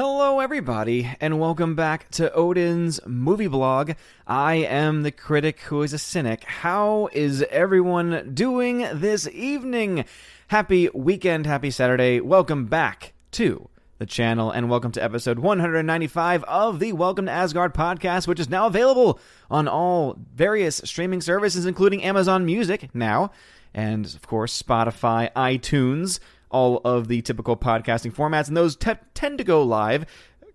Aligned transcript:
Hello, 0.00 0.38
everybody, 0.38 1.10
and 1.20 1.40
welcome 1.40 1.74
back 1.74 2.08
to 2.10 2.32
Odin's 2.32 3.00
movie 3.04 3.48
blog. 3.48 3.94
I 4.28 4.54
am 4.54 5.02
the 5.02 5.10
critic 5.10 5.58
who 5.62 5.82
is 5.82 5.92
a 5.92 5.98
cynic. 5.98 6.44
How 6.44 7.08
is 7.12 7.42
everyone 7.50 8.30
doing 8.32 8.86
this 8.92 9.26
evening? 9.26 10.04
Happy 10.46 10.88
weekend, 10.94 11.46
happy 11.46 11.72
Saturday. 11.72 12.20
Welcome 12.20 12.66
back 12.66 13.12
to 13.32 13.68
the 13.98 14.06
channel, 14.06 14.52
and 14.52 14.70
welcome 14.70 14.92
to 14.92 15.02
episode 15.02 15.40
195 15.40 16.44
of 16.44 16.78
the 16.78 16.92
Welcome 16.92 17.26
to 17.26 17.32
Asgard 17.32 17.74
podcast, 17.74 18.28
which 18.28 18.38
is 18.38 18.48
now 18.48 18.68
available 18.68 19.18
on 19.50 19.66
all 19.66 20.16
various 20.32 20.80
streaming 20.84 21.20
services, 21.20 21.66
including 21.66 22.04
Amazon 22.04 22.46
Music 22.46 22.88
now, 22.94 23.32
and 23.74 24.06
of 24.06 24.24
course, 24.28 24.62
Spotify, 24.62 25.32
iTunes 25.32 26.20
all 26.50 26.80
of 26.84 27.08
the 27.08 27.22
typical 27.22 27.56
podcasting 27.56 28.14
formats, 28.14 28.48
and 28.48 28.56
those 28.56 28.76
te- 28.76 28.92
tend 29.14 29.38
to 29.38 29.44
go 29.44 29.62
live 29.62 30.06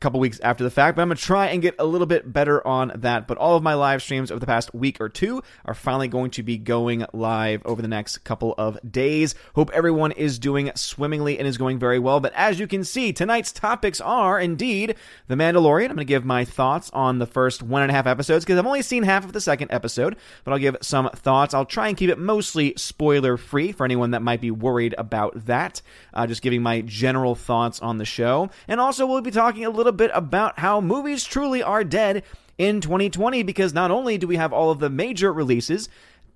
couple 0.03 0.19
weeks 0.19 0.39
after 0.41 0.65
the 0.65 0.69
fact, 0.69 0.97
but 0.97 1.01
I'm 1.01 1.07
going 1.07 1.17
to 1.17 1.23
try 1.23 1.47
and 1.47 1.61
get 1.61 1.75
a 1.79 1.85
little 1.85 2.05
bit 2.05 2.31
better 2.31 2.65
on 2.67 2.91
that. 2.95 3.25
But 3.25 3.37
all 3.37 3.55
of 3.55 3.63
my 3.63 3.73
live 3.73 4.03
streams 4.03 4.31
over 4.31 4.39
the 4.39 4.45
past 4.45 4.73
week 4.75 4.99
or 4.99 5.07
two 5.07 5.41
are 5.63 5.73
finally 5.73 6.09
going 6.09 6.29
to 6.31 6.43
be 6.43 6.57
going 6.57 7.05
live 7.13 7.61
over 7.65 7.81
the 7.81 7.87
next 7.87 8.17
couple 8.25 8.53
of 8.57 8.77
days. 8.89 9.33
Hope 9.55 9.71
everyone 9.73 10.11
is 10.11 10.39
doing 10.39 10.71
swimmingly 10.75 11.39
and 11.39 11.47
is 11.47 11.57
going 11.57 11.79
very 11.79 11.99
well. 11.99 12.19
But 12.19 12.33
as 12.35 12.59
you 12.59 12.67
can 12.67 12.83
see, 12.83 13.13
tonight's 13.13 13.53
topics 13.53 14.01
are 14.01 14.37
indeed 14.37 14.95
The 15.27 15.35
Mandalorian. 15.35 15.85
I'm 15.85 15.95
going 15.95 15.97
to 15.99 16.05
give 16.05 16.25
my 16.25 16.43
thoughts 16.43 16.91
on 16.91 17.19
the 17.19 17.25
first 17.25 17.63
one 17.63 17.81
and 17.81 17.89
a 17.89 17.93
half 17.93 18.05
episodes 18.05 18.43
because 18.43 18.59
I've 18.59 18.65
only 18.65 18.81
seen 18.81 19.03
half 19.03 19.23
of 19.23 19.31
the 19.31 19.39
second 19.39 19.71
episode, 19.71 20.17
but 20.43 20.51
I'll 20.51 20.59
give 20.59 20.75
some 20.81 21.09
thoughts. 21.11 21.53
I'll 21.53 21.63
try 21.63 21.87
and 21.87 21.95
keep 21.95 22.09
it 22.09 22.19
mostly 22.19 22.73
spoiler 22.75 23.37
free 23.37 23.71
for 23.71 23.85
anyone 23.85 24.11
that 24.11 24.21
might 24.21 24.41
be 24.41 24.51
worried 24.51 24.95
about 24.97 25.45
that. 25.45 25.81
Uh, 26.13 26.27
just 26.27 26.41
giving 26.41 26.61
my 26.61 26.81
general 26.81 27.35
thoughts 27.35 27.79
on 27.79 27.99
the 27.99 28.05
show. 28.05 28.49
And 28.67 28.81
also, 28.81 29.05
we'll 29.05 29.21
be 29.21 29.31
talking 29.31 29.63
a 29.63 29.69
little 29.69 29.92
bit 29.93 30.11
about 30.13 30.59
how 30.59 30.81
movies 30.81 31.23
truly 31.23 31.63
are 31.63 31.83
dead 31.83 32.23
in 32.57 32.81
2020 32.81 33.43
because 33.43 33.73
not 33.73 33.91
only 33.91 34.17
do 34.17 34.27
we 34.27 34.35
have 34.35 34.53
all 34.53 34.71
of 34.71 34.79
the 34.79 34.89
major 34.89 35.31
releases 35.31 35.89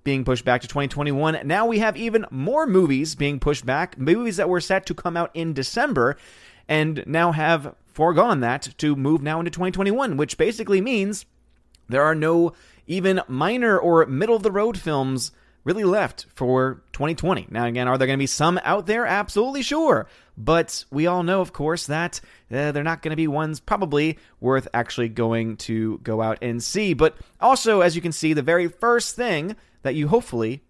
being 0.04 0.24
pushed 0.24 0.44
back 0.44 0.60
to 0.62 0.68
2021, 0.68 1.40
now 1.44 1.66
we 1.66 1.80
have 1.80 1.96
even 1.96 2.24
more 2.30 2.66
movies 2.66 3.14
being 3.14 3.38
pushed 3.38 3.66
back, 3.66 3.98
movies 3.98 4.36
that 4.36 4.48
were 4.48 4.60
set 4.60 4.86
to 4.86 4.94
come 4.94 5.16
out 5.16 5.30
in 5.34 5.52
December 5.52 6.16
and 6.68 7.02
now 7.06 7.32
have 7.32 7.74
foregone 7.86 8.40
that 8.40 8.74
to 8.78 8.94
move 8.94 9.22
now 9.22 9.38
into 9.38 9.50
2021, 9.50 10.16
which 10.16 10.38
basically 10.38 10.80
means 10.80 11.26
there 11.88 12.02
are 12.02 12.14
no 12.14 12.52
even 12.86 13.20
minor 13.28 13.78
or 13.78 14.06
middle 14.06 14.36
of 14.36 14.42
the 14.42 14.52
road 14.52 14.78
films 14.78 15.32
really 15.64 15.84
left 15.84 16.26
for 16.34 16.82
2020. 16.92 17.48
Now, 17.50 17.66
again, 17.66 17.88
are 17.88 17.98
there 17.98 18.06
going 18.06 18.18
to 18.18 18.22
be 18.22 18.26
some 18.26 18.58
out 18.64 18.86
there? 18.86 19.04
Absolutely 19.04 19.62
sure. 19.62 20.06
But 20.38 20.84
we 20.90 21.08
all 21.08 21.24
know, 21.24 21.40
of 21.40 21.52
course, 21.52 21.86
that 21.86 22.20
uh, 22.50 22.70
they're 22.70 22.84
not 22.84 23.02
going 23.02 23.10
to 23.10 23.16
be 23.16 23.26
ones 23.26 23.58
probably 23.58 24.18
worth 24.40 24.68
actually 24.72 25.08
going 25.08 25.56
to 25.58 25.98
go 25.98 26.22
out 26.22 26.38
and 26.40 26.62
see. 26.62 26.94
But 26.94 27.16
also, 27.40 27.80
as 27.80 27.96
you 27.96 28.02
can 28.02 28.12
see, 28.12 28.32
the 28.32 28.42
very 28.42 28.68
first 28.68 29.16
thing 29.16 29.56
that 29.82 29.96
you 29.96 30.06
hopefully 30.08 30.62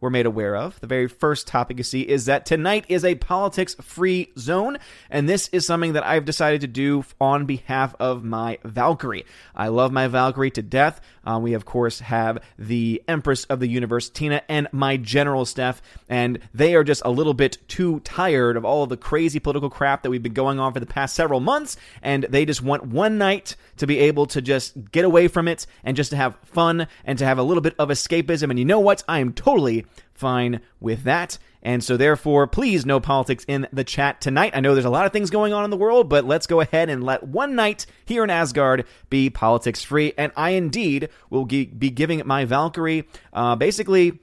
were 0.00 0.10
made 0.10 0.26
aware 0.26 0.56
of. 0.56 0.78
The 0.80 0.86
very 0.86 1.08
first 1.08 1.46
topic 1.46 1.78
you 1.78 1.84
see 1.84 2.02
is 2.02 2.26
that 2.26 2.46
tonight 2.46 2.84
is 2.88 3.04
a 3.04 3.14
politics 3.14 3.74
free 3.80 4.30
zone, 4.38 4.78
and 5.10 5.28
this 5.28 5.48
is 5.48 5.66
something 5.66 5.94
that 5.94 6.06
I've 6.06 6.24
decided 6.24 6.60
to 6.62 6.66
do 6.66 7.04
on 7.20 7.46
behalf 7.46 7.94
of 7.98 8.22
my 8.22 8.58
Valkyrie. 8.64 9.24
I 9.54 9.68
love 9.68 9.92
my 9.92 10.08
Valkyrie 10.08 10.50
to 10.52 10.62
death. 10.62 11.00
Uh, 11.24 11.38
we, 11.42 11.54
of 11.54 11.64
course, 11.64 12.00
have 12.00 12.38
the 12.58 13.02
Empress 13.08 13.44
of 13.46 13.58
the 13.58 13.68
Universe, 13.68 14.10
Tina, 14.10 14.42
and 14.48 14.68
my 14.70 14.96
General 14.96 15.44
Steph, 15.44 15.82
and 16.08 16.38
they 16.54 16.74
are 16.74 16.84
just 16.84 17.02
a 17.04 17.10
little 17.10 17.34
bit 17.34 17.58
too 17.66 18.00
tired 18.00 18.56
of 18.56 18.64
all 18.64 18.82
of 18.82 18.90
the 18.90 18.96
crazy 18.96 19.40
political 19.40 19.70
crap 19.70 20.02
that 20.02 20.10
we've 20.10 20.22
been 20.22 20.32
going 20.32 20.60
on 20.60 20.72
for 20.72 20.80
the 20.80 20.86
past 20.86 21.14
several 21.14 21.40
months, 21.40 21.76
and 22.02 22.26
they 22.28 22.44
just 22.44 22.62
want 22.62 22.86
one 22.86 23.18
night 23.18 23.56
to 23.78 23.86
be 23.86 23.98
able 23.98 24.26
to 24.26 24.42
just 24.42 24.90
get 24.92 25.04
away 25.04 25.28
from 25.28 25.48
it 25.48 25.66
and 25.84 25.96
just 25.96 26.10
to 26.10 26.16
have 26.16 26.36
fun 26.44 26.86
and 27.04 27.18
to 27.18 27.24
have 27.24 27.38
a 27.38 27.42
little 27.42 27.60
bit 27.60 27.74
of 27.78 27.88
escapism. 27.88 28.50
And 28.50 28.58
you 28.58 28.64
know 28.64 28.80
what? 28.80 29.02
I 29.08 29.18
am 29.18 29.32
totally 29.32 29.85
fine 30.14 30.60
with 30.80 31.04
that. 31.04 31.38
And 31.62 31.82
so, 31.82 31.96
therefore, 31.96 32.46
please, 32.46 32.86
no 32.86 33.00
politics 33.00 33.44
in 33.48 33.66
the 33.72 33.82
chat 33.82 34.20
tonight. 34.20 34.52
I 34.54 34.60
know 34.60 34.74
there's 34.74 34.84
a 34.84 34.90
lot 34.90 35.04
of 35.04 35.12
things 35.12 35.30
going 35.30 35.52
on 35.52 35.64
in 35.64 35.70
the 35.70 35.76
world, 35.76 36.08
but 36.08 36.24
let's 36.24 36.46
go 36.46 36.60
ahead 36.60 36.88
and 36.88 37.02
let 37.02 37.24
one 37.24 37.56
night 37.56 37.86
here 38.04 38.22
in 38.22 38.30
Asgard 38.30 38.86
be 39.10 39.30
politics 39.30 39.82
free. 39.82 40.12
And 40.16 40.30
I 40.36 40.50
indeed 40.50 41.08
will 41.28 41.44
be 41.44 41.66
giving 41.66 42.22
my 42.24 42.44
Valkyrie 42.44 43.08
uh, 43.32 43.56
basically 43.56 44.20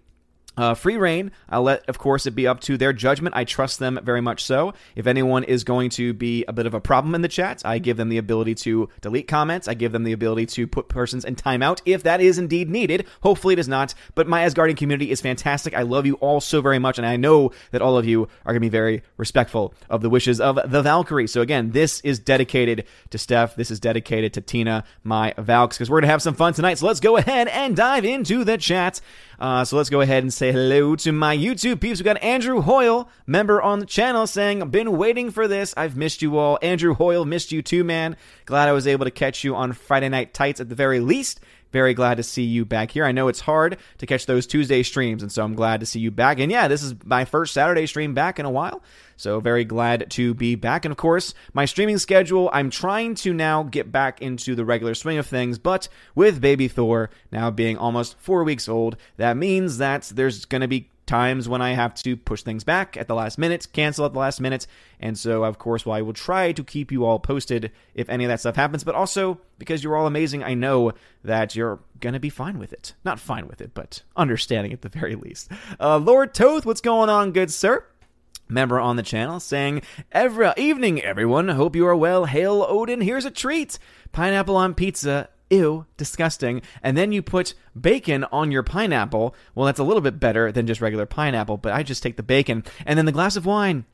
uh, 0.57 0.73
free 0.73 0.97
reign. 0.97 1.31
I'll 1.49 1.63
let, 1.63 1.87
of 1.89 1.97
course, 1.97 2.25
it 2.25 2.31
be 2.31 2.47
up 2.47 2.59
to 2.61 2.77
their 2.77 2.93
judgment. 2.93 3.35
I 3.35 3.43
trust 3.43 3.79
them 3.79 3.99
very 4.03 4.21
much 4.21 4.43
so. 4.43 4.73
If 4.95 5.07
anyone 5.07 5.43
is 5.43 5.63
going 5.63 5.89
to 5.91 6.13
be 6.13 6.45
a 6.47 6.53
bit 6.53 6.65
of 6.65 6.73
a 6.73 6.81
problem 6.81 7.15
in 7.15 7.21
the 7.21 7.27
chat, 7.27 7.61
I 7.65 7.79
give 7.79 7.97
them 7.97 8.09
the 8.09 8.17
ability 8.17 8.55
to 8.55 8.89
delete 9.01 9.27
comments. 9.27 9.67
I 9.67 9.73
give 9.73 9.91
them 9.91 10.03
the 10.03 10.11
ability 10.11 10.45
to 10.47 10.67
put 10.67 10.89
persons 10.89 11.25
in 11.25 11.35
timeout 11.35 11.81
if 11.85 12.03
that 12.03 12.21
is 12.21 12.37
indeed 12.37 12.69
needed. 12.69 13.05
Hopefully, 13.21 13.53
it 13.53 13.59
is 13.59 13.67
not. 13.67 13.93
But 14.15 14.27
my 14.27 14.45
Asgardian 14.45 14.77
community 14.77 15.11
is 15.11 15.21
fantastic. 15.21 15.73
I 15.73 15.81
love 15.81 16.05
you 16.05 16.15
all 16.15 16.41
so 16.41 16.61
very 16.61 16.79
much, 16.79 16.97
and 16.97 17.07
I 17.07 17.17
know 17.17 17.51
that 17.71 17.81
all 17.81 17.97
of 17.97 18.05
you 18.05 18.27
are 18.45 18.53
going 18.53 18.55
to 18.55 18.59
be 18.61 18.69
very 18.69 19.03
respectful 19.17 19.73
of 19.89 20.01
the 20.01 20.09
wishes 20.09 20.39
of 20.39 20.59
the 20.65 20.81
Valkyrie. 20.81 21.27
So 21.27 21.41
again, 21.41 21.71
this 21.71 21.99
is 22.01 22.19
dedicated 22.19 22.85
to 23.09 23.17
Steph. 23.17 23.55
This 23.55 23.71
is 23.71 23.79
dedicated 23.79 24.33
to 24.33 24.41
Tina, 24.41 24.83
my 25.03 25.33
Valks, 25.37 25.77
because 25.77 25.89
we're 25.89 25.97
going 25.97 26.07
to 26.07 26.11
have 26.11 26.21
some 26.21 26.35
fun 26.35 26.53
tonight. 26.53 26.77
So 26.77 26.87
let's 26.87 26.99
go 26.99 27.17
ahead 27.17 27.47
and 27.47 27.75
dive 27.75 28.05
into 28.05 28.43
the 28.43 28.57
chat. 28.57 29.01
Uh, 29.39 29.65
so 29.65 29.77
let's 29.77 29.89
go 29.89 30.01
ahead 30.01 30.23
and 30.23 30.33
say 30.33 30.51
hello 30.51 30.95
to 30.95 31.11
my 31.11 31.35
YouTube 31.35 31.81
peeps. 31.81 31.99
We 31.99 32.03
got 32.03 32.21
Andrew 32.23 32.61
Hoyle, 32.61 33.09
member 33.25 33.61
on 33.61 33.79
the 33.79 33.85
channel, 33.85 34.27
saying, 34.27 34.67
Been 34.69 34.97
waiting 34.97 35.31
for 35.31 35.47
this. 35.47 35.73
I've 35.75 35.97
missed 35.97 36.21
you 36.21 36.37
all. 36.37 36.59
Andrew 36.61 36.93
Hoyle, 36.93 37.25
missed 37.25 37.51
you 37.51 37.61
too, 37.61 37.83
man. 37.83 38.15
Glad 38.45 38.69
I 38.69 38.73
was 38.73 38.87
able 38.87 39.05
to 39.05 39.11
catch 39.11 39.43
you 39.43 39.55
on 39.55 39.73
Friday 39.73 40.09
Night 40.09 40.33
Tights 40.33 40.59
at 40.59 40.69
the 40.69 40.75
very 40.75 40.99
least. 40.99 41.39
Very 41.73 41.95
glad 41.95 42.17
to 42.17 42.23
see 42.23 42.43
you 42.43 42.65
back 42.65 42.91
here. 42.91 43.03
I 43.03 43.11
know 43.11 43.27
it's 43.29 43.39
hard 43.39 43.77
to 43.97 44.05
catch 44.05 44.27
those 44.27 44.45
Tuesday 44.45 44.83
streams, 44.83 45.23
and 45.23 45.31
so 45.31 45.43
I'm 45.43 45.55
glad 45.55 45.79
to 45.79 45.87
see 45.87 45.99
you 45.99 46.11
back. 46.11 46.37
And 46.37 46.51
yeah, 46.51 46.67
this 46.67 46.83
is 46.83 46.93
my 47.03 47.25
first 47.25 47.51
Saturday 47.51 47.87
stream 47.87 48.13
back 48.13 48.37
in 48.37 48.45
a 48.45 48.51
while. 48.51 48.83
So 49.23 49.39
very 49.39 49.63
glad 49.63 50.11
to 50.11 50.33
be 50.33 50.55
back. 50.55 50.83
And 50.83 50.91
of 50.91 50.97
course, 50.97 51.33
my 51.53 51.63
streaming 51.63 51.97
schedule, 51.97 52.49
I'm 52.51 52.69
trying 52.69 53.15
to 53.15 53.33
now 53.33 53.63
get 53.63 53.89
back 53.89 54.21
into 54.21 54.53
the 54.53 54.65
regular 54.65 54.93
swing 54.95 55.17
of 55.17 55.25
things, 55.25 55.57
but 55.57 55.87
with 56.13 56.41
baby 56.41 56.67
Thor 56.67 57.09
now 57.31 57.49
being 57.49 57.77
almost 57.77 58.19
four 58.19 58.43
weeks 58.43 58.67
old, 58.67 58.97
that 59.15 59.37
means 59.37 59.77
that 59.77 60.11
there's 60.13 60.43
going 60.43 60.59
to 60.59 60.67
be 60.67 60.89
times 61.05 61.47
when 61.47 61.61
I 61.61 61.71
have 61.71 61.93
to 61.95 62.17
push 62.17 62.43
things 62.43 62.65
back 62.65 62.97
at 62.97 63.07
the 63.07 63.15
last 63.15 63.37
minute, 63.37 63.67
cancel 63.71 64.05
at 64.05 64.11
the 64.11 64.19
last 64.19 64.41
minute. 64.41 64.67
And 64.99 65.17
so, 65.17 65.45
of 65.45 65.57
course, 65.57 65.85
while 65.85 65.97
I 65.97 66.01
will 66.01 66.11
try 66.11 66.51
to 66.51 66.63
keep 66.63 66.91
you 66.91 67.05
all 67.05 67.19
posted 67.19 67.71
if 67.93 68.09
any 68.09 68.25
of 68.25 68.27
that 68.27 68.41
stuff 68.41 68.57
happens, 68.57 68.83
but 68.83 68.93
also 68.93 69.39
because 69.57 69.85
you're 69.85 69.95
all 69.95 70.07
amazing, 70.07 70.43
I 70.43 70.53
know 70.53 70.91
that 71.23 71.55
you're 71.55 71.79
going 72.01 72.13
to 72.13 72.19
be 72.19 72.29
fine 72.29 72.59
with 72.59 72.73
it. 72.73 72.93
Not 73.05 73.21
fine 73.21 73.47
with 73.47 73.61
it, 73.61 73.73
but 73.73 74.01
understanding 74.17 74.73
at 74.73 74.81
the 74.81 74.89
very 74.89 75.15
least. 75.15 75.49
Uh, 75.79 75.97
Lord 75.97 76.33
Toth, 76.33 76.65
what's 76.65 76.81
going 76.81 77.09
on, 77.09 77.31
good 77.31 77.51
sir? 77.51 77.85
Member 78.53 78.79
on 78.79 78.95
the 78.95 79.03
channel 79.03 79.39
saying, 79.39 79.81
Every 80.11 80.51
evening, 80.57 81.01
everyone. 81.01 81.49
Hope 81.49 81.75
you 81.75 81.85
are 81.87 81.95
well. 81.95 82.25
Hail 82.25 82.65
Odin. 82.67 83.01
Here's 83.01 83.25
a 83.25 83.31
treat. 83.31 83.79
Pineapple 84.11 84.55
on 84.55 84.73
pizza. 84.73 85.29
Ew, 85.49 85.85
disgusting. 85.97 86.61
And 86.81 86.97
then 86.97 87.11
you 87.11 87.21
put 87.21 87.53
bacon 87.79 88.23
on 88.25 88.51
your 88.51 88.63
pineapple. 88.63 89.35
Well, 89.53 89.65
that's 89.65 89.79
a 89.79 89.83
little 89.83 90.01
bit 90.01 90.19
better 90.19 90.51
than 90.51 90.67
just 90.67 90.81
regular 90.81 91.05
pineapple, 91.05 91.57
but 91.57 91.73
I 91.73 91.83
just 91.83 92.01
take 92.01 92.17
the 92.17 92.23
bacon. 92.23 92.63
And 92.85 92.97
then 92.97 93.05
the 93.05 93.11
glass 93.11 93.35
of 93.35 93.45
wine. 93.45 93.85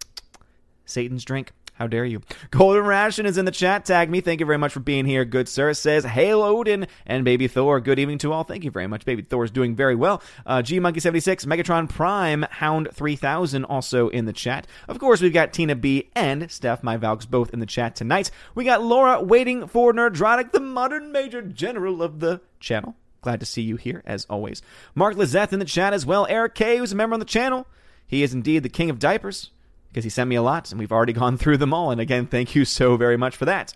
Satan's 0.86 1.26
drink. 1.26 1.52
How 1.80 1.88
dare 1.88 2.04
you? 2.04 2.22
Golden 2.52 2.84
Ration 2.84 3.26
is 3.26 3.38
in 3.38 3.46
the 3.46 3.52
chat. 3.52 3.86
Tag 3.86 4.10
me. 4.10 4.20
Thank 4.20 4.42
you 4.42 4.46
very 4.46 4.58
much 4.58 4.74
for 4.74 4.82
being 4.82 5.06
here. 5.06 5.24
Good 5.24 5.48
sir 5.48 5.74
says, 5.74 6.04
Hail 6.04 6.44
Odin 6.44 6.88
and 7.06 7.24
Baby 7.24 7.48
Thor. 7.48 7.80
Good 7.80 8.00
evening 8.00 8.18
to 8.18 8.34
all. 8.34 8.44
Thank 8.44 8.66
you 8.66 8.70
very 8.70 8.88
much. 8.88 9.06
Baby 9.06 9.22
Thor 9.22 9.46
is 9.46 9.52
doing 9.52 9.78
very 9.78 9.96
well. 9.96 10.22
Uh, 10.46 10.62
G 10.62 10.82
Monkey 10.82 11.00
76, 11.00 11.46
Megatron 11.46 11.88
Prime, 11.88 12.46
Hound 12.52 12.90
3000 12.92 13.64
also 13.64 14.10
in 14.10 14.26
the 14.26 14.34
chat. 14.34 14.68
Of 14.90 15.00
course, 15.00 15.22
we've 15.22 15.32
got 15.32 15.54
Tina 15.54 15.74
B 15.74 16.10
and 16.16 16.52
Steph, 16.52 16.84
my 16.84 16.98
Valks, 16.98 17.26
both 17.26 17.54
in 17.54 17.62
the 17.62 17.66
chat 17.66 17.96
tonight. 17.96 18.30
We 18.56 18.66
got 18.66 18.84
Laura 18.84 19.24
waiting 19.24 19.66
for 19.66 19.94
Nerdrotic, 19.94 20.52
the 20.52 20.60
modern 20.60 21.14
major 21.14 21.42
general 21.42 22.04
of 22.04 22.20
the 22.20 22.42
channel. 22.60 22.98
Glad 23.22 23.40
to 23.40 23.46
see 23.46 23.62
you 23.62 23.78
here, 23.78 24.04
as 24.06 24.26
always. 24.30 24.62
Mark 24.96 25.16
Lizeth 25.16 25.54
in 25.54 25.60
the 25.60 25.66
chat 25.66 25.94
as 25.94 26.06
well. 26.06 26.28
Eric 26.30 26.56
K, 26.56 26.78
who's 26.78 26.92
a 26.92 26.96
member 26.98 27.14
on 27.14 27.22
the 27.22 27.26
channel. 27.26 27.68
He 28.06 28.22
is 28.22 28.34
indeed 28.34 28.64
the 28.64 28.70
king 28.70 28.90
of 28.90 29.00
diapers 29.00 29.52
because 29.90 30.04
he 30.04 30.10
sent 30.10 30.30
me 30.30 30.36
a 30.36 30.42
lot, 30.42 30.72
and 30.72 30.80
we've 30.80 30.92
already 30.92 31.14
gone 31.22 31.38
through 31.38 31.58
them 31.58 31.74
all. 31.74 31.92
And 31.92 32.00
again, 32.00 32.28
thank 32.28 32.56
you 32.56 32.66
so 32.66 32.98
very 32.98 33.18
much 33.18 33.36
for 33.36 33.46
that. 33.46 33.74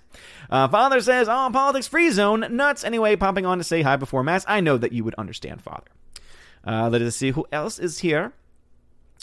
Uh, 0.49 0.67
Father 0.67 1.01
says, 1.01 1.27
"Oh, 1.29 1.49
politics 1.51 1.87
free 1.87 2.11
zone, 2.11 2.45
nuts." 2.49 2.83
Anyway, 2.83 3.15
popping 3.15 3.45
on 3.45 3.57
to 3.57 3.63
say 3.63 3.81
hi 3.81 3.95
before 3.95 4.23
mass. 4.23 4.45
I 4.47 4.59
know 4.61 4.77
that 4.77 4.91
you 4.91 5.03
would 5.03 5.15
understand, 5.15 5.61
Father. 5.61 5.87
Uh, 6.65 6.89
let 6.89 7.01
us 7.01 7.15
see 7.15 7.31
who 7.31 7.45
else 7.51 7.79
is 7.79 7.99
here 7.99 8.33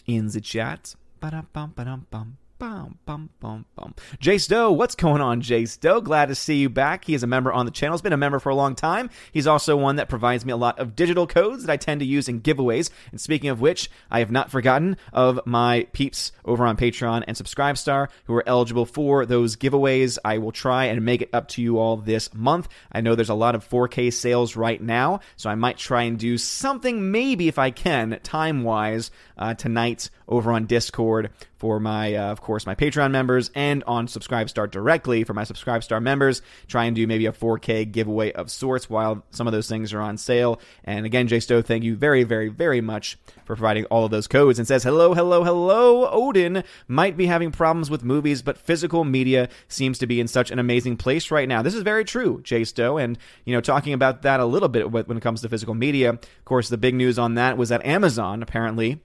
in 0.06 0.28
the 0.28 0.40
chat. 0.40 0.94
Ba-dum-bum, 1.20 1.72
ba-dum-bum. 1.76 2.36
Bum, 2.60 2.98
bum, 3.06 3.30
bum, 3.40 3.64
bum. 3.74 3.94
Jay 4.18 4.36
Doe, 4.36 4.70
what's 4.70 4.94
going 4.94 5.22
on, 5.22 5.40
Jay 5.40 5.64
Doe? 5.80 6.02
Glad 6.02 6.26
to 6.26 6.34
see 6.34 6.56
you 6.56 6.68
back. 6.68 7.06
He 7.06 7.14
is 7.14 7.22
a 7.22 7.26
member 7.26 7.50
on 7.50 7.64
the 7.64 7.72
channel. 7.72 7.96
He's 7.96 8.02
been 8.02 8.12
a 8.12 8.18
member 8.18 8.38
for 8.38 8.50
a 8.50 8.54
long 8.54 8.74
time. 8.74 9.08
He's 9.32 9.46
also 9.46 9.78
one 9.78 9.96
that 9.96 10.10
provides 10.10 10.44
me 10.44 10.52
a 10.52 10.58
lot 10.58 10.78
of 10.78 10.94
digital 10.94 11.26
codes 11.26 11.64
that 11.64 11.72
I 11.72 11.78
tend 11.78 12.00
to 12.00 12.06
use 12.06 12.28
in 12.28 12.42
giveaways. 12.42 12.90
And 13.12 13.18
speaking 13.18 13.48
of 13.48 13.62
which, 13.62 13.90
I 14.10 14.18
have 14.18 14.30
not 14.30 14.50
forgotten 14.50 14.98
of 15.10 15.40
my 15.46 15.86
peeps 15.94 16.32
over 16.44 16.66
on 16.66 16.76
Patreon 16.76 17.24
and 17.26 17.34
Subscribestar 17.34 18.08
who 18.24 18.34
are 18.34 18.46
eligible 18.46 18.84
for 18.84 19.24
those 19.24 19.56
giveaways. 19.56 20.18
I 20.22 20.36
will 20.36 20.52
try 20.52 20.84
and 20.84 21.02
make 21.02 21.22
it 21.22 21.30
up 21.32 21.48
to 21.48 21.62
you 21.62 21.78
all 21.78 21.96
this 21.96 22.34
month. 22.34 22.68
I 22.92 23.00
know 23.00 23.14
there's 23.14 23.30
a 23.30 23.34
lot 23.34 23.54
of 23.54 23.66
4K 23.66 24.12
sales 24.12 24.54
right 24.54 24.82
now, 24.82 25.20
so 25.36 25.48
I 25.48 25.54
might 25.54 25.78
try 25.78 26.02
and 26.02 26.18
do 26.18 26.36
something, 26.36 27.10
maybe 27.10 27.48
if 27.48 27.58
I 27.58 27.70
can, 27.70 28.20
time 28.22 28.64
wise, 28.64 29.10
uh, 29.40 29.54
tonight 29.54 30.10
over 30.28 30.52
on 30.52 30.66
Discord 30.66 31.30
for 31.56 31.80
my, 31.80 32.14
uh, 32.14 32.30
of 32.30 32.40
course, 32.40 32.66
my 32.66 32.74
Patreon 32.74 33.10
members 33.10 33.50
and 33.54 33.82
on 33.84 34.06
Subscribestar 34.06 34.70
directly 34.70 35.24
for 35.24 35.34
my 35.34 35.42
Subscribestar 35.42 36.00
members. 36.00 36.42
Try 36.68 36.84
and 36.84 36.94
do 36.94 37.06
maybe 37.06 37.26
a 37.26 37.32
4K 37.32 37.90
giveaway 37.90 38.32
of 38.32 38.50
sorts 38.50 38.88
while 38.88 39.24
some 39.30 39.46
of 39.46 39.52
those 39.52 39.68
things 39.68 39.92
are 39.92 40.00
on 40.00 40.16
sale. 40.16 40.60
And 40.84 41.04
again, 41.04 41.26
Jay 41.26 41.40
Stowe, 41.40 41.62
thank 41.62 41.82
you 41.82 41.96
very, 41.96 42.22
very, 42.22 42.48
very 42.48 42.80
much 42.80 43.18
for 43.44 43.56
providing 43.56 43.86
all 43.86 44.04
of 44.04 44.10
those 44.10 44.26
codes 44.28 44.58
and 44.58 44.68
says, 44.68 44.84
hello, 44.84 45.14
hello, 45.14 45.42
hello. 45.42 46.08
Odin 46.10 46.62
might 46.86 47.16
be 47.16 47.26
having 47.26 47.50
problems 47.50 47.90
with 47.90 48.04
movies, 48.04 48.42
but 48.42 48.58
physical 48.58 49.04
media 49.04 49.48
seems 49.68 49.98
to 49.98 50.06
be 50.06 50.20
in 50.20 50.28
such 50.28 50.50
an 50.50 50.58
amazing 50.58 50.96
place 50.96 51.30
right 51.30 51.48
now. 51.48 51.62
This 51.62 51.74
is 51.74 51.82
very 51.82 52.04
true, 52.04 52.40
Jay 52.42 52.64
Stowe. 52.64 52.98
And, 52.98 53.18
you 53.44 53.54
know, 53.54 53.60
talking 53.60 53.92
about 53.92 54.22
that 54.22 54.40
a 54.40 54.44
little 54.44 54.68
bit 54.68 54.90
when 54.90 55.16
it 55.16 55.22
comes 55.22 55.40
to 55.42 55.48
physical 55.48 55.74
media, 55.74 56.10
of 56.10 56.44
course, 56.44 56.68
the 56.68 56.78
big 56.78 56.94
news 56.94 57.18
on 57.18 57.34
that 57.34 57.56
was 57.56 57.70
that 57.70 57.84
Amazon 57.84 58.42
apparently 58.42 59.00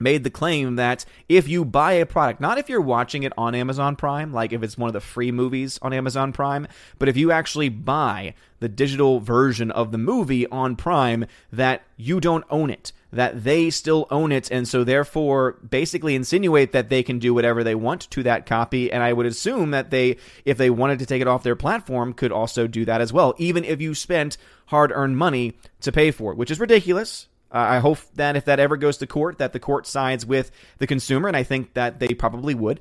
made 0.00 0.24
the 0.24 0.30
claim 0.30 0.76
that 0.76 1.04
if 1.28 1.48
you 1.48 1.64
buy 1.64 1.92
a 1.92 2.06
product, 2.06 2.40
not 2.40 2.58
if 2.58 2.68
you're 2.68 2.80
watching 2.80 3.22
it 3.22 3.32
on 3.36 3.54
Amazon 3.54 3.96
Prime, 3.96 4.32
like 4.32 4.52
if 4.52 4.62
it's 4.62 4.78
one 4.78 4.88
of 4.88 4.94
the 4.94 5.00
free 5.00 5.32
movies 5.32 5.78
on 5.82 5.92
Amazon 5.92 6.32
Prime, 6.32 6.66
but 6.98 7.08
if 7.08 7.16
you 7.16 7.30
actually 7.32 7.68
buy 7.68 8.34
the 8.60 8.68
digital 8.68 9.20
version 9.20 9.70
of 9.70 9.92
the 9.92 9.98
movie 9.98 10.46
on 10.48 10.76
Prime, 10.76 11.26
that 11.52 11.82
you 11.96 12.20
don't 12.20 12.44
own 12.50 12.70
it, 12.70 12.92
that 13.12 13.44
they 13.44 13.70
still 13.70 14.06
own 14.10 14.32
it, 14.32 14.50
and 14.50 14.66
so 14.66 14.84
therefore 14.84 15.52
basically 15.68 16.14
insinuate 16.14 16.72
that 16.72 16.88
they 16.88 17.02
can 17.02 17.18
do 17.18 17.32
whatever 17.32 17.64
they 17.64 17.74
want 17.74 18.10
to 18.10 18.22
that 18.22 18.46
copy. 18.46 18.92
And 18.92 19.02
I 19.02 19.12
would 19.12 19.26
assume 19.26 19.70
that 19.70 19.90
they, 19.90 20.16
if 20.44 20.58
they 20.58 20.70
wanted 20.70 20.98
to 20.98 21.06
take 21.06 21.22
it 21.22 21.28
off 21.28 21.42
their 21.42 21.56
platform, 21.56 22.12
could 22.12 22.32
also 22.32 22.66
do 22.66 22.84
that 22.84 23.00
as 23.00 23.12
well, 23.12 23.34
even 23.38 23.64
if 23.64 23.80
you 23.80 23.94
spent 23.94 24.36
hard 24.66 24.92
earned 24.92 25.16
money 25.16 25.56
to 25.80 25.92
pay 25.92 26.10
for 26.10 26.32
it, 26.32 26.38
which 26.38 26.50
is 26.50 26.60
ridiculous 26.60 27.28
uh, 27.52 27.58
I 27.58 27.78
hope 27.78 27.98
that 28.14 28.36
if 28.36 28.44
that 28.44 28.60
ever 28.60 28.76
goes 28.76 28.98
to 28.98 29.06
court, 29.06 29.38
that 29.38 29.52
the 29.52 29.60
court 29.60 29.86
sides 29.86 30.26
with 30.26 30.50
the 30.78 30.86
consumer, 30.86 31.28
and 31.28 31.36
I 31.36 31.42
think 31.42 31.74
that 31.74 31.98
they 31.98 32.08
probably 32.08 32.54
would. 32.54 32.80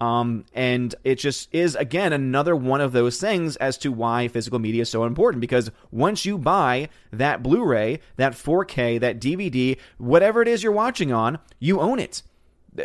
Um, 0.00 0.44
and 0.52 0.94
it 1.04 1.14
just 1.14 1.48
is 1.54 1.74
again 1.74 2.12
another 2.12 2.54
one 2.54 2.82
of 2.82 2.92
those 2.92 3.18
things 3.18 3.56
as 3.56 3.78
to 3.78 3.90
why 3.90 4.28
physical 4.28 4.58
media 4.58 4.82
is 4.82 4.90
so 4.90 5.04
important 5.04 5.40
because 5.40 5.70
once 5.90 6.26
you 6.26 6.36
buy 6.36 6.90
that 7.12 7.42
Blu-ray, 7.42 8.00
that 8.16 8.34
4K, 8.34 9.00
that 9.00 9.20
DVD, 9.20 9.78
whatever 9.96 10.42
it 10.42 10.48
is 10.48 10.62
you're 10.62 10.72
watching 10.72 11.12
on, 11.12 11.38
you 11.58 11.80
own 11.80 11.98
it 11.98 12.22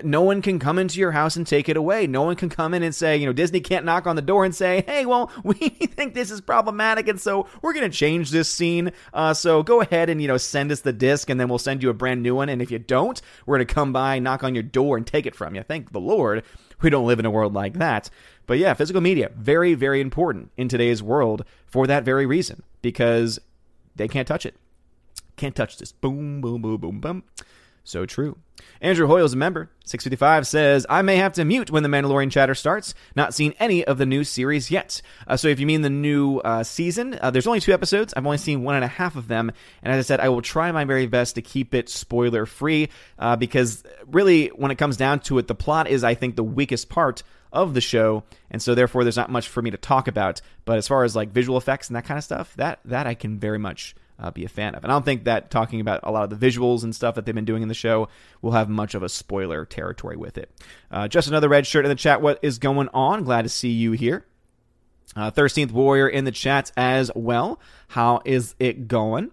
no 0.03 0.21
one 0.21 0.41
can 0.41 0.59
come 0.59 0.77
into 0.77 0.99
your 0.99 1.11
house 1.11 1.35
and 1.35 1.45
take 1.45 1.69
it 1.69 1.77
away. 1.77 2.07
No 2.07 2.23
one 2.23 2.35
can 2.35 2.49
come 2.49 2.73
in 2.73 2.83
and 2.83 2.93
say, 2.93 3.17
you 3.17 3.25
know, 3.25 3.33
Disney 3.33 3.59
can't 3.59 3.85
knock 3.85 4.07
on 4.07 4.15
the 4.15 4.21
door 4.21 4.45
and 4.45 4.55
say, 4.55 4.83
hey, 4.87 5.05
well, 5.05 5.31
we 5.43 5.53
think 5.53 6.13
this 6.13 6.31
is 6.31 6.41
problematic, 6.41 7.07
and 7.07 7.19
so 7.19 7.47
we're 7.61 7.73
going 7.73 7.89
to 7.89 7.97
change 7.97 8.31
this 8.31 8.49
scene. 8.49 8.91
Uh, 9.13 9.33
so 9.33 9.63
go 9.63 9.81
ahead 9.81 10.09
and, 10.09 10.21
you 10.21 10.27
know, 10.27 10.37
send 10.37 10.71
us 10.71 10.81
the 10.81 10.93
disc, 10.93 11.29
and 11.29 11.39
then 11.39 11.49
we'll 11.49 11.59
send 11.59 11.83
you 11.83 11.89
a 11.89 11.93
brand 11.93 12.23
new 12.23 12.35
one. 12.35 12.49
And 12.49 12.61
if 12.61 12.71
you 12.71 12.79
don't, 12.79 13.21
we're 13.45 13.57
going 13.57 13.67
to 13.67 13.73
come 13.73 13.93
by, 13.93 14.19
knock 14.19 14.43
on 14.43 14.55
your 14.55 14.63
door, 14.63 14.97
and 14.97 15.05
take 15.05 15.25
it 15.25 15.35
from 15.35 15.55
you. 15.55 15.63
Thank 15.63 15.91
the 15.91 15.99
Lord 15.99 16.43
we 16.81 16.89
don't 16.89 17.07
live 17.07 17.19
in 17.19 17.25
a 17.25 17.31
world 17.31 17.53
like 17.53 17.73
that. 17.75 18.09
But 18.47 18.57
yeah, 18.57 18.73
physical 18.73 19.01
media, 19.01 19.31
very, 19.35 19.73
very 19.73 20.01
important 20.01 20.51
in 20.57 20.67
today's 20.67 21.01
world 21.01 21.45
for 21.65 21.87
that 21.87 22.03
very 22.03 22.25
reason, 22.25 22.63
because 22.81 23.39
they 23.95 24.07
can't 24.07 24.27
touch 24.27 24.45
it. 24.45 24.55
Can't 25.37 25.55
touch 25.55 25.77
this. 25.77 25.91
Boom, 25.91 26.41
boom, 26.41 26.61
boom, 26.61 26.77
boom, 26.77 26.99
boom. 26.99 27.23
So 27.83 28.05
true. 28.05 28.37
Andrew 28.79 29.07
Hoyle's 29.07 29.33
a 29.33 29.37
member. 29.37 29.69
655 29.85 30.47
says, 30.47 30.85
I 30.89 31.01
may 31.01 31.17
have 31.17 31.33
to 31.33 31.45
mute 31.45 31.71
when 31.71 31.83
the 31.83 31.89
Mandalorian 31.89 32.31
chatter 32.31 32.53
starts. 32.53 32.93
Not 33.15 33.33
seen 33.33 33.53
any 33.59 33.83
of 33.83 33.97
the 33.97 34.05
new 34.05 34.23
series 34.23 34.69
yet. 34.69 35.01
Uh, 35.27 35.35
so 35.35 35.47
if 35.47 35.59
you 35.59 35.65
mean 35.65 35.81
the 35.81 35.89
new 35.89 36.37
uh, 36.39 36.63
season, 36.63 37.17
uh, 37.21 37.31
there's 37.31 37.47
only 37.47 37.59
two 37.59 37.73
episodes. 37.73 38.13
I've 38.15 38.25
only 38.25 38.37
seen 38.37 38.63
one 38.63 38.75
and 38.75 38.83
a 38.83 38.87
half 38.87 39.15
of 39.15 39.27
them. 39.27 39.51
And 39.81 39.93
as 39.93 40.05
I 40.05 40.07
said, 40.07 40.19
I 40.19 40.29
will 40.29 40.41
try 40.41 40.71
my 40.71 40.85
very 40.85 41.07
best 41.07 41.35
to 41.35 41.41
keep 41.41 41.73
it 41.73 41.89
spoiler 41.89 42.45
free 42.45 42.89
uh, 43.17 43.35
because 43.35 43.83
really, 44.07 44.47
when 44.49 44.71
it 44.71 44.77
comes 44.77 44.97
down 44.97 45.19
to 45.21 45.39
it, 45.39 45.47
the 45.47 45.55
plot 45.55 45.87
is, 45.87 46.03
I 46.03 46.13
think, 46.13 46.35
the 46.35 46.43
weakest 46.43 46.89
part 46.89 47.23
of 47.51 47.73
the 47.73 47.81
show, 47.81 48.23
and 48.49 48.61
so 48.61 48.73
therefore 48.75 49.03
there's 49.03 49.17
not 49.17 49.29
much 49.29 49.49
for 49.49 49.61
me 49.61 49.71
to 49.71 49.77
talk 49.77 50.07
about. 50.07 50.41
But 50.65 50.77
as 50.77 50.87
far 50.87 51.03
as 51.03 51.15
like 51.15 51.31
visual 51.31 51.57
effects 51.57 51.89
and 51.89 51.95
that 51.95 52.05
kind 52.05 52.17
of 52.17 52.23
stuff, 52.23 52.55
that 52.55 52.79
that 52.85 53.07
I 53.07 53.13
can 53.13 53.39
very 53.39 53.59
much 53.59 53.95
uh, 54.21 54.31
be 54.31 54.45
a 54.45 54.49
fan 54.49 54.75
of. 54.75 54.83
And 54.83 54.91
I 54.91 54.95
don't 54.95 55.03
think 55.03 55.25
that 55.25 55.49
talking 55.49 55.81
about 55.81 56.01
a 56.03 56.11
lot 56.11 56.23
of 56.23 56.39
the 56.39 56.49
visuals 56.49 56.83
and 56.83 56.95
stuff 56.95 57.15
that 57.15 57.25
they've 57.25 57.35
been 57.35 57.45
doing 57.45 57.63
in 57.63 57.67
the 57.67 57.73
show 57.73 58.07
will 58.41 58.51
have 58.51 58.69
much 58.69 58.93
of 58.93 59.03
a 59.03 59.09
spoiler 59.09 59.65
territory 59.65 60.15
with 60.15 60.37
it. 60.37 60.51
Uh, 60.91 61.07
just 61.07 61.27
another 61.27 61.49
red 61.49 61.65
shirt 61.65 61.85
in 61.85 61.89
the 61.89 61.95
chat. 61.95 62.21
What 62.21 62.39
is 62.41 62.59
going 62.59 62.89
on? 62.93 63.23
Glad 63.23 63.41
to 63.43 63.49
see 63.49 63.71
you 63.71 63.93
here. 63.93 64.25
Uh, 65.15 65.31
13th 65.31 65.71
Warrior 65.71 66.07
in 66.07 66.23
the 66.23 66.31
chat 66.31 66.71
as 66.77 67.11
well. 67.15 67.59
How 67.89 68.21
is 68.23 68.55
it 68.59 68.87
going? 68.87 69.31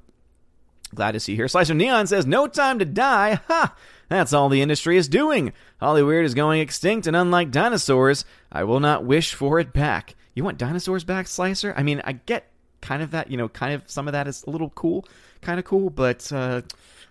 Glad 0.94 1.12
to 1.12 1.20
see 1.20 1.32
you 1.32 1.36
here. 1.36 1.48
Slicer 1.48 1.74
Neon 1.74 2.06
says, 2.06 2.26
No 2.26 2.48
time 2.48 2.78
to 2.78 2.84
die. 2.84 3.40
Ha! 3.48 3.76
That's 4.08 4.32
all 4.32 4.48
the 4.48 4.62
industry 4.62 4.96
is 4.96 5.06
doing. 5.06 5.52
Hollywood 5.80 6.24
is 6.24 6.32
going 6.32 6.62
extinct, 6.62 7.06
and 7.06 7.14
unlike 7.14 7.50
dinosaurs, 7.50 8.24
I 8.50 8.64
will 8.64 8.80
not 8.80 9.04
wish 9.04 9.34
for 9.34 9.60
it 9.60 9.74
back. 9.74 10.14
You 10.34 10.44
want 10.44 10.56
dinosaurs 10.56 11.04
back, 11.04 11.26
Slicer? 11.26 11.74
I 11.76 11.82
mean, 11.82 12.00
I 12.04 12.12
get 12.12 12.50
kind 12.80 13.02
of 13.02 13.10
that, 13.10 13.30
you 13.30 13.36
know, 13.36 13.48
kind 13.48 13.74
of 13.74 13.82
some 13.86 14.08
of 14.08 14.12
that 14.12 14.28
is 14.28 14.44
a 14.44 14.50
little 14.50 14.70
cool, 14.70 15.04
kind 15.40 15.58
of 15.58 15.64
cool, 15.64 15.90
but 15.90 16.30
uh, 16.32 16.62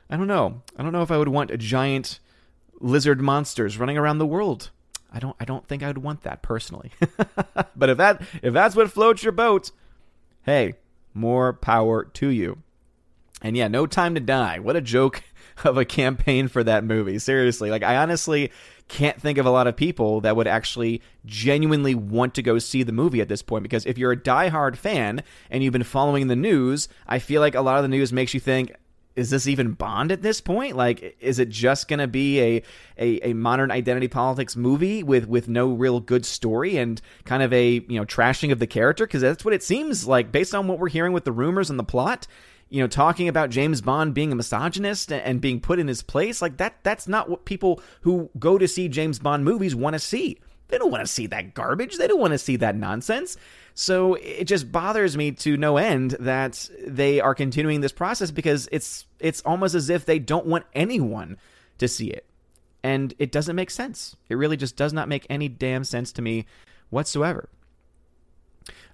I 0.10 0.18
don't 0.18 0.28
know. 0.28 0.62
I 0.78 0.84
don't 0.84 0.92
know 0.92 1.02
if 1.02 1.12
I 1.12 1.18
would 1.18 1.28
want 1.28 1.52
a 1.52 1.58
giant 1.58 2.20
lizard 2.80 3.22
monsters 3.22 3.78
running 3.78 3.98
around 3.98 4.20
the 4.20 4.26
world. 4.26 4.70
I 5.12 5.20
don't 5.20 5.36
I 5.40 5.46
don't 5.46 5.68
think 5.68 5.84
I 5.84 5.88
would 5.88 6.00
want 6.00 6.24
that 6.24 6.42
personally. 6.42 6.92
but 7.76 7.90
if 7.90 7.98
that 7.98 8.22
if 8.42 8.54
that's 8.54 8.76
what 8.76 8.92
floats 8.92 9.24
your 9.24 9.32
boat, 9.32 9.72
hey, 10.44 10.76
more 11.14 11.54
power 11.54 12.06
to 12.06 12.28
you. 12.28 12.60
And 13.42 13.56
yeah, 13.56 13.68
no 13.68 13.86
time 13.86 14.16
to 14.16 14.22
die. 14.22 14.60
What 14.60 14.76
a 14.76 14.82
joke 14.82 15.24
of 15.64 15.78
a 15.78 15.86
campaign 15.86 16.48
for 16.48 16.64
that 16.64 16.84
movie. 16.84 17.20
Seriously, 17.20 17.70
like 17.70 17.84
I 17.84 17.98
honestly 17.98 18.52
can't 18.88 19.22
think 19.22 19.38
of 19.38 19.46
a 19.46 19.52
lot 19.52 19.68
of 19.68 19.76
people 19.76 20.22
that 20.22 20.36
would 20.36 20.48
actually 20.48 21.02
genuinely 21.26 21.96
want 21.96 22.34
to 22.36 22.42
go 22.42 22.58
see 22.60 22.84
the 22.84 22.92
movie 22.92 23.22
at 23.22 23.28
this 23.28 23.42
point 23.42 23.64
because 23.64 23.86
if 23.86 23.98
you're 23.98 24.12
a 24.12 24.18
diehard 24.18 24.78
fan 24.78 25.24
and 25.50 25.64
you've 25.64 25.74
been 25.74 25.84
following 25.84 26.28
the 26.28 26.36
news, 26.36 26.88
I 27.08 27.20
feel 27.20 27.42
like 27.42 27.56
a 27.56 27.62
lot 27.62 27.78
of 27.78 27.84
the 27.84 27.90
news 27.90 28.14
makes 28.14 28.34
you 28.34 28.40
think 28.40 28.74
is 29.18 29.32
this 29.32 29.48
even 29.48 29.72
Bond 29.72 30.12
at 30.12 30.22
this 30.22 30.40
point? 30.40 30.76
Like, 30.76 31.18
is 31.20 31.40
it 31.40 31.50
just 31.50 31.88
going 31.88 32.00
to 32.00 32.08
be 32.08 32.40
a, 32.40 32.64
a, 33.00 33.30
a 33.30 33.34
modern 33.34 33.72
identity 33.72 34.08
politics 34.08 34.56
movie 34.56 35.02
with 35.02 35.28
with 35.28 35.50
no 35.50 35.74
real 35.74 36.00
good 36.00 36.24
story 36.24 36.78
and 36.78 37.02
kind 37.26 37.42
of 37.42 37.52
a 37.52 37.72
you 37.72 38.00
know 38.00 38.06
trashing 38.06 38.52
of 38.52 38.60
the 38.60 38.68
character? 38.68 39.08
Because 39.08 39.22
that's 39.22 39.44
what 39.44 39.56
it 39.56 39.64
seems 39.64 40.08
like 40.08 40.32
based 40.32 40.54
on 40.54 40.68
what 40.68 40.78
we're 40.78 40.88
hearing 40.88 41.14
with 41.14 41.26
the 41.26 41.32
rumors 41.32 41.72
and 41.72 41.80
the 41.80 41.84
plot 41.84 42.28
you 42.70 42.82
know, 42.82 42.88
talking 42.88 43.28
about 43.28 43.50
James 43.50 43.82
Bond 43.82 44.14
being 44.14 44.32
a 44.32 44.36
misogynist 44.36 45.12
and 45.12 45.40
being 45.40 45.60
put 45.60 45.80
in 45.80 45.88
his 45.88 46.02
place, 46.02 46.42
like 46.42 46.58
that 46.58 46.76
that's 46.84 47.08
not 47.08 47.30
what 47.30 47.46
people 47.46 47.82
who 48.02 48.30
go 48.38 48.58
to 48.58 48.68
see 48.68 48.90
James 48.90 49.20
Bond 49.20 49.46
movies 49.46 49.76
want 49.76 49.94
to 49.94 50.00
see. 50.00 50.38
They 50.68 50.78
don't 50.78 50.92
want 50.92 51.06
to 51.06 51.12
see 51.12 51.28
that 51.28 51.54
garbage. 51.54 51.98
They 51.98 52.08
don't 52.08 52.20
want 52.20 52.34
to 52.34 52.38
see 52.38 52.58
that 52.58 52.76
nonsense. 52.76 53.38
So 53.74 54.16
it 54.16 54.46
just 54.46 54.72
bothers 54.72 55.16
me 55.16 55.32
to 55.32 55.56
no 55.56 55.78
end 55.78 56.12
that 56.20 56.70
they 56.86 57.22
are 57.22 57.36
continuing 57.36 57.82
this 57.82 57.92
process 57.92 58.32
because 58.32 58.68
it's 58.72 59.06
it's 59.20 59.42
almost 59.42 59.76
as 59.76 59.90
if 59.90 60.06
they 60.06 60.20
don't 60.20 60.46
want 60.46 60.66
anyone 60.74 61.38
to 61.78 61.88
see 61.88 62.10
it. 62.10 62.26
And 62.84 63.14
it 63.18 63.32
doesn't 63.32 63.56
make 63.56 63.70
sense. 63.70 64.16
It 64.30 64.36
really 64.36 64.58
just 64.58 64.76
does 64.76 64.94
not 64.94 65.08
make 65.08 65.26
any 65.30 65.48
damn 65.48 65.84
sense 65.84 66.12
to 66.14 66.22
me 66.22 66.46
whatsoever. 66.90 67.50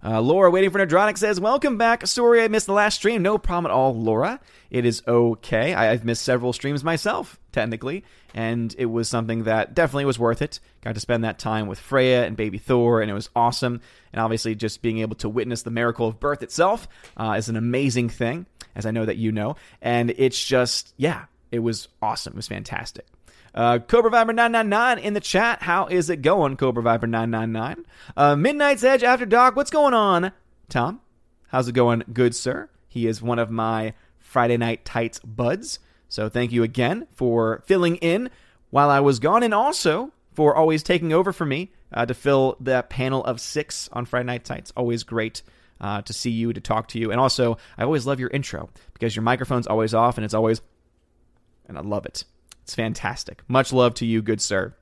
Uh, 0.06 0.20
Laura, 0.20 0.52
waiting 0.52 0.70
for 0.70 0.80
Nerdrotic, 0.80 1.18
says, 1.18 1.40
Welcome 1.40 1.78
back. 1.78 2.06
Sorry 2.06 2.44
I 2.44 2.50
missed 2.50 2.66
the 2.66 2.74
last 2.74 2.96
stream. 2.96 3.22
No 3.22 3.38
problem 3.38 3.72
at 3.72 3.74
all, 3.74 3.96
Laura. 3.96 4.42
It 4.70 4.86
is 4.86 5.02
okay. 5.08 5.74
I, 5.74 5.86
have 5.86 6.04
missed 6.04 6.24
several 6.24 6.52
streams 6.52 6.84
myself, 6.84 7.40
technically, 7.54 8.04
and 8.34 8.76
it 8.78 8.88
was 8.88 9.08
something 9.08 9.44
that 9.44 9.74
definitely 9.74 10.04
was 10.04 10.20
worth 10.20 10.42
it. 10.42 10.60
Got 10.82 10.96
to 10.96 11.00
spend 11.00 11.24
that 11.24 11.40
time 11.40 11.68
with 11.68 11.80
Freya 11.80 12.26
and 12.26 12.36
baby 12.36 12.58
Thor, 12.58 13.02
and 13.02 13.10
it 13.10 13.14
was 13.14 13.30
awesome. 13.34 13.80
And 14.12 14.22
obviously, 14.22 14.56
just 14.56 14.82
being 14.82 14.98
able 14.98 15.16
to 15.18 15.30
witness 15.30 15.62
the 15.62 15.72
miracle 15.72 16.08
of 16.08 16.20
birth 16.20 16.44
itself 16.44 16.88
uh, 17.16 17.36
is 17.38 17.48
an 17.48 17.56
amazing 17.56 18.10
thing, 18.10 18.46
as 18.76 18.86
I 18.86 18.92
know 18.92 19.06
that 19.06 19.18
you 19.18 19.32
know. 19.32 19.56
And 19.82 20.14
it's 20.18 20.44
just, 20.44 20.94
yeah, 20.98 21.26
it 21.50 21.60
was 21.60 21.88
awesome. 22.02 22.34
It 22.34 22.38
was 22.38 22.48
fantastic. 22.50 23.06
Uh, 23.54 23.80
Cobra 23.80 24.10
Viper 24.10 24.34
999 24.34 24.98
in 25.04 25.14
the 25.14 25.20
chat. 25.20 25.62
How 25.62 25.86
is 25.88 26.10
it 26.10 26.22
going, 26.22 26.58
Cobra 26.58 26.82
Viper 26.82 27.08
999? 27.08 27.86
Uh, 28.18 28.36
Midnight's 28.36 28.84
Edge 28.84 29.04
After 29.04 29.26
Dark. 29.26 29.56
What's 29.56 29.70
going 29.70 29.94
on, 29.94 30.32
Tom? 30.70 31.02
How's 31.50 31.68
it 31.68 31.74
going, 31.74 32.04
good 32.12 32.34
sir? 32.34 32.70
He 32.88 33.06
is 33.06 33.22
one 33.22 33.38
of 33.40 33.52
my 33.52 33.94
Friday 34.18 34.58
Night 34.58 34.86
Tights 34.86 35.20
buds. 35.20 35.78
So 36.10 36.30
thank 36.30 36.52
you 36.52 36.64
again 36.64 37.08
for 37.14 37.62
filling 37.66 37.98
in 37.98 38.32
while 38.72 38.90
I 38.90 39.00
was 39.00 39.20
gone, 39.20 39.44
and 39.44 39.54
also 39.54 40.12
for 40.34 40.56
always 40.56 40.82
taking 40.82 41.14
over 41.14 41.32
for 41.32 41.46
me 41.46 41.72
uh, 41.92 42.08
to 42.08 42.14
fill 42.16 42.58
that 42.60 42.90
panel 42.90 43.24
of 43.24 43.40
six 43.40 43.88
on 43.94 44.06
Friday 44.06 44.26
Night 44.26 44.46
Tights. 44.46 44.74
Always 44.76 45.04
great. 45.04 45.44
Uh, 45.82 46.02
to 46.04 46.14
see 46.14 46.30
you, 46.30 46.54
to 46.54 46.62
talk 46.62 46.88
to 46.88 46.98
you. 46.98 47.12
And 47.12 47.20
also, 47.20 47.58
I 47.78 47.84
always 47.84 48.06
love 48.06 48.18
your 48.18 48.30
intro 48.30 48.70
because 48.94 49.18
your 49.18 49.24
microphone's 49.24 49.68
always 49.68 49.94
off 49.94 50.18
and 50.18 50.24
it's 50.24 50.34
always, 50.34 50.62
and 51.68 51.78
I 51.78 51.82
love 51.82 52.06
it. 52.06 52.24
It's 52.64 52.76
fantastic. 52.76 53.44
Much 53.48 53.72
love 53.74 53.94
to 53.96 54.06
you, 54.06 54.22
good 54.22 54.42
sir. 54.42 54.74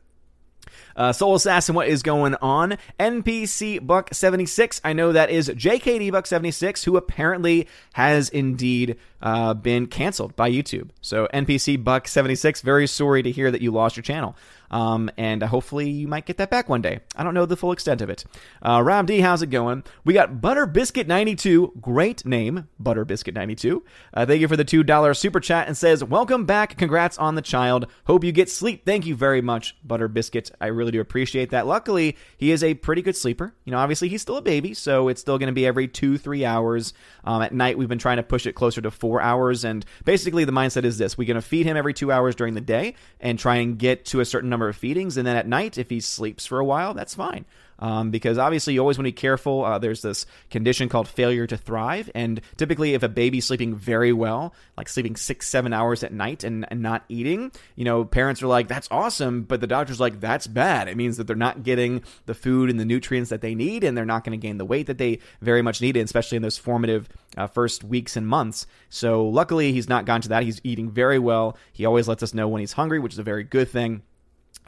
Uh, 0.96 1.12
Soul 1.12 1.36
Assassin, 1.36 1.76
what 1.76 1.88
is 1.88 2.04
going 2.04 2.36
on? 2.36 2.78
NPC 3.00 3.86
Buck 3.86 4.14
76. 4.14 4.82
I 4.84 4.94
know 4.94 5.12
that 5.12 5.30
is 5.30 5.50
JKD 5.50 6.12
Buck 6.12 6.28
76, 6.28 6.84
who 6.84 6.98
apparently 6.98 7.68
has 7.94 8.30
indeed 8.30 8.98
uh, 9.22 9.54
been 9.54 9.88
canceled 9.88 10.36
by 10.36 10.52
YouTube. 10.52 10.90
So, 11.02 11.28
NPC 11.34 11.84
Buck 11.84 12.08
76, 12.08 12.62
very 12.62 12.88
sorry 12.88 13.24
to 13.24 13.32
hear 13.32 13.52
that 13.52 13.62
you 13.62 13.72
lost 13.72 13.96
your 13.96 14.04
channel. 14.04 14.36
Um, 14.72 15.12
and 15.18 15.44
hopefully 15.44 15.90
you 15.90 16.08
might 16.08 16.26
get 16.26 16.38
that 16.38 16.50
back 16.50 16.70
one 16.70 16.82
day. 16.82 17.02
I 17.16 17.24
don't 17.24 17.34
know 17.34 17.46
the 17.46 17.58
full 17.58 17.74
extent 17.74 18.02
of 18.02 18.10
it. 18.10 18.24
Uh, 18.62 18.82
Rob 18.84 19.06
D, 19.06 19.20
how's 19.20 19.42
it 19.42 19.48
going? 19.48 19.84
We 20.06 20.14
got 20.14 20.42
Butter 20.42 20.66
Biscuit 20.66 21.08
92, 21.08 21.74
great 21.82 22.26
name, 22.26 22.70
Butter 22.80 23.06
Biscuit 23.06 23.36
92. 23.36 23.84
Uh, 24.14 24.26
thank 24.26 24.42
you 24.42 24.48
for 24.48 24.58
the 24.58 24.66
$2 24.66 25.18
super 25.18 25.40
chat 25.40 25.68
and 25.68 25.78
says, 25.78 26.04
Welcome 26.04 26.46
back. 26.46 26.78
Congrats 26.78 27.18
on 27.18 27.36
the 27.36 27.42
child. 27.42 27.88
Hope 28.06 28.24
you 28.24 28.32
get 28.32 28.50
sleep. 28.50 28.86
Thank 28.86 29.06
you 29.06 29.16
very 29.16 29.42
much, 29.42 29.76
Butter 29.84 30.08
Biscuit. 30.08 30.52
I 30.62 30.68
really 30.68 30.92
do 30.92 31.02
appreciate 31.02 31.50
that. 31.50 31.68
Luckily, 31.68 32.18
he 32.38 32.52
is 32.52 32.64
a 32.64 32.74
pretty 32.74 33.02
good 33.02 33.18
sleeper. 33.18 33.54
You 33.66 33.72
know, 33.72 33.78
obviously 33.78 34.08
he's 34.08 34.22
still 34.22 34.38
a 34.38 34.42
baby, 34.42 34.74
so 34.74 35.10
it's 35.10 35.20
still 35.20 35.38
going 35.38 35.48
to 35.48 35.54
be 35.54 35.66
every 35.66 35.90
two, 35.90 36.18
three 36.18 36.46
hours. 36.46 36.94
Um, 37.26 37.42
at 37.42 37.54
night, 37.54 37.78
we've 37.78 37.90
been 37.90 38.00
trying 38.00 38.18
to 38.18 38.24
push 38.24 38.46
it 38.46 38.54
closer 38.54 38.82
to 38.82 38.92
four 38.92 39.22
hours. 39.22 39.66
And 39.66 39.86
basically, 40.06 40.46
the 40.46 40.54
mindset 40.54 40.86
is 40.86 40.98
this 40.98 41.18
we're 41.18 41.28
going 41.28 41.36
to 41.36 41.42
feed 41.42 41.66
him 41.66 41.76
every 41.76 41.94
two 41.94 42.12
hours 42.12 42.36
during 42.36 42.54
the 42.54 42.62
day 42.62 42.96
and 43.20 43.38
try 43.38 43.58
and 43.58 43.78
get 43.78 44.06
to 44.06 44.22
a 44.22 44.26
certain 44.26 44.50
number 44.50 44.61
of 44.70 44.76
feedings. 44.76 45.18
And 45.18 45.26
then 45.26 45.36
at 45.36 45.48
night, 45.48 45.78
if 45.78 45.90
he 45.90 46.00
sleeps 46.00 46.46
for 46.46 46.60
a 46.60 46.66
while, 46.66 46.94
that's 46.94 47.16
fine 47.16 47.46
um, 47.82 48.12
because 48.12 48.38
obviously 48.38 48.76
you 48.76 48.80
always 48.80 48.98
want 48.98 49.06
to 49.08 49.12
be 49.12 49.14
careful. 49.14 49.66
Uh, 49.66 49.80
there's 49.80 50.04
this 50.04 50.26
condition 50.50 50.88
called 50.88 51.08
failure 51.08 51.48
to 51.48 51.58
thrive, 51.58 52.10
and 52.14 52.40
typically, 52.56 52.94
if 52.94 53.04
a 53.04 53.10
baby's 53.10 53.46
sleeping 53.46 53.76
very 53.76 54.14
well, 54.14 54.54
like 54.78 54.88
sleeping 54.88 55.16
six, 55.16 55.48
seven 55.48 55.74
hours 55.74 56.04
at 56.04 56.14
night 56.14 56.44
and, 56.44 56.66
and 56.70 56.82
not 56.82 57.04
eating, 57.10 57.52
you 57.76 57.84
know, 57.84 58.06
parents 58.06 58.42
are 58.44 58.48
like, 58.48 58.68
"That's 58.68 58.88
awesome," 58.92 59.44
but 59.44 59.60
the 59.60 59.68
doctor's 59.68 60.00
like, 60.00 60.20
"That's 60.20 60.48
bad." 60.48 60.88
It 60.88 60.96
means 60.96 61.18
that 61.18 61.26
they're 61.26 61.36
not 61.36 61.64
getting 61.64 62.04
the 62.28 62.36
food 62.36 62.70
and 62.70 62.80
the 62.80 62.86
nutrients 62.86 63.32
that 63.32 63.42
they 63.42 63.56
need, 63.56 63.84
and 63.84 63.98
they're 63.98 64.06
not 64.06 64.24
going 64.24 64.40
to 64.40 64.48
gain 64.48 64.58
the 64.58 64.66
weight 64.66 64.88
that 64.88 65.00
they 65.00 65.20
very 65.42 65.64
much 65.64 65.82
need, 65.82 65.98
especially 65.98 66.36
in 66.36 66.44
those 66.44 66.58
formative 66.58 67.10
uh, 67.36 67.48
first 67.48 67.84
weeks 67.84 68.16
and 68.16 68.28
months. 68.28 68.68
So, 68.90 69.28
luckily, 69.28 69.74
he's 69.74 69.90
not 69.90 70.06
gone 70.06 70.22
to 70.22 70.30
that. 70.30 70.44
He's 70.44 70.62
eating 70.64 70.92
very 70.92 71.18
well. 71.18 71.58
He 71.74 71.86
always 71.86 72.08
lets 72.08 72.22
us 72.22 72.34
know 72.34 72.48
when 72.48 72.60
he's 72.60 72.74
hungry, 72.74 73.00
which 73.00 73.14
is 73.14 73.20
a 73.20 73.24
very 73.24 73.44
good 73.44 73.70
thing 73.70 74.04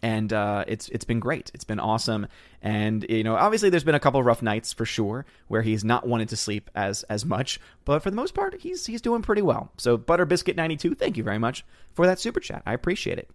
and 0.04 0.34
uh, 0.34 0.66
it's 0.68 0.90
it's 0.90 1.06
been 1.06 1.22
great. 1.22 1.50
It's 1.54 1.64
been 1.64 1.80
awesome, 1.80 2.28
and 2.62 3.06
you 3.10 3.24
know, 3.24 3.36
obviously, 3.36 3.70
there's 3.70 3.86
been 3.86 3.96
a 3.96 4.00
couple 4.02 4.22
rough 4.22 4.42
nights 4.42 4.74
for 4.74 4.86
sure 4.86 5.26
where 5.48 5.62
he's 5.62 5.86
not 5.86 6.06
wanted 6.06 6.30
to 6.30 6.36
sleep 6.36 6.70
as 6.76 7.04
as 7.04 7.26
much, 7.26 7.60
but 7.86 8.04
for 8.04 8.12
the 8.12 8.16
most 8.18 8.36
part, 8.36 8.62
he's 8.62 8.86
he's 8.86 9.02
doing 9.02 9.22
pretty 9.22 9.42
well. 9.42 9.72
So, 9.78 9.96
Butter 9.96 10.26
Biscuit 10.26 10.58
ninety 10.58 10.76
two, 10.76 10.94
thank 10.94 11.16
you 11.16 11.24
very 11.24 11.40
much 11.40 11.66
for 11.94 12.06
that 12.06 12.20
super 12.20 12.42
chat. 12.42 12.62
I 12.66 12.74
appreciate 12.74 13.18
it. 13.18 13.30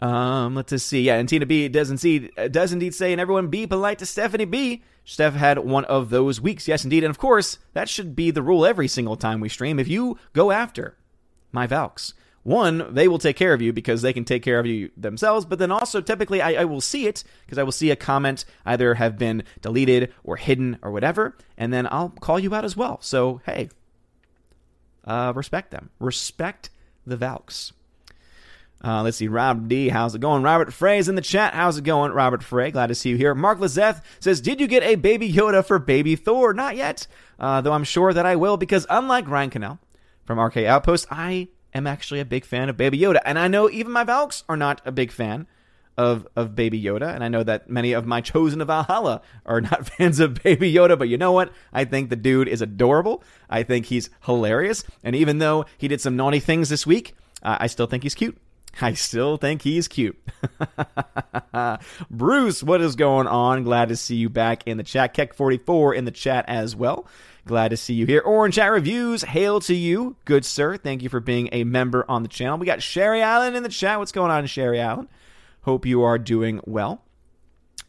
Um, 0.00 0.54
let's 0.54 0.70
just 0.70 0.88
see. 0.88 1.02
Yeah, 1.02 1.16
and 1.16 1.28
Tina 1.28 1.44
B 1.44 1.68
does 1.68 1.90
indeed 1.90 2.32
does 2.50 2.72
indeed 2.72 2.94
say, 2.94 3.12
and 3.12 3.20
everyone 3.20 3.48
be 3.48 3.66
polite 3.66 3.98
to 3.98 4.06
Stephanie 4.06 4.46
B. 4.46 4.82
Steph 5.04 5.34
had 5.34 5.58
one 5.58 5.84
of 5.84 6.08
those 6.08 6.40
weeks. 6.40 6.66
Yes, 6.66 6.84
indeed, 6.84 7.04
and 7.04 7.10
of 7.10 7.18
course, 7.18 7.58
that 7.74 7.90
should 7.90 8.16
be 8.16 8.30
the 8.30 8.42
rule 8.42 8.64
every 8.64 8.88
single 8.88 9.16
time 9.16 9.40
we 9.40 9.50
stream. 9.50 9.78
If 9.78 9.88
you 9.88 10.18
go 10.32 10.50
after 10.50 10.96
my 11.52 11.66
Valks 11.66 12.14
one, 12.46 12.94
they 12.94 13.08
will 13.08 13.18
take 13.18 13.34
care 13.34 13.52
of 13.52 13.60
you 13.60 13.72
because 13.72 14.02
they 14.02 14.12
can 14.12 14.24
take 14.24 14.44
care 14.44 14.60
of 14.60 14.66
you 14.66 14.90
themselves. 14.96 15.44
But 15.44 15.58
then 15.58 15.72
also, 15.72 16.00
typically, 16.00 16.40
I, 16.40 16.62
I 16.62 16.64
will 16.64 16.80
see 16.80 17.08
it 17.08 17.24
because 17.44 17.58
I 17.58 17.64
will 17.64 17.72
see 17.72 17.90
a 17.90 17.96
comment 17.96 18.44
either 18.64 18.94
have 18.94 19.18
been 19.18 19.42
deleted 19.62 20.14
or 20.22 20.36
hidden 20.36 20.78
or 20.80 20.92
whatever, 20.92 21.36
and 21.58 21.72
then 21.72 21.88
I'll 21.90 22.10
call 22.10 22.38
you 22.38 22.54
out 22.54 22.64
as 22.64 22.76
well. 22.76 22.98
So, 23.02 23.40
hey, 23.46 23.68
uh, 25.04 25.32
respect 25.34 25.72
them. 25.72 25.90
Respect 25.98 26.70
the 27.04 27.16
Valks. 27.16 27.72
Uh, 28.84 29.02
let's 29.02 29.16
see, 29.16 29.26
Rob 29.26 29.68
D, 29.68 29.88
how's 29.88 30.14
it 30.14 30.20
going? 30.20 30.44
Robert 30.44 30.72
Frey's 30.72 31.08
in 31.08 31.16
the 31.16 31.22
chat. 31.22 31.52
How's 31.54 31.78
it 31.78 31.84
going, 31.84 32.12
Robert 32.12 32.44
Frey? 32.44 32.70
Glad 32.70 32.88
to 32.88 32.94
see 32.94 33.10
you 33.10 33.16
here. 33.16 33.34
Mark 33.34 33.58
Lizeth 33.58 34.00
says, 34.20 34.40
Did 34.40 34.60
you 34.60 34.68
get 34.68 34.84
a 34.84 34.94
baby 34.94 35.32
Yoda 35.32 35.66
for 35.66 35.80
baby 35.80 36.14
Thor? 36.14 36.54
Not 36.54 36.76
yet, 36.76 37.08
uh, 37.40 37.60
though 37.60 37.72
I'm 37.72 37.82
sure 37.82 38.12
that 38.12 38.26
I 38.26 38.36
will 38.36 38.56
because 38.56 38.86
unlike 38.88 39.26
Ryan 39.26 39.50
Cannell 39.50 39.78
from 40.24 40.38
RK 40.38 40.58
Outpost, 40.58 41.08
I 41.10 41.48
am 41.76 41.86
actually 41.86 42.20
a 42.20 42.24
big 42.24 42.44
fan 42.44 42.68
of 42.68 42.76
Baby 42.76 42.98
Yoda. 42.98 43.20
And 43.24 43.38
I 43.38 43.48
know 43.48 43.70
even 43.70 43.92
my 43.92 44.04
Valks 44.04 44.44
are 44.48 44.56
not 44.56 44.80
a 44.84 44.92
big 44.92 45.12
fan 45.12 45.46
of, 45.96 46.26
of 46.36 46.54
Baby 46.54 46.82
Yoda. 46.82 47.14
And 47.14 47.22
I 47.22 47.28
know 47.28 47.42
that 47.42 47.70
many 47.70 47.92
of 47.92 48.06
my 48.06 48.20
chosen 48.20 48.60
of 48.60 48.66
Valhalla 48.66 49.22
are 49.44 49.60
not 49.60 49.86
fans 49.90 50.20
of 50.20 50.42
Baby 50.42 50.72
Yoda. 50.72 50.98
But 50.98 51.08
you 51.08 51.18
know 51.18 51.32
what? 51.32 51.52
I 51.72 51.84
think 51.84 52.10
the 52.10 52.16
dude 52.16 52.48
is 52.48 52.62
adorable. 52.62 53.22
I 53.48 53.62
think 53.62 53.86
he's 53.86 54.10
hilarious. 54.24 54.84
And 55.02 55.16
even 55.16 55.38
though 55.38 55.64
he 55.78 55.88
did 55.88 56.00
some 56.00 56.16
naughty 56.16 56.40
things 56.40 56.68
this 56.68 56.86
week, 56.86 57.14
uh, 57.42 57.58
I 57.60 57.66
still 57.66 57.86
think 57.86 58.02
he's 58.02 58.14
cute. 58.14 58.36
I 58.80 58.92
still 58.92 59.38
think 59.38 59.62
he's 59.62 59.88
cute. 59.88 60.18
Bruce, 62.10 62.62
what 62.62 62.82
is 62.82 62.94
going 62.94 63.26
on? 63.26 63.64
Glad 63.64 63.88
to 63.88 63.96
see 63.96 64.16
you 64.16 64.28
back 64.28 64.66
in 64.66 64.76
the 64.76 64.82
chat. 64.82 65.14
Keck44 65.14 65.96
in 65.96 66.04
the 66.04 66.10
chat 66.10 66.44
as 66.46 66.76
well. 66.76 67.06
Glad 67.46 67.68
to 67.68 67.76
see 67.76 67.94
you 67.94 68.06
here. 68.06 68.20
Orange 68.22 68.56
Chat 68.56 68.72
Reviews, 68.72 69.22
hail 69.22 69.60
to 69.60 69.74
you, 69.74 70.16
good 70.24 70.44
sir. 70.44 70.76
Thank 70.76 71.04
you 71.04 71.08
for 71.08 71.20
being 71.20 71.48
a 71.52 71.62
member 71.62 72.04
on 72.08 72.24
the 72.24 72.28
channel. 72.28 72.58
We 72.58 72.66
got 72.66 72.82
Sherry 72.82 73.22
Allen 73.22 73.54
in 73.54 73.62
the 73.62 73.68
chat. 73.68 74.00
What's 74.00 74.10
going 74.10 74.32
on, 74.32 74.44
Sherry 74.46 74.80
Allen? 74.80 75.08
Hope 75.62 75.86
you 75.86 76.02
are 76.02 76.18
doing 76.18 76.60
well, 76.64 77.04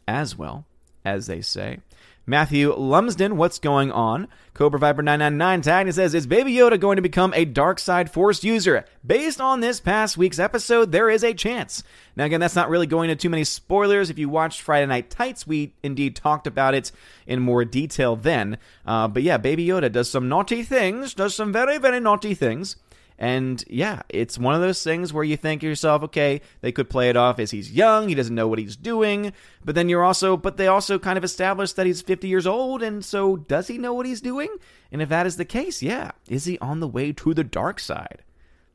as 0.06 0.38
well 0.38 0.64
as 1.04 1.26
they 1.26 1.40
say. 1.40 1.80
Matthew 2.28 2.74
Lumsden, 2.74 3.38
what's 3.38 3.58
going 3.58 3.90
on? 3.90 4.28
Cobra 4.52 4.78
Viper 4.78 5.00
999 5.00 5.62
tagged 5.62 5.88
and 5.88 5.94
says, 5.94 6.12
Is 6.12 6.26
Baby 6.26 6.52
Yoda 6.52 6.78
going 6.78 6.96
to 6.96 7.02
become 7.02 7.32
a 7.32 7.46
dark 7.46 7.78
side 7.78 8.10
force 8.10 8.44
user? 8.44 8.84
Based 9.06 9.40
on 9.40 9.60
this 9.60 9.80
past 9.80 10.18
week's 10.18 10.38
episode, 10.38 10.92
there 10.92 11.08
is 11.08 11.24
a 11.24 11.32
chance. 11.32 11.82
Now, 12.16 12.26
again, 12.26 12.40
that's 12.40 12.54
not 12.54 12.68
really 12.68 12.86
going 12.86 13.08
into 13.08 13.22
too 13.22 13.30
many 13.30 13.44
spoilers. 13.44 14.10
If 14.10 14.18
you 14.18 14.28
watched 14.28 14.60
Friday 14.60 14.84
Night 14.84 15.08
Tights, 15.08 15.46
we 15.46 15.72
indeed 15.82 16.16
talked 16.16 16.46
about 16.46 16.74
it 16.74 16.92
in 17.26 17.40
more 17.40 17.64
detail 17.64 18.14
then. 18.14 18.58
Uh, 18.84 19.08
but 19.08 19.22
yeah, 19.22 19.38
Baby 19.38 19.66
Yoda 19.66 19.90
does 19.90 20.10
some 20.10 20.28
naughty 20.28 20.62
things, 20.62 21.14
does 21.14 21.34
some 21.34 21.50
very, 21.50 21.78
very 21.78 21.98
naughty 21.98 22.34
things. 22.34 22.76
And 23.18 23.64
yeah, 23.68 24.02
it's 24.08 24.38
one 24.38 24.54
of 24.54 24.60
those 24.60 24.82
things 24.84 25.12
where 25.12 25.24
you 25.24 25.36
think 25.36 25.60
to 25.60 25.66
yourself, 25.66 26.04
okay, 26.04 26.40
they 26.60 26.70
could 26.70 26.88
play 26.88 27.08
it 27.10 27.16
off 27.16 27.40
as 27.40 27.50
he's 27.50 27.72
young, 27.72 28.08
he 28.08 28.14
doesn't 28.14 28.34
know 28.34 28.46
what 28.46 28.60
he's 28.60 28.76
doing. 28.76 29.32
But 29.64 29.74
then 29.74 29.88
you're 29.88 30.04
also, 30.04 30.36
but 30.36 30.56
they 30.56 30.68
also 30.68 31.00
kind 31.00 31.18
of 31.18 31.24
establish 31.24 31.72
that 31.72 31.86
he's 31.86 32.00
50 32.00 32.28
years 32.28 32.46
old. 32.46 32.80
And 32.80 33.04
so 33.04 33.36
does 33.36 33.66
he 33.66 33.76
know 33.76 33.92
what 33.92 34.06
he's 34.06 34.20
doing? 34.20 34.54
And 34.92 35.02
if 35.02 35.08
that 35.08 35.26
is 35.26 35.36
the 35.36 35.44
case, 35.44 35.82
yeah, 35.82 36.12
is 36.28 36.44
he 36.44 36.58
on 36.60 36.78
the 36.78 36.86
way 36.86 37.12
to 37.12 37.34
the 37.34 37.44
dark 37.44 37.80
side? 37.80 38.22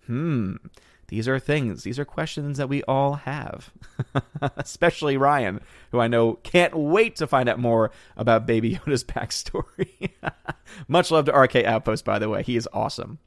Hmm. 0.08 0.56
These 1.08 1.28
are 1.28 1.40
things, 1.40 1.84
these 1.84 2.00
are 2.00 2.06
questions 2.06 2.58
that 2.58 2.70
we 2.70 2.84
all 2.84 3.14
have. 3.14 3.72
Especially 4.42 5.16
Ryan, 5.16 5.62
who 5.92 6.00
I 6.00 6.08
know 6.08 6.34
can't 6.44 6.76
wait 6.76 7.16
to 7.18 7.28
find 7.28 7.48
out 7.48 7.60
more 7.60 7.92
about 8.18 8.48
Baby 8.48 8.76
Yoda's 8.76 9.04
backstory. 9.06 10.10
Much 10.88 11.12
love 11.12 11.26
to 11.26 11.32
RK 11.32 11.58
Outpost, 11.58 12.04
by 12.04 12.20
the 12.20 12.30
way. 12.30 12.44
He 12.44 12.58
is 12.58 12.68
awesome 12.74 13.20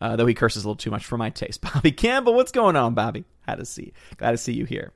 uh, 0.00 0.16
though 0.16 0.26
he 0.26 0.34
curses 0.34 0.64
a 0.64 0.66
little 0.66 0.76
too 0.76 0.90
much 0.90 1.04
for 1.04 1.16
my 1.16 1.30
taste. 1.30 1.60
Bobby 1.74 1.92
Campbell, 1.92 2.34
what's 2.34 2.52
going 2.52 2.76
on, 2.76 2.94
Bobby? 2.94 3.24
Had 3.46 3.56
to 3.56 3.64
see. 3.64 3.92
Glad 4.16 4.32
to 4.32 4.38
see 4.38 4.52
you 4.52 4.64
here. 4.64 4.92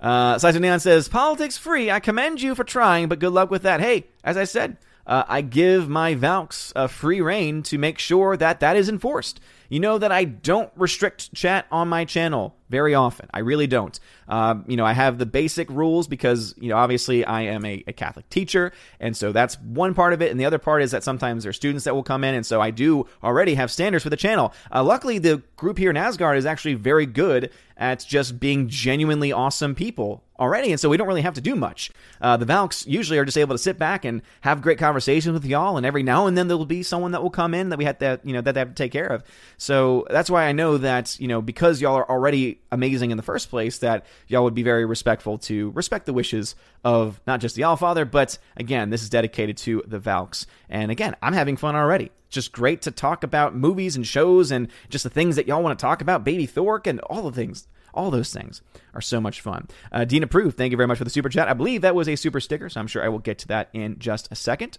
Uh, 0.00 0.38
Saito 0.38 0.58
Neon 0.58 0.80
says, 0.80 1.08
Politics 1.08 1.58
free. 1.58 1.90
I 1.90 2.00
commend 2.00 2.40
you 2.40 2.54
for 2.54 2.64
trying, 2.64 3.08
but 3.08 3.18
good 3.18 3.32
luck 3.32 3.50
with 3.50 3.62
that. 3.62 3.80
Hey, 3.80 4.06
as 4.22 4.36
I 4.36 4.44
said, 4.44 4.76
uh, 5.06 5.24
I 5.26 5.40
give 5.40 5.88
my 5.88 6.14
Valks 6.14 6.72
a 6.76 6.86
free 6.86 7.20
reign 7.20 7.62
to 7.64 7.78
make 7.78 7.98
sure 7.98 8.36
that 8.36 8.60
that 8.60 8.76
is 8.76 8.88
enforced. 8.88 9.40
You 9.68 9.80
know 9.80 9.98
that 9.98 10.12
I 10.12 10.24
don't 10.24 10.70
restrict 10.76 11.34
chat 11.34 11.66
on 11.70 11.88
my 11.88 12.04
channel 12.04 12.54
very 12.68 12.94
often. 12.94 13.28
I 13.32 13.40
really 13.40 13.66
don't. 13.66 13.98
Um, 14.28 14.64
you 14.68 14.76
know, 14.76 14.84
I 14.84 14.92
have 14.92 15.18
the 15.18 15.26
basic 15.26 15.70
rules 15.70 16.06
because, 16.06 16.54
you 16.58 16.68
know, 16.68 16.76
obviously 16.76 17.24
I 17.24 17.42
am 17.42 17.64
a, 17.64 17.82
a, 17.86 17.92
Catholic 17.92 18.28
teacher. 18.28 18.72
And 19.00 19.16
so 19.16 19.32
that's 19.32 19.58
one 19.60 19.94
part 19.94 20.12
of 20.12 20.20
it. 20.20 20.30
And 20.30 20.38
the 20.38 20.44
other 20.44 20.58
part 20.58 20.82
is 20.82 20.90
that 20.90 21.02
sometimes 21.02 21.44
there 21.44 21.50
are 21.50 21.54
students 21.54 21.84
that 21.84 21.94
will 21.94 22.02
come 22.02 22.24
in. 22.24 22.34
And 22.34 22.44
so 22.44 22.60
I 22.60 22.70
do 22.70 23.06
already 23.24 23.54
have 23.54 23.70
standards 23.70 24.02
for 24.02 24.10
the 24.10 24.16
channel. 24.16 24.52
Uh, 24.72 24.84
luckily, 24.84 25.18
the 25.18 25.42
group 25.56 25.78
here 25.78 25.90
in 25.90 25.96
Asgard 25.96 26.36
is 26.36 26.46
actually 26.46 26.74
very 26.74 27.06
good 27.06 27.50
at 27.78 28.04
just 28.06 28.40
being 28.40 28.68
genuinely 28.68 29.32
awesome 29.32 29.74
people 29.74 30.24
already, 30.38 30.70
and 30.70 30.80
so 30.80 30.88
we 30.88 30.96
don't 30.96 31.06
really 31.06 31.22
have 31.22 31.34
to 31.34 31.40
do 31.40 31.54
much. 31.54 31.90
Uh, 32.20 32.36
the 32.36 32.44
Valks 32.44 32.86
usually 32.86 33.18
are 33.18 33.24
just 33.24 33.38
able 33.38 33.54
to 33.54 33.58
sit 33.58 33.78
back 33.78 34.04
and 34.04 34.20
have 34.40 34.62
great 34.62 34.78
conversations 34.78 35.32
with 35.32 35.44
y'all, 35.44 35.76
and 35.76 35.86
every 35.86 36.02
now 36.02 36.26
and 36.26 36.36
then 36.36 36.48
there 36.48 36.56
will 36.56 36.66
be 36.66 36.82
someone 36.82 37.12
that 37.12 37.22
will 37.22 37.30
come 37.30 37.54
in 37.54 37.68
that 37.68 37.78
we 37.78 37.84
have 37.84 37.98
to, 37.98 38.20
you 38.24 38.32
know, 38.32 38.40
that 38.40 38.52
they 38.52 38.60
have 38.60 38.70
to 38.70 38.74
take 38.74 38.92
care 38.92 39.06
of. 39.06 39.22
So 39.56 40.06
that's 40.10 40.28
why 40.28 40.46
I 40.46 40.52
know 40.52 40.78
that, 40.78 41.18
you 41.20 41.28
know, 41.28 41.40
because 41.40 41.80
y'all 41.80 41.94
are 41.94 42.10
already 42.10 42.57
amazing 42.70 43.10
in 43.10 43.16
the 43.16 43.22
first 43.22 43.50
place, 43.50 43.78
that 43.78 44.06
y'all 44.26 44.44
would 44.44 44.54
be 44.54 44.62
very 44.62 44.84
respectful 44.84 45.38
to 45.38 45.70
respect 45.70 46.06
the 46.06 46.12
wishes 46.12 46.54
of 46.84 47.20
not 47.26 47.40
just 47.40 47.56
the 47.56 47.62
Allfather, 47.62 48.10
but 48.10 48.38
again, 48.56 48.90
this 48.90 49.02
is 49.02 49.10
dedicated 49.10 49.56
to 49.58 49.82
the 49.86 49.98
Valks. 49.98 50.46
And 50.68 50.90
again, 50.90 51.16
I'm 51.22 51.32
having 51.32 51.56
fun 51.56 51.76
already 51.76 52.10
just 52.30 52.52
great 52.52 52.82
to 52.82 52.90
talk 52.90 53.24
about 53.24 53.56
movies 53.56 53.96
and 53.96 54.06
shows 54.06 54.50
and 54.50 54.68
just 54.90 55.02
the 55.02 55.10
things 55.10 55.36
that 55.36 55.48
y'all 55.48 55.62
want 55.62 55.78
to 55.78 55.82
talk 55.82 56.02
about, 56.02 56.24
Baby 56.24 56.44
Thor 56.44 56.82
and 56.84 57.00
all 57.00 57.22
the 57.22 57.32
things 57.32 57.66
All 57.94 58.10
those 58.10 58.32
things 58.32 58.60
are 58.92 59.00
so 59.00 59.18
much 59.18 59.40
fun. 59.40 59.66
Uh, 59.90 60.04
Dean 60.04 60.22
approved. 60.22 60.56
Thank 60.56 60.70
you 60.70 60.76
very 60.76 60.86
much 60.86 60.98
for 60.98 61.04
the 61.04 61.10
super 61.10 61.30
chat. 61.30 61.48
I 61.48 61.54
believe 61.54 61.80
that 61.80 61.94
was 61.94 62.06
a 62.06 62.16
super 62.16 62.38
sticker, 62.38 62.68
so 62.68 62.78
I'm 62.80 62.86
sure 62.86 63.02
I 63.02 63.08
will 63.08 63.18
get 63.18 63.38
to 63.38 63.48
that 63.48 63.70
in 63.72 63.98
just 63.98 64.28
a 64.30 64.36
second 64.36 64.76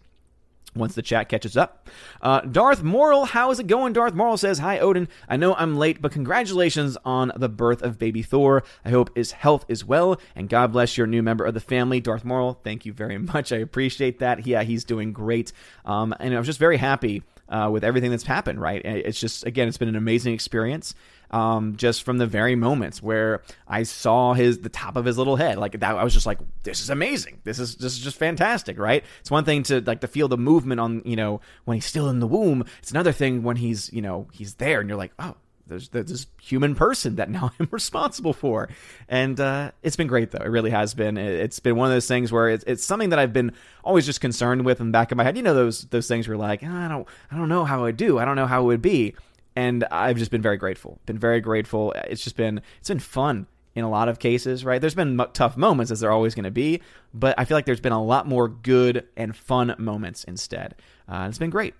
once 0.76 0.96
the 0.96 1.02
chat 1.02 1.30
catches 1.30 1.58
up. 1.58 1.90
Uh, 2.22 2.42
Darth 2.42 2.84
Moral, 2.84 3.26
how 3.26 3.52
is 3.52 3.60
it 3.60 3.68
going? 3.68 3.94
Darth 3.94 4.14
Moral 4.14 4.38
says, 4.38 4.60
Hi, 4.60 4.80
Odin. 4.80 5.08
I 5.28 5.38
know 5.38 5.56
I'm 5.56 5.78
late, 5.78 6.02
but 6.02 6.12
congratulations 6.12 6.98
on 7.06 7.32
the 7.36 7.50
birth 7.50 7.82
of 7.82 7.98
baby 7.98 8.22
Thor. 8.22 8.64
I 8.86 8.90
hope 8.90 9.16
his 9.16 9.32
health 9.32 9.66
is 9.68 9.86
well, 9.86 10.20
and 10.36 10.50
God 10.50 10.72
bless 10.72 10.98
your 10.98 11.08
new 11.08 11.24
member 11.24 11.46
of 11.46 11.54
the 11.54 11.60
family, 11.60 12.00
Darth 12.00 12.26
Moral. 12.26 12.60
Thank 12.64 12.86
you 12.86 12.94
very 12.94 13.18
much. 13.34 13.52
I 13.52 13.58
appreciate 13.58 14.20
that. 14.20 14.46
Yeah, 14.46 14.64
he's 14.64 14.84
doing 14.84 15.14
great. 15.14 15.52
Um, 15.86 16.14
and 16.20 16.34
I 16.34 16.38
was 16.38 16.48
just 16.48 16.60
very 16.60 16.78
happy 16.78 17.24
uh, 17.50 17.70
with 17.72 17.84
everything 17.84 18.12
that's 18.12 18.24
happened, 18.24 18.62
right? 18.62 18.84
It's 18.86 19.20
just, 19.20 19.46
again, 19.46 19.68
it's 19.68 19.78
been 19.78 19.90
an 19.90 19.96
amazing 19.96 20.34
experience. 20.34 20.94
Um, 21.32 21.76
just 21.76 22.04
from 22.04 22.18
the 22.18 22.26
very 22.26 22.56
moments 22.56 23.04
where 23.04 23.44
I 23.68 23.84
saw 23.84 24.34
his 24.34 24.60
the 24.60 24.70
top 24.70 24.96
of 24.96 25.06
his 25.06 25.18
little 25.18 25.36
head, 25.36 25.58
like 25.58 25.80
that, 25.80 25.96
I 25.96 26.04
was 26.04 26.14
just 26.14 26.26
like, 26.26 26.40
"This 26.64 26.82
is 26.82 26.90
amazing! 26.90 27.40
This 27.44 27.60
is 27.60 27.76
this 27.76 27.94
is 27.94 28.00
just 28.00 28.18
fantastic!" 28.18 28.80
Right? 28.80 29.04
It's 29.20 29.30
one 29.30 29.46
thing 29.46 29.64
to 29.64 29.82
like 29.82 30.02
to 30.02 30.08
feel 30.08 30.28
the 30.28 30.38
movement 30.38 30.80
on 30.80 31.02
you 31.06 31.16
know 31.16 31.42
when 31.66 31.76
he's 31.76 31.86
still 31.86 32.10
in 32.10 32.20
the 32.20 32.28
womb. 32.28 32.66
It's 32.80 32.92
another 32.92 33.12
thing 33.12 33.44
when 33.44 33.58
he's 33.58 33.92
you 33.94 34.02
know 34.02 34.28
he's 34.32 34.56
there 34.56 34.80
and 34.80 34.90
you're 34.90 34.98
like, 34.98 35.14
"Oh, 35.20 35.36
there's, 35.70 35.90
there's 35.90 36.08
this 36.08 36.28
human 36.42 36.76
person 36.76 37.16
that 37.16 37.30
now 37.30 37.52
I'm 37.60 37.68
responsible 37.72 38.34
for. 38.34 38.70
And 39.08 39.40
uh, 39.40 39.72
it's 39.82 39.96
been 39.96 40.08
great, 40.08 40.32
though. 40.32 40.44
It 40.44 40.50
really 40.50 40.72
has 40.72 40.94
been. 40.94 41.18
It's 41.18 41.60
been 41.60 41.76
one 41.76 41.88
of 41.88 41.94
those 41.94 42.08
things 42.08 42.32
where 42.32 42.50
it's, 42.50 42.64
it's 42.68 42.84
something 42.84 43.10
that 43.10 43.20
I've 43.20 43.34
been 43.34 43.54
always 43.84 44.06
just 44.06 44.20
concerned 44.20 44.66
with 44.66 44.82
in 44.82 44.88
the 44.88 44.92
back 44.92 45.12
of 45.12 45.18
my 45.18 45.24
head. 45.24 45.38
You 45.38 45.44
know, 45.44 45.54
those 45.54 45.84
those 45.86 46.08
things 46.08 46.28
where 46.28 46.38
like, 46.38 46.64
oh, 46.64 46.68
I 46.68 46.88
don't 46.88 47.08
I 47.32 47.38
don't 47.38 47.50
know 47.50 47.64
how 47.64 47.86
I 47.86 47.92
do. 47.92 48.20
I 48.20 48.26
don't 48.26 48.36
know 48.36 48.48
how 48.48 48.64
it 48.64 48.66
would 48.66 48.82
be. 48.82 49.16
And 49.60 49.84
I've 49.92 50.16
just 50.16 50.32
been 50.32 50.42
very 50.42 50.56
grateful. 50.56 51.02
Been 51.06 51.20
very 51.20 51.42
grateful. 51.42 51.92
It's 52.08 52.24
just 52.24 52.38
been 52.38 52.62
it's 52.80 52.88
been 52.88 53.00
fun 53.00 53.46
in 53.76 53.84
a 53.84 53.90
lot 53.90 54.08
of 54.08 54.18
cases, 54.18 54.64
right? 54.64 54.80
There's 54.80 54.96
been 54.96 55.20
m- 55.20 55.28
tough 55.34 55.58
moments 55.58 55.92
as 55.92 56.00
there 56.00 56.12
always 56.12 56.34
going 56.34 56.46
to 56.46 56.52
be, 56.52 56.82
but 57.14 57.36
I 57.38 57.44
feel 57.44 57.58
like 57.58 57.66
there's 57.66 57.82
been 57.82 57.92
a 57.92 58.02
lot 58.02 58.26
more 58.26 58.48
good 58.48 59.06
and 59.18 59.36
fun 59.36 59.76
moments 59.78 60.24
instead. 60.24 60.76
Uh, 61.10 61.26
it's 61.28 61.38
been 61.38 61.50
great. 61.50 61.74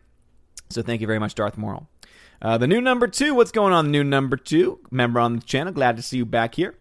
So 0.70 0.82
thank 0.82 1.00
you 1.00 1.08
very 1.08 1.20
much, 1.20 1.36
Darth 1.36 1.58
Moral. 1.58 1.88
Uh, 2.42 2.58
the 2.58 2.68
new 2.68 2.82
number 2.82 3.08
two, 3.08 3.34
what's 3.34 3.52
going 3.52 3.72
on, 3.72 3.86
The 3.86 3.92
new 3.92 4.04
number 4.04 4.36
two? 4.36 4.80
Member 4.92 5.22
on 5.22 5.38
the 5.38 5.42
channel, 5.42 5.72
glad 5.72 5.96
to 5.96 6.02
see 6.02 6.18
you 6.18 6.26
back 6.26 6.56
here. 6.56 6.76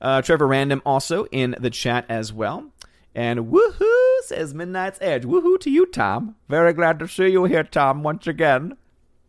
Uh, 0.00 0.22
Trevor 0.22 0.46
Random 0.46 0.80
also 0.86 1.24
in 1.26 1.56
the 1.58 1.70
chat 1.70 2.06
as 2.08 2.32
well. 2.32 2.70
And 3.16 3.46
woohoo, 3.46 4.20
says 4.22 4.54
Midnight's 4.54 4.98
Edge. 5.02 5.24
Woohoo 5.24 5.58
to 5.58 5.70
you, 5.70 5.86
Tom. 5.86 6.36
Very 6.48 6.72
glad 6.72 7.00
to 7.00 7.08
see 7.08 7.28
you 7.28 7.44
here, 7.46 7.64
Tom, 7.64 8.04
once 8.04 8.28
again. 8.28 8.76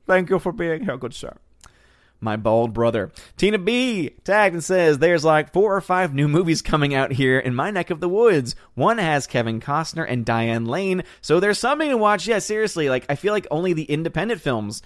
Thank 0.08 0.30
you 0.30 0.40
for 0.40 0.52
being 0.52 0.86
here, 0.86 0.98
good 0.98 1.14
sir. 1.14 1.36
My 2.20 2.36
bald 2.36 2.74
brother. 2.74 3.12
Tina 3.36 3.60
B 3.60 4.12
tagged 4.24 4.56
and 4.56 4.64
says 4.64 4.98
there's 4.98 5.24
like 5.24 5.54
four 5.54 5.76
or 5.76 5.82
five 5.82 6.16
new 6.16 6.28
movies 6.28 6.64
coming 6.64 6.96
out 6.96 7.12
here 7.12 7.38
in 7.38 7.54
my 7.54 7.70
neck 7.70 7.92
of 7.92 8.00
the 8.00 8.10
woods. 8.10 8.56
One 8.74 8.98
has 8.98 9.28
Kevin 9.28 9.60
Costner 9.60 10.06
and 10.08 10.26
Diane 10.26 10.66
Lane, 10.66 11.04
so 11.22 11.40
there's 11.40 11.60
something 11.60 11.90
to 11.90 11.98
watch. 11.98 12.26
Yeah, 12.28 12.40
seriously, 12.40 12.90
like 12.90 13.06
I 13.08 13.16
feel 13.16 13.34
like 13.34 13.46
only 13.52 13.74
the 13.74 13.84
independent 13.84 14.42
films 14.42 14.82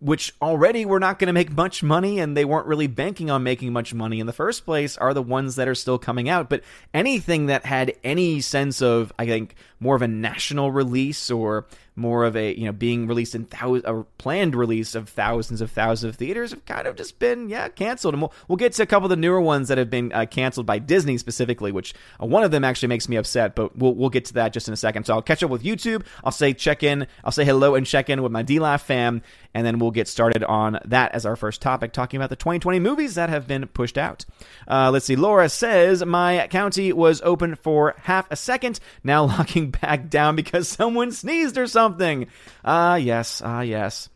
which 0.00 0.32
already 0.40 0.86
were 0.86 0.98
not 0.98 1.18
going 1.18 1.26
to 1.26 1.32
make 1.32 1.52
much 1.52 1.82
money 1.82 2.18
and 2.18 2.36
they 2.36 2.44
weren't 2.44 2.66
really 2.66 2.86
banking 2.86 3.30
on 3.30 3.42
making 3.42 3.72
much 3.72 3.92
money 3.92 4.18
in 4.18 4.26
the 4.26 4.32
first 4.32 4.64
place, 4.64 4.96
are 4.96 5.12
the 5.12 5.22
ones 5.22 5.56
that 5.56 5.68
are 5.68 5.74
still 5.74 5.98
coming 5.98 6.28
out. 6.28 6.48
But 6.48 6.62
anything 6.94 7.46
that 7.46 7.66
had 7.66 7.94
any 8.02 8.40
sense 8.40 8.80
of, 8.80 9.12
I 9.18 9.26
think, 9.26 9.54
more 9.80 9.96
of 9.96 10.02
a 10.02 10.08
national 10.08 10.70
release 10.70 11.30
or 11.30 11.66
more 11.96 12.24
of 12.24 12.36
a 12.36 12.56
you 12.56 12.64
know 12.64 12.72
being 12.72 13.06
released 13.06 13.34
in 13.34 13.44
thousands 13.44 13.84
a 13.86 14.04
planned 14.18 14.54
release 14.54 14.94
of 14.94 15.08
thousands 15.08 15.60
of 15.60 15.70
thousands 15.70 16.10
of 16.10 16.16
theaters 16.16 16.50
have 16.50 16.64
kind 16.64 16.86
of 16.86 16.96
just 16.96 17.18
been 17.18 17.48
yeah 17.48 17.68
canceled. 17.68 18.14
And 18.14 18.22
we'll, 18.22 18.32
we'll 18.48 18.56
get 18.56 18.72
to 18.74 18.82
a 18.82 18.86
couple 18.86 19.06
of 19.06 19.10
the 19.10 19.16
newer 19.16 19.40
ones 19.40 19.68
that 19.68 19.78
have 19.78 19.90
been 19.90 20.12
uh, 20.12 20.26
canceled 20.26 20.66
by 20.66 20.78
disney 20.78 21.18
specifically 21.18 21.72
which 21.72 21.94
uh, 22.22 22.26
one 22.26 22.44
of 22.44 22.50
them 22.50 22.64
actually 22.64 22.88
makes 22.88 23.08
me 23.08 23.16
upset 23.16 23.54
but 23.54 23.76
we'll, 23.76 23.94
we'll 23.94 24.10
get 24.10 24.24
to 24.26 24.34
that 24.34 24.52
just 24.52 24.68
in 24.68 24.74
a 24.74 24.76
second. 24.76 25.04
So 25.04 25.14
i'll 25.14 25.22
catch 25.22 25.42
up 25.42 25.50
with 25.50 25.62
youtube. 25.62 26.04
I'll 26.24 26.32
say 26.32 26.52
check 26.54 26.82
in 26.82 27.06
i'll 27.24 27.32
say 27.32 27.44
hello 27.44 27.74
and 27.74 27.86
check 27.86 28.08
in 28.08 28.22
with 28.22 28.32
my 28.32 28.42
DLive 28.42 28.80
fam 28.80 29.22
and 29.54 29.66
then 29.66 29.78
we'll 29.78 29.90
get 29.90 30.08
started 30.08 30.44
on 30.44 30.78
that 30.84 31.12
as 31.12 31.26
our 31.26 31.36
first 31.36 31.60
topic 31.60 31.92
talking 31.92 32.18
about 32.18 32.30
the 32.30 32.36
2020 32.36 32.78
movies 32.78 33.14
that 33.16 33.28
have 33.28 33.46
been 33.46 33.66
pushed 33.68 33.98
out. 33.98 34.24
Uh, 34.68 34.90
let's 34.92 35.06
see. 35.06 35.16
Laura 35.16 35.48
says 35.48 36.04
my 36.04 36.46
county 36.48 36.92
was 36.92 37.20
open 37.22 37.56
for 37.56 37.94
half 38.02 38.30
a 38.30 38.36
second 38.36 38.78
now 39.02 39.24
locking 39.40 39.69
back 39.80 40.10
down 40.10 40.36
because 40.36 40.68
someone 40.68 41.12
sneezed 41.12 41.58
or 41.58 41.66
something. 41.66 42.26
Ah, 42.64 42.96
yes, 42.96 43.42
ah, 43.44 43.60
yes. 43.60 44.08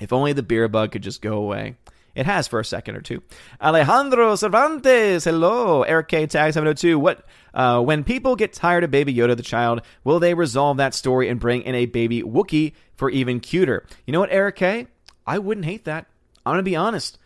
If 0.00 0.12
only 0.12 0.32
the 0.32 0.42
beer 0.42 0.68
bug 0.68 0.92
could 0.92 1.02
just 1.02 1.22
go 1.22 1.34
away. 1.34 1.76
It 2.14 2.26
has 2.26 2.46
for 2.46 2.60
a 2.60 2.64
second 2.64 2.96
or 2.96 3.00
two. 3.00 3.22
Alejandro 3.60 4.36
Cervantes, 4.36 5.24
hello. 5.24 5.82
Eric 5.82 6.08
K. 6.08 6.26
Tag 6.26 6.52
702. 6.52 6.98
What, 6.98 7.26
uh, 7.52 7.80
when 7.82 8.04
people 8.04 8.36
get 8.36 8.52
tired 8.52 8.84
of 8.84 8.90
Baby 8.92 9.14
Yoda 9.14 9.36
the 9.36 9.42
child, 9.42 9.82
will 10.04 10.20
they 10.20 10.34
resolve 10.34 10.76
that 10.76 10.94
story 10.94 11.28
and 11.28 11.40
bring 11.40 11.62
in 11.62 11.74
a 11.74 11.86
baby 11.86 12.22
Wookiee 12.22 12.74
for 12.94 13.10
even 13.10 13.40
cuter? 13.40 13.84
You 14.06 14.12
know 14.12 14.20
what, 14.20 14.30
Eric 14.30 14.56
K? 14.56 14.86
I 15.26 15.38
wouldn't 15.38 15.64
hate 15.64 15.86
that. 15.86 16.06
I'm 16.46 16.56
to 16.56 16.62
be 16.62 16.76
honest. 16.76 17.18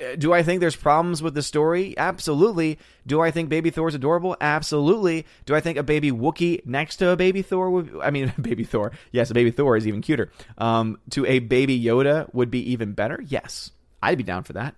Uh, 0.00 0.16
do 0.16 0.32
I 0.32 0.42
think 0.42 0.60
there's 0.60 0.76
problems 0.76 1.22
with 1.22 1.34
the 1.34 1.42
story? 1.42 1.96
Absolutely. 1.96 2.78
Do 3.06 3.20
I 3.20 3.30
think 3.30 3.48
Baby 3.48 3.70
Thor's 3.70 3.94
adorable? 3.94 4.36
Absolutely. 4.40 5.26
Do 5.44 5.54
I 5.54 5.60
think 5.60 5.78
a 5.78 5.82
baby 5.82 6.10
Wookie 6.10 6.64
next 6.66 6.96
to 6.96 7.10
a 7.10 7.16
baby 7.16 7.42
Thor 7.42 7.70
would? 7.70 7.96
I 8.02 8.10
mean, 8.10 8.32
baby 8.40 8.64
Thor. 8.64 8.92
Yes, 9.12 9.30
a 9.30 9.34
baby 9.34 9.50
Thor 9.50 9.76
is 9.76 9.86
even 9.86 10.02
cuter. 10.02 10.30
Um, 10.58 10.98
to 11.10 11.24
a 11.26 11.38
baby 11.38 11.80
Yoda 11.80 12.32
would 12.34 12.50
be 12.50 12.70
even 12.72 12.92
better. 12.92 13.22
Yes, 13.26 13.70
I'd 14.02 14.18
be 14.18 14.24
down 14.24 14.44
for 14.44 14.52
that. 14.54 14.74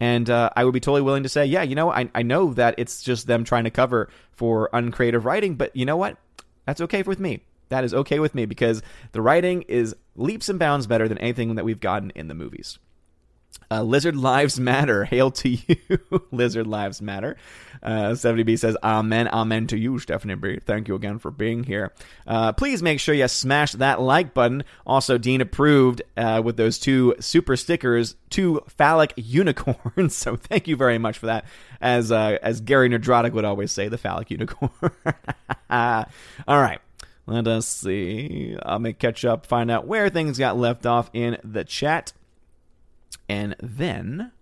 And 0.00 0.30
uh, 0.30 0.50
I 0.54 0.64
would 0.64 0.74
be 0.74 0.80
totally 0.80 1.02
willing 1.02 1.24
to 1.24 1.28
say, 1.28 1.46
yeah, 1.46 1.62
you 1.62 1.74
know, 1.74 1.90
I, 1.90 2.08
I 2.14 2.22
know 2.22 2.54
that 2.54 2.76
it's 2.78 3.02
just 3.02 3.26
them 3.26 3.42
trying 3.42 3.64
to 3.64 3.70
cover 3.70 4.08
for 4.30 4.70
uncreative 4.72 5.24
writing, 5.24 5.56
but 5.56 5.74
you 5.74 5.84
know 5.84 5.96
what? 5.96 6.16
That's 6.66 6.80
okay 6.82 7.02
with 7.02 7.18
me. 7.18 7.40
That 7.70 7.84
is 7.84 7.92
okay 7.92 8.18
with 8.18 8.34
me 8.34 8.46
because 8.46 8.82
the 9.12 9.20
writing 9.20 9.62
is 9.62 9.94
leaps 10.14 10.48
and 10.48 10.58
bounds 10.58 10.86
better 10.86 11.08
than 11.08 11.18
anything 11.18 11.56
that 11.56 11.64
we've 11.64 11.80
gotten 11.80 12.10
in 12.10 12.28
the 12.28 12.34
movies. 12.34 12.78
Uh, 13.70 13.82
Lizard 13.82 14.16
Lives 14.16 14.58
Matter. 14.58 15.04
Hail 15.10 15.30
to 15.32 15.48
you, 15.48 15.76
Lizard 16.30 16.66
Lives 16.66 17.02
Matter. 17.02 17.36
Uh, 17.82 18.10
70B 18.12 18.58
says, 18.58 18.76
Amen, 18.82 19.28
Amen 19.28 19.66
to 19.68 19.78
you, 19.78 19.98
Stephanie 19.98 20.34
B. 20.34 20.58
Thank 20.64 20.88
you 20.88 20.94
again 20.94 21.18
for 21.18 21.30
being 21.30 21.64
here. 21.64 21.92
Uh, 22.26 22.52
please 22.52 22.82
make 22.82 22.98
sure 22.98 23.14
you 23.14 23.28
smash 23.28 23.72
that 23.72 24.00
like 24.00 24.34
button. 24.34 24.64
Also, 24.86 25.18
Dean 25.18 25.40
approved 25.40 26.02
uh, 26.16 26.40
with 26.44 26.56
those 26.56 26.78
two 26.78 27.14
super 27.20 27.56
stickers, 27.56 28.16
two 28.30 28.62
phallic 28.68 29.12
unicorns. 29.16 30.16
so 30.16 30.36
thank 30.36 30.66
you 30.66 30.76
very 30.76 30.98
much 30.98 31.18
for 31.18 31.26
that. 31.26 31.44
As 31.80 32.10
uh, 32.10 32.38
as 32.42 32.60
Gary 32.60 32.88
Nerdrotic 32.88 33.32
would 33.32 33.44
always 33.44 33.70
say, 33.70 33.88
the 33.88 33.98
phallic 33.98 34.30
unicorn. 34.30 34.70
All 35.70 36.06
right. 36.48 36.80
Let 37.26 37.46
us 37.46 37.66
see. 37.66 38.56
I'm 38.62 38.84
going 38.84 38.94
to 38.94 38.98
catch 38.98 39.22
up, 39.26 39.44
find 39.44 39.70
out 39.70 39.86
where 39.86 40.08
things 40.08 40.38
got 40.38 40.56
left 40.56 40.86
off 40.86 41.10
in 41.12 41.36
the 41.44 41.62
chat 41.62 42.14
and 43.28 43.54
then 43.60 44.32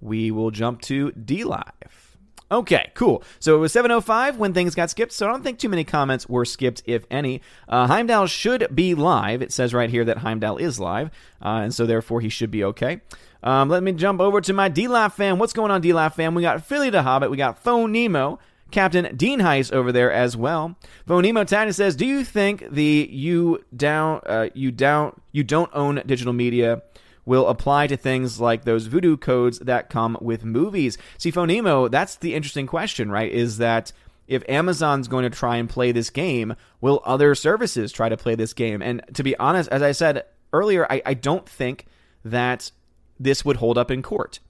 we 0.00 0.30
will 0.30 0.50
jump 0.50 0.82
to 0.82 1.12
D 1.12 1.44
Live. 1.44 2.14
Okay, 2.50 2.92
cool. 2.94 3.22
So 3.40 3.56
it 3.56 3.58
was 3.58 3.72
7:05 3.72 4.36
when 4.36 4.52
things 4.52 4.74
got 4.74 4.90
skipped. 4.90 5.12
So 5.12 5.26
I 5.26 5.30
don't 5.30 5.42
think 5.42 5.58
too 5.58 5.68
many 5.68 5.82
comments 5.82 6.28
were 6.28 6.44
skipped, 6.44 6.82
if 6.86 7.04
any. 7.10 7.40
Uh, 7.68 7.86
Heimdall 7.86 8.26
should 8.26 8.68
be 8.74 8.94
live. 8.94 9.42
It 9.42 9.52
says 9.52 9.72
right 9.74 9.90
here 9.90 10.04
that 10.04 10.18
Heimdall 10.18 10.58
is 10.58 10.78
live, 10.78 11.10
uh, 11.42 11.60
and 11.62 11.74
so 11.74 11.86
therefore 11.86 12.20
he 12.20 12.28
should 12.28 12.50
be 12.50 12.62
okay. 12.64 13.00
Um, 13.42 13.68
let 13.68 13.82
me 13.82 13.92
jump 13.92 14.20
over 14.20 14.40
to 14.42 14.52
my 14.52 14.68
D 14.68 14.88
Live 14.88 15.14
fam. 15.14 15.38
What's 15.38 15.52
going 15.52 15.70
on, 15.70 15.80
D 15.80 15.92
Live 15.92 16.14
fam? 16.14 16.34
We 16.34 16.42
got 16.42 16.64
Philly 16.64 16.90
the 16.90 17.02
Hobbit. 17.02 17.30
We 17.30 17.36
got 17.36 17.58
Phone 17.58 17.92
Nemo. 17.92 18.38
Captain 18.70 19.14
Dean 19.16 19.40
Heist 19.40 19.72
over 19.72 19.92
there 19.92 20.10
as 20.10 20.36
well. 20.36 20.76
Vonemo 21.06 21.46
Tiny 21.46 21.70
says, 21.70 21.94
"Do 21.94 22.06
you 22.06 22.24
think 22.24 22.64
the 22.70 23.08
you 23.10 23.64
down 23.76 24.20
uh, 24.26 24.48
you 24.54 24.72
down 24.72 25.20
you 25.32 25.44
don't 25.44 25.70
own 25.72 26.02
digital 26.06 26.32
media 26.32 26.82
will 27.26 27.48
apply 27.48 27.86
to 27.86 27.96
things 27.96 28.40
like 28.40 28.64
those 28.64 28.88
Vudu 28.88 29.20
codes 29.20 29.58
that 29.60 29.90
come 29.90 30.16
with 30.20 30.44
movies. 30.44 30.98
See, 31.18 31.32
Phonemo, 31.32 31.90
that's 31.90 32.16
the 32.16 32.34
interesting 32.34 32.66
question, 32.66 33.10
right? 33.10 33.30
Is 33.30 33.58
that 33.58 33.92
if 34.26 34.42
Amazon's 34.48 35.08
going 35.08 35.24
to 35.24 35.36
try 35.36 35.56
and 35.56 35.68
play 35.68 35.92
this 35.92 36.10
game, 36.10 36.54
will 36.80 37.02
other 37.04 37.34
services 37.34 37.92
try 37.92 38.08
to 38.08 38.16
play 38.16 38.34
this 38.34 38.52
game? 38.52 38.82
And 38.82 39.02
to 39.14 39.22
be 39.22 39.36
honest, 39.36 39.68
as 39.70 39.82
I 39.82 39.92
said 39.92 40.24
earlier, 40.52 40.86
I, 40.90 41.02
I 41.04 41.14
don't 41.14 41.48
think 41.48 41.86
that 42.24 42.70
this 43.18 43.44
would 43.44 43.56
hold 43.56 43.78
up 43.78 43.90
in 43.90 44.02
court. 44.02 44.40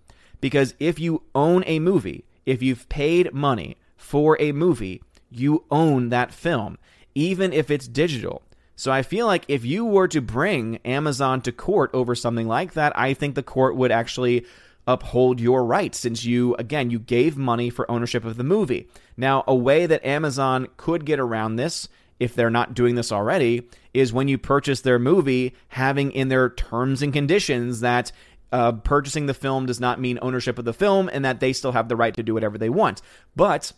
Because 0.40 0.74
if 0.78 0.98
you 0.98 1.22
own 1.34 1.64
a 1.66 1.78
movie, 1.78 2.24
if 2.44 2.62
you've 2.62 2.88
paid 2.88 3.32
money 3.32 3.76
for 3.96 4.40
a 4.40 4.52
movie, 4.52 5.02
you 5.30 5.64
own 5.70 6.10
that 6.10 6.32
film, 6.32 6.78
even 7.14 7.52
if 7.52 7.70
it's 7.70 7.88
digital. 7.88 8.42
So 8.76 8.90
I 8.90 9.02
feel 9.02 9.26
like 9.26 9.44
if 9.48 9.64
you 9.64 9.84
were 9.84 10.08
to 10.08 10.20
bring 10.20 10.78
Amazon 10.78 11.40
to 11.42 11.52
court 11.52 11.90
over 11.94 12.14
something 12.14 12.48
like 12.48 12.74
that, 12.74 12.96
I 12.98 13.14
think 13.14 13.34
the 13.34 13.42
court 13.42 13.76
would 13.76 13.92
actually 13.92 14.46
uphold 14.86 15.40
your 15.40 15.64
rights 15.64 15.98
since 15.98 16.24
you 16.24 16.54
again 16.56 16.90
you 16.90 16.98
gave 16.98 17.38
money 17.38 17.70
for 17.70 17.90
ownership 17.90 18.24
of 18.24 18.36
the 18.36 18.44
movie. 18.44 18.88
Now, 19.16 19.44
a 19.46 19.54
way 19.54 19.86
that 19.86 20.04
Amazon 20.04 20.68
could 20.76 21.06
get 21.06 21.18
around 21.18 21.56
this 21.56 21.88
if 22.20 22.34
they're 22.34 22.50
not 22.50 22.74
doing 22.74 22.94
this 22.94 23.10
already 23.10 23.68
is 23.92 24.12
when 24.12 24.28
you 24.28 24.38
purchase 24.38 24.80
their 24.80 24.98
movie 24.98 25.54
having 25.68 26.12
in 26.12 26.28
their 26.28 26.50
terms 26.50 27.02
and 27.02 27.12
conditions 27.12 27.80
that 27.80 28.12
uh, 28.52 28.72
purchasing 28.72 29.26
the 29.26 29.34
film 29.34 29.66
does 29.66 29.80
not 29.80 30.00
mean 30.00 30.18
ownership 30.22 30.58
of 30.58 30.64
the 30.64 30.72
film 30.72 31.08
and 31.12 31.24
that 31.24 31.40
they 31.40 31.52
still 31.52 31.72
have 31.72 31.88
the 31.88 31.96
right 31.96 32.14
to 32.14 32.22
do 32.22 32.34
whatever 32.34 32.58
they 32.58 32.68
want. 32.68 33.02
But 33.34 33.72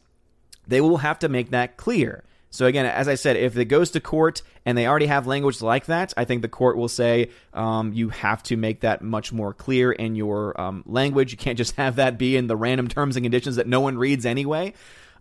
they 0.66 0.80
will 0.80 0.98
have 0.98 1.18
to 1.20 1.28
make 1.28 1.50
that 1.50 1.76
clear. 1.76 2.24
So 2.56 2.64
again, 2.64 2.86
as 2.86 3.06
I 3.06 3.16
said, 3.16 3.36
if 3.36 3.58
it 3.58 3.66
goes 3.66 3.90
to 3.90 4.00
court 4.00 4.40
and 4.64 4.78
they 4.78 4.86
already 4.86 5.06
have 5.06 5.26
language 5.26 5.60
like 5.60 5.86
that, 5.86 6.14
I 6.16 6.24
think 6.24 6.40
the 6.40 6.48
court 6.48 6.78
will 6.78 6.88
say 6.88 7.28
um, 7.52 7.92
you 7.92 8.08
have 8.08 8.42
to 8.44 8.56
make 8.56 8.80
that 8.80 9.02
much 9.02 9.30
more 9.30 9.52
clear 9.52 9.92
in 9.92 10.14
your 10.14 10.58
um, 10.58 10.82
language. 10.86 11.32
You 11.32 11.36
can't 11.36 11.58
just 11.58 11.76
have 11.76 11.96
that 11.96 12.16
be 12.16 12.34
in 12.34 12.46
the 12.46 12.56
random 12.56 12.88
terms 12.88 13.16
and 13.16 13.24
conditions 13.24 13.56
that 13.56 13.66
no 13.66 13.80
one 13.80 13.98
reads 13.98 14.24
anyway. 14.24 14.72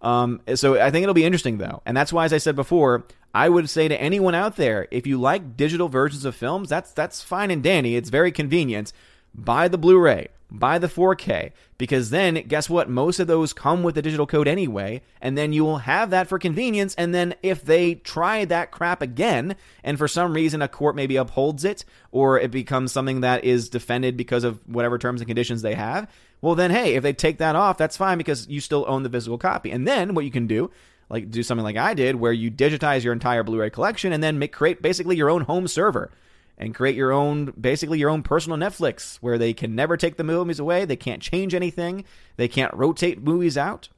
Um, 0.01 0.39
so 0.55 0.79
I 0.79 0.91
think 0.91 1.03
it'll 1.03 1.13
be 1.13 1.25
interesting 1.25 1.57
though, 1.57 1.81
and 1.85 1.97
that's 1.97 2.13
why, 2.13 2.25
as 2.25 2.31
I 2.31 2.37
said 2.37 2.55
before, 2.55 3.05
I 3.33 3.49
would 3.49 3.69
say 3.69 3.87
to 3.87 3.99
anyone 3.99 4.35
out 4.35 4.55
there, 4.55 4.87
if 4.91 5.07
you 5.07 5.19
like 5.19 5.57
digital 5.57 5.89
versions 5.89 6.25
of 6.25 6.35
films, 6.35 6.69
that's 6.69 6.91
that's 6.93 7.21
fine 7.21 7.51
and 7.51 7.63
dandy. 7.63 7.95
It's 7.95 8.09
very 8.09 8.31
convenient. 8.31 8.93
Buy 9.33 9.67
the 9.67 9.77
Blu-ray 9.77 10.29
buy 10.59 10.77
the 10.77 10.87
4K 10.87 11.51
because 11.77 12.09
then 12.09 12.35
guess 12.47 12.69
what? 12.69 12.89
Most 12.89 13.19
of 13.19 13.27
those 13.27 13.53
come 13.53 13.83
with 13.83 13.95
the 13.95 14.01
digital 14.01 14.25
code 14.25 14.47
anyway, 14.47 15.01
and 15.21 15.37
then 15.37 15.53
you 15.53 15.63
will 15.63 15.79
have 15.79 16.09
that 16.09 16.27
for 16.27 16.39
convenience. 16.39 16.95
And 16.95 17.13
then 17.13 17.35
if 17.43 17.63
they 17.63 17.95
try 17.95 18.45
that 18.45 18.71
crap 18.71 19.01
again, 19.01 19.55
and 19.83 19.97
for 19.97 20.07
some 20.07 20.33
reason 20.33 20.61
a 20.61 20.67
court 20.67 20.95
maybe 20.95 21.15
upholds 21.15 21.65
it, 21.65 21.85
or 22.11 22.39
it 22.39 22.51
becomes 22.51 22.91
something 22.91 23.21
that 23.21 23.43
is 23.43 23.69
defended 23.69 24.17
because 24.17 24.43
of 24.43 24.59
whatever 24.67 24.97
terms 24.97 25.21
and 25.21 25.27
conditions 25.27 25.61
they 25.61 25.75
have, 25.75 26.09
well, 26.41 26.55
then 26.55 26.71
hey, 26.71 26.95
if 26.95 27.03
they 27.03 27.13
take 27.13 27.37
that 27.39 27.55
off, 27.55 27.77
that's 27.77 27.97
fine 27.97 28.17
because 28.17 28.47
you 28.47 28.61
still 28.61 28.85
own 28.87 29.03
the 29.03 29.09
physical 29.09 29.37
copy. 29.37 29.71
And 29.71 29.87
then 29.87 30.13
what 30.13 30.25
you 30.25 30.31
can 30.31 30.47
do 30.47 30.71
like 31.09 31.29
do 31.29 31.43
something 31.43 31.63
like 31.63 31.77
I 31.77 31.93
did, 31.93 32.15
where 32.15 32.33
you 32.33 32.49
digitize 32.49 33.03
your 33.03 33.13
entire 33.13 33.43
Blu-ray 33.43 33.69
collection 33.69 34.11
and 34.11 34.23
then 34.23 34.39
make 34.39 34.51
create 34.51 34.81
basically 34.81 35.15
your 35.15 35.29
own 35.29 35.41
home 35.41 35.67
server 35.67 36.11
and 36.57 36.73
create 36.73 36.95
your 36.95 37.11
own, 37.11 37.53
basically 37.59 37.99
your 37.99 38.09
own 38.09 38.23
personal 38.23 38.57
Netflix 38.57 39.17
where 39.17 39.37
they 39.37 39.53
can 39.53 39.75
never 39.75 39.97
take 39.97 40.17
the 40.17 40.23
movies 40.23 40.59
away. 40.59 40.85
They 40.85 40.95
can't 40.95 41.21
change 41.21 41.53
anything. 41.53 42.05
They 42.37 42.47
can't 42.47 42.73
rotate 42.73 43.21
movies 43.21 43.57
out. 43.57 43.89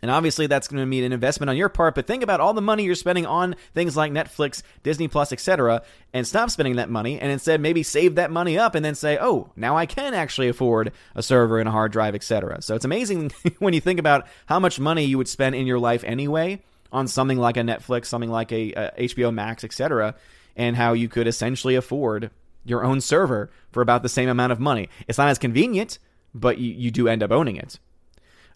And 0.00 0.10
obviously, 0.10 0.46
that's 0.46 0.68
going 0.68 0.80
to 0.80 0.86
mean 0.86 1.04
an 1.04 1.12
investment 1.12 1.50
on 1.50 1.56
your 1.56 1.68
part. 1.68 1.94
But 1.94 2.06
think 2.06 2.22
about 2.22 2.40
all 2.40 2.54
the 2.54 2.60
money 2.60 2.84
you're 2.84 2.94
spending 2.94 3.26
on 3.26 3.56
things 3.74 3.96
like 3.96 4.12
Netflix, 4.12 4.62
Disney 4.82 5.08
Plus, 5.08 5.32
etc., 5.32 5.82
and 6.12 6.26
stop 6.26 6.50
spending 6.50 6.76
that 6.76 6.88
money, 6.88 7.18
and 7.18 7.32
instead 7.32 7.60
maybe 7.60 7.82
save 7.82 8.14
that 8.14 8.30
money 8.30 8.56
up, 8.58 8.76
and 8.76 8.84
then 8.84 8.94
say, 8.94 9.18
"Oh, 9.20 9.50
now 9.56 9.76
I 9.76 9.86
can 9.86 10.14
actually 10.14 10.48
afford 10.48 10.92
a 11.16 11.22
server 11.22 11.58
and 11.58 11.68
a 11.68 11.72
hard 11.72 11.90
drive, 11.90 12.14
etc." 12.14 12.62
So 12.62 12.76
it's 12.76 12.84
amazing 12.84 13.32
when 13.58 13.74
you 13.74 13.80
think 13.80 13.98
about 13.98 14.28
how 14.46 14.60
much 14.60 14.78
money 14.78 15.04
you 15.04 15.18
would 15.18 15.28
spend 15.28 15.56
in 15.56 15.66
your 15.66 15.80
life 15.80 16.04
anyway 16.04 16.62
on 16.92 17.08
something 17.08 17.38
like 17.38 17.56
a 17.56 17.62
Netflix, 17.62 18.06
something 18.06 18.30
like 18.30 18.52
a, 18.52 18.72
a 18.72 18.92
HBO 19.00 19.34
Max, 19.34 19.64
etc 19.64 20.14
and 20.58 20.76
how 20.76 20.92
you 20.92 21.08
could 21.08 21.26
essentially 21.26 21.76
afford 21.76 22.30
your 22.64 22.84
own 22.84 23.00
server 23.00 23.50
for 23.70 23.80
about 23.80 24.02
the 24.02 24.08
same 24.08 24.28
amount 24.28 24.52
of 24.52 24.60
money. 24.60 24.88
It's 25.06 25.16
not 25.16 25.28
as 25.28 25.38
convenient, 25.38 25.98
but 26.34 26.58
you, 26.58 26.72
you 26.72 26.90
do 26.90 27.08
end 27.08 27.22
up 27.22 27.30
owning 27.30 27.56
it. 27.56 27.78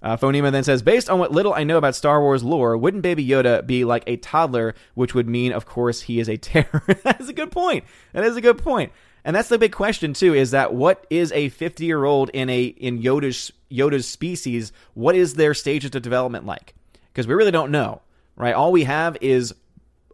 Uh, 0.03 0.17
Phonema 0.17 0.51
then 0.51 0.65
says, 0.65 0.83
based 0.83 1.09
on 1.09 1.21
what 1.21 1.31
little 1.31 1.55
I 1.55 1.63
know 1.63 1.79
about 1.79 1.95
Star 1.95 2.21
Wars 2.21 2.43
lore, 2.43 2.77
wouldn't 2.77 3.05
Baby 3.05 3.25
Yoda 3.25 3.65
be 3.65 3.85
like 3.85 4.03
a 4.09 4.17
toddler, 4.17 4.75
which 4.95 5.15
would 5.15 5.29
mean, 5.29 5.53
of 5.53 5.65
course, 5.65 6.03
he 6.03 6.19
is 6.19 6.29
a 6.29 6.37
terror? 6.37 6.83
that 7.05 7.21
is 7.21 7.29
a 7.29 7.33
good 7.33 7.53
point. 7.53 7.85
That 8.13 8.25
is 8.25 8.37
a 8.37 8.41
good 8.41 8.59
point. 8.59 8.93
And 9.25 9.37
that's 9.37 9.49
the 9.49 9.59
big 9.59 9.71
question 9.71 10.15
too: 10.15 10.35
is 10.35 10.51
that 10.51 10.75
what 10.75 11.07
is 11.09 11.31
a 11.31 11.49
fifty-year-old 11.51 12.31
in 12.31 12.51
a 12.51 12.65
in 12.65 13.01
Yoda's 13.01 13.53
Yoda's 13.71 14.09
species? 14.09 14.73
What 14.95 15.15
is 15.15 15.35
their 15.35 15.55
stages 15.55 15.95
of 15.95 16.03
development 16.03 16.45
like? 16.45 16.75
Because 17.13 17.29
we 17.29 17.35
really 17.35 17.53
don't 17.53 17.71
know, 17.71 18.03
right? 18.35 18.53
All 18.53 18.73
we 18.73 18.83
have 18.83 19.17
is 19.21 19.55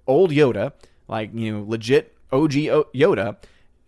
old 0.06 0.30
Yoda, 0.30 0.72
like 1.08 1.30
you 1.34 1.52
know 1.52 1.64
legit 1.66 2.16
OG 2.30 2.52
Yoda, 2.52 3.36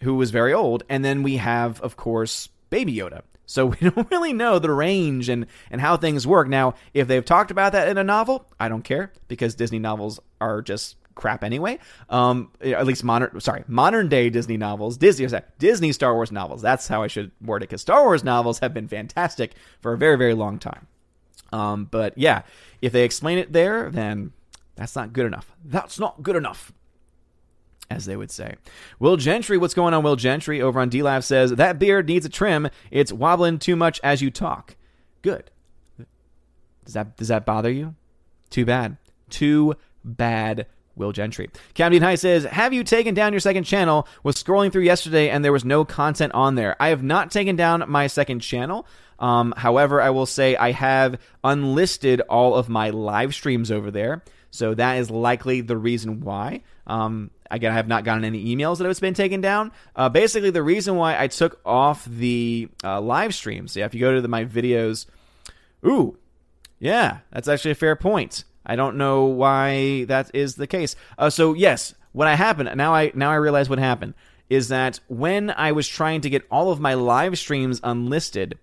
who 0.02 0.14
was 0.14 0.30
very 0.30 0.52
old, 0.52 0.82
and 0.88 1.04
then 1.04 1.22
we 1.22 1.36
have 1.36 1.80
of 1.80 1.96
course 1.96 2.48
Baby 2.70 2.94
Yoda. 2.94 3.22
So 3.46 3.66
we 3.80 3.90
don't 3.90 4.10
really 4.10 4.32
know 4.32 4.58
the 4.58 4.70
range 4.70 5.28
and 5.28 5.46
and 5.70 5.80
how 5.80 5.96
things 5.96 6.26
work. 6.26 6.48
Now, 6.48 6.74
if 6.94 7.08
they've 7.08 7.24
talked 7.24 7.50
about 7.50 7.72
that 7.72 7.88
in 7.88 7.98
a 7.98 8.04
novel, 8.04 8.46
I 8.58 8.68
don't 8.68 8.82
care 8.82 9.12
because 9.28 9.54
Disney 9.54 9.78
novels 9.78 10.20
are 10.40 10.62
just 10.62 10.96
crap 11.14 11.44
anyway. 11.44 11.78
Um, 12.08 12.50
at 12.60 12.86
least 12.86 13.04
modern, 13.04 13.38
sorry, 13.40 13.64
modern 13.66 14.08
day 14.08 14.30
Disney 14.30 14.56
novels, 14.56 14.96
Disney, 14.96 15.28
Disney 15.58 15.92
Star 15.92 16.14
Wars 16.14 16.32
novels. 16.32 16.62
That's 16.62 16.88
how 16.88 17.02
I 17.02 17.08
should 17.08 17.30
word 17.42 17.62
it 17.62 17.68
because 17.68 17.82
Star 17.82 18.04
Wars 18.04 18.24
novels 18.24 18.60
have 18.60 18.72
been 18.72 18.88
fantastic 18.88 19.52
for 19.80 19.92
a 19.92 19.98
very, 19.98 20.16
very 20.16 20.34
long 20.34 20.58
time. 20.58 20.86
Um, 21.52 21.86
but 21.90 22.16
yeah, 22.16 22.42
if 22.80 22.92
they 22.92 23.04
explain 23.04 23.38
it 23.38 23.52
there, 23.52 23.90
then 23.90 24.32
that's 24.76 24.96
not 24.96 25.12
good 25.12 25.26
enough. 25.26 25.52
That's 25.64 25.98
not 25.98 26.22
good 26.22 26.36
enough 26.36 26.72
as 27.90 28.06
they 28.06 28.16
would 28.16 28.30
say. 28.30 28.54
Will 28.98 29.16
Gentry, 29.16 29.58
what's 29.58 29.74
going 29.74 29.92
on, 29.92 30.04
Will 30.04 30.16
Gentry 30.16 30.62
over 30.62 30.80
on 30.80 30.90
DLive 30.90 31.24
says, 31.24 31.50
That 31.52 31.78
beard 31.78 32.06
needs 32.06 32.24
a 32.24 32.30
trim. 32.30 32.68
It's 32.90 33.12
wobbling 33.12 33.58
too 33.58 33.76
much 33.76 34.00
as 34.02 34.22
you 34.22 34.30
talk. 34.30 34.76
Good. 35.22 35.50
Does 36.84 36.94
that 36.94 37.16
does 37.16 37.28
that 37.28 37.44
bother 37.44 37.70
you? 37.70 37.94
Too 38.48 38.64
bad. 38.64 38.96
Too 39.28 39.74
bad. 40.04 40.66
Will 40.96 41.12
Gentry. 41.12 41.48
Camden 41.74 42.02
High 42.02 42.16
says, 42.16 42.44
Have 42.44 42.72
you 42.72 42.84
taken 42.84 43.14
down 43.14 43.32
your 43.32 43.40
second 43.40 43.64
channel? 43.64 44.06
Was 44.22 44.42
scrolling 44.42 44.70
through 44.70 44.82
yesterday 44.82 45.30
and 45.30 45.44
there 45.44 45.52
was 45.52 45.64
no 45.64 45.84
content 45.84 46.32
on 46.34 46.56
there. 46.56 46.76
I 46.80 46.88
have 46.88 47.02
not 47.02 47.30
taken 47.30 47.56
down 47.56 47.84
my 47.88 48.06
second 48.06 48.40
channel. 48.40 48.86
Um, 49.18 49.54
however, 49.56 50.00
I 50.00 50.10
will 50.10 50.26
say 50.26 50.56
I 50.56 50.72
have 50.72 51.18
unlisted 51.44 52.20
all 52.22 52.54
of 52.54 52.68
my 52.68 52.90
live 52.90 53.34
streams 53.34 53.70
over 53.70 53.90
there. 53.90 54.22
So 54.50 54.74
that 54.74 54.98
is 54.98 55.10
likely 55.10 55.60
the 55.60 55.76
reason 55.76 56.20
why. 56.20 56.62
Um, 56.86 57.30
again, 57.50 57.72
I 57.72 57.74
have 57.76 57.88
not 57.88 58.04
gotten 58.04 58.24
any 58.24 58.54
emails 58.54 58.78
that 58.78 58.88
it's 58.88 59.00
been 59.00 59.14
taken 59.14 59.40
down. 59.40 59.72
Uh, 59.96 60.08
basically, 60.08 60.50
the 60.50 60.62
reason 60.62 60.96
why 60.96 61.20
I 61.20 61.28
took 61.28 61.60
off 61.64 62.04
the 62.04 62.68
uh, 62.84 63.00
live 63.00 63.34
streams, 63.34 63.76
yeah, 63.76 63.86
if 63.86 63.94
you 63.94 64.00
go 64.00 64.14
to 64.14 64.20
the, 64.20 64.28
my 64.28 64.44
videos, 64.44 65.06
ooh, 65.84 66.16
yeah, 66.78 67.18
that's 67.30 67.48
actually 67.48 67.72
a 67.72 67.76
fair 67.76 67.96
point. 67.96 68.44
I 68.64 68.76
don't 68.76 68.96
know 68.96 69.24
why 69.24 70.04
that 70.04 70.30
is 70.34 70.54
the 70.54 70.66
case. 70.66 70.96
Uh, 71.18 71.30
so 71.30 71.54
yes, 71.54 71.94
what 72.12 72.28
happened 72.28 72.70
now 72.76 72.94
I 72.94 73.12
now 73.14 73.30
I 73.30 73.36
realize 73.36 73.68
what 73.68 73.78
happened 73.78 74.14
is 74.48 74.68
that 74.68 75.00
when 75.08 75.50
I 75.50 75.72
was 75.72 75.86
trying 75.86 76.20
to 76.22 76.30
get 76.30 76.42
all 76.50 76.70
of 76.70 76.80
my 76.80 76.94
live 76.94 77.38
streams 77.38 77.80
unlisted, 77.82 78.58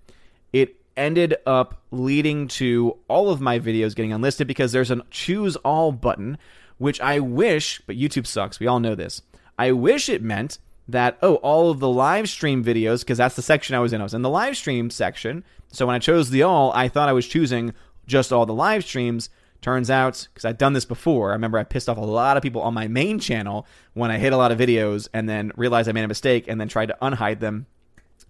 it 0.52 0.76
ended 0.98 1.36
up 1.46 1.82
leading 1.92 2.48
to 2.48 2.98
all 3.08 3.30
of 3.30 3.40
my 3.40 3.60
videos 3.60 3.96
getting 3.96 4.12
unlisted 4.12 4.48
because 4.48 4.72
there's 4.72 4.92
a 4.92 5.02
choose 5.10 5.56
all 5.58 5.92
button, 5.92 6.38
which 6.78 7.02
I 7.02 7.20
wish, 7.20 7.82
but 7.86 7.98
YouTube 7.98 8.28
sucks. 8.28 8.60
We 8.60 8.68
all 8.68 8.80
know 8.80 8.96
this. 8.96 9.22
I 9.58 9.72
wish 9.72 10.10
it 10.10 10.22
meant 10.22 10.60
that, 10.88 11.18
oh, 11.22 11.36
all 11.36 11.70
of 11.70 11.80
the 11.80 11.90
live 11.90 12.30
stream 12.30 12.64
videos, 12.64 13.02
because 13.02 13.18
that's 13.18 13.36
the 13.36 13.42
section 13.42 13.76
I 13.76 13.80
was 13.80 13.94
in. 13.94 14.02
I 14.02 14.04
was 14.04 14.14
in 14.14 14.22
the 14.22 14.30
live 14.30 14.56
stream 14.56 14.90
section. 14.90 15.44
So 15.70 15.86
when 15.86 15.96
I 15.96 16.00
chose 16.00 16.30
the 16.30 16.44
all, 16.44 16.72
I 16.74 16.88
thought 16.88 17.10
I 17.10 17.14
was 17.14 17.28
choosing 17.28 17.74
just 18.06 18.32
all 18.32 18.46
the 18.46 18.54
live 18.54 18.86
streams. 18.86 19.30
Turns 19.62 19.90
out, 19.90 20.28
because 20.32 20.46
I've 20.46 20.60
done 20.60 20.74
this 20.74 20.86
before, 20.86 21.32
I 21.32 21.34
remember 21.34 21.58
I 21.58 21.64
pissed 21.64 21.90
off 21.90 21.98
a 21.98 22.02
lot 22.02 22.38
of 22.38 22.44
people 22.44 22.62
on 22.62 22.76
my 22.76 22.88
main 22.88 23.20
channel 23.20 23.66
when 23.94 24.12
I 24.12 24.20
hit 24.20 24.32
a 24.32 24.38
lot 24.38 24.52
of 24.52 24.60
videos 24.60 25.10
and 25.14 25.28
then 25.28 25.52
realized 25.56 25.90
I 25.90 25.94
made 25.94 26.04
a 26.04 26.08
mistake 26.08 26.48
and 26.48 26.62
then 26.62 26.68
tried 26.68 26.86
to 26.86 26.98
unhide 27.02 27.40
them 27.40 27.66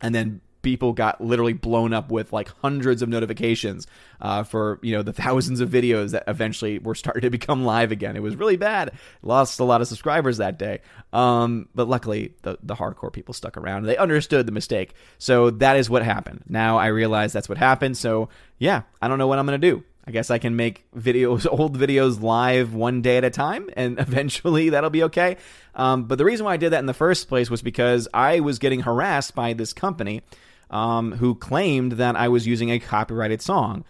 and 0.01 0.15
then 0.15 0.41
people 0.67 0.91
got 0.91 1.21
literally 1.21 1.53
blown 1.53 1.93
up 1.93 2.11
with 2.11 2.33
like 2.33 2.49
hundreds 2.61 3.01
of 3.01 3.07
notifications 3.07 3.87
uh, 4.19 4.43
for 4.43 4.79
you 4.81 4.93
know 4.93 5.01
the 5.01 5.13
thousands 5.13 5.61
of 5.61 5.69
videos 5.69 6.11
that 6.11 6.25
eventually 6.27 6.77
were 6.77 6.93
starting 6.93 7.21
to 7.21 7.29
become 7.29 7.63
live 7.63 7.93
again. 7.93 8.17
It 8.17 8.21
was 8.21 8.35
really 8.35 8.57
bad. 8.57 8.91
Lost 9.21 9.61
a 9.61 9.63
lot 9.63 9.79
of 9.79 9.87
subscribers 9.87 10.39
that 10.39 10.59
day, 10.59 10.81
um, 11.13 11.69
but 11.73 11.87
luckily 11.87 12.33
the 12.41 12.57
the 12.61 12.75
hardcore 12.75 13.13
people 13.13 13.33
stuck 13.33 13.55
around. 13.55 13.83
They 13.83 13.95
understood 13.95 14.45
the 14.45 14.51
mistake, 14.51 14.93
so 15.17 15.51
that 15.51 15.77
is 15.77 15.89
what 15.89 16.03
happened. 16.03 16.43
Now 16.49 16.77
I 16.77 16.87
realize 16.87 17.31
that's 17.31 17.47
what 17.47 17.57
happened. 17.57 17.95
So 17.95 18.27
yeah, 18.57 18.81
I 19.01 19.07
don't 19.07 19.19
know 19.19 19.27
what 19.27 19.39
I'm 19.39 19.45
gonna 19.45 19.57
do. 19.57 19.85
I 20.05 20.11
guess 20.11 20.29
I 20.29 20.37
can 20.37 20.57
make 20.57 20.85
videos, 20.91 21.47
old 21.59 21.77
videos 21.77 22.21
live 22.21 22.73
one 22.73 23.01
day 23.01 23.15
at 23.15 23.23
a 23.23 23.29
time, 23.29 23.69
and 23.77 23.99
eventually 24.01 24.69
that'll 24.71 24.89
be 24.89 25.03
okay. 25.03 25.37
Um, 25.75 26.03
but 26.03 26.17
the 26.17 26.25
reason 26.25 26.45
why 26.45 26.55
I 26.55 26.57
did 26.57 26.73
that 26.73 26.79
in 26.79 26.87
the 26.87 26.93
first 26.93 27.29
place 27.29 27.49
was 27.49 27.61
because 27.61 28.09
I 28.13 28.41
was 28.41 28.59
getting 28.59 28.81
harassed 28.81 29.33
by 29.33 29.53
this 29.53 29.71
company 29.71 30.23
um, 30.69 31.13
who 31.13 31.35
claimed 31.35 31.93
that 31.93 32.15
I 32.15 32.27
was 32.27 32.47
using 32.47 32.71
a 32.71 32.79
copyrighted 32.79 33.41
song. 33.41 33.85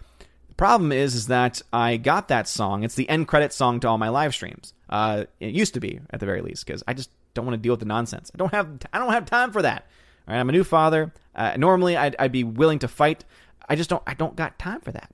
The 0.50 0.56
problem 0.56 0.92
is, 0.92 1.16
is 1.16 1.28
that 1.28 1.62
I 1.72 1.98
got 1.98 2.28
that 2.30 2.48
song. 2.48 2.84
It's 2.84 2.96
the 2.96 3.10
end 3.10 3.28
credit 3.28 3.54
song 3.54 3.80
to 3.82 3.88
all 3.88 3.98
my 3.98 4.10
live 4.10 4.34
streams. 4.34 4.74
Uh, 4.90 5.26
it 5.40 5.54
used 5.54 5.74
to 5.74 5.80
be, 5.80 6.00
at 6.12 6.20
the 6.20 6.26
very 6.26 6.42
least, 6.42 6.66
because 6.66 6.84
I 6.88 6.94
just 6.94 7.10
don't 7.34 7.46
want 7.46 7.54
to 7.54 7.62
deal 7.62 7.74
with 7.74 7.80
the 7.80 7.86
nonsense. 7.86 8.32
I 8.34 8.38
don't 8.38 8.54
have 8.54 8.70
I 8.92 9.00
don't 9.00 9.12
have 9.12 9.26
time 9.26 9.52
for 9.52 9.62
that. 9.62 9.88
All 10.28 10.34
right, 10.34 10.40
I'm 10.40 10.50
a 10.50 10.54
new 10.54 10.64
father. 10.64 11.14
Uh, 11.36 11.56
normally, 11.58 11.96
I'd, 11.96 12.16
I'd 12.18 12.32
be 12.32 12.44
willing 12.44 12.80
to 12.80 12.88
fight. 12.88 13.24
I 13.70 13.76
just 13.76 13.90
don't. 13.90 14.04
I 14.08 14.14
don't 14.14 14.36
got 14.36 14.58
time 14.60 14.82
for 14.82 14.92
that. 14.92 15.12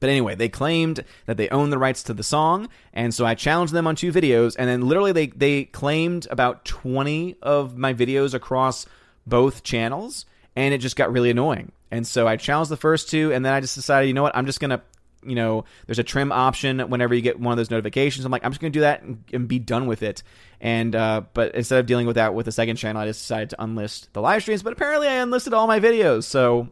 But 0.00 0.08
anyway, 0.08 0.34
they 0.34 0.48
claimed 0.48 1.04
that 1.26 1.36
they 1.36 1.48
own 1.50 1.70
the 1.70 1.78
rights 1.78 2.02
to 2.04 2.14
the 2.14 2.22
song, 2.22 2.68
and 2.92 3.14
so 3.14 3.26
I 3.26 3.34
challenged 3.34 3.74
them 3.74 3.86
on 3.86 3.96
two 3.96 4.12
videos, 4.12 4.56
and 4.58 4.68
then 4.68 4.82
literally 4.82 5.12
they 5.12 5.26
they 5.28 5.64
claimed 5.64 6.26
about 6.30 6.64
20 6.64 7.36
of 7.42 7.76
my 7.76 7.92
videos 7.92 8.32
across 8.32 8.86
both 9.26 9.62
channels, 9.62 10.24
and 10.56 10.74
it 10.74 10.78
just 10.78 10.96
got 10.96 11.12
really 11.12 11.30
annoying. 11.30 11.72
And 11.90 12.06
so 12.06 12.26
I 12.26 12.36
challenged 12.36 12.70
the 12.70 12.76
first 12.76 13.10
two, 13.10 13.32
and 13.32 13.44
then 13.44 13.52
I 13.52 13.60
just 13.60 13.74
decided, 13.74 14.08
you 14.08 14.14
know 14.14 14.22
what, 14.22 14.36
I'm 14.36 14.46
just 14.46 14.60
gonna 14.60 14.82
you 15.22 15.34
know, 15.34 15.64
there's 15.86 15.98
a 15.98 16.04
trim 16.04 16.32
option 16.32 16.80
whenever 16.80 17.14
you 17.14 17.20
get 17.20 17.38
one 17.38 17.52
of 17.52 17.56
those 17.56 17.70
notifications. 17.70 18.24
I'm 18.24 18.32
like, 18.32 18.44
I'm 18.44 18.52
just 18.52 18.60
to 18.60 18.70
do 18.70 18.80
that 18.80 19.02
and, 19.02 19.22
and, 19.32 19.48
be 19.48 19.58
done 19.58 19.86
with 19.86 20.02
it. 20.02 20.22
And 20.60 20.94
uh, 20.94 21.22
but 21.34 21.54
instead 21.54 21.78
of 21.78 21.86
dealing 21.86 22.06
with 22.06 22.16
that 22.16 22.34
with 22.34 22.46
the 22.46 22.52
second 22.52 22.76
channel, 22.76 23.02
I 23.02 23.06
just 23.06 23.20
decided 23.20 23.50
to 23.50 23.56
unlist 23.56 24.08
the 24.12 24.22
live 24.22 24.42
streams. 24.42 24.62
But 24.62 24.72
apparently, 24.72 25.08
I 25.08 25.14
unlisted 25.16 25.52
all 25.52 25.66
my 25.66 25.80
videos. 25.80 26.24
So 26.24 26.68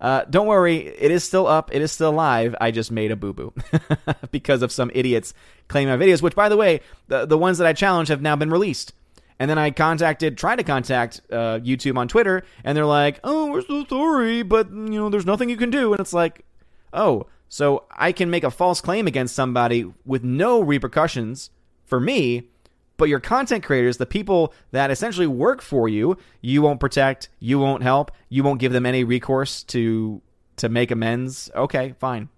uh, 0.00 0.24
don't 0.28 0.46
worry, 0.46 0.78
it 0.78 1.10
is 1.10 1.24
still 1.24 1.46
up. 1.46 1.74
It 1.74 1.82
is 1.82 1.92
still 1.92 2.12
live. 2.12 2.54
I 2.60 2.70
just 2.70 2.90
made 2.90 3.10
a 3.10 3.16
boo 3.16 3.32
boo 3.32 3.52
because 4.30 4.62
of 4.62 4.72
some 4.72 4.90
idiots 4.94 5.34
claiming 5.68 5.98
my 5.98 6.04
videos. 6.04 6.22
Which, 6.22 6.34
by 6.34 6.48
the 6.48 6.56
way, 6.56 6.80
the 7.08 7.26
the 7.26 7.38
ones 7.38 7.58
that 7.58 7.66
I 7.66 7.72
challenged 7.72 8.10
have 8.10 8.22
now 8.22 8.36
been 8.36 8.50
released. 8.50 8.92
And 9.38 9.50
then 9.50 9.58
I 9.58 9.70
contacted, 9.70 10.38
tried 10.38 10.56
to 10.56 10.64
contact 10.64 11.20
uh, 11.30 11.58
YouTube 11.58 11.96
on 11.96 12.08
Twitter, 12.08 12.42
and 12.64 12.76
they're 12.76 12.86
like, 12.86 13.20
"Oh, 13.24 13.50
we're 13.50 13.62
so 13.62 13.84
sorry, 13.86 14.42
but 14.42 14.70
you 14.70 14.76
know, 14.76 15.08
there's 15.08 15.26
nothing 15.26 15.48
you 15.48 15.56
can 15.56 15.70
do." 15.70 15.92
And 15.92 16.00
it's 16.00 16.12
like, 16.12 16.44
"Oh, 16.92 17.26
so 17.52 17.84
I 17.90 18.12
can 18.12 18.30
make 18.30 18.44
a 18.44 18.50
false 18.50 18.80
claim 18.80 19.06
against 19.06 19.34
somebody 19.34 19.92
with 20.06 20.24
no 20.24 20.62
repercussions 20.62 21.50
for 21.84 22.00
me, 22.00 22.48
but 22.96 23.10
your 23.10 23.20
content 23.20 23.62
creators, 23.62 23.98
the 23.98 24.06
people 24.06 24.54
that 24.70 24.90
essentially 24.90 25.26
work 25.26 25.60
for 25.60 25.86
you, 25.86 26.16
you 26.40 26.62
won't 26.62 26.80
protect, 26.80 27.28
you 27.40 27.58
won't 27.58 27.82
help, 27.82 28.10
you 28.30 28.42
won't 28.42 28.58
give 28.58 28.72
them 28.72 28.86
any 28.86 29.04
recourse 29.04 29.62
to 29.64 30.22
to 30.56 30.70
make 30.70 30.90
amends. 30.90 31.50
Okay, 31.54 31.94
fine. 31.98 32.30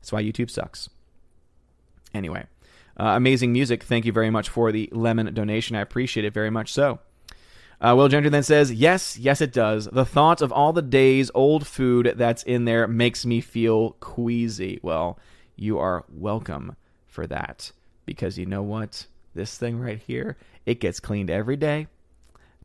That's 0.00 0.12
why 0.12 0.22
YouTube 0.22 0.50
sucks. 0.50 0.88
Anyway, 2.14 2.46
uh, 2.98 3.14
amazing 3.16 3.52
music. 3.52 3.82
Thank 3.82 4.04
you 4.04 4.12
very 4.12 4.30
much 4.30 4.48
for 4.48 4.72
the 4.72 4.88
lemon 4.92 5.32
donation. 5.34 5.76
I 5.76 5.80
appreciate 5.80 6.24
it 6.24 6.34
very 6.34 6.50
much. 6.50 6.72
So. 6.72 6.98
Uh, 7.78 7.94
Will 7.94 8.08
Gentry 8.08 8.30
then 8.30 8.42
says, 8.42 8.72
Yes, 8.72 9.18
yes, 9.18 9.42
it 9.42 9.52
does. 9.52 9.86
The 9.92 10.06
thought 10.06 10.40
of 10.40 10.50
all 10.50 10.72
the 10.72 10.80
days 10.80 11.30
old 11.34 11.66
food 11.66 12.14
that's 12.16 12.42
in 12.42 12.64
there 12.64 12.88
makes 12.88 13.26
me 13.26 13.42
feel 13.42 13.90
queasy. 14.00 14.80
Well, 14.82 15.18
you 15.56 15.78
are 15.78 16.04
welcome 16.08 16.76
for 17.06 17.26
that. 17.26 17.72
Because 18.06 18.38
you 18.38 18.46
know 18.46 18.62
what? 18.62 19.06
This 19.34 19.58
thing 19.58 19.78
right 19.78 19.98
here, 19.98 20.38
it 20.64 20.80
gets 20.80 21.00
cleaned 21.00 21.28
every 21.28 21.56
day. 21.56 21.88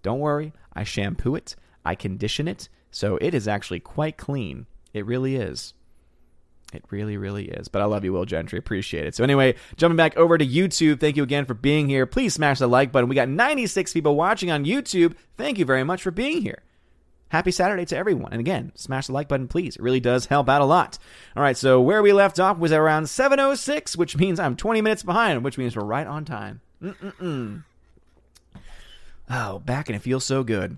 Don't 0.01 0.19
worry, 0.19 0.53
I 0.73 0.85
shampoo 0.85 1.35
it, 1.35 1.55
I 1.83 1.95
condition 1.95 2.47
it, 2.47 2.69
so 2.89 3.17
it 3.17 3.33
is 3.33 3.47
actually 3.47 3.81
quite 3.81 4.17
clean. 4.17 4.65
It 4.93 5.05
really 5.05 5.35
is. 5.35 5.73
It 6.71 6.83
really, 6.89 7.17
really 7.17 7.49
is. 7.49 7.67
But 7.67 7.81
I 7.81 7.85
love 7.85 8.05
you, 8.05 8.13
Will 8.13 8.25
Gentry. 8.25 8.57
Appreciate 8.57 9.05
it. 9.05 9.15
So, 9.15 9.23
anyway, 9.23 9.55
jumping 9.75 9.97
back 9.97 10.15
over 10.15 10.37
to 10.37 10.45
YouTube, 10.45 10.99
thank 10.99 11.17
you 11.17 11.23
again 11.23 11.45
for 11.45 11.53
being 11.53 11.89
here. 11.89 12.05
Please 12.05 12.33
smash 12.33 12.59
the 12.59 12.67
like 12.67 12.91
button. 12.91 13.09
We 13.09 13.15
got 13.15 13.27
96 13.29 13.91
people 13.93 14.15
watching 14.15 14.51
on 14.51 14.65
YouTube. 14.65 15.15
Thank 15.35 15.57
you 15.57 15.65
very 15.65 15.83
much 15.83 16.01
for 16.01 16.11
being 16.11 16.41
here. 16.41 16.63
Happy 17.31 17.51
Saturday 17.51 17.85
to 17.85 17.97
everyone. 17.97 18.33
And 18.33 18.41
again, 18.41 18.73
smash 18.75 19.07
the 19.07 19.13
like 19.13 19.29
button, 19.29 19.47
please. 19.47 19.77
It 19.77 19.81
really 19.81 20.01
does 20.01 20.25
help 20.25 20.49
out 20.49 20.61
a 20.61 20.65
lot. 20.65 20.97
All 21.35 21.41
right, 21.41 21.55
so 21.55 21.79
where 21.79 22.01
we 22.01 22.11
left 22.11 22.41
off 22.41 22.57
was 22.57 22.73
around 22.73 23.05
7.06, 23.05 23.95
which 23.95 24.17
means 24.17 24.37
I'm 24.37 24.57
20 24.57 24.81
minutes 24.81 25.03
behind, 25.03 25.43
which 25.43 25.57
means 25.57 25.75
we're 25.75 25.83
right 25.83 26.07
on 26.07 26.25
time. 26.25 26.59
Mm-mm-mm. 26.83 27.63
Oh, 29.29 29.59
back 29.59 29.87
and 29.87 29.95
it 29.95 30.01
feels 30.01 30.25
so 30.25 30.43
good. 30.43 30.77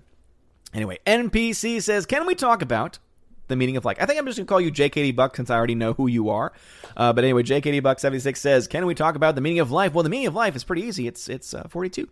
Anyway, 0.72 0.98
NPC 1.06 1.82
says, 1.82 2.06
Can 2.06 2.24
we 2.24 2.36
talk 2.36 2.62
about 2.62 3.00
the 3.48 3.56
meaning 3.56 3.76
of 3.76 3.84
like. 3.84 4.00
I 4.00 4.06
think 4.06 4.18
I'm 4.18 4.26
just 4.26 4.38
gonna 4.38 4.46
call 4.46 4.60
you 4.60 4.70
JKD 4.70 5.14
Buck 5.16 5.36
since 5.36 5.50
I 5.50 5.56
already 5.56 5.74
know 5.74 5.92
who 5.92 6.06
you 6.06 6.30
are. 6.30 6.52
Uh, 6.96 7.12
but 7.12 7.24
anyway, 7.24 7.42
JKD 7.42 7.82
Buck 7.82 7.98
76 7.98 8.40
says, 8.40 8.66
"Can 8.66 8.86
we 8.86 8.94
talk 8.94 9.14
about 9.14 9.34
the 9.34 9.40
meaning 9.40 9.60
of 9.60 9.70
life?" 9.70 9.94
Well, 9.94 10.02
the 10.02 10.08
meaning 10.10 10.26
of 10.26 10.34
life 10.34 10.56
is 10.56 10.64
pretty 10.64 10.82
easy. 10.82 11.06
It's 11.06 11.28
it's 11.28 11.54
uh, 11.54 11.66
42. 11.68 12.08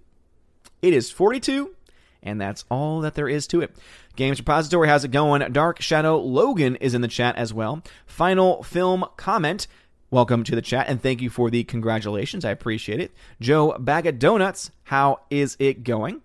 It 0.83 0.95
is 0.95 1.11
42, 1.11 1.75
and 2.23 2.41
that's 2.41 2.65
all 2.71 3.01
that 3.01 3.15
there 3.15 3.29
is 3.29 3.47
to 3.49 3.61
it. 3.61 3.75
Games 4.17 4.39
Repository, 4.39 4.89
how's 4.89 5.05
it 5.05 5.11
going? 5.11 5.53
Dark 5.53 5.81
Shadow 5.81 6.19
Logan 6.19 6.77
is 6.77 6.95
in 6.95 7.01
the 7.01 7.09
chat 7.09 7.37
as 7.37 7.55
well. 7.55 7.83
Final 8.07 8.63
film 8.63 9.05
comment. 9.17 9.67
Welcome 10.13 10.45
to 10.45 10.55
the 10.55 10.61
chat 10.61 10.89
and 10.89 11.01
thank 11.01 11.23
you 11.23 11.31
for 11.31 11.49
the 11.49 11.65
congratulations. 11.65 12.45
I 12.45 12.51
appreciate 12.51 13.01
it. 13.01 13.13
Joe 13.41 13.79
Bag 13.79 14.07
of 14.07 14.19
Donuts, 14.19 14.71
how 14.83 15.21
is 15.31 15.57
it 15.59 15.85
going? 15.85 16.21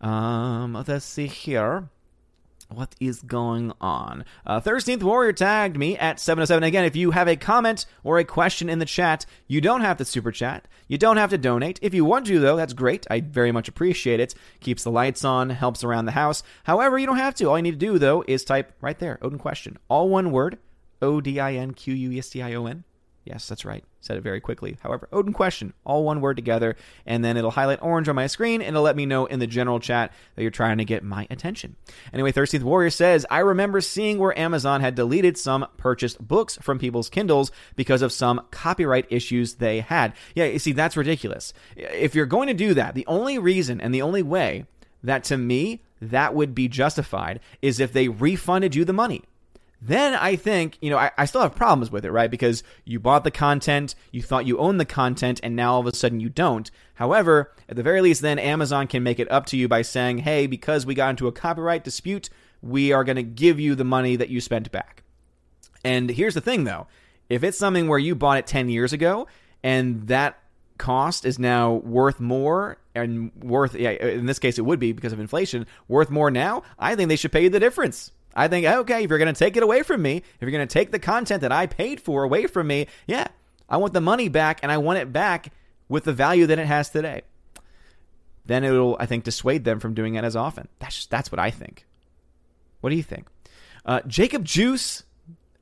Um, 0.00 0.72
let's 0.88 1.04
see 1.04 1.26
here. 1.26 1.90
What 2.72 2.94
is 3.00 3.20
going 3.22 3.72
on? 3.80 4.24
Uh, 4.46 4.60
13th 4.60 5.02
Warrior 5.02 5.32
tagged 5.32 5.76
me 5.76 5.98
at 5.98 6.20
707. 6.20 6.62
Again, 6.62 6.84
if 6.84 6.94
you 6.94 7.10
have 7.10 7.26
a 7.26 7.34
comment 7.34 7.84
or 8.04 8.18
a 8.18 8.24
question 8.24 8.68
in 8.68 8.78
the 8.78 8.84
chat, 8.84 9.26
you 9.48 9.60
don't 9.60 9.80
have 9.80 9.96
to 9.96 10.04
super 10.04 10.30
chat. 10.30 10.68
You 10.86 10.96
don't 10.96 11.16
have 11.16 11.30
to 11.30 11.38
donate. 11.38 11.80
If 11.82 11.94
you 11.94 12.04
want 12.04 12.26
to, 12.26 12.38
though, 12.38 12.56
that's 12.56 12.72
great. 12.72 13.06
I 13.10 13.20
very 13.20 13.50
much 13.50 13.66
appreciate 13.66 14.20
it. 14.20 14.34
Keeps 14.60 14.84
the 14.84 14.90
lights 14.90 15.24
on, 15.24 15.50
helps 15.50 15.82
around 15.82 16.04
the 16.04 16.12
house. 16.12 16.44
However, 16.62 16.96
you 16.96 17.06
don't 17.06 17.16
have 17.16 17.34
to. 17.36 17.46
All 17.46 17.58
you 17.58 17.62
need 17.62 17.72
to 17.72 17.76
do, 17.76 17.98
though, 17.98 18.22
is 18.28 18.44
type 18.44 18.72
right 18.80 18.98
there, 18.98 19.18
Odin 19.20 19.38
question. 19.38 19.76
All 19.88 20.08
one 20.08 20.30
word, 20.30 20.58
O 21.02 21.20
D 21.20 21.40
I 21.40 21.54
N 21.54 21.72
Q 21.72 21.92
U 21.94 22.12
E 22.12 22.18
S 22.18 22.30
T 22.30 22.40
I 22.40 22.54
O 22.54 22.66
N. 22.66 22.84
Yes, 23.24 23.48
that's 23.48 23.64
right. 23.64 23.84
Said 24.02 24.16
it 24.16 24.22
very 24.22 24.40
quickly. 24.40 24.78
However, 24.82 25.08
Odin 25.12 25.34
question, 25.34 25.74
all 25.84 26.04
one 26.04 26.22
word 26.22 26.36
together, 26.36 26.74
and 27.04 27.22
then 27.22 27.36
it'll 27.36 27.50
highlight 27.50 27.82
orange 27.82 28.08
on 28.08 28.14
my 28.14 28.26
screen 28.26 28.62
and 28.62 28.70
it'll 28.70 28.82
let 28.82 28.96
me 28.96 29.04
know 29.04 29.26
in 29.26 29.40
the 29.40 29.46
general 29.46 29.78
chat 29.78 30.12
that 30.34 30.42
you're 30.42 30.50
trying 30.50 30.78
to 30.78 30.84
get 30.86 31.04
my 31.04 31.26
attention. 31.28 31.76
Anyway, 32.12 32.32
13th 32.32 32.62
Warrior 32.62 32.90
says, 32.90 33.26
I 33.30 33.40
remember 33.40 33.82
seeing 33.82 34.18
where 34.18 34.38
Amazon 34.38 34.80
had 34.80 34.94
deleted 34.94 35.36
some 35.36 35.66
purchased 35.76 36.26
books 36.26 36.56
from 36.62 36.78
people's 36.78 37.10
Kindles 37.10 37.52
because 37.76 38.00
of 38.00 38.10
some 38.10 38.46
copyright 38.50 39.06
issues 39.10 39.54
they 39.54 39.80
had. 39.80 40.14
Yeah, 40.34 40.46
you 40.46 40.58
see, 40.58 40.72
that's 40.72 40.96
ridiculous. 40.96 41.52
If 41.76 42.14
you're 42.14 42.26
going 42.26 42.48
to 42.48 42.54
do 42.54 42.72
that, 42.74 42.94
the 42.94 43.06
only 43.06 43.38
reason 43.38 43.80
and 43.82 43.94
the 43.94 44.02
only 44.02 44.22
way 44.22 44.64
that 45.02 45.24
to 45.24 45.36
me 45.36 45.82
that 46.00 46.34
would 46.34 46.54
be 46.54 46.68
justified 46.68 47.40
is 47.60 47.80
if 47.80 47.92
they 47.92 48.08
refunded 48.08 48.74
you 48.74 48.84
the 48.84 48.92
money 48.92 49.22
then 49.82 50.14
I 50.14 50.36
think, 50.36 50.76
you 50.80 50.90
know, 50.90 50.98
I, 50.98 51.10
I, 51.16 51.24
still 51.24 51.40
have 51.40 51.54
problems 51.54 51.90
with 51.90 52.04
it, 52.04 52.12
right? 52.12 52.30
Because 52.30 52.62
you 52.84 53.00
bought 53.00 53.24
the 53.24 53.30
content, 53.30 53.94
you 54.12 54.22
thought 54.22 54.46
you 54.46 54.58
owned 54.58 54.78
the 54.78 54.84
content, 54.84 55.40
and 55.42 55.56
now 55.56 55.74
all 55.74 55.80
of 55.80 55.86
a 55.86 55.94
sudden 55.94 56.20
you 56.20 56.28
don't. 56.28 56.70
However, 56.94 57.52
at 57.68 57.76
the 57.76 57.82
very 57.82 58.02
least, 58.02 58.20
then 58.20 58.38
Amazon 58.38 58.86
can 58.86 59.02
make 59.02 59.18
it 59.18 59.30
up 59.30 59.46
to 59.46 59.56
you 59.56 59.68
by 59.68 59.80
saying, 59.80 60.18
hey, 60.18 60.46
because 60.46 60.84
we 60.84 60.94
got 60.94 61.10
into 61.10 61.28
a 61.28 61.32
copyright 61.32 61.82
dispute, 61.82 62.28
we 62.60 62.92
are 62.92 63.04
going 63.04 63.16
to 63.16 63.22
give 63.22 63.58
you 63.58 63.74
the 63.74 63.84
money 63.84 64.16
that 64.16 64.28
you 64.28 64.40
spent 64.40 64.70
back. 64.70 65.02
And 65.82 66.10
here's 66.10 66.34
the 66.34 66.42
thing, 66.42 66.64
though 66.64 66.86
if 67.30 67.44
it's 67.44 67.56
something 67.56 67.88
where 67.88 67.98
you 67.98 68.14
bought 68.14 68.38
it 68.38 68.46
10 68.46 68.68
years 68.68 68.92
ago 68.92 69.26
and 69.62 70.08
that 70.08 70.38
cost 70.78 71.24
is 71.24 71.38
now 71.38 71.74
worth 71.74 72.20
more 72.20 72.76
and 72.94 73.30
worth, 73.36 73.74
yeah, 73.74 73.90
in 73.90 74.26
this 74.26 74.38
case, 74.38 74.58
it 74.58 74.62
would 74.62 74.80
be 74.80 74.92
because 74.92 75.12
of 75.12 75.20
inflation, 75.20 75.66
worth 75.88 76.10
more 76.10 76.30
now, 76.30 76.64
I 76.78 76.96
think 76.96 77.08
they 77.08 77.16
should 77.16 77.32
pay 77.32 77.44
you 77.44 77.48
the 77.48 77.60
difference. 77.60 78.10
I 78.34 78.48
think, 78.48 78.66
okay, 78.66 79.04
if 79.04 79.10
you're 79.10 79.18
going 79.18 79.32
to 79.32 79.38
take 79.38 79.56
it 79.56 79.62
away 79.62 79.82
from 79.82 80.02
me, 80.02 80.18
if 80.18 80.40
you're 80.40 80.50
going 80.50 80.66
to 80.66 80.72
take 80.72 80.92
the 80.92 80.98
content 80.98 81.40
that 81.42 81.52
I 81.52 81.66
paid 81.66 82.00
for 82.00 82.22
away 82.22 82.46
from 82.46 82.68
me, 82.68 82.86
yeah, 83.06 83.26
I 83.68 83.76
want 83.76 83.92
the 83.92 84.00
money 84.00 84.28
back 84.28 84.60
and 84.62 84.70
I 84.70 84.78
want 84.78 84.98
it 84.98 85.12
back 85.12 85.52
with 85.88 86.04
the 86.04 86.12
value 86.12 86.46
that 86.46 86.58
it 86.58 86.66
has 86.66 86.90
today. 86.90 87.22
Then 88.46 88.64
it'll, 88.64 88.96
I 88.98 89.06
think, 89.06 89.24
dissuade 89.24 89.64
them 89.64 89.80
from 89.80 89.94
doing 89.94 90.14
it 90.14 90.24
as 90.24 90.36
often. 90.36 90.68
That's 90.78 90.96
just, 90.96 91.10
that's 91.10 91.30
what 91.30 91.38
I 91.38 91.50
think. 91.50 91.86
What 92.80 92.90
do 92.90 92.96
you 92.96 93.02
think? 93.02 93.26
Uh, 93.84 94.00
Jacob 94.06 94.44
Juice. 94.44 95.04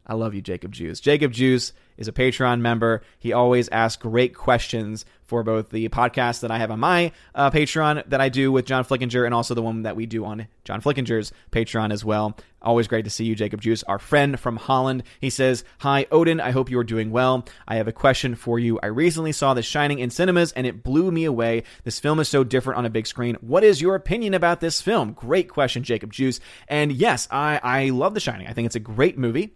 I 0.07 0.15
love 0.15 0.35
you, 0.35 0.41
Jacob 0.41 0.73
Juice. 0.73 1.01
Jacob 1.01 1.33
Juice 1.33 1.73
is 1.99 2.09
a 2.09 2.13
Patreon 2.13 2.61
member. 2.61 3.03
He 3.19 3.33
always 3.33 3.69
asks 3.69 4.01
great 4.01 4.35
questions 4.35 5.05
for 5.29 5.43
both 5.43 5.69
the 5.69 5.89
podcast 5.91 6.41
that 6.41 6.51
I 6.51 6.57
have 6.57 6.71
on 6.71 6.81
my 6.81 7.13
uh, 7.35 7.51
Patreon 7.51 8.09
that 8.09 8.21
I 8.21 8.31
do 8.31 8.51
with 8.51 8.65
John 8.65 8.83
Flickinger 8.83 9.27
and 9.27 9.35
also 9.35 9.53
the 9.53 9.61
one 9.61 9.83
that 9.83 9.95
we 9.95 10.07
do 10.07 10.25
on 10.25 10.49
John 10.65 10.81
Flickinger's 10.81 11.33
Patreon 11.53 11.93
as 11.93 12.03
well. 12.03 12.35
Always 12.63 12.89
great 12.89 13.05
to 13.05 13.11
see 13.11 13.27
you, 13.27 13.35
Jacob 13.35 13.61
Juice, 13.61 13.83
our 13.85 13.99
friend 13.99 14.41
from 14.41 14.57
Holland. 14.57 15.03
He 15.21 15.29
says, 15.29 15.65
Hi, 15.81 16.07
Odin. 16.11 16.41
I 16.41 16.51
hope 16.51 16.71
you 16.71 16.79
are 16.79 16.85
doing 16.85 17.11
well. 17.11 17.45
I 17.69 17.77
have 17.77 17.87
a 17.87 17.93
question 17.93 18.35
for 18.35 18.59
you. 18.59 18.81
I 18.83 18.87
recently 18.87 19.33
saw 19.33 19.53
The 19.53 19.63
Shining 19.63 19.99
in 19.99 20.09
cinemas 20.11 20.53
and 20.53 20.67
it 20.67 20.83
blew 20.83 21.13
me 21.13 21.25
away. 21.27 21.65
This 21.85 22.01
film 22.01 22.21
is 22.21 22.29
so 22.29 22.43
different 22.43 22.79
on 22.79 22.87
a 22.87 22.91
big 22.91 23.07
screen. 23.07 23.37
What 23.43 23.65
is 23.65 23.83
your 23.83 23.95
opinion 23.95 24.33
about 24.33 24.61
this 24.61 24.81
film? 24.81 25.13
Great 25.13 25.51
question, 25.51 25.83
Jacob 25.83 26.13
Juice. 26.13 26.41
And 26.69 26.91
yes, 26.91 27.29
I, 27.31 27.61
I 27.63 27.91
love 27.91 28.15
The 28.15 28.21
Shining. 28.21 28.47
I 28.47 28.55
think 28.55 28.67
it's 28.67 28.77
a 28.77 28.81
great 28.81 29.19
movie. 29.19 29.55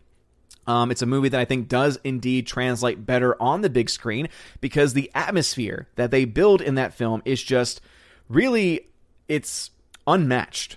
Um, 0.66 0.90
it's 0.90 1.02
a 1.02 1.06
movie 1.06 1.28
that 1.28 1.40
I 1.40 1.44
think 1.44 1.68
does 1.68 1.98
indeed 2.04 2.46
translate 2.46 3.04
better 3.04 3.40
on 3.42 3.62
the 3.62 3.70
big 3.70 3.90
screen 3.90 4.28
because 4.60 4.92
the 4.92 5.10
atmosphere 5.14 5.88
that 5.96 6.10
they 6.10 6.24
build 6.24 6.60
in 6.60 6.76
that 6.76 6.94
film 6.94 7.22
is 7.24 7.42
just 7.42 7.80
really 8.28 8.88
it's 9.28 9.70
unmatched. 10.06 10.76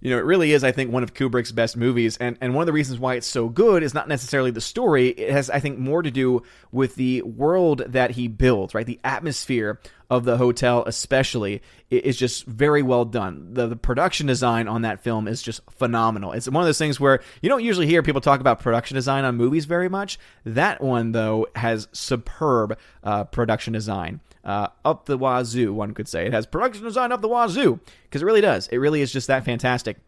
You 0.00 0.10
know, 0.10 0.18
it 0.18 0.24
really 0.24 0.52
is, 0.52 0.64
I 0.64 0.72
think, 0.72 0.90
one 0.90 1.02
of 1.02 1.12
Kubrick's 1.12 1.52
best 1.52 1.76
movies. 1.76 2.16
And, 2.16 2.38
and 2.40 2.54
one 2.54 2.62
of 2.62 2.66
the 2.66 2.72
reasons 2.72 2.98
why 2.98 3.14
it's 3.14 3.26
so 3.26 3.48
good 3.48 3.82
is 3.82 3.92
not 3.92 4.08
necessarily 4.08 4.50
the 4.50 4.60
story. 4.60 5.08
It 5.08 5.30
has, 5.30 5.50
I 5.50 5.60
think, 5.60 5.78
more 5.78 6.02
to 6.02 6.10
do 6.10 6.42
with 6.72 6.94
the 6.94 7.22
world 7.22 7.82
that 7.86 8.12
he 8.12 8.26
builds, 8.26 8.74
right? 8.74 8.86
The 8.86 9.00
atmosphere 9.04 9.78
of 10.08 10.24
the 10.24 10.38
hotel, 10.38 10.84
especially, 10.86 11.62
is 11.90 12.16
just 12.16 12.46
very 12.46 12.82
well 12.82 13.04
done. 13.04 13.52
The, 13.52 13.68
the 13.68 13.76
production 13.76 14.26
design 14.26 14.68
on 14.68 14.82
that 14.82 15.00
film 15.00 15.28
is 15.28 15.42
just 15.42 15.60
phenomenal. 15.70 16.32
It's 16.32 16.48
one 16.48 16.62
of 16.62 16.66
those 16.66 16.78
things 16.78 16.98
where 16.98 17.20
you 17.42 17.48
don't 17.48 17.62
usually 17.62 17.86
hear 17.86 18.02
people 18.02 18.20
talk 18.20 18.40
about 18.40 18.60
production 18.60 18.94
design 18.94 19.24
on 19.24 19.36
movies 19.36 19.66
very 19.66 19.88
much. 19.88 20.18
That 20.44 20.80
one, 20.80 21.12
though, 21.12 21.46
has 21.54 21.88
superb 21.92 22.78
uh, 23.04 23.24
production 23.24 23.74
design. 23.74 24.20
Uh, 24.44 24.68
up 24.84 25.04
the 25.04 25.18
wazoo, 25.18 25.72
one 25.72 25.92
could 25.92 26.08
say. 26.08 26.26
It 26.26 26.32
has 26.32 26.46
production 26.46 26.84
design 26.84 27.12
up 27.12 27.20
the 27.20 27.28
wazoo 27.28 27.78
because 28.04 28.22
it 28.22 28.24
really 28.24 28.40
does. 28.40 28.68
It 28.68 28.78
really 28.78 29.02
is 29.02 29.12
just 29.12 29.26
that 29.26 29.44
fantastic. 29.44 29.98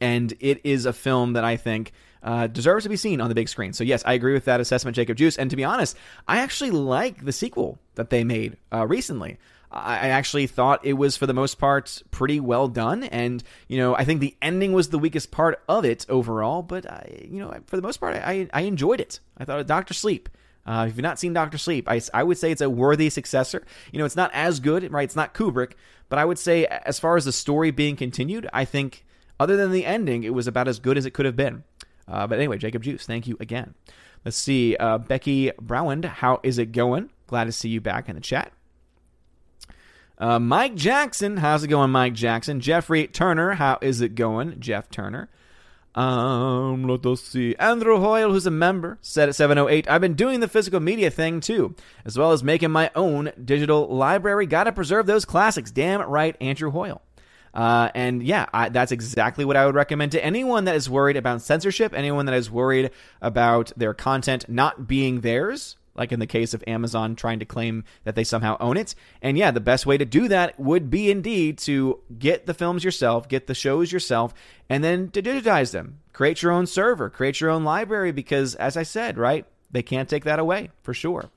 And 0.00 0.34
it 0.40 0.60
is 0.64 0.84
a 0.84 0.92
film 0.92 1.34
that 1.34 1.44
I 1.44 1.56
think 1.56 1.92
uh, 2.24 2.48
deserves 2.48 2.84
to 2.84 2.88
be 2.88 2.96
seen 2.96 3.20
on 3.20 3.28
the 3.28 3.34
big 3.34 3.48
screen. 3.48 3.72
So 3.72 3.84
yes, 3.84 4.02
I 4.04 4.14
agree 4.14 4.32
with 4.32 4.46
that 4.46 4.60
assessment, 4.60 4.96
Jacob 4.96 5.16
Juice. 5.16 5.38
And 5.38 5.48
to 5.50 5.56
be 5.56 5.64
honest, 5.64 5.96
I 6.26 6.38
actually 6.38 6.72
like 6.72 7.24
the 7.24 7.32
sequel 7.32 7.78
that 7.94 8.10
they 8.10 8.24
made 8.24 8.56
uh, 8.72 8.86
recently. 8.86 9.38
I 9.74 10.08
actually 10.08 10.46
thought 10.46 10.84
it 10.84 10.92
was 10.92 11.16
for 11.16 11.26
the 11.26 11.32
most 11.32 11.58
part 11.58 12.02
pretty 12.10 12.40
well 12.40 12.68
done, 12.68 13.04
and 13.04 13.42
you 13.68 13.78
know 13.78 13.96
I 13.96 14.04
think 14.04 14.20
the 14.20 14.36
ending 14.42 14.74
was 14.74 14.90
the 14.90 14.98
weakest 14.98 15.30
part 15.30 15.62
of 15.66 15.86
it 15.86 16.04
overall. 16.10 16.62
But 16.62 16.84
I, 16.90 17.26
you 17.26 17.38
know 17.38 17.54
for 17.66 17.76
the 17.76 17.82
most 17.82 17.98
part 17.98 18.14
I 18.16 18.48
I 18.52 18.62
enjoyed 18.62 19.00
it. 19.00 19.20
I 19.38 19.46
thought 19.46 19.66
Doctor 19.66 19.94
Sleep. 19.94 20.28
Uh, 20.64 20.86
if 20.88 20.96
you've 20.96 21.02
not 21.02 21.18
seen 21.18 21.32
Doctor 21.32 21.58
Sleep, 21.58 21.88
I, 21.88 22.00
I 22.14 22.22
would 22.22 22.38
say 22.38 22.52
it's 22.52 22.60
a 22.60 22.70
worthy 22.70 23.10
successor. 23.10 23.64
You 23.92 23.98
know, 23.98 24.04
it's 24.04 24.16
not 24.16 24.30
as 24.32 24.60
good, 24.60 24.90
right? 24.92 25.04
It's 25.04 25.16
not 25.16 25.34
Kubrick, 25.34 25.72
but 26.08 26.18
I 26.18 26.24
would 26.24 26.38
say 26.38 26.66
as 26.66 27.00
far 27.00 27.16
as 27.16 27.24
the 27.24 27.32
story 27.32 27.70
being 27.70 27.96
continued, 27.96 28.48
I 28.52 28.64
think 28.64 29.04
other 29.40 29.56
than 29.56 29.72
the 29.72 29.84
ending, 29.84 30.22
it 30.22 30.34
was 30.34 30.46
about 30.46 30.68
as 30.68 30.78
good 30.78 30.96
as 30.96 31.04
it 31.04 31.12
could 31.12 31.26
have 31.26 31.36
been. 31.36 31.64
Uh, 32.06 32.26
but 32.26 32.38
anyway, 32.38 32.58
Jacob 32.58 32.82
Juice, 32.82 33.06
thank 33.06 33.26
you 33.26 33.36
again. 33.40 33.74
Let's 34.24 34.36
see, 34.36 34.76
uh, 34.76 34.98
Becky 34.98 35.50
Browand, 35.60 36.04
how 36.04 36.38
is 36.44 36.58
it 36.58 36.70
going? 36.70 37.10
Glad 37.26 37.44
to 37.44 37.52
see 37.52 37.68
you 37.68 37.80
back 37.80 38.08
in 38.08 38.14
the 38.14 38.20
chat. 38.20 38.52
Uh, 40.18 40.38
Mike 40.38 40.76
Jackson, 40.76 41.38
how's 41.38 41.64
it 41.64 41.68
going, 41.68 41.90
Mike 41.90 42.14
Jackson? 42.14 42.60
Jeffrey 42.60 43.08
Turner, 43.08 43.54
how 43.54 43.78
is 43.80 44.00
it 44.00 44.14
going, 44.14 44.60
Jeff 44.60 44.88
Turner? 44.90 45.28
Um, 45.94 46.84
let 46.84 47.04
us 47.04 47.22
see. 47.22 47.54
Andrew 47.56 47.98
Hoyle, 47.98 48.32
who's 48.32 48.46
a 48.46 48.50
member, 48.50 48.98
said 49.02 49.28
at 49.28 49.34
708, 49.34 49.90
I've 49.90 50.00
been 50.00 50.14
doing 50.14 50.40
the 50.40 50.48
physical 50.48 50.80
media 50.80 51.10
thing 51.10 51.40
too, 51.40 51.74
as 52.04 52.16
well 52.16 52.32
as 52.32 52.42
making 52.42 52.70
my 52.70 52.90
own 52.94 53.32
digital 53.42 53.86
library. 53.94 54.46
Gotta 54.46 54.72
preserve 54.72 55.06
those 55.06 55.24
classics. 55.24 55.70
Damn 55.70 56.00
right, 56.02 56.36
Andrew 56.40 56.70
Hoyle. 56.70 57.02
Uh, 57.52 57.90
and 57.94 58.22
yeah, 58.22 58.46
I, 58.54 58.70
that's 58.70 58.92
exactly 58.92 59.44
what 59.44 59.56
I 59.56 59.66
would 59.66 59.74
recommend 59.74 60.12
to 60.12 60.24
anyone 60.24 60.64
that 60.64 60.76
is 60.76 60.88
worried 60.88 61.18
about 61.18 61.42
censorship, 61.42 61.92
anyone 61.94 62.24
that 62.24 62.34
is 62.34 62.50
worried 62.50 62.90
about 63.20 63.72
their 63.76 63.92
content 63.92 64.48
not 64.48 64.88
being 64.88 65.20
theirs 65.20 65.76
like 65.94 66.12
in 66.12 66.20
the 66.20 66.26
case 66.26 66.54
of 66.54 66.64
Amazon 66.66 67.14
trying 67.14 67.38
to 67.38 67.44
claim 67.44 67.84
that 68.04 68.14
they 68.14 68.24
somehow 68.24 68.56
own 68.60 68.76
it. 68.76 68.94
And 69.20 69.36
yeah, 69.36 69.50
the 69.50 69.60
best 69.60 69.86
way 69.86 69.98
to 69.98 70.04
do 70.04 70.28
that 70.28 70.58
would 70.58 70.90
be 70.90 71.10
indeed 71.10 71.58
to 71.58 72.00
get 72.18 72.46
the 72.46 72.54
films 72.54 72.84
yourself, 72.84 73.28
get 73.28 73.46
the 73.46 73.54
shows 73.54 73.92
yourself, 73.92 74.34
and 74.68 74.82
then 74.82 75.10
to 75.10 75.22
digitize 75.22 75.72
them. 75.72 75.98
Create 76.12 76.42
your 76.42 76.52
own 76.52 76.66
server, 76.66 77.10
create 77.10 77.40
your 77.40 77.50
own 77.50 77.64
library, 77.64 78.12
because 78.12 78.54
as 78.56 78.76
I 78.76 78.82
said, 78.82 79.18
right, 79.18 79.46
they 79.70 79.82
can't 79.82 80.08
take 80.08 80.24
that 80.24 80.38
away 80.38 80.70
for 80.82 80.94
sure. 80.94 81.30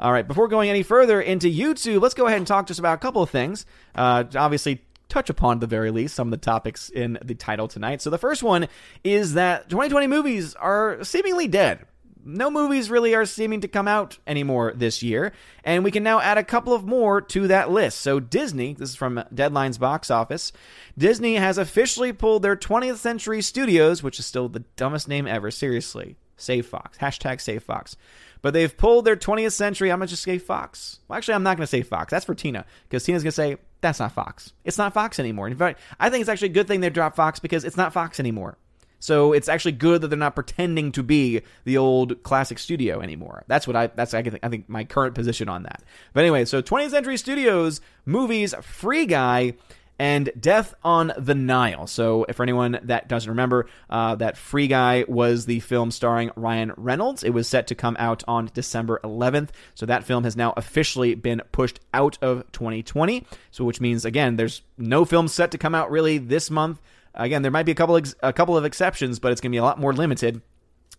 All 0.00 0.12
right, 0.12 0.26
before 0.26 0.46
going 0.46 0.70
any 0.70 0.84
further 0.84 1.20
into 1.20 1.48
YouTube, 1.48 2.00
let's 2.00 2.14
go 2.14 2.26
ahead 2.26 2.38
and 2.38 2.46
talk 2.46 2.66
just 2.66 2.78
about 2.78 2.94
a 2.94 2.98
couple 2.98 3.22
of 3.22 3.30
things. 3.30 3.66
Uh, 3.96 4.24
obviously, 4.36 4.84
touch 5.08 5.28
upon 5.28 5.56
at 5.56 5.60
the 5.60 5.66
very 5.66 5.90
least 5.90 6.14
some 6.14 6.28
of 6.28 6.30
the 6.30 6.36
topics 6.36 6.88
in 6.88 7.18
the 7.24 7.34
title 7.34 7.66
tonight. 7.66 8.00
So 8.00 8.10
the 8.10 8.18
first 8.18 8.42
one 8.42 8.68
is 9.02 9.34
that 9.34 9.68
2020 9.70 10.06
movies 10.06 10.54
are 10.54 11.02
seemingly 11.02 11.48
dead 11.48 11.84
no 12.28 12.50
movies 12.50 12.90
really 12.90 13.14
are 13.14 13.24
seeming 13.24 13.60
to 13.62 13.68
come 13.68 13.88
out 13.88 14.18
anymore 14.26 14.72
this 14.76 15.02
year, 15.02 15.32
and 15.64 15.82
we 15.82 15.90
can 15.90 16.02
now 16.02 16.20
add 16.20 16.38
a 16.38 16.44
couple 16.44 16.74
of 16.74 16.84
more 16.84 17.20
to 17.22 17.48
that 17.48 17.70
list. 17.70 18.00
So, 18.00 18.20
Disney, 18.20 18.74
this 18.74 18.90
is 18.90 18.96
from 18.96 19.24
Deadline's 19.34 19.78
box 19.78 20.10
office, 20.10 20.52
Disney 20.96 21.36
has 21.36 21.58
officially 21.58 22.12
pulled 22.12 22.42
their 22.42 22.56
20th 22.56 22.96
Century 22.96 23.40
Studios, 23.40 24.02
which 24.02 24.18
is 24.18 24.26
still 24.26 24.48
the 24.48 24.64
dumbest 24.76 25.08
name 25.08 25.26
ever, 25.26 25.50
seriously. 25.50 26.16
Save 26.36 26.66
Fox. 26.66 26.98
Hashtag 26.98 27.40
Save 27.40 27.64
Fox. 27.64 27.96
But 28.42 28.54
they've 28.54 28.76
pulled 28.76 29.04
their 29.04 29.16
20th 29.16 29.52
century. 29.52 29.90
I'm 29.90 29.98
going 29.98 30.06
to 30.06 30.12
just 30.12 30.22
say 30.22 30.38
Fox. 30.38 31.00
Well, 31.08 31.16
actually, 31.16 31.34
I'm 31.34 31.42
not 31.42 31.56
going 31.56 31.64
to 31.64 31.70
say 31.70 31.82
Fox. 31.82 32.12
That's 32.12 32.24
for 32.24 32.34
Tina. 32.34 32.64
Because 32.88 33.02
Tina's 33.04 33.24
going 33.24 33.32
to 33.32 33.34
say, 33.34 33.56
that's 33.80 33.98
not 33.98 34.12
Fox. 34.12 34.52
It's 34.64 34.78
not 34.78 34.94
Fox 34.94 35.18
anymore. 35.18 35.48
In 35.48 35.56
fact, 35.56 35.80
I 35.98 36.10
think 36.10 36.20
it's 36.20 36.30
actually 36.30 36.50
a 36.50 36.52
good 36.52 36.68
thing 36.68 36.80
they 36.80 36.90
dropped 36.90 37.16
Fox 37.16 37.40
because 37.40 37.64
it's 37.64 37.76
not 37.76 37.92
Fox 37.92 38.20
anymore. 38.20 38.56
So 38.98 39.32
it's 39.32 39.48
actually 39.48 39.72
good 39.72 40.00
that 40.00 40.08
they're 40.08 40.18
not 40.18 40.34
pretending 40.34 40.92
to 40.92 41.02
be 41.02 41.42
the 41.64 41.78
old 41.78 42.22
classic 42.22 42.58
studio 42.58 43.00
anymore. 43.00 43.44
That's 43.46 43.66
what 43.66 43.76
I 43.76 43.88
that's 43.88 44.14
I 44.14 44.22
think, 44.22 44.40
I 44.42 44.48
think 44.48 44.68
my 44.68 44.84
current 44.84 45.14
position 45.14 45.48
on 45.48 45.62
that. 45.64 45.82
But 46.12 46.20
anyway, 46.20 46.44
so 46.44 46.62
20th 46.62 46.90
Century 46.90 47.16
Studios 47.16 47.80
movies 48.04 48.54
Free 48.62 49.06
Guy 49.06 49.54
and 49.98 50.30
Death 50.38 50.74
on 50.84 51.12
the 51.18 51.34
Nile. 51.34 51.86
So, 51.86 52.24
for 52.32 52.42
anyone 52.42 52.78
that 52.84 53.08
doesn't 53.08 53.28
remember, 53.28 53.66
uh, 53.90 54.14
that 54.16 54.36
Free 54.36 54.68
Guy 54.68 55.04
was 55.08 55.46
the 55.46 55.60
film 55.60 55.90
starring 55.90 56.30
Ryan 56.36 56.72
Reynolds. 56.76 57.24
It 57.24 57.30
was 57.30 57.48
set 57.48 57.66
to 57.68 57.74
come 57.74 57.96
out 57.98 58.22
on 58.28 58.50
December 58.54 59.00
11th. 59.02 59.50
So, 59.74 59.86
that 59.86 60.04
film 60.04 60.24
has 60.24 60.36
now 60.36 60.54
officially 60.56 61.14
been 61.14 61.42
pushed 61.52 61.80
out 61.92 62.18
of 62.22 62.50
2020. 62.52 63.26
So, 63.50 63.64
which 63.64 63.80
means, 63.80 64.04
again, 64.04 64.36
there's 64.36 64.62
no 64.76 65.04
film 65.04 65.26
set 65.28 65.50
to 65.50 65.58
come 65.58 65.74
out 65.74 65.90
really 65.90 66.18
this 66.18 66.50
month. 66.50 66.80
Again, 67.14 67.42
there 67.42 67.50
might 67.50 67.64
be 67.64 67.72
a 67.72 67.74
couple 67.74 67.96
ex- 67.96 68.14
a 68.22 68.32
couple 68.32 68.56
of 68.56 68.64
exceptions, 68.64 69.18
but 69.18 69.32
it's 69.32 69.40
going 69.40 69.50
to 69.50 69.54
be 69.54 69.58
a 69.58 69.64
lot 69.64 69.78
more 69.78 69.92
limited. 69.92 70.42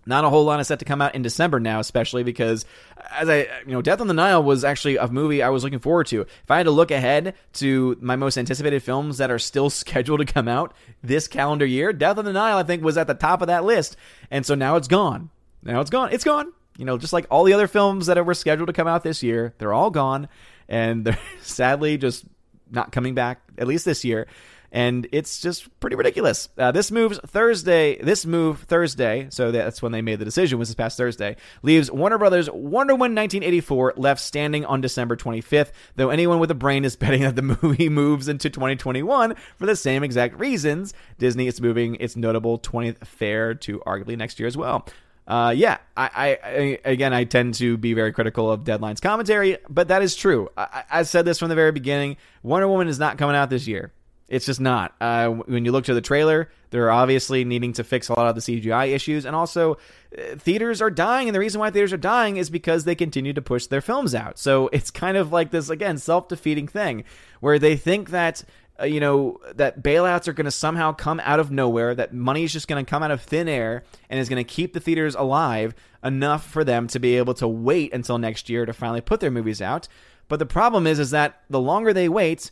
Not 0.06 0.24
a 0.24 0.30
whole 0.30 0.46
lot 0.46 0.60
is 0.60 0.68
set 0.68 0.80
to 0.80 0.86
come 0.86 1.02
out 1.02 1.14
in 1.14 1.22
December 1.22 1.60
now, 1.60 1.80
especially 1.80 2.24
because, 2.24 2.66
as 3.12 3.30
I, 3.30 3.42
you 3.66 3.74
know, 3.74 3.82
Death 3.82 4.02
on 4.02 4.08
the 4.08 4.14
Nile 4.14 4.42
was 4.42 4.64
actually 4.64 4.98
a 4.98 5.08
movie 5.08 5.44
I 5.44 5.50
was 5.50 5.64
looking 5.64 5.80
forward 5.80 6.08
to. 6.08 6.22
If 6.22 6.50
I 6.50 6.58
had 6.58 6.64
to 6.64 6.72
look 6.72 6.90
ahead 6.90 7.36
to 7.54 7.98
my 8.02 8.16
most 8.16 8.38
anticipated 8.38 8.82
films 8.82 9.18
that 9.18 9.30
are 9.30 9.38
still 9.38 9.70
scheduled 9.70 10.20
to 10.20 10.26
come 10.26 10.48
out 10.48 10.74
this 11.04 11.28
calendar 11.28 11.66
year, 11.66 11.94
Death 11.94 12.18
on 12.18 12.26
the 12.26 12.34
Nile, 12.34 12.58
I 12.58 12.64
think, 12.64 12.84
was 12.84 12.98
at 12.98 13.08
the 13.08 13.14
top 13.14 13.42
of 13.42 13.48
that 13.48 13.66
list. 13.66 13.98
And 14.32 14.46
so 14.46 14.56
now 14.56 14.78
it's 14.78 14.88
gone. 14.88 15.30
Now 15.64 15.82
it's 15.82 15.92
gone. 15.92 16.12
It's 16.12 16.24
gone. 16.24 16.52
You 16.78 16.86
know, 16.86 16.98
just 16.98 17.14
like 17.14 17.28
all 17.30 17.44
the 17.44 17.54
other 17.54 17.68
films 17.68 18.08
that 18.08 18.26
were 18.26 18.34
scheduled 18.34 18.68
to 18.68 18.74
come 18.74 18.88
out 18.88 19.04
this 19.04 19.22
year, 19.22 19.54
they're 19.58 19.74
all 19.74 19.92
gone. 19.92 20.30
And 20.70 21.06
they're 21.06 21.20
sadly 21.42 21.98
just 21.98 22.26
not 22.72 22.92
coming 22.92 23.16
back, 23.16 23.42
at 23.58 23.68
least 23.68 23.86
this 23.86 24.06
year 24.06 24.28
and 24.72 25.08
it's 25.12 25.42
just 25.42 25.68
pretty 25.80 25.96
ridiculous. 25.96 26.50
Uh, 26.58 26.72
this 26.72 26.92
moves 26.92 27.20
Thursday. 27.20 28.02
This 28.02 28.26
move 28.26 28.62
Thursday, 28.62 29.28
so 29.30 29.52
that's 29.52 29.82
when 29.82 29.92
they 29.92 30.02
made 30.02 30.20
the 30.20 30.26
decision. 30.26 30.60
Was 30.60 30.70
this 30.70 30.76
past 30.76 30.98
Thursday? 30.98 31.36
Leaves 31.64 31.92
Warner 31.92 32.18
Brothers 32.18 32.50
Wonder 32.50 32.94
Woman 32.94 33.16
1984 33.16 33.94
left 33.98 34.22
standing 34.22 34.66
on 34.66 34.82
December 34.82 35.16
25th. 35.16 35.72
Though 35.96 36.10
anyone 36.10 36.40
with 36.40 36.52
a 36.52 36.56
brain 36.56 36.86
is 36.86 36.96
betting 37.00 37.22
that 37.22 37.36
the 37.36 37.42
movie 37.42 37.90
moves 37.90 38.28
into 38.28 38.50
2021 38.50 39.36
for 39.58 39.66
the 39.66 39.76
same 39.76 40.04
exact 40.04 40.40
reasons. 40.40 40.94
Disney 41.18 41.48
is 41.48 41.62
moving 41.62 41.96
its 41.96 42.16
notable 42.16 42.60
20th 42.60 43.06
fare 43.06 43.54
to 43.56 43.80
arguably 43.80 44.18
next 44.18 44.40
year 44.40 44.48
as 44.48 44.58
well. 44.58 44.88
Uh, 45.28 45.54
yeah, 45.56 45.78
I, 45.96 46.10
I, 46.44 46.50
I, 46.50 46.80
again, 46.86 47.14
I 47.14 47.24
tend 47.24 47.54
to 47.56 47.78
be 47.78 47.94
very 47.94 48.12
critical 48.12 48.52
of 48.52 48.64
Deadline's 48.64 49.00
commentary, 49.00 49.60
but 49.70 49.90
that 49.90 50.02
is 50.02 50.16
true. 50.16 50.50
I, 50.58 50.84
I 50.90 51.04
said 51.04 51.24
this 51.24 51.38
from 51.38 51.50
the 51.50 51.56
very 51.56 51.72
beginning. 51.72 52.18
Wonder 52.42 52.68
Woman 52.68 52.88
is 52.88 52.98
not 52.98 53.20
coming 53.20 53.36
out 53.36 53.52
this 53.52 53.68
year. 53.68 53.92
It's 54.30 54.46
just 54.46 54.62
not. 54.62 54.94
Uh, 55.02 55.30
when 55.30 55.66
you 55.66 55.72
look 55.72 55.86
to 55.86 55.96
the 55.96 56.02
trailer, 56.02 56.52
they're 56.70 56.92
obviously 56.92 57.44
needing 57.44 57.74
to 57.74 57.84
fix 57.84 58.10
a 58.10 58.14
lot 58.14 58.28
of 58.28 58.36
the 58.36 58.42
CGI 58.42 58.94
issues, 58.94 59.26
and 59.26 59.36
also 59.36 59.74
uh, 60.16 60.36
theaters 60.38 60.84
are 60.84 60.92
dying. 60.92 61.28
And 61.28 61.36
the 61.36 61.40
reason 61.40 61.60
why 61.60 61.72
theaters 61.72 61.92
are 61.94 61.98
dying 61.98 62.38
is 62.38 62.52
because 62.52 62.84
they 62.84 62.94
continue 62.94 63.34
to 63.34 63.42
push 63.42 63.66
their 63.66 63.82
films 63.82 64.14
out. 64.14 64.38
So 64.38 64.68
it's 64.74 64.92
kind 64.92 65.18
of 65.18 65.32
like 65.32 65.50
this 65.50 65.70
again 65.70 65.98
self 65.98 66.28
defeating 66.28 66.68
thing 66.68 67.04
where 67.40 67.58
they 67.58 67.76
think 67.76 68.12
that 68.12 68.44
uh, 68.80 68.86
you 68.86 69.00
know 69.00 69.40
that 69.56 69.82
bailouts 69.82 70.28
are 70.28 70.34
going 70.34 70.46
to 70.46 70.52
somehow 70.52 70.94
come 70.94 71.20
out 71.22 71.40
of 71.40 71.50
nowhere, 71.50 71.96
that 71.96 72.14
money 72.14 72.44
is 72.44 72.54
just 72.54 72.68
going 72.68 72.84
to 72.84 72.90
come 72.90 73.02
out 73.02 73.12
of 73.12 73.24
thin 73.24 73.48
air 73.48 73.84
and 74.12 74.20
is 74.20 74.30
going 74.30 74.38
to 74.38 74.44
keep 74.44 74.74
the 74.74 74.80
theaters 74.80 75.16
alive 75.16 75.74
enough 76.04 76.48
for 76.48 76.64
them 76.64 76.86
to 76.88 77.00
be 77.00 77.18
able 77.18 77.34
to 77.34 77.48
wait 77.48 77.92
until 77.94 78.20
next 78.20 78.48
year 78.48 78.68
to 78.68 78.74
finally 78.74 79.02
put 79.02 79.22
their 79.22 79.32
movies 79.32 79.60
out. 79.60 79.88
But 80.28 80.38
the 80.38 80.46
problem 80.46 80.86
is, 80.86 81.00
is 81.00 81.10
that 81.10 81.42
the 81.50 81.60
longer 81.60 81.92
they 81.94 82.08
wait, 82.08 82.52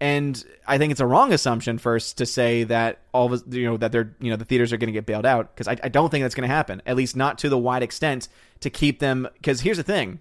and 0.00 0.44
I 0.66 0.78
think 0.78 0.90
it's 0.90 1.00
a 1.00 1.06
wrong 1.06 1.32
assumption 1.32 1.78
first 1.78 2.18
to 2.18 2.26
say 2.26 2.64
that 2.64 3.00
all 3.12 3.32
of 3.32 3.54
you 3.54 3.64
know 3.64 3.76
that 3.78 3.92
they're 3.92 4.14
you 4.20 4.30
know 4.30 4.36
the 4.36 4.44
theaters 4.44 4.72
are 4.72 4.76
going 4.76 4.88
to 4.88 4.92
get 4.92 5.06
bailed 5.06 5.24
out 5.24 5.54
because 5.54 5.68
I, 5.68 5.78
I 5.82 5.88
don't 5.88 6.10
think 6.10 6.22
that's 6.22 6.34
going 6.34 6.48
to 6.48 6.54
happen 6.54 6.82
at 6.86 6.96
least 6.96 7.16
not 7.16 7.38
to 7.38 7.48
the 7.48 7.58
wide 7.58 7.82
extent 7.82 8.28
to 8.60 8.70
keep 8.70 8.98
them 8.98 9.28
because 9.34 9.62
here's 9.62 9.78
the 9.78 9.82
thing. 9.82 10.20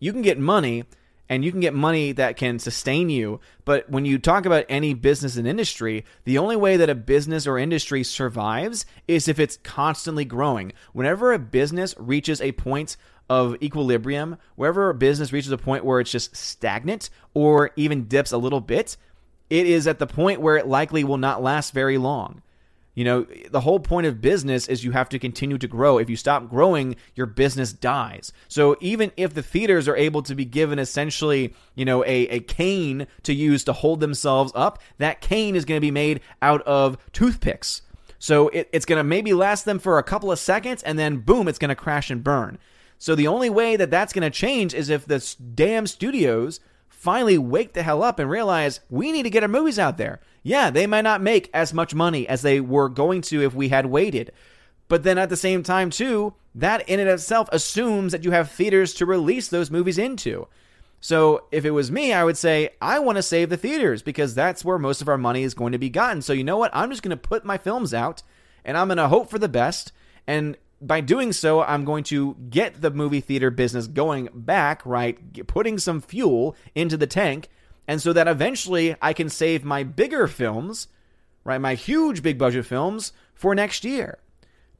You 0.00 0.12
can 0.12 0.22
get 0.22 0.38
money 0.38 0.84
and 1.28 1.44
you 1.44 1.52
can 1.52 1.60
get 1.60 1.74
money 1.74 2.10
that 2.12 2.36
can 2.36 2.58
sustain 2.58 3.08
you 3.08 3.38
but 3.64 3.88
when 3.88 4.04
you 4.04 4.18
talk 4.18 4.44
about 4.44 4.64
any 4.68 4.94
business 4.94 5.36
and 5.36 5.46
industry 5.46 6.04
the 6.24 6.36
only 6.36 6.56
way 6.56 6.76
that 6.76 6.90
a 6.90 6.94
business 6.96 7.46
or 7.46 7.58
industry 7.58 8.02
survives 8.02 8.84
is 9.06 9.28
if 9.28 9.38
it's 9.38 9.58
constantly 9.58 10.24
growing. 10.24 10.72
Whenever 10.92 11.32
a 11.32 11.38
business 11.38 11.94
reaches 11.98 12.40
a 12.40 12.50
point 12.52 12.96
of 13.32 13.56
equilibrium, 13.62 14.36
wherever 14.56 14.92
business 14.92 15.32
reaches 15.32 15.52
a 15.52 15.56
point 15.56 15.86
where 15.86 16.00
it's 16.00 16.10
just 16.10 16.36
stagnant 16.36 17.08
or 17.32 17.70
even 17.76 18.04
dips 18.04 18.30
a 18.30 18.36
little 18.36 18.60
bit, 18.60 18.98
it 19.48 19.66
is 19.66 19.86
at 19.86 19.98
the 19.98 20.06
point 20.06 20.42
where 20.42 20.58
it 20.58 20.66
likely 20.66 21.02
will 21.02 21.16
not 21.16 21.42
last 21.42 21.72
very 21.72 21.96
long. 21.96 22.42
You 22.94 23.04
know, 23.04 23.26
the 23.50 23.60
whole 23.60 23.80
point 23.80 24.06
of 24.06 24.20
business 24.20 24.68
is 24.68 24.84
you 24.84 24.90
have 24.90 25.08
to 25.08 25.18
continue 25.18 25.56
to 25.56 25.66
grow. 25.66 25.96
If 25.96 26.10
you 26.10 26.16
stop 26.16 26.50
growing, 26.50 26.96
your 27.14 27.24
business 27.24 27.72
dies. 27.72 28.34
So 28.48 28.76
even 28.80 29.12
if 29.16 29.32
the 29.32 29.42
theaters 29.42 29.88
are 29.88 29.96
able 29.96 30.22
to 30.24 30.34
be 30.34 30.44
given 30.44 30.78
essentially, 30.78 31.54
you 31.74 31.86
know, 31.86 32.04
a, 32.04 32.28
a 32.28 32.40
cane 32.40 33.06
to 33.22 33.32
use 33.32 33.64
to 33.64 33.72
hold 33.72 34.00
themselves 34.00 34.52
up, 34.54 34.78
that 34.98 35.22
cane 35.22 35.56
is 35.56 35.64
going 35.64 35.78
to 35.78 35.86
be 35.86 35.90
made 35.90 36.20
out 36.42 36.60
of 36.62 36.98
toothpicks. 37.12 37.80
So 38.18 38.48
it, 38.50 38.68
it's 38.72 38.84
going 38.84 38.98
to 38.98 39.04
maybe 39.04 39.32
last 39.32 39.64
them 39.64 39.78
for 39.78 39.98
a 39.98 40.02
couple 40.02 40.30
of 40.30 40.38
seconds 40.38 40.82
and 40.82 40.98
then 40.98 41.16
boom, 41.16 41.48
it's 41.48 41.58
going 41.58 41.70
to 41.70 41.74
crash 41.74 42.10
and 42.10 42.22
burn. 42.22 42.58
So 43.02 43.16
the 43.16 43.26
only 43.26 43.50
way 43.50 43.74
that 43.74 43.90
that's 43.90 44.12
going 44.12 44.22
to 44.22 44.30
change 44.30 44.74
is 44.74 44.88
if 44.88 45.06
the 45.06 45.34
damn 45.56 45.88
studios 45.88 46.60
finally 46.88 47.36
wake 47.36 47.72
the 47.72 47.82
hell 47.82 48.00
up 48.00 48.20
and 48.20 48.30
realize 48.30 48.78
we 48.88 49.10
need 49.10 49.24
to 49.24 49.30
get 49.30 49.42
our 49.42 49.48
movies 49.48 49.76
out 49.76 49.98
there. 49.98 50.20
Yeah, 50.44 50.70
they 50.70 50.86
might 50.86 51.02
not 51.02 51.20
make 51.20 51.50
as 51.52 51.74
much 51.74 51.96
money 51.96 52.28
as 52.28 52.42
they 52.42 52.60
were 52.60 52.88
going 52.88 53.20
to 53.22 53.42
if 53.42 53.54
we 53.54 53.70
had 53.70 53.86
waited. 53.86 54.30
But 54.86 55.02
then 55.02 55.18
at 55.18 55.30
the 55.30 55.36
same 55.36 55.64
time, 55.64 55.90
too, 55.90 56.34
that 56.54 56.88
in 56.88 57.00
and 57.00 57.08
of 57.08 57.14
itself 57.14 57.48
assumes 57.50 58.12
that 58.12 58.24
you 58.24 58.30
have 58.30 58.52
theaters 58.52 58.94
to 58.94 59.04
release 59.04 59.48
those 59.48 59.68
movies 59.68 59.98
into. 59.98 60.46
So 61.00 61.46
if 61.50 61.64
it 61.64 61.72
was 61.72 61.90
me, 61.90 62.12
I 62.12 62.22
would 62.22 62.36
say, 62.36 62.70
I 62.80 63.00
want 63.00 63.16
to 63.16 63.22
save 63.24 63.50
the 63.50 63.56
theaters 63.56 64.00
because 64.02 64.36
that's 64.36 64.64
where 64.64 64.78
most 64.78 65.02
of 65.02 65.08
our 65.08 65.18
money 65.18 65.42
is 65.42 65.54
going 65.54 65.72
to 65.72 65.78
be 65.78 65.90
gotten. 65.90 66.22
So 66.22 66.32
you 66.32 66.44
know 66.44 66.56
what? 66.56 66.70
I'm 66.72 66.90
just 66.90 67.02
going 67.02 67.10
to 67.10 67.16
put 67.16 67.44
my 67.44 67.58
films 67.58 67.92
out 67.92 68.22
and 68.64 68.78
I'm 68.78 68.86
going 68.86 68.98
to 68.98 69.08
hope 69.08 69.28
for 69.28 69.40
the 69.40 69.48
best. 69.48 69.90
And 70.24 70.56
by 70.82 71.00
doing 71.00 71.32
so, 71.32 71.62
I'm 71.62 71.84
going 71.84 72.04
to 72.04 72.36
get 72.50 72.80
the 72.80 72.90
movie 72.90 73.20
theater 73.20 73.50
business 73.50 73.86
going 73.86 74.28
back, 74.34 74.84
right? 74.84 75.46
Putting 75.46 75.78
some 75.78 76.00
fuel 76.00 76.56
into 76.74 76.96
the 76.96 77.06
tank. 77.06 77.48
And 77.86 78.00
so 78.00 78.12
that 78.12 78.28
eventually 78.28 78.96
I 79.00 79.12
can 79.12 79.28
save 79.28 79.64
my 79.64 79.84
bigger 79.84 80.26
films, 80.26 80.88
right? 81.44 81.60
My 81.60 81.74
huge 81.74 82.22
big 82.22 82.38
budget 82.38 82.66
films 82.66 83.12
for 83.34 83.54
next 83.54 83.84
year. 83.84 84.18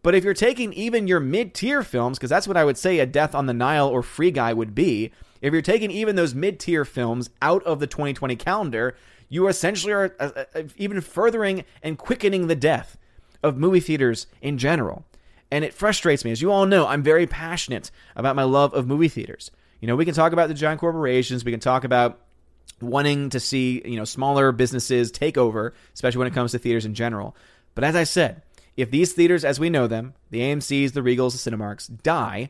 But 0.03 0.15
if 0.15 0.25
you're 0.25 0.35
taking 0.35 0.73
even 0.73 1.07
your 1.07 1.21
mid 1.21 1.55
tier 1.55 1.83
films, 1.83 2.19
because 2.19 2.31
that's 2.31 2.49
what 2.49 2.57
I 2.57 2.65
would 2.65 2.79
say 2.79 2.99
a 2.99 3.07
Death 3.07 3.35
on 3.35 3.47
the 3.47 3.55
Nile 3.55 3.89
or 3.89 4.03
Free 4.03 4.33
Guy 4.33 4.53
would 4.53 4.75
be, 4.75 5.13
if 5.41 5.53
you're 5.53 5.63
taking 5.63 5.91
even 5.91 6.17
those 6.17 6.35
mid 6.35 6.59
tier 6.59 6.85
films 6.85 7.31
out 7.41 7.63
of 7.65 7.79
the 7.79 7.87
2020 7.87 8.35
calendar, 8.37 8.97
you 9.29 9.47
essentially 9.49 9.93
are 9.93 10.15
uh, 10.19 10.45
uh, 10.55 10.63
even 10.77 11.01
furthering 11.01 11.65
and 11.83 11.99
quickening 11.99 12.49
the 12.49 12.57
death 12.57 12.97
of 13.43 13.57
movie 13.57 13.81
theaters 13.81 14.27
in 14.41 14.59
general. 14.59 15.05
And 15.53 15.67
it 15.67 15.75
frustrates 15.75 16.25
me. 16.25 16.31
As 16.31 16.41
you 16.41 16.51
all 16.51 16.65
know, 16.65 16.87
I'm 16.87 17.03
very 17.03 17.27
passionate 17.27 17.91
about 18.17 18.37
my 18.37 18.43
love 18.43 18.73
of 18.73 18.87
movie 18.87 19.09
theaters. 19.09 19.51
You 19.81 19.87
know, 19.87 19.95
we 19.95 20.07
can 20.07 20.15
talk 20.15 20.33
about 20.33 20.49
the 20.49 20.55
giant 20.55 20.81
corporations, 20.81 21.45
we 21.45 21.51
can 21.51 21.61
talk 21.61 21.85
about 21.85 22.21
wanting 22.81 23.29
to 23.29 23.39
see, 23.39 23.83
you 23.85 23.97
know, 23.97 24.07
smaller 24.07 24.51
businesses 24.53 25.11
take 25.11 25.37
over, 25.37 25.75
especially 25.93 26.21
when 26.21 26.29
it 26.29 26.33
comes 26.33 26.53
to 26.53 26.59
theaters 26.59 26.87
in 26.87 26.95
general. 26.95 27.37
But 27.75 27.85
as 27.85 27.95
I 27.95 28.05
said, 28.05 28.41
if 28.79 28.91
these 28.91 29.13
theaters 29.13 29.45
as 29.45 29.61
we 29.61 29.69
know 29.69 29.87
them, 29.87 30.15
the 30.31 30.41
AMCs, 30.41 30.95
the 30.95 31.03
Regals, 31.03 31.33
the 31.33 31.51
Cinemarks, 31.51 32.03
die, 32.03 32.49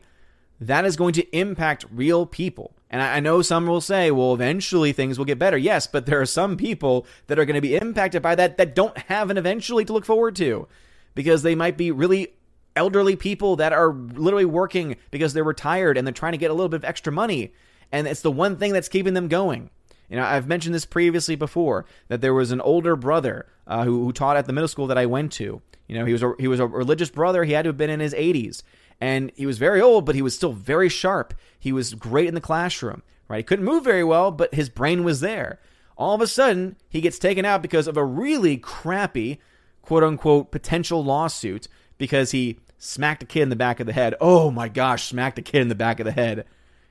that 0.61 0.85
is 0.85 0.95
going 0.95 1.11
to 1.15 1.37
impact 1.37 1.83
real 1.91 2.25
people. 2.25 2.73
And 2.89 3.01
I 3.01 3.19
know 3.19 3.41
some 3.41 3.67
will 3.67 3.81
say, 3.81 4.11
well, 4.11 4.33
eventually 4.33 4.93
things 4.93 5.17
will 5.17 5.25
get 5.25 5.37
better. 5.37 5.57
Yes, 5.57 5.87
but 5.87 6.05
there 6.05 6.21
are 6.21 6.25
some 6.25 6.55
people 6.55 7.05
that 7.27 7.37
are 7.37 7.43
going 7.43 7.55
to 7.55 7.61
be 7.61 7.75
impacted 7.75 8.21
by 8.21 8.35
that 8.35 8.55
that 8.55 8.75
don't 8.75 8.97
have 8.97 9.29
an 9.29 9.37
eventually 9.37 9.83
to 9.83 9.91
look 9.91 10.05
forward 10.05 10.37
to 10.37 10.69
because 11.15 11.43
they 11.43 11.53
might 11.53 11.75
be 11.75 11.91
really 11.91 12.29
elderly 12.75 13.15
people 13.15 13.55
that 13.57 13.73
are 13.73 13.93
literally 13.93 14.45
working 14.45 14.95
because 15.11 15.33
they're 15.33 15.43
retired 15.43 15.97
and 15.97 16.07
they're 16.07 16.13
trying 16.13 16.31
to 16.33 16.37
get 16.37 16.51
a 16.51 16.53
little 16.53 16.69
bit 16.69 16.77
of 16.77 16.85
extra 16.85 17.11
money. 17.11 17.53
And 17.91 18.07
it's 18.07 18.21
the 18.21 18.31
one 18.31 18.57
thing 18.57 18.73
that's 18.73 18.89
keeping 18.89 19.13
them 19.13 19.27
going. 19.27 19.69
You 20.09 20.17
know, 20.17 20.25
I've 20.25 20.47
mentioned 20.47 20.75
this 20.75 20.85
previously 20.85 21.35
before 21.35 21.85
that 22.07 22.21
there 22.21 22.33
was 22.33 22.51
an 22.51 22.61
older 22.61 22.95
brother 22.95 23.47
uh, 23.65 23.83
who, 23.83 24.05
who 24.05 24.11
taught 24.11 24.37
at 24.37 24.45
the 24.45 24.53
middle 24.53 24.67
school 24.67 24.87
that 24.87 24.97
I 24.97 25.05
went 25.05 25.31
to. 25.33 25.61
You 25.87 25.99
know, 25.99 26.05
he 26.05 26.13
was 26.13 26.23
a, 26.23 26.33
he 26.39 26.47
was 26.47 26.59
a 26.59 26.67
religious 26.67 27.09
brother. 27.09 27.43
He 27.43 27.53
had 27.53 27.63
to 27.63 27.69
have 27.69 27.77
been 27.77 27.89
in 27.89 27.99
his 27.99 28.13
80s, 28.13 28.63
and 29.01 29.31
he 29.35 29.45
was 29.45 29.57
very 29.57 29.81
old, 29.81 30.05
but 30.05 30.15
he 30.15 30.21
was 30.21 30.35
still 30.35 30.53
very 30.53 30.89
sharp. 30.89 31.33
He 31.59 31.71
was 31.71 31.93
great 31.93 32.27
in 32.27 32.35
the 32.35 32.41
classroom. 32.41 33.03
Right? 33.27 33.37
He 33.37 33.43
couldn't 33.43 33.65
move 33.65 33.83
very 33.83 34.03
well, 34.03 34.31
but 34.31 34.53
his 34.53 34.69
brain 34.69 35.03
was 35.03 35.19
there. 35.19 35.59
All 35.97 36.13
of 36.13 36.21
a 36.21 36.27
sudden, 36.27 36.75
he 36.89 37.01
gets 37.01 37.19
taken 37.19 37.45
out 37.45 37.61
because 37.61 37.87
of 37.87 37.97
a 37.97 38.03
really 38.03 38.57
crappy, 38.57 39.39
quote 39.81 40.03
unquote, 40.03 40.51
potential 40.51 41.03
lawsuit 41.03 41.67
because 41.97 42.31
he 42.31 42.59
smacked 42.83 43.23
a 43.23 43.25
kid 43.25 43.43
in 43.43 43.49
the 43.49 43.55
back 43.55 43.79
of 43.79 43.87
the 43.87 43.93
head. 43.93 44.15
Oh 44.19 44.51
my 44.51 44.67
gosh, 44.67 45.05
smacked 45.05 45.39
a 45.39 45.41
kid 45.41 45.61
in 45.61 45.69
the 45.69 45.75
back 45.75 45.99
of 45.99 46.05
the 46.05 46.11
head. 46.11 46.45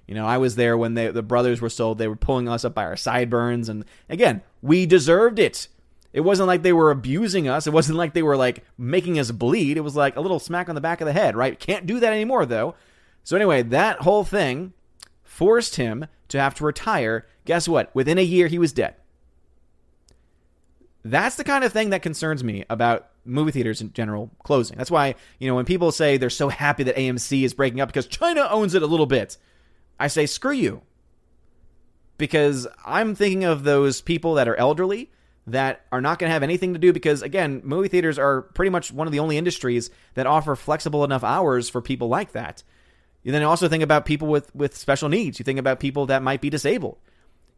You 0.07 0.15
know, 0.15 0.27
I 0.27 0.39
was 0.39 0.57
there 0.57 0.77
when 0.77 0.95
they, 0.95 1.09
the 1.09 1.23
brothers 1.23 1.61
were 1.61 1.71
sold. 1.71 1.99
They 1.99 2.09
were 2.09 2.17
pulling 2.17 2.49
us 2.49 2.65
up 2.65 2.75
by 2.75 2.85
our 2.85 2.97
sideburns. 2.97 3.69
And 3.69 3.85
again, 4.09 4.43
we 4.61 4.87
deserved 4.87 5.39
it. 5.39 5.69
It 6.13 6.21
wasn't 6.21 6.49
like 6.49 6.63
they 6.63 6.73
were 6.73 6.91
abusing 6.91 7.49
us. 7.49 7.67
It 7.67 7.73
wasn't 7.73 7.99
like 7.99 8.13
they 8.13 8.23
were 8.23 8.37
like 8.37 8.65
making 8.77 9.19
us 9.19 9.31
bleed. 9.31 9.77
It 9.77 9.83
was 9.83 9.97
like 9.97 10.17
a 10.17 10.21
little 10.21 10.39
smack 10.39 10.69
on 10.69 10.75
the 10.75 10.81
back 10.81 11.01
of 11.01 11.07
the 11.07 11.13
head, 11.13 11.37
right? 11.37 11.59
Can't 11.59 11.87
do 11.87 12.01
that 12.01 12.13
anymore, 12.13 12.47
though. 12.47 12.75
So, 13.25 13.37
anyway, 13.37 13.63
that 13.63 14.01
whole 14.01 14.25
thing 14.25 14.73
forced 15.23 15.77
him 15.77 16.07
to 16.29 16.41
have 16.41 16.55
to 16.57 16.65
retire. 16.65 17.27
Guess 17.45 17.69
what? 17.69 17.95
Within 17.95 18.19
a 18.19 18.23
year, 18.23 18.49
he 18.49 18.59
was 18.59 18.73
dead. 18.73 18.97
That's 21.05 21.37
the 21.37 21.45
kind 21.45 21.65
of 21.65 21.73
thing 21.73 21.91
that 21.91 22.03
concerns 22.03 22.45
me 22.45 22.65
about 22.71 23.09
movie 23.25 23.51
theaters 23.51 23.81
in 23.81 23.93
general 23.93 24.31
closing. 24.45 24.77
That's 24.77 24.91
why, 24.91 25.17
you 25.39 25.49
know, 25.49 25.57
when 25.57 25.65
people 25.65 25.91
say 25.91 26.17
they're 26.17 26.31
so 26.31 26.49
happy 26.49 26.85
that 26.85 26.97
AMC 26.97 27.43
is 27.43 27.55
breaking 27.55 27.81
up 27.81 27.89
because 27.89 28.07
China 28.07 28.49
owns 28.51 28.75
it 28.75 28.83
a 28.83 28.87
little 28.87 29.07
bit, 29.07 29.37
I 29.99 30.07
say, 30.07 30.27
screw 30.27 30.53
you. 30.53 30.83
Because 32.19 32.69
I'm 32.85 33.15
thinking 33.17 33.45
of 33.45 33.65
those 33.65 34.01
people 34.01 34.35
that 34.35 34.47
are 34.47 34.55
elderly 34.55 35.11
that 35.49 35.85
are 35.91 36.01
not 36.01 36.21
going 36.21 36.29
to 36.29 36.33
have 36.33 36.45
anything 36.45 36.73
to 36.73 36.79
do 36.79 36.93
because, 36.93 37.23
again, 37.23 37.63
movie 37.65 37.89
theaters 37.89 38.19
are 38.19 38.43
pretty 38.43 38.71
much 38.71 38.93
one 38.93 39.09
of 39.09 39.13
the 39.13 39.19
only 39.19 39.37
industries 39.37 39.91
that 40.15 40.27
offer 40.27 40.55
flexible 40.55 41.03
enough 41.03 41.25
hours 41.25 41.69
for 41.69 41.81
people 41.81 42.09
like 42.09 42.31
that. 42.33 42.63
You 43.25 43.33
then 43.33 43.43
also 43.43 43.69
think 43.69 43.83
about 43.83 44.05
people 44.05 44.29
with, 44.29 44.55
with 44.55 44.77
special 44.77 45.09
needs. 45.09 45.41
You 45.41 45.45
think 45.45 45.59
about 45.59 45.81
people 45.81 46.07
that 46.07 46.23
might 46.23 46.41
be 46.41 46.51
disabled, 46.51 46.99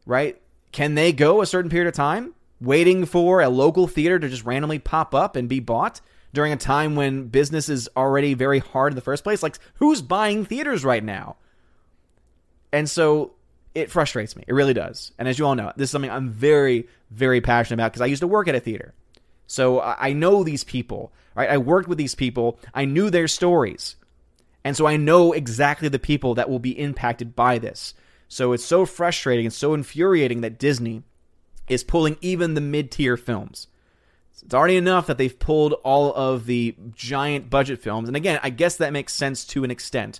right? 0.05 0.41
Can 0.71 0.95
they 0.95 1.11
go 1.11 1.41
a 1.41 1.45
certain 1.45 1.69
period 1.69 1.87
of 1.87 1.93
time 1.93 2.33
waiting 2.61 3.05
for 3.05 3.41
a 3.41 3.49
local 3.49 3.87
theater 3.87 4.19
to 4.19 4.29
just 4.29 4.45
randomly 4.45 4.79
pop 4.79 5.13
up 5.13 5.35
and 5.35 5.49
be 5.49 5.59
bought 5.59 6.01
during 6.33 6.53
a 6.53 6.57
time 6.57 6.95
when 6.95 7.27
business 7.27 7.69
is 7.69 7.89
already 7.95 8.33
very 8.33 8.59
hard 8.59 8.93
in 8.93 8.95
the 8.95 9.01
first 9.01 9.23
place? 9.23 9.43
Like, 9.43 9.57
who's 9.75 10.01
buying 10.01 10.45
theaters 10.45 10.83
right 10.83 11.03
now? 11.03 11.37
And 12.71 12.89
so 12.89 13.33
it 13.73 13.91
frustrates 13.91 14.35
me. 14.35 14.43
It 14.47 14.53
really 14.53 14.73
does. 14.73 15.11
And 15.17 15.27
as 15.27 15.37
you 15.37 15.45
all 15.45 15.55
know, 15.55 15.71
this 15.75 15.87
is 15.87 15.91
something 15.91 16.11
I'm 16.11 16.29
very, 16.29 16.87
very 17.11 17.41
passionate 17.41 17.75
about 17.75 17.91
because 17.91 18.01
I 18.01 18.07
used 18.07 18.21
to 18.21 18.27
work 18.27 18.47
at 18.47 18.55
a 18.55 18.59
theater. 18.59 18.93
So 19.47 19.81
I 19.81 20.13
know 20.13 20.43
these 20.43 20.63
people, 20.63 21.13
right? 21.35 21.49
I 21.49 21.57
worked 21.57 21.87
with 21.87 21.97
these 21.97 22.15
people. 22.15 22.59
I 22.73 22.85
knew 22.85 23.09
their 23.09 23.27
stories. 23.27 23.95
And 24.63 24.75
so 24.75 24.87
I 24.87 24.97
know 24.97 25.33
exactly 25.33 25.89
the 25.89 25.99
people 25.99 26.33
that 26.35 26.49
will 26.49 26.59
be 26.59 26.79
impacted 26.79 27.35
by 27.35 27.59
this. 27.59 27.93
So 28.27 28.53
it's 28.53 28.65
so 28.65 28.85
frustrating 28.85 29.45
and 29.45 29.53
so 29.53 29.73
infuriating 29.73 30.41
that 30.41 30.57
Disney 30.57 31.03
is 31.67 31.83
pulling 31.83 32.17
even 32.21 32.53
the 32.53 32.61
mid 32.61 32.91
tier 32.91 33.17
films. 33.17 33.67
It's 34.43 34.53
already 34.53 34.75
enough 34.75 35.07
that 35.07 35.17
they've 35.17 35.39
pulled 35.39 35.73
all 35.83 36.13
of 36.13 36.45
the 36.45 36.75
giant 36.93 37.49
budget 37.49 37.79
films. 37.81 38.07
And 38.07 38.15
again, 38.15 38.39
I 38.43 38.49
guess 38.49 38.75
that 38.77 38.93
makes 38.93 39.13
sense 39.13 39.45
to 39.45 39.63
an 39.63 39.71
extent. 39.71 40.19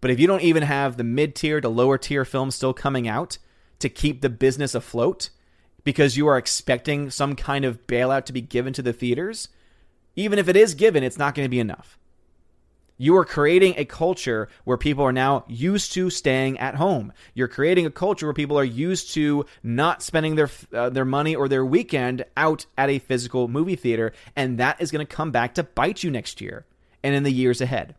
But 0.00 0.10
if 0.10 0.20
you 0.20 0.26
don't 0.26 0.42
even 0.42 0.62
have 0.62 0.96
the 0.96 1.04
mid 1.04 1.34
tier 1.34 1.60
to 1.60 1.68
lower 1.68 1.98
tier 1.98 2.24
films 2.24 2.54
still 2.54 2.72
coming 2.72 3.08
out 3.08 3.38
to 3.80 3.88
keep 3.88 4.20
the 4.20 4.28
business 4.28 4.74
afloat 4.74 5.30
because 5.82 6.16
you 6.16 6.26
are 6.26 6.38
expecting 6.38 7.10
some 7.10 7.34
kind 7.34 7.64
of 7.64 7.86
bailout 7.86 8.24
to 8.26 8.32
be 8.32 8.40
given 8.40 8.72
to 8.74 8.82
the 8.82 8.92
theaters, 8.92 9.48
even 10.16 10.38
if 10.38 10.48
it 10.48 10.56
is 10.56 10.74
given, 10.74 11.02
it's 11.02 11.18
not 11.18 11.34
going 11.34 11.44
to 11.44 11.50
be 11.50 11.60
enough. 11.60 11.97
You 13.00 13.16
are 13.16 13.24
creating 13.24 13.74
a 13.76 13.84
culture 13.84 14.48
where 14.64 14.76
people 14.76 15.04
are 15.04 15.12
now 15.12 15.44
used 15.46 15.92
to 15.92 16.10
staying 16.10 16.58
at 16.58 16.74
home. 16.74 17.12
You're 17.32 17.46
creating 17.46 17.86
a 17.86 17.92
culture 17.92 18.26
where 18.26 18.34
people 18.34 18.58
are 18.58 18.64
used 18.64 19.14
to 19.14 19.46
not 19.62 20.02
spending 20.02 20.34
their 20.34 20.50
uh, 20.72 20.90
their 20.90 21.04
money 21.04 21.36
or 21.36 21.48
their 21.48 21.64
weekend 21.64 22.24
out 22.36 22.66
at 22.76 22.90
a 22.90 22.98
physical 22.98 23.46
movie 23.46 23.76
theater, 23.76 24.12
and 24.34 24.58
that 24.58 24.80
is 24.80 24.90
going 24.90 25.06
to 25.06 25.16
come 25.16 25.30
back 25.30 25.54
to 25.54 25.62
bite 25.62 26.02
you 26.02 26.10
next 26.10 26.40
year 26.40 26.66
and 27.04 27.14
in 27.14 27.22
the 27.22 27.32
years 27.32 27.60
ahead. 27.60 27.94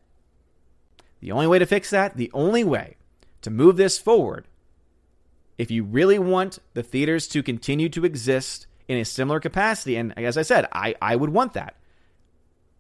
The 1.21 1.31
only 1.31 1.47
way 1.47 1.59
to 1.59 1.65
fix 1.65 1.89
that, 1.91 2.17
the 2.17 2.31
only 2.33 2.65
way 2.65 2.97
to 3.41 3.49
move 3.49 3.77
this 3.77 3.97
forward, 3.97 4.47
if 5.57 5.71
you 5.71 5.83
really 5.83 6.19
want 6.19 6.59
the 6.73 6.83
theaters 6.83 7.25
to 7.29 7.41
continue 7.41 7.87
to 7.87 8.03
exist 8.03 8.67
in 8.89 8.97
a 8.97 9.05
similar 9.05 9.39
capacity, 9.39 9.95
and 9.95 10.17
as 10.17 10.37
I 10.37 10.41
said, 10.41 10.67
I, 10.73 10.95
I 11.01 11.15
would 11.15 11.29
want 11.29 11.53
that 11.53 11.75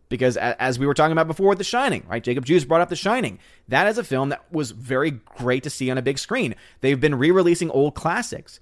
because 0.09 0.37
as 0.37 0.79
we 0.79 0.87
were 0.87 0.93
talking 0.95 1.11
about 1.11 1.27
before 1.27 1.49
with 1.49 1.59
The 1.59 1.63
Shining, 1.63 2.03
right? 2.09 2.23
Jacob 2.23 2.43
Juice 2.43 2.65
brought 2.65 2.81
up 2.81 2.89
The 2.89 2.95
Shining. 2.95 3.39
That 3.67 3.87
is 3.87 3.97
a 3.97 4.03
film 4.03 4.29
that 4.29 4.51
was 4.51 4.71
very 4.71 5.11
great 5.11 5.63
to 5.63 5.69
see 5.69 5.89
on 5.91 5.97
a 5.97 6.01
big 6.01 6.17
screen. 6.17 6.55
They've 6.81 6.99
been 6.99 7.15
re-releasing 7.15 7.69
old 7.69 7.93
classics. 7.93 8.59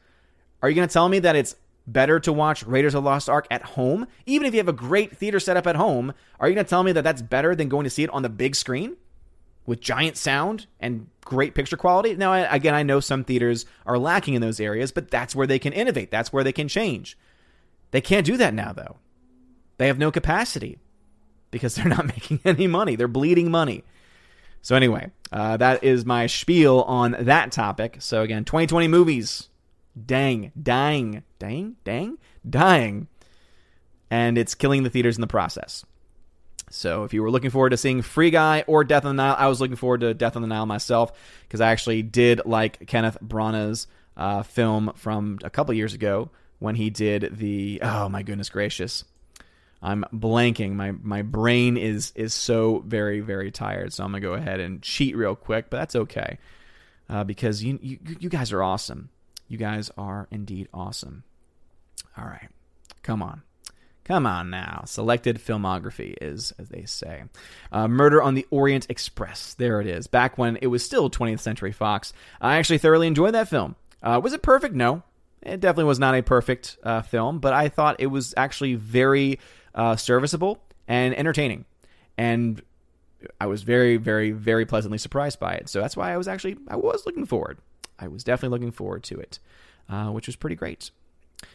Are 0.61 0.69
you 0.69 0.75
going 0.75 0.87
to 0.87 0.93
tell 0.93 1.07
me 1.07 1.19
that 1.19 1.35
it's 1.35 1.55
better 1.87 2.19
to 2.19 2.33
watch 2.33 2.63
Raiders 2.63 2.93
of 2.93 3.03
the 3.03 3.09
Lost 3.09 3.29
Ark 3.29 3.47
at 3.49 3.63
home? 3.63 4.07
Even 4.25 4.45
if 4.45 4.53
you 4.53 4.59
have 4.59 4.67
a 4.67 4.73
great 4.73 5.15
theater 5.15 5.39
setup 5.39 5.67
at 5.67 5.77
home, 5.77 6.13
are 6.39 6.49
you 6.49 6.53
going 6.55 6.65
to 6.65 6.69
tell 6.69 6.83
me 6.83 6.91
that 6.91 7.03
that's 7.03 7.21
better 7.21 7.55
than 7.55 7.69
going 7.69 7.85
to 7.85 7.89
see 7.89 8.03
it 8.03 8.09
on 8.09 8.23
the 8.23 8.29
big 8.29 8.55
screen 8.55 8.97
with 9.65 9.79
giant 9.79 10.17
sound 10.17 10.67
and 10.81 11.07
great 11.23 11.55
picture 11.55 11.77
quality? 11.77 12.13
Now, 12.15 12.33
again, 12.51 12.73
I 12.73 12.83
know 12.83 12.99
some 12.99 13.23
theaters 13.23 13.65
are 13.85 13.97
lacking 13.97 14.33
in 14.33 14.41
those 14.41 14.59
areas, 14.59 14.91
but 14.91 15.09
that's 15.09 15.33
where 15.33 15.47
they 15.47 15.59
can 15.59 15.71
innovate. 15.71 16.11
That's 16.11 16.33
where 16.33 16.43
they 16.43 16.51
can 16.51 16.67
change. 16.67 17.17
They 17.91 18.01
can't 18.01 18.25
do 18.25 18.35
that 18.35 18.53
now, 18.53 18.73
though. 18.73 18.97
They 19.77 19.87
have 19.87 19.97
no 19.97 20.11
capacity 20.11 20.79
because 21.51 21.75
they're 21.75 21.85
not 21.85 22.05
making 22.05 22.39
any 22.45 22.67
money. 22.67 22.95
They're 22.95 23.07
bleeding 23.07 23.51
money. 23.51 23.83
So, 24.61 24.75
anyway, 24.75 25.11
uh, 25.31 25.57
that 25.57 25.83
is 25.83 26.05
my 26.05 26.27
spiel 26.27 26.81
on 26.81 27.15
that 27.19 27.51
topic. 27.51 27.97
So, 27.99 28.21
again, 28.21 28.43
2020 28.43 28.87
movies. 28.87 29.49
Dang, 30.05 30.51
dying, 30.61 31.23
dang, 31.39 31.75
dang, 31.83 32.17
dying. 32.47 33.07
And 34.11 34.37
it's 34.37 34.55
killing 34.55 34.83
the 34.83 34.89
theaters 34.89 35.15
in 35.15 35.21
the 35.21 35.27
process. 35.27 35.85
So, 36.69 37.03
if 37.03 37.13
you 37.13 37.23
were 37.23 37.31
looking 37.31 37.49
forward 37.49 37.69
to 37.69 37.77
seeing 37.77 38.01
Free 38.01 38.29
Guy 38.29 38.63
or 38.67 38.83
Death 38.83 39.05
on 39.05 39.15
the 39.15 39.23
Nile, 39.23 39.35
I 39.37 39.47
was 39.47 39.61
looking 39.61 39.77
forward 39.77 40.01
to 40.01 40.13
Death 40.13 40.35
on 40.35 40.41
the 40.41 40.47
Nile 40.47 40.65
myself 40.65 41.13
because 41.43 41.61
I 41.61 41.71
actually 41.71 42.03
did 42.03 42.41
like 42.45 42.87
Kenneth 42.87 43.17
Branagh's 43.23 43.87
uh, 44.17 44.43
film 44.43 44.91
from 44.95 45.39
a 45.43 45.49
couple 45.49 45.73
years 45.73 45.93
ago 45.93 46.29
when 46.59 46.75
he 46.75 46.89
did 46.89 47.37
the. 47.37 47.79
Oh, 47.81 48.09
my 48.09 48.21
goodness 48.21 48.49
gracious 48.49 49.05
I'm 49.81 50.05
blanking. 50.13 50.73
My 50.73 50.91
my 50.91 51.21
brain 51.21 51.77
is 51.77 52.11
is 52.15 52.33
so 52.33 52.83
very 52.85 53.19
very 53.19 53.51
tired. 53.51 53.93
So 53.93 54.03
I'm 54.03 54.11
gonna 54.11 54.21
go 54.21 54.33
ahead 54.33 54.59
and 54.59 54.81
cheat 54.81 55.15
real 55.15 55.35
quick, 55.35 55.69
but 55.69 55.77
that's 55.77 55.95
okay 55.95 56.37
uh, 57.09 57.23
because 57.23 57.63
you, 57.63 57.79
you 57.81 57.99
you 58.19 58.29
guys 58.29 58.51
are 58.51 58.63
awesome. 58.63 59.09
You 59.47 59.57
guys 59.57 59.91
are 59.97 60.27
indeed 60.31 60.67
awesome. 60.73 61.23
All 62.17 62.25
right, 62.25 62.49
come 63.03 63.21
on. 63.21 63.43
Come 64.03 64.25
on 64.25 64.49
now. 64.49 64.83
Selected 64.85 65.37
filmography 65.37 66.15
is, 66.21 66.53
as 66.57 66.69
they 66.69 66.85
say. 66.85 67.23
Uh, 67.73 67.89
Murder 67.89 68.23
on 68.23 68.35
the 68.35 68.47
Orient 68.49 68.89
Express. 68.89 69.53
There 69.53 69.81
it 69.81 69.87
is. 69.87 70.07
Back 70.07 70.37
when 70.37 70.55
it 70.61 70.67
was 70.67 70.81
still 70.81 71.09
20th 71.09 71.41
Century 71.41 71.73
Fox. 71.73 72.13
I 72.39 72.55
actually 72.55 72.77
thoroughly 72.77 73.07
enjoyed 73.07 73.33
that 73.33 73.49
film. 73.49 73.75
Uh, 74.01 74.21
was 74.23 74.31
it 74.31 74.41
perfect? 74.41 74.73
No. 74.73 75.03
It 75.41 75.59
definitely 75.59 75.89
was 75.89 75.99
not 75.99 76.15
a 76.15 76.23
perfect 76.23 76.77
uh, 76.83 77.01
film, 77.01 77.39
but 77.39 77.53
I 77.53 77.67
thought 77.67 77.97
it 77.99 78.07
was 78.07 78.33
actually 78.37 78.75
very 78.75 79.39
uh, 79.77 79.95
serviceable 79.95 80.61
and 80.87 81.17
entertaining. 81.17 81.63
And 82.17 82.61
I 83.39 83.45
was 83.45 83.63
very, 83.63 83.95
very, 83.95 84.31
very 84.31 84.65
pleasantly 84.65 84.97
surprised 84.97 85.39
by 85.39 85.53
it. 85.53 85.69
So 85.69 85.79
that's 85.79 85.95
why 85.95 86.11
I 86.11 86.17
was 86.17 86.27
actually, 86.27 86.57
I 86.67 86.75
was 86.75 87.05
looking 87.05 87.25
forward. 87.25 87.59
I 87.97 88.07
was 88.07 88.23
definitely 88.23 88.57
looking 88.57 88.71
forward 88.71 89.03
to 89.03 89.19
it, 89.19 89.39
uh, 89.89 90.07
which 90.07 90.27
was 90.27 90.35
pretty 90.35 90.55
great. 90.55 90.91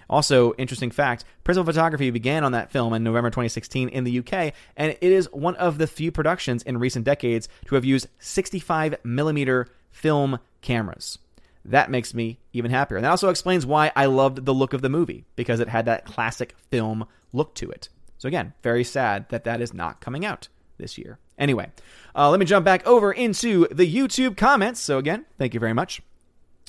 Also, 0.09 0.53
interesting 0.55 0.93
fact 0.93 1.25
principal 1.43 1.65
photography 1.65 2.11
began 2.11 2.45
on 2.45 2.53
that 2.53 2.71
film 2.71 2.93
in 2.93 3.03
November 3.03 3.31
2016 3.31 3.89
in 3.89 4.05
the 4.05 4.19
UK, 4.21 4.53
and 4.77 4.97
it 5.01 5.13
is 5.13 5.29
one 5.33 5.57
of 5.57 5.79
the 5.79 5.89
few 5.89 6.13
productions 6.13 6.63
in 6.63 6.79
recent 6.79 7.05
decades 7.05 7.49
to 7.67 7.75
have 7.75 7.85
used 7.85 8.07
65 8.21 8.97
millimeter 9.03 9.67
film 9.91 10.39
cameras. 10.61 11.19
That 11.65 11.91
makes 11.91 12.15
me 12.15 12.39
even 12.53 12.71
happier. 12.71 12.97
And 12.97 13.05
that 13.05 13.11
also 13.11 13.29
explains 13.29 13.67
why 13.67 13.91
I 13.95 14.07
loved 14.07 14.45
the 14.45 14.55
look 14.55 14.73
of 14.73 14.83
the 14.83 14.89
movie, 14.89 15.25
because 15.37 15.59
it 15.61 15.69
had 15.69 15.85
that 15.87 16.05
classic 16.05 16.55
film 16.71 17.07
look 17.33 17.55
to 17.57 17.71
it. 17.71 17.89
So, 18.23 18.29
again, 18.29 18.53
very 18.63 18.85
sad 18.85 19.29
that 19.31 19.43
that 19.43 19.61
is 19.61 19.75
not 19.75 20.01
coming 20.01 20.25
out 20.25 20.47
this 20.79 20.97
year. 20.97 21.19
Anyway, 21.37 21.73
uh, 22.15 22.31
let 22.31 22.39
me 22.39 22.47
jump 22.47 22.65
back 22.65 22.87
over 22.87 23.11
into 23.11 23.67
the 23.73 23.93
YouTube 23.93 24.37
comments. 24.37 24.79
So, 24.79 24.99
again, 24.99 25.27
thank 25.39 25.55
you 25.55 25.59
very 25.59 25.73
much 25.73 26.01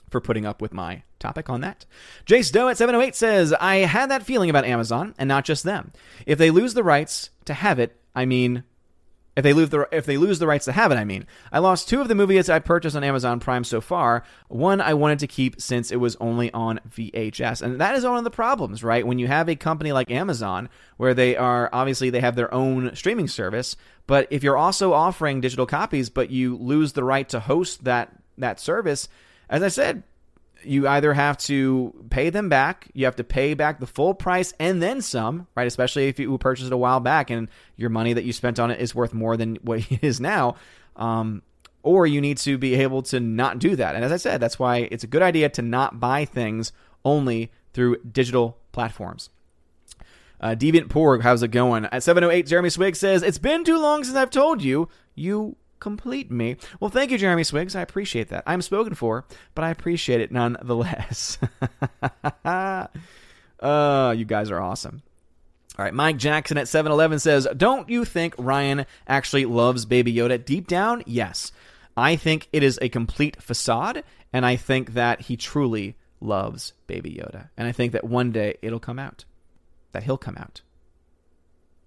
for 0.09 0.19
putting 0.19 0.47
up 0.47 0.63
with 0.63 0.73
my 0.73 1.03
topic 1.19 1.51
on 1.51 1.61
that. 1.61 1.85
Jace 2.25 2.51
Doe 2.51 2.69
at 2.69 2.79
708 2.79 3.13
says, 3.13 3.53
I 3.53 3.75
had 3.75 4.09
that 4.09 4.23
feeling 4.23 4.49
about 4.49 4.65
Amazon, 4.65 5.13
and 5.19 5.27
not 5.27 5.45
just 5.45 5.63
them. 5.63 5.91
If 6.25 6.39
they 6.39 6.49
lose 6.49 6.73
the 6.73 6.81
rights 6.81 7.29
to 7.45 7.53
have 7.53 7.77
it, 7.77 7.99
I 8.15 8.25
mean, 8.25 8.63
if 9.35 9.43
they 9.43 9.53
lose 9.53 9.69
the 9.69 9.87
if 9.91 10.05
they 10.05 10.17
lose 10.17 10.39
the 10.39 10.47
rights 10.47 10.65
to 10.65 10.71
have 10.71 10.91
it, 10.91 10.95
I 10.95 11.05
mean, 11.05 11.25
I 11.51 11.59
lost 11.59 11.89
two 11.89 12.01
of 12.01 12.07
the 12.07 12.15
movies 12.15 12.49
I 12.49 12.59
purchased 12.59 12.95
on 12.95 13.03
Amazon 13.03 13.39
Prime 13.39 13.63
so 13.63 13.81
far. 13.81 14.23
One 14.47 14.79
I 14.79 14.93
wanted 14.93 15.19
to 15.19 15.27
keep 15.27 15.59
since 15.59 15.91
it 15.91 15.97
was 15.97 16.15
only 16.17 16.51
on 16.53 16.79
VHS, 16.89 17.61
and 17.61 17.81
that 17.81 17.95
is 17.95 18.05
one 18.05 18.17
of 18.17 18.23
the 18.23 18.29
problems, 18.29 18.83
right? 18.83 19.05
When 19.05 19.19
you 19.19 19.27
have 19.27 19.49
a 19.49 19.55
company 19.55 19.91
like 19.91 20.11
Amazon, 20.11 20.69
where 20.97 21.13
they 21.13 21.35
are 21.35 21.69
obviously 21.73 22.09
they 22.09 22.21
have 22.21 22.35
their 22.35 22.53
own 22.53 22.95
streaming 22.95 23.27
service, 23.27 23.75
but 24.05 24.27
if 24.29 24.43
you're 24.43 24.57
also 24.57 24.93
offering 24.93 25.41
digital 25.41 25.65
copies, 25.65 26.09
but 26.09 26.29
you 26.29 26.55
lose 26.57 26.93
the 26.93 27.03
right 27.03 27.27
to 27.29 27.39
host 27.39 27.85
that 27.85 28.11
that 28.37 28.59
service, 28.59 29.09
as 29.49 29.63
I 29.63 29.67
said, 29.67 30.03
you 30.65 30.87
either 30.87 31.13
have 31.13 31.37
to 31.37 31.93
pay 32.09 32.29
them 32.29 32.49
back, 32.49 32.87
you 32.93 33.05
have 33.05 33.15
to 33.17 33.23
pay 33.23 33.53
back 33.53 33.79
the 33.79 33.87
full 33.87 34.13
price 34.13 34.53
and 34.59 34.81
then 34.81 35.01
some, 35.01 35.47
right? 35.55 35.67
Especially 35.67 36.07
if 36.07 36.19
you 36.19 36.37
purchased 36.37 36.67
it 36.67 36.73
a 36.73 36.77
while 36.77 36.99
back 36.99 37.29
and 37.29 37.49
your 37.75 37.89
money 37.89 38.13
that 38.13 38.23
you 38.23 38.33
spent 38.33 38.59
on 38.59 38.71
it 38.71 38.79
is 38.79 38.93
worth 38.95 39.13
more 39.13 39.37
than 39.37 39.57
what 39.61 39.79
it 39.91 40.03
is 40.03 40.19
now. 40.19 40.55
Um, 40.95 41.41
or 41.83 42.07
you 42.07 42.21
need 42.21 42.37
to 42.39 42.57
be 42.57 42.75
able 42.75 43.01
to 43.03 43.19
not 43.19 43.59
do 43.59 43.75
that. 43.75 43.95
And 43.95 44.05
as 44.05 44.11
I 44.11 44.17
said, 44.17 44.39
that's 44.39 44.57
why 44.57 44.87
it's 44.89 45.03
a 45.03 45.07
good 45.07 45.21
idea 45.21 45.49
to 45.49 45.61
not 45.61 45.99
buy 45.99 46.25
things 46.25 46.71
only 47.03 47.51
through 47.73 47.97
digital 48.03 48.57
platforms. 48.71 49.29
Uh, 50.39 50.55
Deviant 50.55 50.87
Porg, 50.87 51.21
how's 51.21 51.43
it 51.43 51.49
going? 51.49 51.85
At 51.85 52.03
708, 52.03 52.47
Jeremy 52.47 52.69
Swig 52.69 52.95
says, 52.95 53.23
It's 53.23 53.37
been 53.37 53.63
too 53.63 53.79
long 53.79 54.03
since 54.03 54.17
I've 54.17 54.29
told 54.29 54.61
you. 54.61 54.89
You 55.15 55.55
complete 55.83 56.31
me. 56.31 56.55
Well, 56.79 56.89
thank 56.89 57.11
you, 57.11 57.17
Jeremy 57.17 57.43
Swiggs. 57.43 57.75
I 57.75 57.81
appreciate 57.81 58.29
that. 58.29 58.43
I'm 58.47 58.61
spoken 58.61 58.95
for, 58.95 59.25
but 59.53 59.65
I 59.65 59.69
appreciate 59.69 60.21
it 60.21 60.31
nonetheless. 60.31 61.37
uh, 62.45 62.87
you 64.17 64.25
guys 64.25 64.49
are 64.49 64.61
awesome. 64.61 65.03
All 65.77 65.83
right, 65.83 65.93
Mike 65.93 66.17
Jackson 66.17 66.57
at 66.57 66.67
7-Eleven 66.67 67.19
says, 67.19 67.47
"Don't 67.57 67.89
you 67.89 68.05
think 68.05 68.33
Ryan 68.37 68.85
actually 69.07 69.45
loves 69.45 69.85
Baby 69.85 70.13
Yoda 70.13 70.43
deep 70.43 70.67
down?" 70.67 71.03
Yes. 71.05 71.51
I 71.97 72.15
think 72.15 72.47
it 72.53 72.63
is 72.63 72.79
a 72.81 72.89
complete 72.89 73.41
facade, 73.41 74.03
and 74.31 74.45
I 74.45 74.55
think 74.55 74.93
that 74.93 75.21
he 75.21 75.35
truly 75.35 75.95
loves 76.21 76.73
Baby 76.87 77.11
Yoda. 77.11 77.49
And 77.57 77.67
I 77.67 77.71
think 77.71 77.91
that 77.91 78.05
one 78.05 78.31
day 78.31 78.55
it'll 78.61 78.79
come 78.79 78.97
out. 78.97 79.25
That 79.91 80.03
he'll 80.03 80.17
come 80.17 80.37
out 80.37 80.61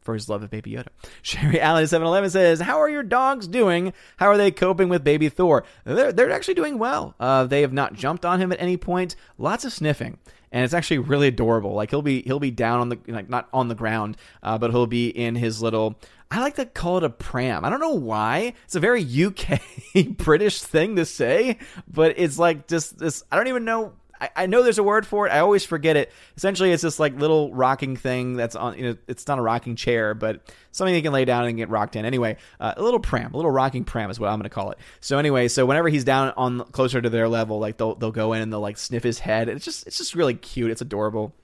for 0.06 0.14
his 0.14 0.30
love 0.30 0.42
of 0.42 0.50
Baby 0.50 0.72
Yoda. 0.72 0.88
Sherry 1.22 1.60
at 1.60 1.74
7-Eleven 1.74 2.30
says, 2.30 2.60
How 2.60 2.80
are 2.80 2.88
your 2.88 3.02
dogs 3.02 3.46
doing? 3.46 3.92
How 4.16 4.28
are 4.28 4.38
they 4.38 4.50
coping 4.50 4.88
with 4.88 5.04
Baby 5.04 5.28
Thor? 5.28 5.64
They're, 5.84 6.12
they're 6.12 6.30
actually 6.30 6.54
doing 6.54 6.78
well. 6.78 7.14
Uh, 7.20 7.44
they 7.44 7.60
have 7.60 7.74
not 7.74 7.92
jumped 7.92 8.24
on 8.24 8.40
him 8.40 8.52
at 8.52 8.60
any 8.62 8.78
point. 8.78 9.16
Lots 9.36 9.66
of 9.66 9.72
sniffing. 9.74 10.16
And 10.52 10.64
it's 10.64 10.72
actually 10.72 10.98
really 10.98 11.28
adorable. 11.28 11.74
Like 11.74 11.90
he'll 11.90 12.00
be 12.00 12.22
he'll 12.22 12.40
be 12.40 12.52
down 12.52 12.80
on 12.80 12.88
the 12.88 12.98
like 13.08 13.28
not 13.28 13.48
on 13.52 13.68
the 13.68 13.74
ground, 13.74 14.16
uh, 14.42 14.56
but 14.56 14.70
he'll 14.70 14.86
be 14.86 15.08
in 15.08 15.34
his 15.34 15.60
little 15.60 15.98
I 16.30 16.40
like 16.40 16.56
to 16.56 16.66
call 16.66 16.98
it 16.98 17.04
a 17.04 17.10
pram. 17.10 17.64
I 17.64 17.70
don't 17.70 17.80
know 17.80 17.90
why. 17.90 18.54
It's 18.64 18.74
a 18.74 18.80
very 18.80 19.02
UK 19.04 19.60
British 20.16 20.62
thing 20.62 20.96
to 20.96 21.04
say, 21.04 21.58
but 21.88 22.14
it's 22.16 22.38
like 22.38 22.66
just 22.68 22.98
this. 22.98 23.22
I 23.30 23.36
don't 23.36 23.48
even 23.48 23.64
know 23.64 23.92
I, 24.20 24.30
I 24.36 24.46
know 24.46 24.62
there's 24.62 24.78
a 24.78 24.82
word 24.82 25.06
for 25.06 25.26
it. 25.26 25.30
I 25.30 25.40
always 25.40 25.64
forget 25.64 25.96
it. 25.96 26.12
Essentially, 26.36 26.72
it's 26.72 26.82
this 26.82 26.98
like 26.98 27.18
little 27.18 27.52
rocking 27.54 27.96
thing 27.96 28.34
that's 28.34 28.56
on. 28.56 28.76
You 28.78 28.84
know, 28.84 28.96
it's 29.08 29.26
not 29.26 29.38
a 29.38 29.42
rocking 29.42 29.76
chair, 29.76 30.14
but 30.14 30.52
something 30.72 30.94
you 30.94 31.02
can 31.02 31.12
lay 31.12 31.24
down 31.24 31.46
and 31.46 31.56
get 31.56 31.68
rocked 31.68 31.96
in. 31.96 32.04
Anyway, 32.04 32.36
uh, 32.60 32.74
a 32.76 32.82
little 32.82 33.00
pram, 33.00 33.32
a 33.34 33.36
little 33.36 33.50
rocking 33.50 33.84
pram 33.84 34.10
is 34.10 34.20
what 34.20 34.28
I'm 34.28 34.38
going 34.38 34.44
to 34.44 34.50
call 34.50 34.70
it. 34.70 34.78
So 35.00 35.18
anyway, 35.18 35.48
so 35.48 35.66
whenever 35.66 35.88
he's 35.88 36.04
down 36.04 36.32
on 36.36 36.60
closer 36.72 37.00
to 37.00 37.10
their 37.10 37.28
level, 37.28 37.58
like 37.58 37.76
they'll 37.76 37.94
they'll 37.94 38.12
go 38.12 38.32
in 38.32 38.42
and 38.42 38.52
they'll 38.52 38.60
like 38.60 38.78
sniff 38.78 39.02
his 39.02 39.18
head. 39.18 39.48
It's 39.48 39.64
just 39.64 39.86
it's 39.86 39.98
just 39.98 40.14
really 40.14 40.34
cute. 40.34 40.70
It's 40.70 40.80
adorable. 40.80 41.34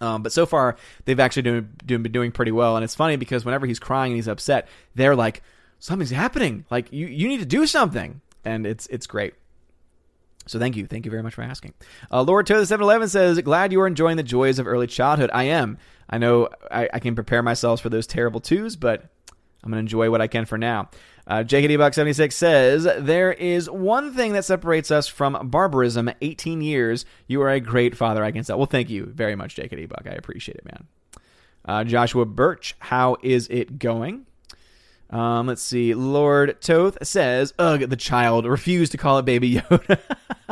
Um, 0.00 0.22
but 0.22 0.32
so 0.32 0.46
far, 0.46 0.76
they've 1.04 1.18
actually 1.18 1.42
doing, 1.42 1.68
doing, 1.84 2.02
been 2.02 2.12
doing 2.12 2.30
pretty 2.30 2.52
well. 2.52 2.76
And 2.76 2.84
it's 2.84 2.94
funny 2.94 3.16
because 3.16 3.44
whenever 3.44 3.66
he's 3.66 3.80
crying 3.80 4.12
and 4.12 4.16
he's 4.16 4.28
upset, 4.28 4.68
they're 4.94 5.16
like, 5.16 5.42
"Something's 5.78 6.10
happening! 6.10 6.64
Like 6.70 6.92
you 6.92 7.06
you 7.06 7.28
need 7.28 7.40
to 7.40 7.46
do 7.46 7.66
something." 7.66 8.20
And 8.44 8.66
it's 8.66 8.86
it's 8.88 9.06
great. 9.06 9.34
So 10.50 10.58
thank 10.58 10.76
you. 10.76 10.86
Thank 10.86 11.04
you 11.04 11.10
very 11.10 11.22
much 11.22 11.34
for 11.34 11.42
asking. 11.42 11.74
Uh, 12.10 12.24
Toe 12.24 12.42
the 12.42 12.66
711 12.66 13.08
says, 13.08 13.40
Glad 13.40 13.72
you 13.72 13.80
are 13.80 13.86
enjoying 13.86 14.16
the 14.16 14.22
joys 14.22 14.58
of 14.58 14.66
early 14.66 14.86
childhood. 14.86 15.30
I 15.32 15.44
am. 15.44 15.78
I 16.10 16.18
know 16.18 16.48
I, 16.70 16.88
I 16.92 16.98
can 16.98 17.14
prepare 17.14 17.42
myself 17.42 17.80
for 17.80 17.88
those 17.88 18.06
terrible 18.06 18.40
twos, 18.40 18.76
but 18.76 19.04
I'm 19.62 19.70
going 19.70 19.74
to 19.74 19.80
enjoy 19.80 20.10
what 20.10 20.20
I 20.20 20.26
can 20.26 20.44
for 20.44 20.58
now. 20.58 20.88
Uh, 21.26 21.44
JKD76 21.44 22.32
says, 22.32 22.88
There 22.98 23.32
is 23.32 23.68
one 23.68 24.14
thing 24.14 24.32
that 24.32 24.44
separates 24.44 24.90
us 24.90 25.08
from 25.08 25.50
barbarism 25.50 26.10
18 26.22 26.62
years. 26.62 27.04
You 27.26 27.42
are 27.42 27.50
a 27.50 27.60
great 27.60 27.96
father, 27.96 28.24
I 28.24 28.32
can 28.32 28.44
tell. 28.44 28.56
Well, 28.56 28.66
thank 28.66 28.88
you 28.88 29.06
very 29.06 29.36
much, 29.36 29.56
JKD 29.56 29.88
Buck. 29.88 30.06
I 30.06 30.14
appreciate 30.14 30.56
it, 30.56 30.64
man. 30.64 30.86
Uh, 31.64 31.84
Joshua 31.84 32.24
Birch, 32.24 32.74
how 32.78 33.18
is 33.22 33.46
it 33.48 33.78
going? 33.78 34.24
Um, 35.10 35.46
let's 35.46 35.62
see. 35.62 35.94
Lord 35.94 36.60
Toth 36.60 36.98
says, 37.02 37.54
"Ugh, 37.58 37.80
the 37.80 37.96
child 37.96 38.46
refused 38.46 38.92
to 38.92 38.98
call 38.98 39.18
it 39.18 39.24
Baby 39.24 39.56
Yoda." 39.56 39.98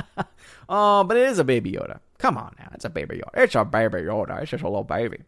oh, 0.68 1.04
but 1.04 1.16
it 1.16 1.28
is 1.28 1.38
a 1.38 1.44
Baby 1.44 1.72
Yoda. 1.72 2.00
Come 2.18 2.38
on 2.38 2.54
now, 2.58 2.70
it's 2.72 2.84
a 2.84 2.90
Baby 2.90 3.16
Yoda. 3.16 3.42
It's 3.42 3.54
a 3.54 3.64
Baby 3.64 3.98
Yoda. 3.98 4.40
It's 4.40 4.50
just 4.50 4.64
a 4.64 4.68
little 4.68 4.84
baby. 4.84 5.18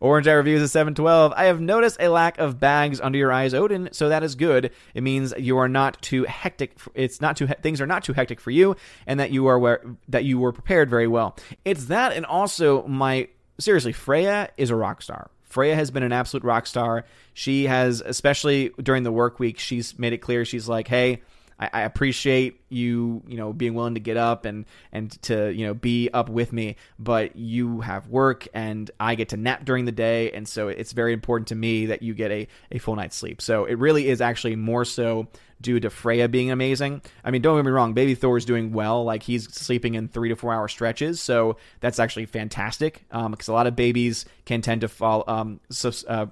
Orange 0.00 0.26
Eye 0.26 0.32
Reviews 0.32 0.62
at 0.62 0.70
712. 0.70 1.32
I 1.36 1.44
have 1.44 1.60
noticed 1.60 1.98
a 2.00 2.08
lack 2.08 2.38
of 2.38 2.58
bags 2.58 3.00
under 3.00 3.18
your 3.18 3.32
eyes, 3.32 3.54
Odin, 3.54 3.90
so 3.92 4.08
that 4.08 4.22
is 4.22 4.34
good. 4.34 4.70
It 4.94 5.02
means 5.02 5.34
you 5.38 5.58
are 5.58 5.68
not 5.68 6.00
too 6.00 6.24
hectic. 6.24 6.78
It's 6.94 7.20
not 7.20 7.36
too 7.36 7.46
things 7.46 7.80
are 7.80 7.86
not 7.86 8.04
too 8.04 8.12
hectic 8.12 8.40
for 8.40 8.50
you, 8.50 8.76
and 9.06 9.20
that 9.20 9.30
you 9.30 9.46
are 9.46 9.58
where, 9.58 9.84
that 10.08 10.24
you 10.24 10.38
were 10.38 10.52
prepared 10.52 10.90
very 10.90 11.06
well. 11.06 11.36
It's 11.64 11.86
that, 11.86 12.12
and 12.12 12.24
also 12.26 12.86
my 12.86 13.28
seriously, 13.58 13.92
Freya 13.92 14.50
is 14.56 14.70
a 14.70 14.76
rock 14.76 15.02
star. 15.02 15.30
Freya 15.54 15.76
has 15.76 15.92
been 15.92 16.02
an 16.02 16.10
absolute 16.10 16.42
rock 16.42 16.66
star. 16.66 17.04
She 17.32 17.66
has, 17.66 18.00
especially 18.00 18.72
during 18.82 19.04
the 19.04 19.12
work 19.12 19.38
week, 19.38 19.60
she's 19.60 19.96
made 19.96 20.12
it 20.12 20.18
clear 20.18 20.44
she's 20.44 20.68
like, 20.68 20.88
hey, 20.88 21.22
I, 21.60 21.70
I, 21.72 21.80
appreciate 21.82 22.60
you, 22.70 23.22
you 23.28 23.36
know, 23.36 23.52
being 23.52 23.74
willing 23.74 23.94
to 23.94 24.00
get 24.00 24.16
up 24.16 24.46
and 24.46 24.64
and 24.90 25.12
to 25.22 25.52
you 25.52 25.64
know 25.64 25.72
be 25.72 26.10
up 26.12 26.28
with 26.28 26.52
me, 26.52 26.74
but 26.98 27.36
you 27.36 27.82
have 27.82 28.08
work 28.08 28.48
and 28.52 28.90
I 28.98 29.14
get 29.14 29.28
to 29.28 29.36
nap 29.36 29.64
during 29.64 29.84
the 29.84 29.92
day, 29.92 30.32
and 30.32 30.48
so 30.48 30.66
it's 30.66 30.90
very 30.90 31.12
important 31.12 31.46
to 31.48 31.54
me 31.54 31.86
that 31.86 32.02
you 32.02 32.14
get 32.14 32.32
a 32.32 32.48
a 32.72 32.78
full 32.78 32.96
night's 32.96 33.14
sleep. 33.14 33.40
So 33.40 33.64
it 33.64 33.78
really 33.78 34.08
is 34.08 34.20
actually 34.20 34.56
more 34.56 34.84
so 34.84 35.28
due 35.64 35.80
to 35.80 35.90
Freya 35.90 36.28
being 36.28 36.52
amazing. 36.52 37.02
I 37.24 37.32
mean, 37.32 37.42
don't 37.42 37.56
get 37.56 37.64
me 37.64 37.72
wrong, 37.72 37.94
Baby 37.94 38.14
Thor 38.14 38.36
is 38.36 38.44
doing 38.44 38.72
well. 38.72 39.02
Like 39.02 39.24
he's 39.24 39.52
sleeping 39.52 39.94
in 39.94 40.06
three 40.06 40.28
to 40.28 40.36
four 40.36 40.54
hour 40.54 40.68
stretches, 40.68 41.20
so 41.20 41.56
that's 41.80 41.98
actually 41.98 42.26
fantastic. 42.26 43.04
Because 43.08 43.48
um, 43.48 43.52
a 43.52 43.56
lot 43.56 43.66
of 43.66 43.74
babies 43.74 44.26
can 44.44 44.60
tend 44.60 44.82
to 44.82 44.88
fall 44.88 45.24
um, 45.26 45.58
uh, 46.06 46.26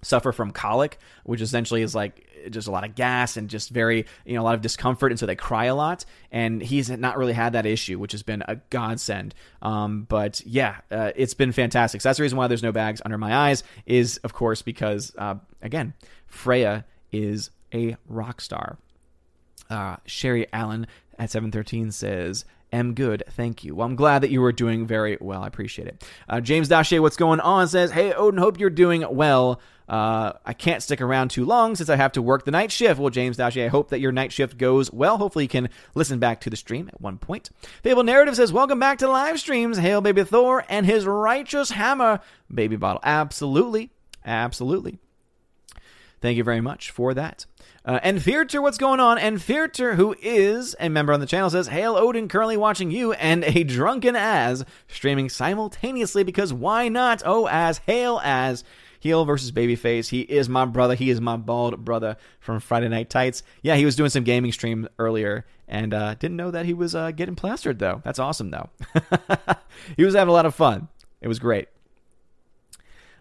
suffer 0.00 0.32
from 0.32 0.50
colic, 0.50 0.98
which 1.22 1.40
essentially 1.40 1.82
is 1.82 1.94
like 1.94 2.26
just 2.50 2.66
a 2.66 2.72
lot 2.72 2.82
of 2.82 2.96
gas 2.96 3.36
and 3.36 3.48
just 3.48 3.70
very 3.70 4.04
you 4.24 4.34
know 4.34 4.40
a 4.40 4.42
lot 4.42 4.54
of 4.54 4.62
discomfort, 4.62 5.12
and 5.12 5.20
so 5.20 5.26
they 5.26 5.36
cry 5.36 5.66
a 5.66 5.74
lot. 5.74 6.04
And 6.32 6.60
he's 6.62 6.90
not 6.90 7.18
really 7.18 7.34
had 7.34 7.52
that 7.52 7.66
issue, 7.66 7.98
which 7.98 8.12
has 8.12 8.22
been 8.22 8.42
a 8.48 8.56
godsend. 8.70 9.34
Um, 9.60 10.06
but 10.08 10.40
yeah, 10.46 10.78
uh, 10.90 11.12
it's 11.14 11.34
been 11.34 11.52
fantastic. 11.52 12.00
So 12.00 12.08
that's 12.08 12.16
the 12.16 12.22
reason 12.22 12.38
why 12.38 12.48
there's 12.48 12.62
no 12.62 12.72
bags 12.72 13.02
under 13.04 13.18
my 13.18 13.34
eyes. 13.34 13.62
Is 13.84 14.16
of 14.18 14.32
course 14.32 14.62
because 14.62 15.14
uh, 15.18 15.36
again, 15.60 15.92
Freya 16.26 16.86
is 17.12 17.50
a 17.72 17.96
rock 18.06 18.40
star. 18.40 18.78
Uh, 19.70 19.96
Sherry 20.06 20.46
Allen 20.52 20.86
at 21.18 21.30
713 21.30 21.90
says, 21.92 22.44
am 22.72 22.94
good, 22.94 23.22
thank 23.30 23.64
you. 23.64 23.74
Well, 23.74 23.86
I'm 23.86 23.96
glad 23.96 24.22
that 24.22 24.30
you 24.30 24.40
were 24.40 24.52
doing 24.52 24.86
very 24.86 25.18
well. 25.20 25.42
I 25.42 25.46
appreciate 25.46 25.88
it. 25.88 26.04
Uh, 26.28 26.40
James 26.40 26.68
Dashe, 26.68 26.98
what's 27.00 27.16
going 27.16 27.40
on? 27.40 27.68
Says, 27.68 27.90
hey, 27.90 28.12
Odin, 28.12 28.38
hope 28.38 28.58
you're 28.58 28.70
doing 28.70 29.04
well. 29.10 29.60
Uh, 29.88 30.32
I 30.46 30.54
can't 30.54 30.82
stick 30.82 31.00
around 31.00 31.30
too 31.30 31.44
long 31.44 31.76
since 31.76 31.90
I 31.90 31.96
have 31.96 32.12
to 32.12 32.22
work 32.22 32.44
the 32.44 32.50
night 32.50 32.72
shift. 32.72 32.98
Well, 32.98 33.10
James 33.10 33.36
Dashe, 33.36 33.62
I 33.62 33.68
hope 33.68 33.90
that 33.90 34.00
your 34.00 34.12
night 34.12 34.32
shift 34.32 34.56
goes 34.56 34.90
well. 34.90 35.18
Hopefully, 35.18 35.44
you 35.44 35.50
can 35.50 35.68
listen 35.94 36.18
back 36.18 36.40
to 36.42 36.50
the 36.50 36.56
stream 36.56 36.88
at 36.88 37.00
one 37.00 37.18
point. 37.18 37.50
Fable 37.82 38.04
Narrative 38.04 38.34
says, 38.36 38.52
Welcome 38.52 38.78
back 38.78 38.98
to 38.98 39.08
live 39.08 39.38
streams. 39.38 39.76
Hail, 39.76 40.00
baby 40.00 40.24
Thor 40.24 40.64
and 40.68 40.86
his 40.86 41.04
righteous 41.04 41.72
hammer. 41.72 42.20
Baby 42.52 42.76
bottle. 42.76 43.00
Absolutely. 43.04 43.90
Absolutely. 44.24 44.98
Thank 46.22 46.36
you 46.36 46.44
very 46.44 46.60
much 46.60 46.92
for 46.92 47.12
that. 47.14 47.46
Uh, 47.84 47.98
and 48.02 48.22
Fearter, 48.22 48.62
what's 48.62 48.78
going 48.78 49.00
on? 49.00 49.18
And 49.18 49.42
Fearter, 49.42 49.96
who 49.96 50.14
is 50.22 50.76
a 50.78 50.88
member 50.88 51.12
on 51.12 51.18
the 51.18 51.26
channel, 51.26 51.50
says, 51.50 51.66
Hail 51.66 51.96
Odin, 51.96 52.28
currently 52.28 52.56
watching 52.56 52.92
you 52.92 53.12
and 53.14 53.42
a 53.42 53.64
drunken 53.64 54.14
Az 54.14 54.64
streaming 54.86 55.28
simultaneously 55.28 56.22
because 56.22 56.52
why 56.52 56.88
not? 56.88 57.22
Oh, 57.26 57.48
as 57.48 57.78
Hail 57.86 58.20
as 58.22 58.62
heel 59.00 59.24
versus 59.24 59.50
babyface. 59.50 60.10
He 60.10 60.20
is 60.20 60.48
my 60.48 60.64
brother. 60.64 60.94
He 60.94 61.10
is 61.10 61.20
my 61.20 61.36
bald 61.36 61.84
brother 61.84 62.16
from 62.38 62.60
Friday 62.60 62.88
Night 62.88 63.10
Tights. 63.10 63.42
Yeah, 63.60 63.74
he 63.74 63.84
was 63.84 63.96
doing 63.96 64.10
some 64.10 64.22
gaming 64.22 64.52
stream 64.52 64.88
earlier 65.00 65.44
and 65.66 65.92
uh, 65.92 66.14
didn't 66.14 66.36
know 66.36 66.52
that 66.52 66.66
he 66.66 66.72
was 66.72 66.94
uh, 66.94 67.10
getting 67.10 67.34
plastered 67.34 67.80
though. 67.80 68.00
That's 68.04 68.20
awesome 68.20 68.52
though. 68.52 68.70
he 69.96 70.04
was 70.04 70.14
having 70.14 70.30
a 70.30 70.34
lot 70.34 70.46
of 70.46 70.54
fun. 70.54 70.86
It 71.20 71.26
was 71.26 71.40
great. 71.40 71.68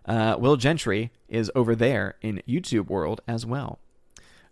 Uh, 0.06 0.36
Will 0.39 0.58
Gentry 0.58 1.12
is 1.30 1.52
over 1.56 1.76
there 1.76 2.16
in 2.22 2.41
YouTube 2.47 2.88
world 2.88 3.22
as 3.28 3.45
well. 3.45 3.80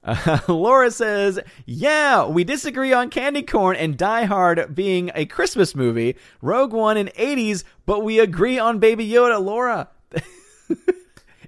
Uh, 0.03 0.39
Laura 0.47 0.91
says, 0.91 1.39
Yeah, 1.65 2.25
we 2.27 2.43
disagree 2.43 2.93
on 2.93 3.09
Candy 3.09 3.41
Corn 3.43 3.75
and 3.75 3.97
Die 3.97 4.25
Hard 4.25 4.73
being 4.73 5.11
a 5.15 5.25
Christmas 5.25 5.75
movie, 5.75 6.15
Rogue 6.41 6.73
One 6.73 6.97
in 6.97 7.07
80s, 7.07 7.63
but 7.85 8.03
we 8.03 8.19
agree 8.19 8.59
on 8.59 8.79
Baby 8.79 9.09
Yoda. 9.09 9.43
Laura, 9.43 9.89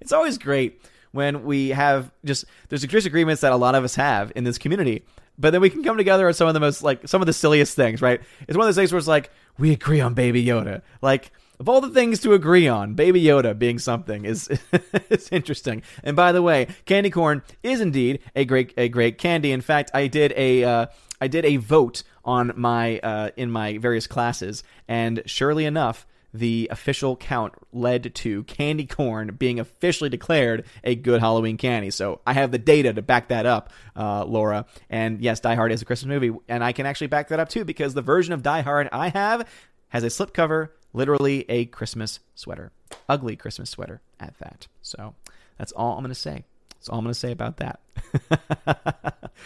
it's 0.02 0.12
always 0.12 0.38
great 0.38 0.82
when 1.12 1.44
we 1.44 1.70
have 1.70 2.12
just, 2.26 2.46
there's 2.70 2.86
disagreements 2.86 3.42
that 3.42 3.52
a 3.52 3.58
lot 3.58 3.76
of 3.76 3.84
us 3.84 3.96
have 3.96 4.32
in 4.36 4.44
this 4.44 4.58
community, 4.58 5.06
but 5.38 5.52
then 5.52 5.62
we 5.62 5.70
can 5.70 5.84
come 5.84 5.98
together 5.98 6.28
on 6.28 6.34
some 6.34 6.48
of 6.48 6.54
the 6.54 6.60
most, 6.60 6.84
like, 6.84 7.08
some 7.08 7.22
of 7.22 7.26
the 7.26 7.34
silliest 7.34 7.76
things, 7.76 8.02
right? 8.02 8.22
It's 8.48 8.58
one 8.58 8.66
of 8.66 8.68
those 8.68 8.76
things 8.76 8.92
where 8.92 9.00
it's 9.00 9.08
like, 9.08 9.30
we 9.58 9.72
agree 9.72 10.00
on 10.00 10.14
Baby 10.14 10.46
Yoda. 10.46 10.82
Like, 11.02 11.32
of 11.62 11.70
all 11.70 11.80
the 11.80 11.92
things 11.92 12.20
to 12.22 12.34
agree 12.34 12.68
on, 12.68 12.96
Baby 12.96 13.24
Yoda 13.24 13.58
being 13.58 13.78
something 13.78 14.26
is 14.26 14.50
is 15.12 15.30
interesting. 15.32 15.84
And 16.04 16.16
by 16.16 16.32
the 16.32 16.42
way, 16.42 16.68
candy 16.86 17.12
corn 17.12 17.44
is 17.62 17.80
indeed 17.80 18.20
a 18.36 18.46
great 18.46 18.74
a 18.78 18.90
great 18.90 19.20
candy. 19.20 19.52
In 19.52 19.62
fact, 19.62 19.92
I 19.94 20.08
did 20.08 20.34
a 20.36 20.64
uh, 20.64 20.86
I 21.22 21.28
did 21.28 21.46
a 21.46 21.58
vote 21.58 22.02
on 22.26 22.54
my 22.56 22.98
uh, 23.00 23.30
in 23.38 23.52
my 23.52 23.78
various 23.78 24.08
classes, 24.08 24.64
and 24.88 25.22
surely 25.28 25.66
enough, 25.66 26.08
the 26.34 26.68
official 26.72 27.16
count 27.16 27.54
led 27.72 28.16
to 28.16 28.44
candy 28.46 28.88
corn 28.88 29.36
being 29.36 29.60
officially 29.60 30.10
declared 30.10 30.66
a 30.84 30.96
good 30.96 31.20
Halloween 31.20 31.58
candy. 31.58 31.92
So 31.92 32.22
I 32.26 32.34
have 32.34 32.50
the 32.50 32.58
data 32.58 32.92
to 32.92 33.04
back 33.04 33.28
that 33.28 33.46
up, 33.46 33.72
uh, 33.96 34.26
Laura. 34.26 34.66
And 34.90 35.22
yes, 35.22 35.40
Die 35.42 35.54
Hard 35.54 35.72
is 35.72 35.84
a 35.84 35.86
Christmas 35.86 36.10
movie, 36.10 36.36
and 36.48 36.64
I 36.64 36.72
can 36.72 36.88
actually 36.88 37.08
back 37.08 37.28
that 37.28 37.40
up 37.40 37.50
too 37.50 37.66
because 37.66 37.94
the 37.94 38.02
version 38.02 38.34
of 38.34 38.42
Die 38.42 38.62
Hard 38.62 38.90
I 38.92 39.10
have 39.10 39.48
has 39.90 40.04
a 40.04 40.08
slipcover 40.08 40.70
literally 40.94 41.46
a 41.50 41.66
Christmas 41.66 42.20
sweater. 42.36 42.72
Ugly 43.08 43.36
Christmas 43.36 43.70
sweater 43.70 44.02
at 44.20 44.38
that. 44.40 44.68
So 44.82 45.16
that's 45.58 45.72
all 45.72 45.94
I'm 45.94 46.04
going 46.04 46.10
to 46.10 46.16
say. 46.16 46.46
That's 46.76 46.90
all 46.90 46.98
I'm 47.00 47.06
going 47.06 47.14
to 47.14 47.20
say 47.20 47.32
about 47.32 47.58
that. 47.58 47.80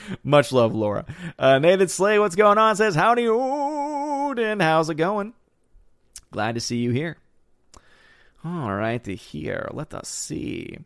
Much 0.24 0.52
love, 0.52 0.74
Laura. 0.74 1.06
Uh, 1.38 1.60
Nathan 1.60 1.88
Slay, 1.88 2.18
what's 2.20 2.36
going 2.36 2.58
on? 2.58 2.76
Says, 2.76 2.96
Howdy, 2.96 3.28
Odin. 3.28 4.60
How's 4.60 4.90
it 4.90 4.96
going? 4.96 5.34
Glad 6.32 6.56
to 6.56 6.62
see 6.62 6.78
you 6.78 6.92
here. 6.92 7.18
All 8.44 8.74
right, 8.74 9.04
to 9.04 9.16
here. 9.16 9.68
Let 9.74 9.94
us 9.94 10.08
see. 10.08 10.78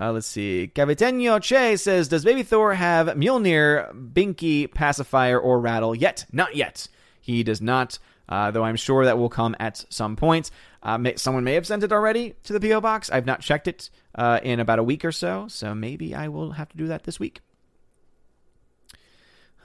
Uh, 0.00 0.12
let's 0.12 0.26
see. 0.26 0.70
Caviteño 0.74 1.40
Che 1.42 1.76
says, 1.76 2.08
Does 2.08 2.24
Baby 2.24 2.42
Thor 2.42 2.74
have 2.74 3.08
Mjolnir, 3.08 3.92
Binky, 4.12 4.72
Pacifier, 4.72 5.38
or 5.38 5.60
Rattle? 5.60 5.94
Yet. 5.94 6.24
Not 6.32 6.56
yet. 6.56 6.88
He 7.20 7.42
does 7.42 7.60
not 7.60 7.98
uh, 8.32 8.50
though 8.50 8.64
I'm 8.64 8.76
sure 8.76 9.04
that 9.04 9.18
will 9.18 9.28
come 9.28 9.54
at 9.60 9.84
some 9.90 10.16
point. 10.16 10.50
Uh, 10.82 10.96
may, 10.96 11.16
someone 11.16 11.44
may 11.44 11.52
have 11.52 11.66
sent 11.66 11.84
it 11.84 11.92
already 11.92 12.34
to 12.44 12.54
the 12.54 12.60
P.O. 12.60 12.80
Box. 12.80 13.10
I've 13.10 13.26
not 13.26 13.42
checked 13.42 13.68
it 13.68 13.90
uh, 14.14 14.40
in 14.42 14.58
about 14.58 14.78
a 14.78 14.82
week 14.82 15.04
or 15.04 15.12
so, 15.12 15.48
so 15.48 15.74
maybe 15.74 16.14
I 16.14 16.28
will 16.28 16.52
have 16.52 16.70
to 16.70 16.76
do 16.78 16.86
that 16.86 17.02
this 17.04 17.20
week. 17.20 17.40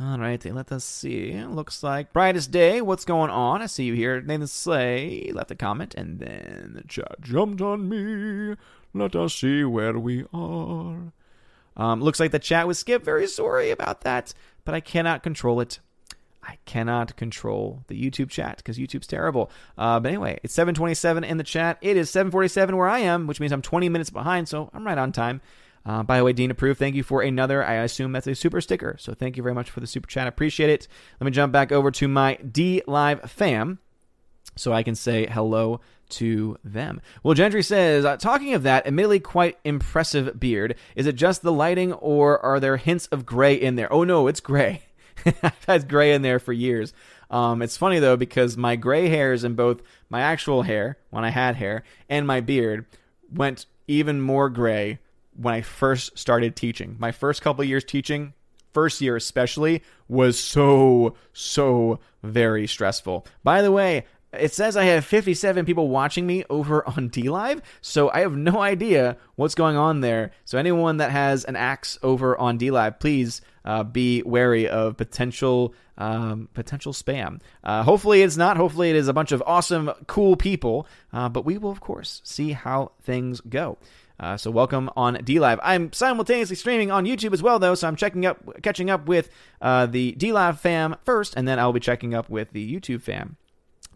All 0.02 0.20
right, 0.20 0.44
let 0.44 0.70
us 0.74 0.84
see. 0.84 1.42
Looks 1.46 1.82
like 1.82 2.12
brightest 2.12 2.52
day. 2.52 2.82
What's 2.82 3.06
going 3.06 3.32
on? 3.32 3.62
I 3.62 3.68
see 3.68 3.86
you 3.86 3.94
here. 3.94 4.20
Nathan 4.20 4.48
Slay 4.48 5.32
left 5.34 5.50
a 5.50 5.56
comment, 5.56 5.96
and 5.96 6.20
then 6.20 6.74
the 6.76 6.84
chat 6.84 7.22
jumped 7.22 7.62
on 7.62 7.88
me. 7.88 8.58
Let 8.94 9.16
us 9.16 9.36
see 9.36 9.64
where 9.64 9.98
we 9.98 10.26
are. 10.34 11.14
Um, 11.78 12.02
looks 12.02 12.20
like 12.20 12.32
the 12.32 12.38
chat 12.38 12.68
was 12.68 12.80
skipped. 12.80 13.06
Very 13.06 13.28
sorry 13.28 13.72
about 13.72 14.02
that, 14.02 14.34
but 14.66 14.76
I 14.76 14.82
cannot 14.82 15.24
control 15.24 15.62
it. 15.62 15.80
I 16.48 16.58
cannot 16.66 17.16
control 17.18 17.84
the 17.88 18.02
YouTube 18.02 18.30
chat 18.30 18.58
because 18.58 18.78
YouTube's 18.78 19.08
terrible. 19.08 19.52
Uh, 19.78 20.00
but 20.00 20.10
anyway, 20.10 20.40
it's 20.44 20.56
7:27 20.56 21.24
in 21.24 21.38
the 21.38 21.44
chat. 21.44 21.78
It 21.82 21.98
is 21.98 22.10
7:47 22.10 22.78
where 22.78 22.88
I 22.88 23.00
am, 23.00 23.28
which 23.28 23.40
means 23.40 23.52
I'm 23.52 23.62
20 23.62 23.90
minutes 23.90 24.10
behind, 24.10 24.48
so 24.48 24.70
I'm 24.74 24.86
right 24.86 24.98
on 24.98 25.12
time. 25.12 25.42
Uh, 25.86 26.04
by 26.04 26.18
the 26.18 26.24
way, 26.24 26.34
Dean 26.34 26.52
approved. 26.52 26.80
Thank 26.80 26.96
you 26.96 27.04
for 27.04 27.22
another. 27.22 27.64
I 27.64 27.76
assume 27.76 28.12
that's 28.12 28.28
a 28.28 28.36
super 28.36 28.62
sticker. 28.62 28.98
So 29.00 29.14
thank 29.14 29.38
you 29.38 29.44
very 29.44 29.56
much 29.56 29.70
for 29.70 29.80
the 29.80 29.88
super 29.88 30.08
chat. 30.08 30.26
I 30.26 30.30
appreciate 30.30 30.70
it. 30.70 30.88
Let 31.20 31.26
me 31.26 31.32
jump 31.32 31.54
back 31.54 31.72
over 31.72 31.92
to 31.92 32.08
my 32.08 32.38
DLive 32.44 33.30
fam 33.30 33.80
so 34.56 34.74
I 34.74 34.84
can 34.84 34.96
say 34.96 35.28
hello 35.28 35.80
to 36.10 36.58
them. 36.64 37.02
Well, 37.24 37.34
Gentry 37.34 37.64
says, 37.64 38.06
uh, 38.06 38.18
talking 38.18 38.54
of 38.54 38.64
that, 38.64 38.88
admittedly 38.88 39.20
quite 39.20 39.58
impressive 39.64 40.40
beard. 40.40 40.76
Is 40.96 41.08
it 41.08 41.16
just 41.16 41.42
the 41.42 41.52
lighting 41.52 41.94
or 41.94 42.40
are 42.40 42.60
there 42.60 42.78
hints 42.78 43.08
of 43.08 43.26
gray 43.26 43.56
in 43.56 43.76
there? 43.76 43.92
Oh 43.92 44.04
no, 44.04 44.28
it's 44.28 44.40
gray. 44.40 44.84
I've 45.44 45.66
had 45.66 45.90
gray 45.90 46.14
in 46.14 46.22
there 46.22 46.40
for 46.40 46.54
years. 46.54 46.94
Um, 47.30 47.62
it's 47.62 47.78
funny 47.78 48.00
though 48.00 48.18
because 48.18 48.56
my 48.56 48.76
gray 48.76 49.10
hairs 49.10 49.44
in 49.44 49.56
both 49.56 49.82
my 50.10 50.22
actual 50.22 50.62
hair 50.62 50.98
when 51.10 51.26
I 51.26 51.30
had 51.30 51.56
hair 51.56 51.84
and 52.10 52.26
my 52.26 52.40
beard 52.40 52.86
went 53.32 53.66
even 53.88 54.22
more 54.22 54.50
gray 54.50 55.00
when 55.36 55.54
I 55.54 55.62
first 55.62 56.18
started 56.18 56.56
teaching. 56.56 56.96
My 57.00 57.12
first 57.12 57.42
couple 57.42 57.64
years 57.64 57.84
teaching, 57.84 58.34
first 58.74 59.02
year 59.02 59.16
especially, 59.16 59.84
was 60.08 60.40
so 60.40 61.16
so 61.34 62.00
very 62.24 62.68
stressful. 62.68 63.26
By 63.44 63.62
the 63.62 63.72
way, 63.72 64.06
it 64.34 64.54
says 64.54 64.76
I 64.76 64.86
have 64.86 65.06
57 65.06 65.66
people 65.66 65.90
watching 65.90 66.28
me 66.28 66.44
over 66.50 66.88
on 66.88 67.10
DLive, 67.10 67.62
so 67.82 68.10
I 68.12 68.20
have 68.20 68.36
no 68.36 68.60
idea 68.60 69.18
what's 69.36 69.56
going 69.56 69.78
on 69.78 70.02
there. 70.02 70.32
So 70.46 70.58
anyone 70.58 70.98
that 70.98 71.12
has 71.12 71.46
an 71.46 71.56
axe 71.56 71.98
over 72.04 72.38
on 72.38 72.60
DLive, 72.60 73.00
please 73.00 73.42
uh, 73.66 73.84
be 73.84 74.24
wary 74.24 74.68
of 74.68 74.98
potential 74.98 75.74
um, 75.98 76.48
potential 76.54 76.94
spam. 76.94 77.40
Uh, 77.64 77.84
hopefully 77.84 78.22
it's 78.22 78.38
not. 78.38 78.58
Hopefully 78.58 78.90
it 78.90 78.96
is 78.96 79.08
a 79.08 79.14
bunch 79.14 79.32
of 79.32 79.42
awesome, 79.46 79.92
cool 80.06 80.36
people. 80.36 80.88
Uh, 81.12 81.28
but 81.28 81.46
we 81.46 81.58
will 81.58 81.72
of 81.72 81.80
course 81.80 82.22
see 82.24 82.52
how 82.52 82.92
things 83.02 83.42
go. 83.42 83.78
Uh, 84.20 84.36
so 84.36 84.50
welcome 84.50 84.90
on 84.96 85.16
DLive. 85.16 85.60
I'm 85.62 85.94
simultaneously 85.94 86.56
streaming 86.56 86.90
on 86.92 87.06
YouTube 87.06 87.34
as 87.34 87.44
well, 87.44 87.60
though. 87.60 87.76
So 87.76 87.88
I'm 87.88 87.96
checking 87.96 88.26
up, 88.26 88.62
catching 88.64 88.90
up 88.90 89.08
with 89.08 89.30
uh, 89.62 89.86
the 89.86 90.16
DLive 90.18 90.58
fam 90.60 90.96
first, 91.04 91.36
and 91.36 91.48
then 91.48 91.60
I'll 91.60 91.74
be 91.74 91.80
checking 91.80 92.16
up 92.16 92.30
with 92.30 92.52
the 92.52 92.76
YouTube 92.76 93.02
fam. 93.02 93.38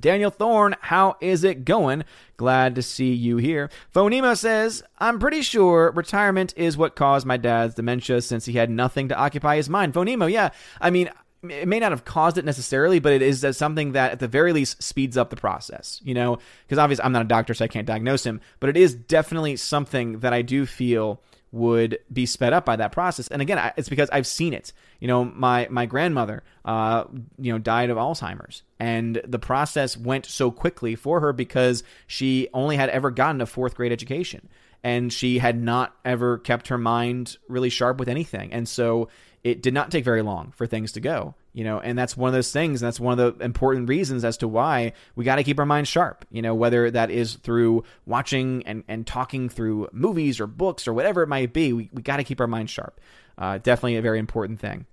Daniel 0.02 0.32
Thorne, 0.32 0.76
how 0.82 1.16
is 1.22 1.44
it 1.44 1.64
going? 1.64 2.04
Glad 2.36 2.76
to 2.76 2.82
see 2.82 3.14
you 3.14 3.38
here. 3.38 3.70
Phonemo 3.94 4.36
says, 4.36 4.84
I'm 5.00 5.20
pretty 5.20 5.42
sure 5.44 5.92
retirement 5.92 6.54
is 6.58 6.76
what 6.76 6.96
caused 6.96 7.26
my 7.26 7.38
dad's 7.38 7.76
dementia 7.76 8.22
since 8.22 8.46
he 8.46 8.54
had 8.54 8.70
nothing 8.70 9.08
to 9.10 9.18
occupy 9.18 9.56
his 9.56 9.70
mind. 9.70 9.94
Phonemo, 9.94 10.30
yeah. 10.30 10.50
I 10.82 10.90
mean, 10.90 11.10
it 11.44 11.68
may 11.68 11.80
not 11.80 11.92
have 11.92 12.06
caused 12.06 12.38
it 12.38 12.46
necessarily, 12.46 13.00
but 13.00 13.14
it 13.14 13.22
is 13.22 13.44
uh, 13.44 13.54
something 13.54 13.94
that 13.94 14.12
at 14.12 14.20
the 14.20 14.28
very 14.28 14.54
least 14.54 14.82
speeds 14.82 15.18
up 15.18 15.30
the 15.30 15.36
process, 15.36 16.00
you 16.04 16.14
know? 16.14 16.38
Because 16.66 16.78
obviously 16.78 17.04
I'm 17.04 17.12
not 17.12 17.24
a 17.24 17.28
doctor, 17.28 17.54
so 17.54 17.66
I 17.66 17.68
can't 17.68 17.88
diagnose 17.88 18.26
him, 18.26 18.42
but 18.60 18.70
it 18.70 18.78
is 18.78 18.94
definitely 18.94 19.56
something 19.56 20.20
that 20.20 20.34
I 20.34 20.42
do 20.42 20.66
feel 20.66 21.22
would 21.52 22.00
be 22.12 22.26
sped 22.26 22.54
up 22.54 22.64
by 22.66 22.78
that 22.78 22.92
process. 22.92 23.28
And 23.28 23.42
again, 23.42 23.74
it's 23.76 23.90
because 23.90 24.10
I've 24.12 24.28
seen 24.28 24.54
it. 24.54 24.72
You 25.00 25.08
know, 25.08 25.26
my 25.26 25.68
my 25.70 25.86
grandmother, 25.86 26.44
uh, 26.64 27.06
you 27.38 27.52
know, 27.52 27.60
died 27.60 27.90
of 27.90 27.98
Alzheimer's, 27.98 28.64
and 28.80 29.22
the 29.28 29.40
process 29.40 29.98
went 29.98 30.26
so 30.26 30.50
quickly 30.52 30.96
for 30.96 31.20
her 31.20 31.34
because 31.34 31.84
she 32.08 32.48
only 32.54 32.78
had 32.78 32.90
ever 32.90 33.12
gotten 33.12 33.42
a 33.42 33.46
fourth 33.46 33.76
grade 33.76 33.92
education. 33.92 34.48
and 34.84 35.14
she 35.14 35.38
had 35.38 35.62
not 35.62 35.96
ever 36.04 36.38
kept 36.40 36.70
her 36.70 36.78
mind 36.78 37.38
really 37.48 37.70
sharp 37.70 38.00
with 38.00 38.10
anything. 38.10 38.52
And 38.52 38.68
so 38.68 39.10
it 39.44 39.62
did 39.62 39.74
not 39.74 39.92
take 39.92 40.04
very 40.04 40.22
long 40.22 40.54
for 40.56 40.68
things 40.68 40.92
to 40.92 41.00
go, 41.00 41.34
you 41.54 41.64
know, 41.64 41.80
and 41.80 41.98
that's 41.98 42.16
one 42.16 42.28
of 42.28 42.34
those 42.34 42.52
things. 42.52 42.82
And 42.82 42.88
that's 42.88 43.00
one 43.00 43.20
of 43.20 43.38
the 43.38 43.44
important 43.44 43.90
reasons 43.90 44.24
as 44.24 44.38
to 44.38 44.48
why 44.48 44.94
we 45.16 45.26
got 45.26 45.38
to 45.38 45.44
keep 45.44 45.60
our 45.60 45.66
minds 45.66 45.90
sharp, 45.90 46.26
you 46.30 46.42
know, 46.42 46.54
whether 46.54 46.92
that 46.92 47.10
is 47.10 47.36
through 47.36 47.84
watching 48.06 48.64
and, 48.68 48.84
and 48.88 49.08
talking 49.08 49.50
through 49.50 49.90
movies 49.92 50.40
or 50.40 50.48
books 50.48 50.88
or 50.88 50.94
whatever 50.94 51.24
it 51.24 51.28
might 51.28 51.54
be. 51.54 51.74
We, 51.74 51.90
we 51.92 52.02
got 52.02 52.18
to 52.18 52.24
keep 52.24 52.40
our 52.40 52.48
minds 52.48 52.72
sharp. 52.72 53.00
Uh, 53.38 53.58
definitely 53.58 53.96
a 53.96 54.02
very 54.02 54.20
important 54.20 54.60
thing 54.60 54.86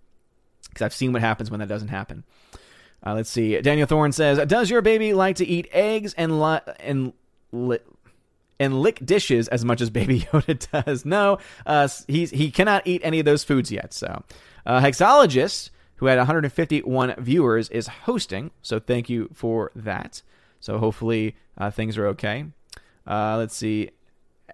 because 0.69 0.83
I've 0.83 0.95
seen 0.95 1.13
what 1.13 1.21
happens 1.21 1.51
when 1.51 1.61
that 1.61 1.69
doesn't 1.69 1.89
happen. 1.89 2.25
Uh, 3.05 3.15
let's 3.15 3.31
see. 3.31 3.61
Daniel 3.61 3.87
Thorne 3.87 4.13
says, 4.13 4.45
"Does 4.47 4.71
your 4.71 4.83
baby 4.83 5.13
like 5.13 5.37
to 5.37 5.47
eat 5.47 5.69
eggs 5.73 6.15
and 6.15 6.41
li- 6.41 6.73
and 6.81 7.13
li- 7.53 7.79
and 8.61 8.81
lick 8.81 9.05
dishes 9.05 9.49
as 9.49 9.65
much 9.65 9.81
as 9.81 9.91
Baby 9.91 10.21
Yoda 10.33 10.85
does. 10.85 11.05
No, 11.05 11.39
uh, 11.67 11.89
he's, 12.07 12.31
he 12.31 12.51
cannot 12.51 12.87
eat 12.87 13.01
any 13.05 13.19
of 13.19 13.25
those 13.25 13.45
foods 13.45 13.71
yet. 13.71 13.93
So, 13.93 14.23
uh, 14.67 14.81
Hexologist, 14.81 15.71
who 15.97 16.07
had 16.07 16.19
151 16.19 17.15
viewers, 17.19 17.69
is 17.71 17.87
hosting. 17.87 18.51
So, 18.63 18.79
thank 18.79 19.09
you 19.09 19.31
for 19.33 19.71
that. 19.75 20.23
So, 20.61 20.79
hopefully, 20.79 21.37
uh, 21.57 21.71
things 21.71 21.97
are 21.97 22.07
okay. 22.09 22.47
Uh, 23.07 23.37
let's 23.39 23.55
see. 23.55 23.91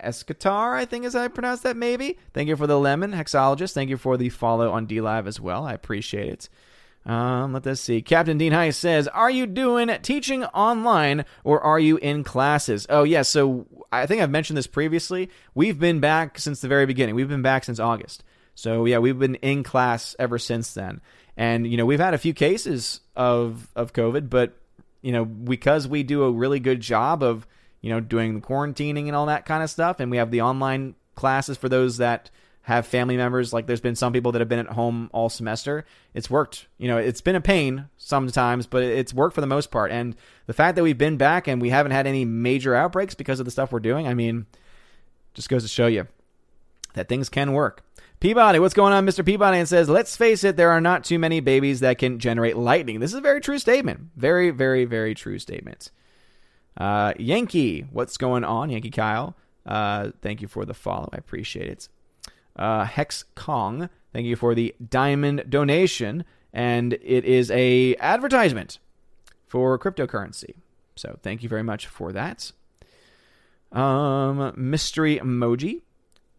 Escatar, 0.03 0.75
I 0.75 0.85
think 0.85 1.05
is 1.05 1.15
how 1.15 1.23
I 1.23 1.29
pronounce 1.29 1.61
that, 1.61 1.77
maybe. 1.77 2.19
Thank 2.33 2.49
you 2.49 2.57
for 2.57 2.67
the 2.67 2.79
lemon, 2.79 3.13
Hexologist. 3.13 3.75
Thank 3.75 3.91
you 3.91 3.97
for 3.97 4.17
the 4.17 4.29
follow 4.29 4.71
on 4.71 4.87
DLive 4.87 5.27
as 5.27 5.41
well. 5.41 5.65
I 5.67 5.73
appreciate 5.73 6.29
it. 6.29 6.49
Um, 7.07 7.53
let 7.53 7.67
us 7.67 7.81
see. 7.81 8.01
Captain 8.01 8.39
Dean 8.39 8.53
Heist 8.53 8.77
says, 8.77 9.09
"Are 9.09 9.31
you 9.31 9.47
doing 9.47 9.91
teaching 10.03 10.45
online 10.45 11.25
or 11.45 11.61
are 11.61 11.79
you 11.79 11.99
in 11.99 12.25
classes?" 12.25 12.87
Oh, 12.89 13.03
yeah. 13.03 13.23
So 13.23 13.67
I 14.03 14.07
think 14.07 14.23
I've 14.23 14.31
mentioned 14.31 14.57
this 14.57 14.67
previously. 14.67 15.31
We've 15.55 15.79
been 15.79 16.01
back 16.01 16.39
since 16.39 16.61
the 16.61 16.69
very 16.69 16.87
beginning. 16.87 17.15
We've 17.15 17.29
been 17.29 17.43
back 17.43 17.65
since 17.65 17.79
August. 17.79 18.25
So 18.55 18.85
yeah, 18.85 18.99
we've 18.99 19.19
been 19.19 19.35
in 19.37 19.63
class 19.63 20.15
ever 20.19 20.39
since 20.39 20.75
then. 20.75 21.01
And 21.37 21.67
you 21.67 21.77
know, 21.77 21.87
we've 21.87 22.01
had 22.01 22.15
a 22.15 22.19
few 22.19 22.35
cases 22.35 23.01
of 23.17 23.69
of 23.75 23.93
COVID, 23.93 24.31
but 24.31 24.57
you 25.03 25.13
know, 25.13 25.25
because 25.25 25.89
we 25.89 26.03
do 26.03 26.25
a 26.25 26.31
really 26.31 26.61
good 26.61 26.81
job 26.81 27.23
of 27.23 27.47
you 27.81 27.91
know 27.91 28.01
doing 28.01 28.35
the 28.35 28.41
quarantining 28.41 29.07
and 29.07 29.17
all 29.17 29.27
that 29.27 29.45
kind 29.45 29.63
of 29.63 29.71
stuff, 29.71 30.01
and 30.01 30.11
we 30.11 30.17
have 30.17 30.31
the 30.31 30.43
online 30.43 30.95
classes 31.15 31.57
for 31.57 31.69
those 31.69 31.99
that 31.99 32.31
have 32.65 32.87
family 32.87 33.17
members. 33.17 33.53
Like 33.53 33.67
there's 33.67 33.83
been 33.83 33.95
some 33.95 34.13
people 34.13 34.33
that 34.33 34.41
have 34.41 34.49
been 34.49 34.59
at 34.59 34.69
home 34.69 35.11
all 35.13 35.29
semester. 35.29 35.85
It's 36.15 36.31
worked. 36.31 36.67
You 36.79 36.89
know, 36.89 36.97
it's 36.97 37.21
been 37.21 37.37
a 37.37 37.41
pain 37.41 37.89
sometimes, 37.99 38.67
but 38.67 38.83
it's 38.83 39.13
worked 39.13 39.35
for 39.35 39.43
the 39.43 39.47
most 39.47 39.71
part. 39.71 39.93
And 39.93 40.17
the 40.47 40.55
fact 40.55 40.77
that 40.77 40.83
we've 40.83 40.97
been 40.97 41.19
back 41.19 41.47
and 41.47 41.61
we 41.61 41.69
haven't 41.69 41.93
had 41.93 42.07
any 42.07 42.25
major 42.25 42.75
outbreaks 42.75 43.15
because 43.15 43.39
of 43.39 43.45
the 43.45 43.51
stuff 43.51 43.71
we're 43.71 43.81
doing, 43.81 44.09
I 44.09 44.15
mean, 44.15 44.47
just 45.35 45.51
goes 45.51 45.63
to 45.63 45.69
show 45.69 45.87
you 45.87 46.07
that 46.95 47.07
things 47.07 47.29
can 47.29 47.53
work. 47.53 47.83
Peabody, 48.19 48.59
what's 48.59 48.73
going 48.73 48.95
on, 48.95 49.05
Mr. 49.05 49.25
Peabody? 49.27 49.59
And 49.59 49.69
says, 49.69 49.91
let's 49.91 50.17
face 50.17 50.43
it, 50.43 50.57
there 50.57 50.71
are 50.71 50.81
not 50.81 51.05
too 51.05 51.19
many 51.19 51.41
babies 51.41 51.81
that 51.81 51.99
can 51.99 52.19
generate 52.19 52.57
lightning. 52.57 52.99
This 52.99 53.11
is 53.11 53.19
a 53.19 53.21
very 53.21 53.43
true 53.43 53.59
statement. 53.59 54.09
Very, 54.17 54.49
very, 54.49 54.87
very 54.87 55.15
true 55.15 55.39
statement. 55.39 55.91
Uh, 56.79 57.13
Yankee, 57.19 57.83
what's 57.93 58.17
going 58.17 58.43
on, 58.43 58.71
Yankee 58.71 58.91
Kyle? 58.91 59.37
Uh, 59.67 60.13
thank 60.23 60.41
you 60.41 60.49
for 60.49 60.65
the 60.65 60.73
follow. 60.73 61.11
I 61.13 61.19
appreciate 61.19 61.69
it 61.69 61.89
uh, 62.57 62.85
Hex 62.85 63.25
Kong. 63.35 63.89
Thank 64.13 64.27
you 64.27 64.37
for 64.37 64.55
the 64.55 64.75
diamond 64.89 65.45
donation, 65.49 66.25
and 66.53 66.93
it 66.95 67.25
is 67.25 67.51
a 67.51 67.97
advertisement 67.97 68.79
for 69.47 69.79
cryptocurrency. 69.79 70.55
So 70.97 71.19
thank 71.23 71.43
you 71.43 71.49
very 71.49 71.63
much 71.63 71.87
for 71.87 72.13
that. 72.13 72.53
Um, 73.73 74.53
Mystery 74.57 75.19
Emoji. 75.19 75.83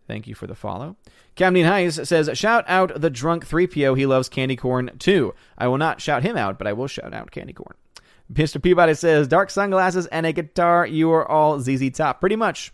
Thank 0.07 0.27
you 0.27 0.35
for 0.35 0.47
the 0.47 0.55
follow. 0.55 0.95
Captain 1.35 1.65
Heist 1.65 2.05
says, 2.07 2.29
Shout 2.37 2.63
out 2.67 3.01
the 3.01 3.09
drunk 3.09 3.45
3PO. 3.47 3.97
He 3.97 4.05
loves 4.05 4.29
candy 4.29 4.55
corn 4.55 4.91
too. 4.99 5.33
I 5.57 5.67
will 5.67 5.77
not 5.77 5.99
shout 5.99 6.23
him 6.23 6.37
out, 6.37 6.57
but 6.57 6.67
I 6.67 6.73
will 6.73 6.87
shout 6.87 7.13
out 7.13 7.31
candy 7.31 7.53
corn. 7.53 7.75
Mr. 8.31 8.61
Peabody 8.61 8.93
says, 8.93 9.27
Dark 9.27 9.49
sunglasses 9.49 10.07
and 10.07 10.25
a 10.25 10.31
guitar. 10.31 10.85
You 10.87 11.11
are 11.11 11.29
all 11.29 11.59
ZZ 11.59 11.89
Top. 11.91 12.19
Pretty 12.19 12.35
much 12.35 12.71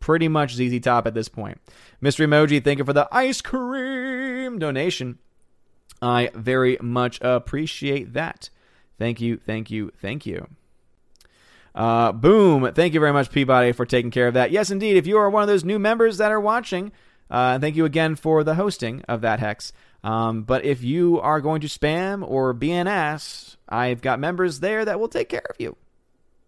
pretty 0.00 0.28
much 0.28 0.54
ZZ 0.54 0.80
Top 0.80 1.06
at 1.06 1.14
this 1.14 1.28
point. 1.28 1.60
Mystery 2.00 2.26
Emoji, 2.26 2.62
thank 2.62 2.78
you 2.78 2.84
for 2.84 2.92
the 2.92 3.08
ice 3.12 3.40
cream 3.40 4.58
donation. 4.58 5.18
I 6.00 6.30
very 6.34 6.78
much 6.80 7.18
appreciate 7.20 8.12
that. 8.12 8.50
Thank 8.98 9.20
you, 9.20 9.38
thank 9.38 9.70
you, 9.70 9.92
thank 10.00 10.26
you. 10.26 10.48
Uh, 11.74 12.10
boom. 12.10 12.72
Thank 12.72 12.94
you 12.94 13.00
very 13.00 13.12
much, 13.12 13.30
Peabody, 13.30 13.72
for 13.72 13.86
taking 13.86 14.10
care 14.10 14.26
of 14.26 14.34
that. 14.34 14.50
Yes, 14.50 14.70
indeed. 14.70 14.96
If 14.96 15.06
you 15.06 15.16
are 15.18 15.30
one 15.30 15.42
of 15.42 15.48
those 15.48 15.64
new 15.64 15.78
members 15.78 16.18
that 16.18 16.32
are 16.32 16.40
watching, 16.40 16.90
uh, 17.30 17.58
thank 17.60 17.76
you 17.76 17.84
again 17.84 18.16
for 18.16 18.42
the 18.42 18.56
hosting 18.56 19.02
of 19.08 19.20
that 19.20 19.38
hex. 19.38 19.72
Um, 20.02 20.42
but 20.42 20.64
if 20.64 20.82
you 20.82 21.20
are 21.20 21.40
going 21.40 21.60
to 21.60 21.68
spam 21.68 22.28
or 22.28 22.52
be 22.52 22.72
an 22.72 22.88
ass, 22.88 23.56
I've 23.68 24.02
got 24.02 24.18
members 24.18 24.60
there 24.60 24.84
that 24.84 24.98
will 24.98 25.08
take 25.08 25.28
care 25.28 25.46
of 25.48 25.56
you. 25.58 25.76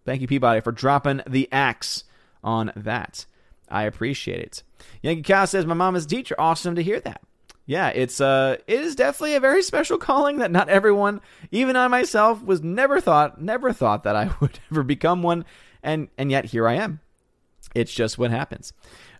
Thank 0.05 0.21
you, 0.21 0.27
Peabody, 0.27 0.61
for 0.61 0.71
dropping 0.71 1.21
the 1.27 1.47
axe 1.51 2.03
on 2.43 2.71
that. 2.75 3.25
I 3.71 3.83
appreciate 3.83 4.39
it. 4.39 4.63
Yankee 5.01 5.23
Cow 5.23 5.45
says, 5.45 5.65
My 5.65 5.73
mom 5.73 5.95
is 5.95 6.05
a 6.05 6.09
teacher. 6.09 6.35
Awesome 6.37 6.75
to 6.75 6.83
hear 6.83 6.99
that. 6.99 7.21
Yeah, 7.65 7.89
it's 7.89 8.19
uh 8.19 8.57
it 8.67 8.81
is 8.81 8.95
definitely 8.95 9.35
a 9.35 9.39
very 9.39 9.63
special 9.71 9.97
calling 9.97 10.39
that 10.39 10.51
not 10.51 10.69
everyone, 10.69 11.21
even 11.51 11.75
I 11.75 11.87
myself, 11.87 12.43
was 12.43 12.61
never 12.61 12.99
thought 12.99 13.41
never 13.41 13.71
thought 13.71 14.03
that 14.03 14.15
I 14.15 14.31
would 14.41 14.59
ever 14.71 14.83
become 14.83 15.23
one, 15.23 15.45
and 15.83 16.09
and 16.17 16.31
yet 16.31 16.45
here 16.45 16.67
I 16.67 16.75
am. 16.75 16.99
It's 17.73 17.93
just 17.93 18.17
what 18.17 18.31
happens. 18.31 18.73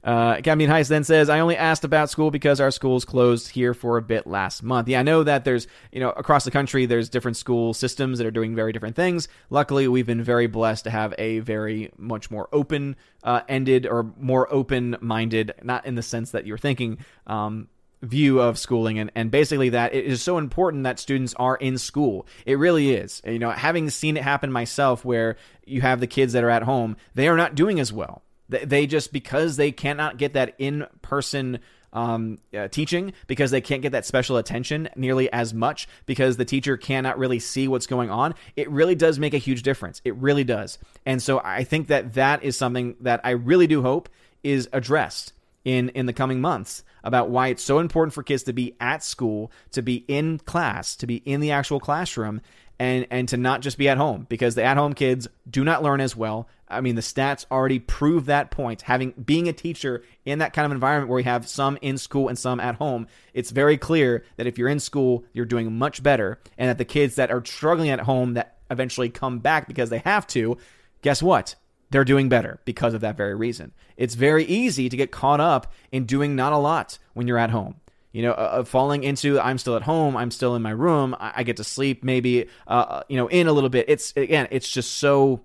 Uh, 0.03 0.35
Captain 0.41 0.69
Heist 0.69 0.89
then 0.89 1.03
says, 1.03 1.29
I 1.29 1.39
only 1.39 1.55
asked 1.55 1.83
about 1.83 2.09
school 2.09 2.31
because 2.31 2.59
our 2.59 2.71
schools 2.71 3.05
closed 3.05 3.49
here 3.49 3.73
for 3.73 3.97
a 3.97 4.01
bit 4.01 4.25
last 4.25 4.63
month. 4.63 4.87
Yeah, 4.87 4.99
I 4.99 5.03
know 5.03 5.23
that 5.23 5.45
there's, 5.45 5.67
you 5.91 5.99
know, 5.99 6.09
across 6.09 6.43
the 6.43 6.51
country, 6.51 6.85
there's 6.85 7.09
different 7.09 7.37
school 7.37 7.73
systems 7.73 8.17
that 8.17 8.25
are 8.25 8.31
doing 8.31 8.55
very 8.55 8.71
different 8.71 8.95
things. 8.95 9.27
Luckily, 9.49 9.87
we've 9.87 10.07
been 10.07 10.23
very 10.23 10.47
blessed 10.47 10.85
to 10.85 10.89
have 10.89 11.13
a 11.17 11.39
very 11.39 11.91
much 11.97 12.31
more 12.31 12.49
open 12.51 12.95
uh, 13.23 13.41
ended 13.47 13.85
or 13.85 14.11
more 14.19 14.51
open 14.51 14.97
minded, 15.01 15.53
not 15.61 15.85
in 15.85 15.95
the 15.95 16.03
sense 16.03 16.31
that 16.31 16.47
you're 16.47 16.57
thinking, 16.57 16.97
um, 17.27 17.67
view 18.01 18.41
of 18.41 18.57
schooling 18.57 18.97
and, 18.97 19.11
and 19.13 19.29
basically 19.29 19.69
that 19.69 19.93
it 19.93 20.05
is 20.05 20.23
so 20.23 20.39
important 20.39 20.83
that 20.85 20.97
students 20.97 21.35
are 21.35 21.55
in 21.57 21.77
school 21.77 22.25
it 22.47 22.57
really 22.57 22.95
is 22.95 23.21
you 23.25 23.37
know 23.37 23.51
having 23.51 23.91
seen 23.91 24.17
it 24.17 24.23
happen 24.23 24.51
myself 24.51 25.05
where 25.05 25.37
you 25.67 25.81
have 25.81 25.99
the 25.99 26.07
kids 26.07 26.33
that 26.33 26.43
are 26.43 26.49
at 26.49 26.63
home 26.63 26.97
they 27.13 27.27
are 27.27 27.37
not 27.37 27.53
doing 27.53 27.79
as 27.79 27.93
well 27.93 28.23
they 28.51 28.87
just 28.87 29.11
because 29.11 29.57
they 29.57 29.71
cannot 29.71 30.17
get 30.17 30.33
that 30.33 30.55
in 30.57 30.85
person 31.01 31.59
um, 31.93 32.39
uh, 32.57 32.67
teaching 32.67 33.13
because 33.27 33.51
they 33.51 33.61
can't 33.61 33.81
get 33.81 33.91
that 33.91 34.05
special 34.05 34.37
attention 34.37 34.89
nearly 34.95 35.31
as 35.31 35.53
much 35.53 35.87
because 36.05 36.37
the 36.37 36.45
teacher 36.45 36.77
cannot 36.77 37.17
really 37.17 37.39
see 37.39 37.67
what's 37.67 37.87
going 37.87 38.09
on. 38.09 38.33
It 38.55 38.69
really 38.69 38.95
does 38.95 39.19
make 39.19 39.33
a 39.33 39.37
huge 39.37 39.63
difference. 39.63 40.01
It 40.05 40.15
really 40.15 40.43
does. 40.43 40.77
And 41.05 41.21
so 41.21 41.41
I 41.43 41.63
think 41.63 41.87
that 41.87 42.13
that 42.13 42.43
is 42.43 42.55
something 42.55 42.95
that 43.01 43.21
I 43.23 43.31
really 43.31 43.67
do 43.67 43.81
hope 43.81 44.09
is 44.43 44.69
addressed 44.71 45.33
in 45.63 45.89
in 45.89 46.05
the 46.07 46.13
coming 46.13 46.41
months 46.41 46.83
about 47.03 47.29
why 47.29 47.47
it's 47.47 47.63
so 47.63 47.79
important 47.79 48.13
for 48.13 48.23
kids 48.23 48.43
to 48.43 48.53
be 48.53 48.75
at 48.79 49.03
school, 49.03 49.51
to 49.71 49.81
be 49.81 50.05
in 50.07 50.39
class, 50.39 50.95
to 50.95 51.07
be 51.07 51.17
in 51.17 51.39
the 51.39 51.51
actual 51.51 51.79
classroom 51.79 52.41
and 52.82 53.05
and 53.11 53.29
to 53.29 53.38
not 53.38 53.61
just 53.61 53.77
be 53.77 53.88
at 53.88 53.99
home 53.99 54.25
because 54.27 54.55
the 54.55 54.63
at 54.63 54.75
home 54.75 54.93
kids 54.93 55.27
do 55.47 55.63
not 55.63 55.84
learn 55.84 56.01
as 56.01 56.15
well. 56.15 56.49
I 56.67 56.82
mean, 56.82 56.95
the 56.95 57.01
stats 57.01 57.45
already 57.51 57.77
prove 57.77 58.25
that 58.25 58.49
point. 58.49 58.82
Having 58.82 59.11
being 59.23 59.47
a 59.47 59.53
teacher 59.53 60.03
in 60.25 60.39
that 60.39 60.53
kind 60.53 60.65
of 60.65 60.71
environment 60.71 61.07
where 61.07 61.19
you 61.19 61.25
have 61.25 61.47
some 61.47 61.77
in 61.84 61.99
school 61.99 62.27
and 62.27 62.39
some 62.39 62.59
at 62.59 62.75
home, 62.75 63.05
it's 63.36 63.51
very 63.51 63.77
clear 63.77 64.25
that 64.38 64.47
if 64.47 64.57
you're 64.57 64.67
in 64.67 64.79
school, 64.79 65.23
you're 65.32 65.45
doing 65.45 65.77
much 65.77 66.01
better, 66.01 66.39
and 66.57 66.69
that 66.69 66.79
the 66.79 66.86
kids 66.86 67.15
that 67.15 67.29
are 67.29 67.45
struggling 67.45 67.91
at 67.91 67.99
home 67.99 68.34
that 68.34 68.57
eventually 68.71 69.09
come 69.09 69.38
back 69.38 69.67
because 69.67 69.91
they 69.91 69.99
have 69.99 70.25
to, 70.27 70.57
guess 71.03 71.21
what? 71.21 71.53
They're 71.91 72.03
doing 72.03 72.29
better 72.29 72.61
because 72.65 72.95
of 72.95 73.01
that 73.01 73.17
very 73.17 73.36
reason. 73.36 73.73
It's 73.95 74.15
very 74.15 74.45
easy 74.45 74.89
to 74.89 74.97
get 74.97 75.11
caught 75.11 75.41
up 75.41 75.71
in 75.91 76.05
doing 76.05 76.36
not 76.36 76.53
a 76.53 76.57
lot 76.57 76.97
when 77.13 77.27
you're 77.27 77.38
at 77.38 77.51
home 77.51 77.80
you 78.12 78.22
know, 78.22 78.32
uh, 78.32 78.64
falling 78.64 79.03
into 79.03 79.39
I'm 79.39 79.57
still 79.57 79.76
at 79.76 79.84
home, 79.84 80.18
I'm 80.18 80.32
still 80.32 80.55
in 80.55 80.62
my 80.62 80.72
room, 80.72 81.16
I, 81.20 81.34
I 81.38 81.43
get 81.43 81.57
to 81.57 81.64
sleep 81.64 82.03
maybe, 82.03 82.47
uh, 82.68 82.72
uh, 82.72 83.03
you 83.07 83.18
know, 83.18 83.28
in 83.28 83.47
a 83.47 83.53
little 83.53 83.70
bit. 83.70 83.86
It's 83.88 84.14
again, 84.16 84.47
it's 84.51 84.70
just 84.70 84.97
so, 84.97 85.41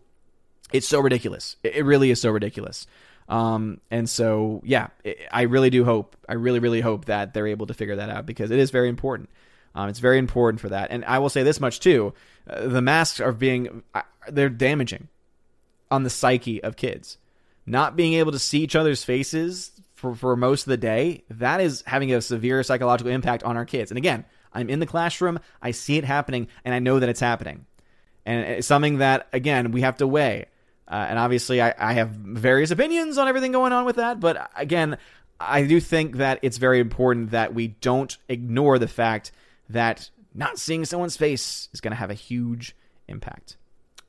it's 0.72 0.88
so 0.88 1.00
ridiculous. 1.00 1.56
It, 1.62 1.76
it 1.76 1.84
really 1.84 2.10
is 2.10 2.20
so 2.20 2.30
ridiculous. 2.30 2.86
Um, 3.28 3.80
and 3.90 4.08
so, 4.08 4.62
yeah, 4.64 4.88
it, 5.04 5.18
I 5.32 5.42
really 5.42 5.70
do 5.70 5.84
hope, 5.84 6.16
I 6.28 6.34
really, 6.34 6.58
really 6.58 6.80
hope 6.80 7.06
that 7.06 7.34
they're 7.34 7.46
able 7.46 7.66
to 7.66 7.74
figure 7.74 7.96
that 7.96 8.10
out 8.10 8.26
because 8.26 8.50
it 8.50 8.58
is 8.58 8.70
very 8.70 8.88
important. 8.88 9.30
Um, 9.74 9.88
it's 9.88 9.98
very 9.98 10.18
important 10.18 10.60
for 10.60 10.70
that. 10.70 10.90
And 10.90 11.04
I 11.04 11.18
will 11.18 11.28
say 11.28 11.42
this 11.42 11.60
much 11.60 11.80
too: 11.80 12.14
uh, 12.48 12.66
the 12.66 12.80
masks 12.80 13.20
are 13.20 13.32
being, 13.32 13.82
uh, 13.94 14.02
they're 14.28 14.48
damaging 14.48 15.08
on 15.90 16.02
the 16.02 16.10
psyche 16.10 16.62
of 16.62 16.76
kids. 16.76 17.18
Not 17.66 17.96
being 17.96 18.14
able 18.14 18.32
to 18.32 18.38
see 18.38 18.60
each 18.60 18.76
other's 18.76 19.04
faces 19.04 19.72
for, 19.96 20.14
for 20.14 20.36
most 20.36 20.62
of 20.62 20.70
the 20.70 20.76
day, 20.76 21.24
that 21.30 21.60
is 21.60 21.82
having 21.86 22.12
a 22.12 22.20
severe 22.20 22.62
psychological 22.62 23.10
impact 23.12 23.42
on 23.42 23.56
our 23.56 23.64
kids. 23.64 23.90
And 23.90 23.98
again, 23.98 24.24
I'm 24.52 24.70
in 24.70 24.78
the 24.78 24.86
classroom, 24.86 25.40
I 25.60 25.72
see 25.72 25.96
it 25.96 26.04
happening, 26.04 26.48
and 26.64 26.74
I 26.74 26.78
know 26.78 27.00
that 27.00 27.08
it's 27.08 27.20
happening. 27.20 27.66
And 28.24 28.40
it's 28.44 28.66
something 28.66 28.98
that, 28.98 29.26
again, 29.32 29.72
we 29.72 29.80
have 29.80 29.96
to 29.96 30.06
weigh. 30.06 30.46
Uh, 30.88 31.06
and 31.08 31.18
obviously, 31.18 31.60
I, 31.60 31.74
I 31.78 31.94
have 31.94 32.10
various 32.10 32.70
opinions 32.70 33.18
on 33.18 33.26
everything 33.26 33.52
going 33.52 33.72
on 33.72 33.84
with 33.84 33.96
that. 33.96 34.20
But 34.20 34.50
again, 34.54 34.98
I 35.40 35.64
do 35.64 35.80
think 35.80 36.16
that 36.16 36.38
it's 36.42 36.58
very 36.58 36.80
important 36.80 37.30
that 37.30 37.54
we 37.54 37.68
don't 37.68 38.16
ignore 38.28 38.78
the 38.78 38.88
fact 38.88 39.32
that 39.68 40.10
not 40.34 40.58
seeing 40.58 40.84
someone's 40.84 41.16
face 41.16 41.68
is 41.72 41.80
going 41.80 41.92
to 41.92 41.96
have 41.96 42.10
a 42.10 42.14
huge 42.14 42.76
impact 43.08 43.56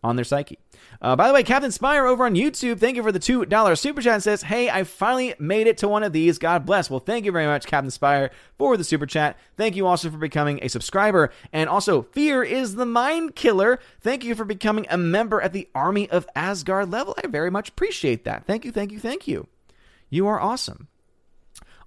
on 0.07 0.15
their 0.15 0.25
psyche. 0.25 0.57
Uh, 1.01 1.15
by 1.15 1.27
the 1.27 1.33
way, 1.33 1.43
Captain 1.43 1.71
Spire 1.71 2.05
over 2.05 2.25
on 2.25 2.33
YouTube, 2.33 2.79
thank 2.79 2.95
you 2.95 3.03
for 3.03 3.11
the 3.11 3.19
$2 3.19 3.77
super 3.77 4.01
chat 4.01 4.23
says, 4.23 4.41
Hey, 4.41 4.69
I 4.69 4.83
finally 4.83 5.35
made 5.37 5.67
it 5.67 5.77
to 5.79 5.87
one 5.87 6.03
of 6.03 6.13
these. 6.13 6.39
God 6.39 6.65
bless. 6.65 6.89
Well, 6.89 6.99
thank 6.99 7.25
you 7.25 7.31
very 7.31 7.45
much, 7.45 7.67
Captain 7.67 7.91
Spire, 7.91 8.31
for 8.57 8.77
the 8.77 8.83
super 8.83 9.05
chat. 9.05 9.37
Thank 9.57 9.75
you 9.75 9.85
also 9.85 10.09
for 10.09 10.17
becoming 10.17 10.59
a 10.61 10.69
subscriber. 10.69 11.31
And 11.53 11.69
also, 11.69 12.03
Fear 12.03 12.43
is 12.43 12.75
the 12.75 12.85
Mind 12.85 13.35
Killer. 13.35 13.79
Thank 14.01 14.23
you 14.23 14.33
for 14.33 14.45
becoming 14.45 14.87
a 14.89 14.97
member 14.97 15.41
at 15.41 15.53
the 15.53 15.69
Army 15.75 16.09
of 16.09 16.27
Asgard 16.35 16.89
level. 16.89 17.15
I 17.23 17.27
very 17.27 17.51
much 17.51 17.69
appreciate 17.69 18.23
that. 18.23 18.45
Thank 18.45 18.65
you, 18.65 18.71
thank 18.71 18.91
you, 18.91 18.99
thank 18.99 19.27
you. 19.27 19.47
You 20.09 20.27
are 20.27 20.39
awesome. 20.39 20.87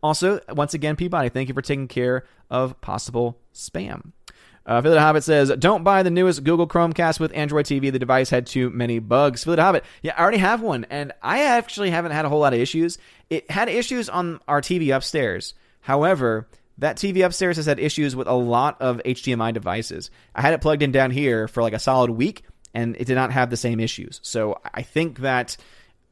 Also, 0.02 0.40
once 0.48 0.72
again, 0.72 0.96
Peabody, 0.96 1.28
thank 1.28 1.48
you 1.48 1.54
for 1.54 1.62
taking 1.62 1.88
care 1.88 2.24
of 2.48 2.80
possible 2.80 3.38
spam. 3.54 4.12
Uh, 4.66 4.80
the 4.80 5.00
Hobbit 5.00 5.24
says, 5.24 5.50
"Don't 5.58 5.84
buy 5.84 6.02
the 6.02 6.10
newest 6.10 6.44
Google 6.44 6.66
Chromecast 6.66 7.18
with 7.18 7.32
Android 7.34 7.64
TV. 7.66 7.90
The 7.90 7.98
device 7.98 8.30
had 8.30 8.46
too 8.46 8.70
many 8.70 8.98
bugs." 8.98 9.44
The 9.44 9.60
Hobbit, 9.60 9.84
yeah, 10.02 10.14
I 10.16 10.22
already 10.22 10.38
have 10.38 10.60
one, 10.60 10.86
and 10.90 11.12
I 11.22 11.42
actually 11.44 11.90
haven't 11.90 12.12
had 12.12 12.24
a 12.24 12.28
whole 12.28 12.40
lot 12.40 12.52
of 12.52 12.60
issues. 12.60 12.98
It 13.30 13.50
had 13.50 13.68
issues 13.68 14.08
on 14.08 14.40
our 14.46 14.60
TV 14.60 14.94
upstairs. 14.94 15.54
However, 15.80 16.46
that 16.78 16.96
TV 16.96 17.24
upstairs 17.24 17.56
has 17.56 17.66
had 17.66 17.78
issues 17.78 18.16
with 18.16 18.26
a 18.26 18.34
lot 18.34 18.80
of 18.80 19.00
HDMI 19.04 19.52
devices. 19.52 20.10
I 20.34 20.40
had 20.40 20.54
it 20.54 20.60
plugged 20.60 20.82
in 20.82 20.92
down 20.92 21.10
here 21.10 21.46
for 21.48 21.62
like 21.62 21.72
a 21.72 21.78
solid 21.78 22.10
week, 22.10 22.44
and 22.74 22.96
it 22.96 23.06
did 23.06 23.14
not 23.14 23.32
have 23.32 23.50
the 23.50 23.56
same 23.56 23.80
issues. 23.80 24.20
So 24.22 24.60
I 24.72 24.82
think 24.82 25.20
that 25.20 25.56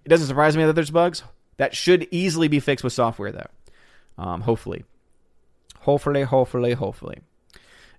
it 0.05 0.09
doesn't 0.09 0.27
surprise 0.27 0.57
me 0.57 0.65
that 0.65 0.75
there's 0.75 0.91
bugs. 0.91 1.23
That 1.59 1.75
should 1.75 2.07
easily 2.11 2.49
be 2.49 2.61
fixed 2.61 2.85
with 2.85 2.93
software, 2.93 3.33
though. 3.33 3.47
Um, 4.17 4.43
hopefully, 4.43 4.85
hopefully, 5.81 6.23
hopefully, 6.23 6.73
hopefully. 6.73 7.19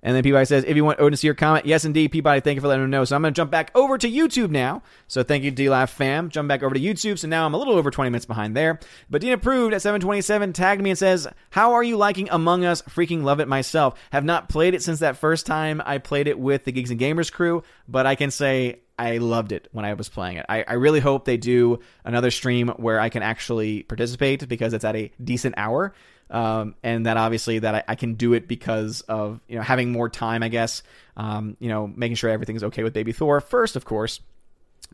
And 0.01 0.15
then 0.15 0.23
Peabody 0.23 0.45
says, 0.45 0.63
if 0.65 0.75
you 0.75 0.85
want 0.85 0.99
Odin 0.99 1.11
to 1.11 1.17
see 1.17 1.27
your 1.27 1.35
comment, 1.35 1.65
yes, 1.65 1.83
indeed, 1.83 2.11
Peabody, 2.11 2.39
thank 2.39 2.55
you 2.55 2.61
for 2.61 2.67
letting 2.67 2.85
him 2.85 2.89
know. 2.89 3.03
So 3.03 3.15
I'm 3.15 3.21
going 3.21 3.33
to 3.33 3.37
jump 3.37 3.51
back 3.51 3.71
over 3.75 3.97
to 3.97 4.09
YouTube 4.09 4.49
now. 4.49 4.81
So 5.07 5.23
thank 5.23 5.43
you, 5.43 5.51
DLive 5.51 5.89
fam. 5.89 6.29
Jump 6.29 6.47
back 6.47 6.63
over 6.63 6.73
to 6.73 6.79
YouTube. 6.79 7.19
So 7.19 7.27
now 7.27 7.45
I'm 7.45 7.53
a 7.53 7.57
little 7.57 7.75
over 7.75 7.91
20 7.91 8.09
minutes 8.09 8.25
behind 8.25 8.55
there. 8.55 8.79
But 9.09 9.21
Dean 9.21 9.33
approved 9.33 9.73
at 9.73 9.81
727 9.81 10.53
tagged 10.53 10.81
me 10.81 10.91
and 10.91 10.99
says, 10.99 11.27
how 11.49 11.73
are 11.73 11.83
you 11.83 11.97
liking 11.97 12.29
Among 12.31 12.63
Us? 12.63 12.81
Freaking 12.83 13.23
love 13.23 13.39
it 13.39 13.47
myself. 13.47 13.99
Have 14.11 14.23
not 14.23 14.49
played 14.49 14.73
it 14.73 14.83
since 14.83 14.99
that 14.99 15.17
first 15.17 15.45
time 15.45 15.81
I 15.85 15.97
played 15.97 16.27
it 16.27 16.39
with 16.39 16.63
the 16.63 16.71
Geeks 16.71 16.91
and 16.91 16.99
Gamers 16.99 17.31
crew, 17.31 17.63
but 17.87 18.05
I 18.05 18.15
can 18.15 18.31
say 18.31 18.79
I 18.97 19.17
loved 19.17 19.53
it 19.53 19.69
when 19.71 19.85
I 19.85 19.93
was 19.93 20.09
playing 20.09 20.37
it. 20.37 20.45
I, 20.49 20.65
I, 20.67 20.73
really 20.73 20.99
hope 20.99 21.23
they 21.23 21.37
do 21.37 21.79
another 22.03 22.31
stream 22.31 22.67
where 22.75 22.99
I 22.99 23.07
can 23.07 23.23
actually 23.23 23.83
participate 23.83 24.45
because 24.49 24.73
it's 24.73 24.83
at 24.83 24.97
a 24.97 25.09
decent 25.23 25.55
hour 25.57 25.93
um, 26.30 26.75
and 26.84 27.05
that 27.05 27.17
obviously 27.17 27.59
that 27.59 27.75
I, 27.75 27.84
I, 27.89 27.95
can 27.95 28.13
do 28.13 28.34
it 28.34 28.47
because 28.47 29.01
of 29.01 29.39
you 29.47 29.55
know 29.55 29.61
having 29.61 29.91
more 29.91 30.09
time, 30.09 30.43
I 30.43 30.49
guess. 30.49 30.84
Um, 31.17 31.57
you 31.59 31.69
know, 31.69 31.88
making 31.88 32.15
sure 32.15 32.30
everything's 32.30 32.63
okay 32.65 32.84
with 32.84 32.93
Baby 32.93 33.11
Thor 33.11 33.41
first, 33.41 33.75
of 33.75 33.86
course. 33.86 34.19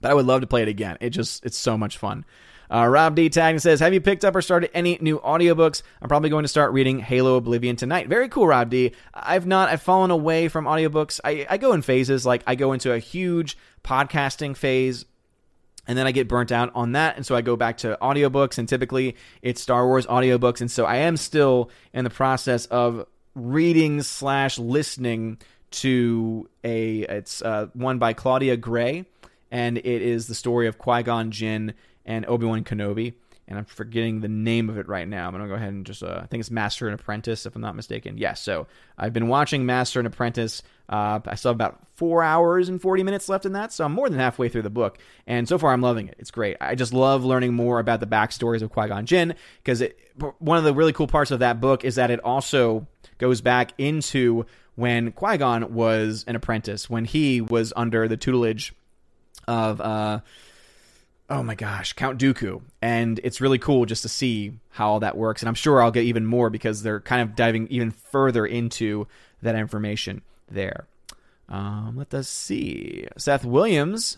But 0.02 0.12
I 0.12 0.14
would 0.14 0.26
love 0.26 0.42
to 0.42 0.48
play 0.48 0.62
it 0.62 0.68
again. 0.68 0.98
It 1.02 1.10
just 1.12 1.46
it's 1.46 1.58
so 1.58 1.78
much 1.78 1.98
fun. 1.98 2.26
Uh, 2.70 2.88
Rob 2.88 3.16
D. 3.16 3.30
Tag 3.30 3.60
says, 3.60 3.80
Have 3.80 3.94
you 3.94 4.02
picked 4.02 4.26
up 4.26 4.36
or 4.36 4.42
started 4.42 4.72
any 4.74 4.98
new 5.02 5.20
audiobooks? 5.20 5.84
I'm 6.02 6.08
probably 6.08 6.30
going 6.30 6.44
to 6.44 6.50
start 6.50 6.74
reading 6.74 7.00
Halo 7.00 7.36
Oblivion 7.36 7.76
tonight. 7.76 8.08
Very 8.08 8.30
cool, 8.30 8.48
Rob 8.48 8.70
D. 8.70 8.94
I've 9.14 9.46
not, 9.46 9.70
I've 9.70 9.82
fallen 9.82 10.12
away 10.12 10.48
from 10.48 10.66
audiobooks. 10.66 11.20
I, 11.24 11.46
I 11.50 11.58
go 11.58 11.74
in 11.74 11.82
phases. 11.82 12.26
Like, 12.26 12.44
I 12.48 12.56
go 12.56 12.74
into 12.74 12.92
a 12.92 13.00
huge 13.00 13.58
podcasting 13.84 14.58
phase 14.58 15.06
and 15.88 15.98
then 15.98 16.08
I 16.08 16.12
get 16.12 16.28
burnt 16.28 16.52
out 16.52 16.72
on 16.76 16.94
that. 16.94 17.16
And 17.16 17.26
so 17.26 17.36
I 17.36 17.42
go 17.42 17.56
back 17.56 17.78
to 17.78 17.98
audiobooks, 18.02 18.58
and 18.58 18.68
typically 18.68 19.16
it's 19.42 19.62
Star 19.62 19.86
Wars 19.86 20.06
audiobooks. 20.06 20.62
And 20.62 20.72
so 20.72 20.86
I 20.86 20.98
am 20.98 21.18
still 21.18 21.70
in 21.94 22.04
the 22.04 22.10
process 22.10 22.66
of 22.68 23.06
reading 23.34 24.02
slash 24.02 24.58
listening 24.58 25.38
to 25.72 26.50
a, 26.64 27.02
it's 27.02 27.42
uh, 27.42 27.68
one 27.74 28.00
by 28.00 28.14
Claudia 28.14 28.58
Gray, 28.58 29.06
and 29.52 29.78
it 29.78 29.86
is 29.86 30.28
the 30.28 30.36
story 30.36 30.68
of 30.68 30.78
Qui 30.78 31.04
Gon 31.04 31.32
Jinn 31.32 31.74
and 32.06 32.26
Obi 32.28 32.46
Wan 32.46 32.64
Kenobi 32.64 33.14
and 33.48 33.60
I'm 33.60 33.66
forgetting 33.66 34.22
the 34.22 34.28
name 34.28 34.70
of 34.70 34.78
it 34.78 34.88
right 34.88 35.08
now. 35.08 35.28
I'm 35.28 35.34
gonna 35.34 35.48
go 35.48 35.54
ahead 35.54 35.70
and 35.70 35.86
just 35.86 36.02
uh, 36.02 36.20
I 36.24 36.26
think 36.26 36.42
it's 36.42 36.50
Master 36.50 36.88
and 36.88 37.00
Apprentice, 37.00 37.46
if 37.46 37.56
I'm 37.56 37.62
not 37.62 37.76
mistaken. 37.76 38.18
Yes. 38.18 38.42
So 38.42 38.68
I've 38.98 39.14
been 39.14 39.28
watching 39.28 39.66
Master 39.66 40.00
and 40.00 40.08
Apprentice. 40.08 40.64
Uh, 40.90 41.20
I 41.26 41.36
still 41.36 41.50
have 41.50 41.58
about 41.58 41.80
four 41.96 42.24
hours 42.24 42.70
and 42.70 42.82
40 42.82 43.04
minutes 43.04 43.30
left 43.30 43.46
in 43.46 43.54
that, 43.54 43.72
so 43.72 43.86
I'm 43.86 43.92
more 43.92 44.10
than 44.10 44.20
halfway 44.20 44.50
through 44.50 44.64
the 44.64 44.70
book. 44.70 44.98
And 45.26 45.48
so 45.48 45.58
far, 45.58 45.74
I'm 45.74 45.82
loving 45.82 46.08
it. 46.08 46.16
It's 46.20 46.32
great. 46.32 46.58
I 46.60 46.76
just 46.76 46.94
love 46.94 47.24
learning 47.24 47.54
more 47.54 47.80
about 47.80 48.00
the 48.00 48.08
backstories 48.08 48.62
of 48.62 48.72
Qui 48.72 48.88
Gon 48.88 49.06
Jinn 49.06 49.36
because 49.64 49.84
one 50.40 50.58
of 50.58 50.64
the 50.64 50.74
really 50.74 50.94
cool 50.94 51.08
parts 51.08 51.32
of 51.32 51.40
that 51.40 51.62
book 51.62 51.84
is 51.84 51.96
that 51.96 52.12
it 52.12 52.20
also 52.24 52.88
goes 53.18 53.42
back 53.42 53.74
into 53.78 54.46
when 54.76 55.12
Qui 55.12 55.38
Gon 55.38 55.74
was 55.74 56.26
an 56.28 56.36
apprentice, 56.36 56.90
when 56.90 57.06
he 57.06 57.42
was 57.42 57.74
under 57.76 58.08
the 58.08 58.18
tutelage 58.18 58.74
of. 59.48 59.80
Uh, 59.80 60.20
oh 61.30 61.44
my 61.44 61.56
gosh, 61.56 61.94
Count 61.94 62.20
Dooku. 62.20 62.62
And 62.82 63.20
it's 63.24 63.42
really 63.42 63.58
cool 63.58 63.86
just 63.86 64.04
to 64.04 64.10
see 64.10 64.54
how 64.70 64.90
all 64.90 65.00
that 65.00 65.18
works. 65.18 65.42
And 65.42 65.50
I'm 65.50 65.56
sure 65.56 65.82
I'll 65.82 65.92
get 65.92 66.06
even 66.06 66.26
more 66.26 66.50
because 66.50 66.84
they're 66.84 67.00
kind 67.02 67.22
of 67.22 67.36
diving 67.36 67.68
even 67.70 67.92
further 67.92 68.46
into 68.46 69.08
that 69.42 69.56
information 69.56 70.22
there. 70.50 70.88
Um, 71.50 71.96
let 71.96 72.14
us 72.14 72.28
see. 72.28 73.08
Seth 73.18 73.46
Williams 73.46 74.18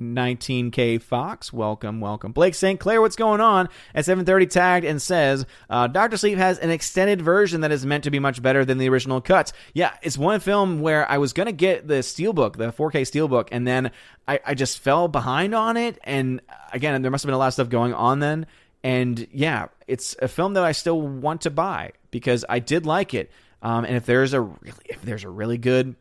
19K 0.00 1.00
Fox, 1.00 1.52
welcome, 1.52 2.00
welcome. 2.00 2.32
Blake 2.32 2.54
St. 2.54 2.80
Clair, 2.80 3.00
what's 3.00 3.16
going 3.16 3.40
on? 3.40 3.68
At 3.94 4.06
7:30 4.06 4.46
tagged 4.46 4.86
and 4.86 5.00
says, 5.00 5.46
uh, 5.68 5.86
Doctor 5.86 6.16
Sleep 6.16 6.38
has 6.38 6.58
an 6.58 6.70
extended 6.70 7.20
version 7.20 7.60
that 7.60 7.70
is 7.70 7.84
meant 7.84 8.04
to 8.04 8.10
be 8.10 8.18
much 8.18 8.42
better 8.42 8.64
than 8.64 8.78
the 8.78 8.88
original 8.88 9.20
cuts. 9.20 9.52
Yeah, 9.74 9.92
it's 10.02 10.16
one 10.16 10.40
film 10.40 10.80
where 10.80 11.08
I 11.10 11.18
was 11.18 11.32
gonna 11.32 11.52
get 11.52 11.86
the 11.86 11.94
steelbook, 11.94 12.56
the 12.56 12.72
4K 12.72 13.02
steelbook, 13.02 13.48
and 13.52 13.66
then 13.66 13.90
I, 14.26 14.40
I 14.46 14.54
just 14.54 14.78
fell 14.78 15.08
behind 15.08 15.54
on 15.54 15.76
it. 15.76 15.98
And 16.04 16.40
again, 16.72 17.02
there 17.02 17.10
must 17.10 17.24
have 17.24 17.28
been 17.28 17.34
a 17.34 17.38
lot 17.38 17.48
of 17.48 17.52
stuff 17.54 17.68
going 17.68 17.94
on 17.94 18.20
then. 18.20 18.46
And 18.82 19.26
yeah, 19.32 19.66
it's 19.86 20.16
a 20.22 20.28
film 20.28 20.54
that 20.54 20.64
I 20.64 20.72
still 20.72 21.00
want 21.00 21.42
to 21.42 21.50
buy 21.50 21.92
because 22.10 22.44
I 22.48 22.60
did 22.60 22.86
like 22.86 23.12
it. 23.12 23.30
Um, 23.62 23.84
and 23.84 23.96
if 23.96 24.06
there's 24.06 24.32
a 24.32 24.40
really, 24.40 24.84
if 24.86 25.02
there's 25.02 25.24
a 25.24 25.28
really 25.28 25.58
good 25.58 25.96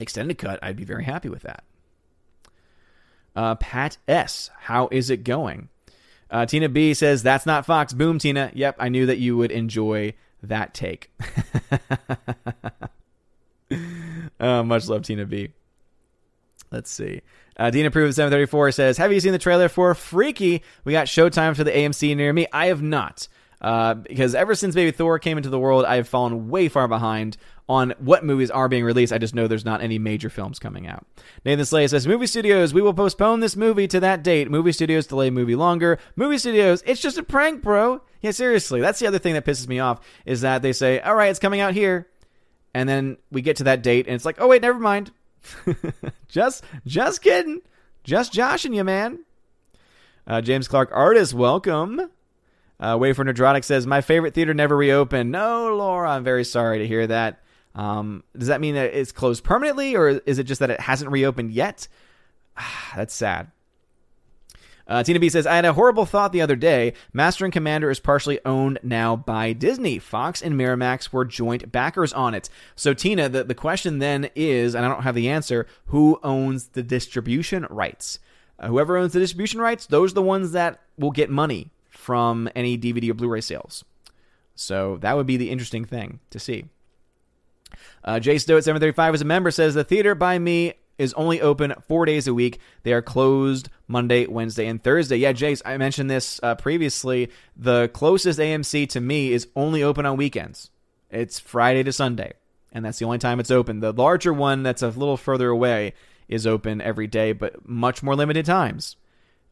extended 0.00 0.38
cut, 0.38 0.58
I'd 0.62 0.76
be 0.76 0.84
very 0.84 1.04
happy 1.04 1.28
with 1.28 1.42
that. 1.42 1.64
Uh, 3.34 3.54
Pat 3.56 3.98
S. 4.06 4.50
How 4.60 4.88
is 4.90 5.10
it 5.10 5.24
going? 5.24 5.68
Uh, 6.30 6.46
Tina 6.46 6.68
B 6.68 6.94
says, 6.94 7.22
That's 7.22 7.46
not 7.46 7.66
Fox. 7.66 7.92
Boom, 7.92 8.18
Tina. 8.18 8.50
Yep, 8.54 8.76
I 8.78 8.88
knew 8.88 9.06
that 9.06 9.18
you 9.18 9.36
would 9.36 9.50
enjoy 9.50 10.14
that 10.42 10.74
take. 10.74 11.10
uh, 14.40 14.62
much 14.62 14.88
love, 14.88 15.02
Tina 15.02 15.26
B. 15.26 15.52
Let's 16.70 16.90
see. 16.90 17.20
Uh, 17.56 17.70
Dean 17.70 17.84
approved 17.84 18.14
734 18.14 18.72
says, 18.72 18.96
Have 18.96 19.12
you 19.12 19.20
seen 19.20 19.32
the 19.32 19.38
trailer 19.38 19.68
for 19.68 19.94
Freaky? 19.94 20.62
We 20.84 20.92
got 20.92 21.06
showtime 21.06 21.54
for 21.54 21.64
the 21.64 21.70
AMC 21.70 22.16
near 22.16 22.32
me. 22.32 22.46
I 22.52 22.66
have 22.66 22.82
not. 22.82 23.28
Uh, 23.62 23.94
because 23.94 24.34
ever 24.34 24.56
since 24.56 24.74
Baby 24.74 24.90
Thor 24.90 25.20
came 25.20 25.36
into 25.36 25.48
the 25.48 25.58
world, 25.58 25.84
I 25.84 25.96
have 25.96 26.08
fallen 26.08 26.48
way 26.50 26.68
far 26.68 26.88
behind 26.88 27.36
on 27.68 27.94
what 28.00 28.24
movies 28.24 28.50
are 28.50 28.68
being 28.68 28.84
released. 28.84 29.12
I 29.12 29.18
just 29.18 29.36
know 29.36 29.46
there's 29.46 29.64
not 29.64 29.80
any 29.80 30.00
major 30.00 30.28
films 30.28 30.58
coming 30.58 30.88
out. 30.88 31.06
Nathan 31.44 31.64
Slay 31.64 31.86
says, 31.86 32.06
Movie 32.06 32.26
studios, 32.26 32.74
we 32.74 32.82
will 32.82 32.92
postpone 32.92 33.38
this 33.38 33.54
movie 33.54 33.86
to 33.86 34.00
that 34.00 34.24
date. 34.24 34.50
Movie 34.50 34.72
studios 34.72 35.06
delay 35.06 35.30
movie 35.30 35.54
longer. 35.54 35.98
Movie 36.16 36.38
studios, 36.38 36.82
it's 36.84 37.00
just 37.00 37.18
a 37.18 37.22
prank, 37.22 37.62
bro. 37.62 38.02
Yeah, 38.20 38.32
seriously. 38.32 38.80
That's 38.80 38.98
the 38.98 39.06
other 39.06 39.20
thing 39.20 39.34
that 39.34 39.46
pisses 39.46 39.68
me 39.68 39.78
off 39.78 40.00
is 40.26 40.40
that 40.40 40.62
they 40.62 40.72
say, 40.72 40.98
all 41.00 41.14
right, 41.14 41.30
it's 41.30 41.38
coming 41.38 41.60
out 41.60 41.74
here. 41.74 42.08
And 42.74 42.88
then 42.88 43.16
we 43.30 43.42
get 43.42 43.56
to 43.58 43.64
that 43.64 43.82
date 43.82 44.06
and 44.06 44.14
it's 44.16 44.24
like, 44.24 44.40
oh, 44.40 44.48
wait, 44.48 44.62
never 44.62 44.80
mind. 44.80 45.12
just, 46.28 46.64
just 46.84 47.22
kidding. 47.22 47.60
Just 48.02 48.32
joshing 48.32 48.74
you, 48.74 48.82
man. 48.82 49.20
Uh, 50.26 50.40
James 50.40 50.66
Clark, 50.66 50.90
artist, 50.92 51.32
welcome. 51.32 52.10
Uh, 52.82 52.96
Wafer 52.98 53.24
Nerdrotic 53.24 53.62
says, 53.62 53.86
My 53.86 54.00
favorite 54.00 54.34
theater 54.34 54.52
never 54.52 54.76
reopened. 54.76 55.30
No, 55.30 55.76
Laura, 55.76 56.10
I'm 56.10 56.24
very 56.24 56.42
sorry 56.42 56.80
to 56.80 56.86
hear 56.86 57.06
that. 57.06 57.40
Um, 57.76 58.24
does 58.36 58.48
that 58.48 58.60
mean 58.60 58.74
that 58.74 58.92
it's 58.92 59.12
closed 59.12 59.44
permanently, 59.44 59.94
or 59.94 60.08
is 60.26 60.40
it 60.40 60.44
just 60.44 60.58
that 60.58 60.70
it 60.70 60.80
hasn't 60.80 61.12
reopened 61.12 61.52
yet? 61.52 61.86
That's 62.96 63.14
sad. 63.14 63.52
Uh, 64.88 65.04
Tina 65.04 65.20
B 65.20 65.28
says, 65.28 65.46
I 65.46 65.54
had 65.54 65.64
a 65.64 65.74
horrible 65.74 66.04
thought 66.04 66.32
the 66.32 66.40
other 66.40 66.56
day. 66.56 66.94
Master 67.12 67.44
and 67.44 67.52
Commander 67.52 67.88
is 67.88 68.00
partially 68.00 68.40
owned 68.44 68.80
now 68.82 69.14
by 69.14 69.52
Disney. 69.52 70.00
Fox 70.00 70.42
and 70.42 70.56
Miramax 70.56 71.12
were 71.12 71.24
joint 71.24 71.70
backers 71.70 72.12
on 72.12 72.34
it. 72.34 72.50
So, 72.74 72.92
Tina, 72.92 73.28
the, 73.28 73.44
the 73.44 73.54
question 73.54 74.00
then 74.00 74.28
is, 74.34 74.74
and 74.74 74.84
I 74.84 74.88
don't 74.88 75.04
have 75.04 75.14
the 75.14 75.28
answer, 75.28 75.68
who 75.86 76.18
owns 76.24 76.66
the 76.70 76.82
distribution 76.82 77.64
rights? 77.70 78.18
Uh, 78.58 78.66
whoever 78.66 78.96
owns 78.96 79.12
the 79.12 79.20
distribution 79.20 79.60
rights, 79.60 79.86
those 79.86 80.10
are 80.10 80.16
the 80.16 80.22
ones 80.22 80.50
that 80.50 80.80
will 80.98 81.12
get 81.12 81.30
money 81.30 81.70
from 82.02 82.48
any 82.56 82.76
DVD 82.76 83.10
or 83.10 83.14
Blu 83.14 83.28
ray 83.28 83.40
sales. 83.40 83.84
So 84.54 84.98
that 84.98 85.16
would 85.16 85.26
be 85.26 85.36
the 85.36 85.50
interesting 85.50 85.84
thing 85.84 86.18
to 86.30 86.38
see. 86.40 86.66
Uh, 88.04 88.18
Jay 88.18 88.38
Stowe 88.38 88.58
at 88.58 88.64
735 88.64 89.14
as 89.14 89.20
a 89.22 89.24
member 89.24 89.50
says 89.50 89.74
the 89.74 89.84
theater 89.84 90.14
by 90.14 90.38
me 90.38 90.74
is 90.98 91.14
only 91.14 91.40
open 91.40 91.74
four 91.86 92.04
days 92.04 92.26
a 92.26 92.34
week. 92.34 92.58
They 92.82 92.92
are 92.92 93.00
closed 93.00 93.68
Monday, 93.86 94.26
Wednesday, 94.26 94.66
and 94.66 94.82
Thursday. 94.82 95.16
Yeah, 95.16 95.32
Jace, 95.32 95.62
I 95.64 95.76
mentioned 95.76 96.10
this 96.10 96.38
uh, 96.42 96.54
previously. 96.56 97.30
The 97.56 97.88
closest 97.94 98.38
AMC 98.38 98.88
to 98.90 99.00
me 99.00 99.32
is 99.32 99.48
only 99.56 99.82
open 99.82 100.04
on 100.04 100.16
weekends. 100.16 100.70
It's 101.10 101.38
Friday 101.38 101.82
to 101.84 101.92
Sunday, 101.92 102.32
and 102.72 102.84
that's 102.84 102.98
the 102.98 103.04
only 103.04 103.18
time 103.18 103.40
it's 103.40 103.50
open. 103.50 103.80
The 103.80 103.92
larger 103.92 104.32
one 104.32 104.62
that's 104.62 104.82
a 104.82 104.88
little 104.88 105.16
further 105.16 105.48
away 105.48 105.94
is 106.28 106.46
open 106.46 106.80
every 106.80 107.06
day, 107.06 107.32
but 107.32 107.68
much 107.68 108.02
more 108.02 108.16
limited 108.16 108.44
times. 108.44 108.96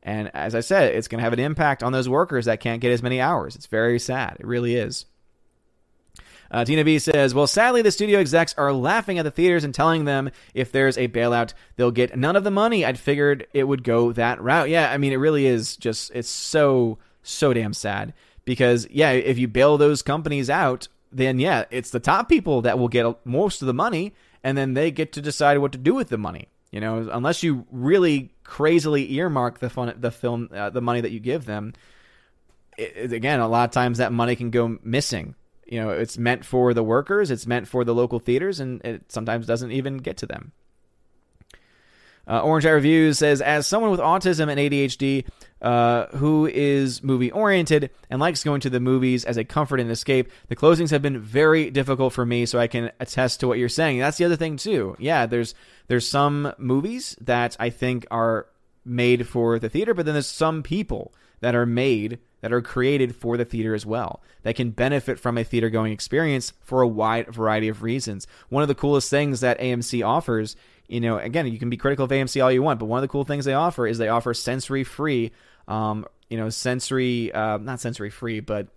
And 0.03 0.30
as 0.34 0.55
I 0.55 0.61
said, 0.61 0.94
it's 0.94 1.09
going 1.09 1.18
to 1.18 1.24
have 1.24 1.32
an 1.32 1.38
impact 1.38 1.82
on 1.82 1.92
those 1.92 2.09
workers 2.09 2.46
that 2.46 2.61
can't 2.61 2.80
get 2.80 2.92
as 2.92 3.03
many 3.03 3.20
hours. 3.20 3.55
It's 3.55 3.66
very 3.66 3.98
sad. 3.98 4.36
It 4.40 4.46
really 4.46 4.74
is. 4.74 5.05
Uh, 6.51 6.64
Tina 6.64 6.84
B 6.84 6.98
says, 6.98 7.34
Well, 7.34 7.46
sadly, 7.46 7.82
the 7.82 7.92
studio 7.92 8.18
execs 8.18 8.55
are 8.59 8.72
laughing 8.72 9.18
at 9.18 9.22
the 9.22 9.30
theaters 9.30 9.62
and 9.62 9.72
telling 9.72 10.05
them 10.05 10.30
if 10.53 10.72
there's 10.72 10.98
a 10.98 11.07
bailout, 11.07 11.53
they'll 11.76 11.92
get 11.92 12.18
none 12.18 12.34
of 12.34 12.44
the 12.44 12.51
money. 12.51 12.84
I'd 12.84 12.98
figured 12.98 13.46
it 13.53 13.64
would 13.64 13.84
go 13.84 14.12
that 14.12 14.40
route. 14.40 14.68
Yeah, 14.68 14.90
I 14.90 14.98
mean, 14.98 15.12
it 15.12 15.16
really 15.16 15.46
is 15.46 15.76
just, 15.76 16.11
it's 16.12 16.28
so, 16.28 16.98
so 17.22 17.53
damn 17.53 17.72
sad. 17.72 18.14
Because, 18.44 18.88
yeah, 18.90 19.12
if 19.12 19.38
you 19.38 19.46
bail 19.46 19.78
those 19.78 20.03
companies 20.03 20.51
out, 20.51 20.88
then, 21.12 21.38
yeah, 21.38 21.66
it's 21.70 21.90
the 21.90 22.01
top 22.01 22.28
people 22.28 22.62
that 22.62 22.78
will 22.78 22.88
get 22.88 23.14
most 23.24 23.62
of 23.62 23.66
the 23.66 23.74
money, 23.74 24.14
and 24.42 24.59
then 24.59 24.74
they 24.74 24.90
get 24.90 25.12
to 25.12 25.20
decide 25.20 25.59
what 25.59 25.72
to 25.72 25.78
do 25.78 25.94
with 25.94 26.09
the 26.09 26.18
money. 26.18 26.48
You 26.72 26.80
know, 26.80 27.09
unless 27.12 27.42
you 27.42 27.66
really 27.70 28.30
crazily 28.51 29.12
earmark 29.14 29.61
the 29.61 29.70
fun, 29.70 29.94
the 29.96 30.11
film, 30.11 30.48
uh, 30.53 30.70
the 30.70 30.82
money 30.82 31.01
that 31.01 31.12
you 31.12 31.20
give 31.20 31.46
them. 31.46 31.72
It, 32.76 33.12
again, 33.12 33.40
a 33.40 33.48
lot 33.48 33.68
of 33.68 33.70
times 33.72 33.98
that 33.98 34.12
money 34.12 34.36
can 34.36 34.51
go 34.51 34.78
missing 34.82 35.36
you 35.70 35.80
know 35.80 35.90
it's 35.90 36.18
meant 36.18 36.44
for 36.44 36.74
the 36.74 36.82
workers 36.82 37.30
it's 37.30 37.46
meant 37.46 37.66
for 37.66 37.84
the 37.84 37.94
local 37.94 38.18
theaters 38.18 38.61
and 38.61 38.84
it 38.84 39.11
sometimes 39.11 39.46
doesn't 39.46 39.70
even 39.70 39.98
get 39.98 40.16
to 40.16 40.26
them 40.26 40.53
uh, 42.31 42.41
orange 42.41 42.64
eye 42.64 42.70
reviews 42.70 43.18
says 43.18 43.43
as 43.43 43.66
someone 43.66 43.91
with 43.91 44.01
autism 44.01 44.49
and 44.49 44.59
adhd 44.59 45.24
uh, 45.62 46.07
who 46.16 46.47
is 46.47 47.03
movie 47.03 47.31
oriented 47.33 47.91
and 48.09 48.20
likes 48.20 48.45
going 48.45 48.61
to 48.61 48.70
the 48.70 48.81
movies 48.81 49.24
as 49.24 49.37
a 49.37 49.45
comfort 49.45 49.81
and 49.81 49.91
escape 49.91 50.31
the 50.49 50.57
closings 50.57 50.91
have 50.91 51.03
been 51.03 51.18
very 51.18 51.70
difficult 51.70 52.12
for 52.12 52.24
me 52.24 52.47
so 52.47 52.59
i 52.59 52.66
can 52.66 52.91
attest 53.01 53.41
to 53.41 53.49
what 53.49 53.59
you're 53.59 53.68
saying 53.68 53.99
that's 53.99 54.16
the 54.16 54.24
other 54.24 54.37
thing 54.37 54.57
too 54.57 54.97
yeah 54.99 55.26
there's 55.26 55.55
there's 55.89 56.09
some 56.09 56.53
movies 56.57 57.16
that 57.20 57.57
i 57.59 57.68
think 57.68 58.07
are 58.11 58.47
made 58.85 59.26
for 59.26 59.59
the 59.59 59.68
theater 59.68 59.93
but 59.93 60.07
then 60.07 60.14
there's 60.14 60.26
some 60.26 60.62
people 60.62 61.12
that 61.41 61.55
are 61.55 61.66
made 61.66 62.18
that 62.41 62.53
are 62.53 62.62
created 62.62 63.14
for 63.14 63.37
the 63.37 63.45
theater 63.45 63.74
as 63.74 63.85
well 63.85 64.22
that 64.43 64.57
can 64.57 64.70
benefit 64.70 65.18
from 65.18 65.37
a 65.37 65.45
theater 65.45 65.70
going 65.70 65.93
experience 65.93 66.53
for 66.62 66.83
a 66.83 66.89
wide 66.89 67.33
variety 67.33 67.68
of 67.68 67.83
reasons. 67.83 68.26
One 68.49 68.62
of 68.62 68.68
the 68.68 68.74
coolest 68.74 69.11
things 69.11 69.41
that 69.41 69.61
AMC 69.61 70.07
offers, 70.07 70.57
you 70.91 71.01
know, 71.01 71.18
again, 71.18 71.47
you 71.47 71.59
can 71.59 71.70
be 71.70 71.76
critical 71.76 72.05
of 72.05 72.11
AMC 72.11 72.43
all 72.43 72.51
you 72.51 72.62
want, 72.62 72.80
but 72.80 72.86
one 72.86 72.99
of 72.99 73.03
the 73.03 73.09
cool 73.09 73.24
things 73.24 73.45
they 73.45 73.55
offer 73.55 73.86
is 73.86 73.99
they 73.99 74.09
offer 74.09 74.34
sensory 74.34 74.84
free, 74.84 75.32
um, 75.68 76.05
you 76.28 76.36
know, 76.36 76.49
sensory, 76.49 77.32
uh, 77.32 77.59
not 77.59 77.80
sensory 77.80 78.11
free, 78.11 78.41
but 78.41 78.68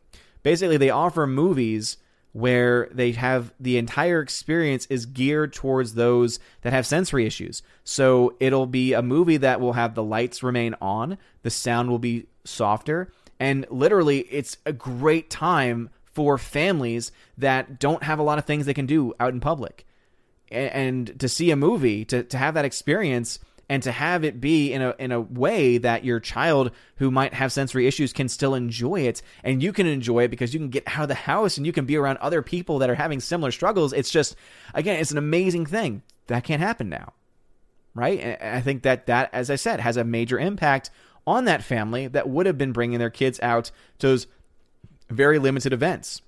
basically 0.43 0.78
they 0.78 0.89
offer 0.89 1.26
movies 1.26 1.97
where 2.32 2.89
they 2.91 3.11
have 3.11 3.53
the 3.59 3.78
entire 3.78 4.20
experience 4.20 4.88
is 4.88 5.05
geared 5.05 5.53
towards 5.53 5.93
those 5.93 6.39
that 6.61 6.74
have 6.74 6.86
sensory 6.86 7.26
issues. 7.26 7.61
So 7.84 8.36
it'll 8.39 8.66
be 8.66 8.93
a 8.93 9.01
movie 9.01 9.38
that 9.38 9.61
will 9.61 9.74
have 9.74 9.93
the 9.93 10.03
lights 10.03 10.41
remain 10.41 10.76
on, 10.82 11.18
the 11.43 11.51
sound 11.51 11.89
will 11.89 11.99
be 11.99 12.28
softer, 12.43 13.11
and 13.39 13.66
literally, 13.70 14.20
it's 14.20 14.57
a 14.66 14.74
great 14.74 15.30
time 15.30 15.89
for 16.05 16.38
families 16.38 17.11
that 17.38 17.80
don't 17.80 18.03
have 18.03 18.20
a 18.20 18.24
lot 18.24 18.38
of 18.38 18.45
things 18.45 18.66
they 18.66 18.74
can 18.74 18.86
do 18.86 19.14
out 19.20 19.34
in 19.34 19.39
public. 19.39 19.86
And, 20.54 21.20
to 21.20 21.28
see 21.28 21.51
a 21.51 21.56
movie, 21.56 22.06
to, 22.06 22.24
to 22.24 22.38
have 22.38 22.54
that 22.54 22.66
experience, 22.66 23.39
and 23.70 23.82
to 23.84 23.91
have 23.91 24.24
it 24.24 24.39
be 24.39 24.72
in 24.72 24.82
a 24.82 24.93
in 24.99 25.12
a 25.12 25.22
way 25.22 25.78
that 25.78 26.04
your 26.04 26.20
child 26.20 26.72
who 26.97 27.10
might 27.10 27.34
have 27.34 27.51
sensory 27.51 27.88
issues 27.88 28.14
can 28.14 28.28
still 28.30 28.54
enjoy 28.54 29.01
it 29.01 29.22
and 29.43 29.64
you 29.64 29.72
can 29.72 29.88
enjoy 29.88 30.24
it 30.24 30.28
because 30.28 30.54
you 30.54 30.60
can 30.60 30.70
get 30.70 30.84
out 30.86 31.04
of 31.04 31.08
the 31.08 31.16
house 31.16 31.58
and 31.58 31.66
you 31.66 31.72
can 31.72 31.86
be 31.86 31.95
around 31.95 32.18
other 32.18 32.41
people 32.41 32.80
that 32.80 32.89
are 32.89 32.95
having 32.95 33.20
similar 33.20 33.51
struggles. 33.51 33.93
It's 33.93 34.12
just 34.12 34.36
again 34.74 34.99
it's 34.99 35.12
an 35.12 35.18
amazing 35.18 35.66
thing. 35.66 36.04
That 36.28 36.43
can't 36.43 36.62
happen 36.62 36.89
now 36.89 37.14
right? 37.95 38.20
And 38.20 38.56
i 38.56 38.62
think 38.62 38.84
that 38.84 39.06
that 39.06 39.30
as 39.34 39.49
i 39.51 39.56
said 39.56 39.80
has 39.80 39.97
a 39.97 40.04
major 40.04 40.39
impact 40.39 40.89
on 41.26 41.45
that 41.45 41.64
family 41.64 42.08
that 42.08 42.30
would 42.30 42.45
have 42.45 42.58
been 42.58 42.72
bringing 42.72 42.99
their 42.99 43.10
kids 43.10 43.39
out 43.41 43.72
to 43.99 44.08
those 44.08 44.28
very 45.10 45.39
limited 45.39 45.74
events. 45.74 46.22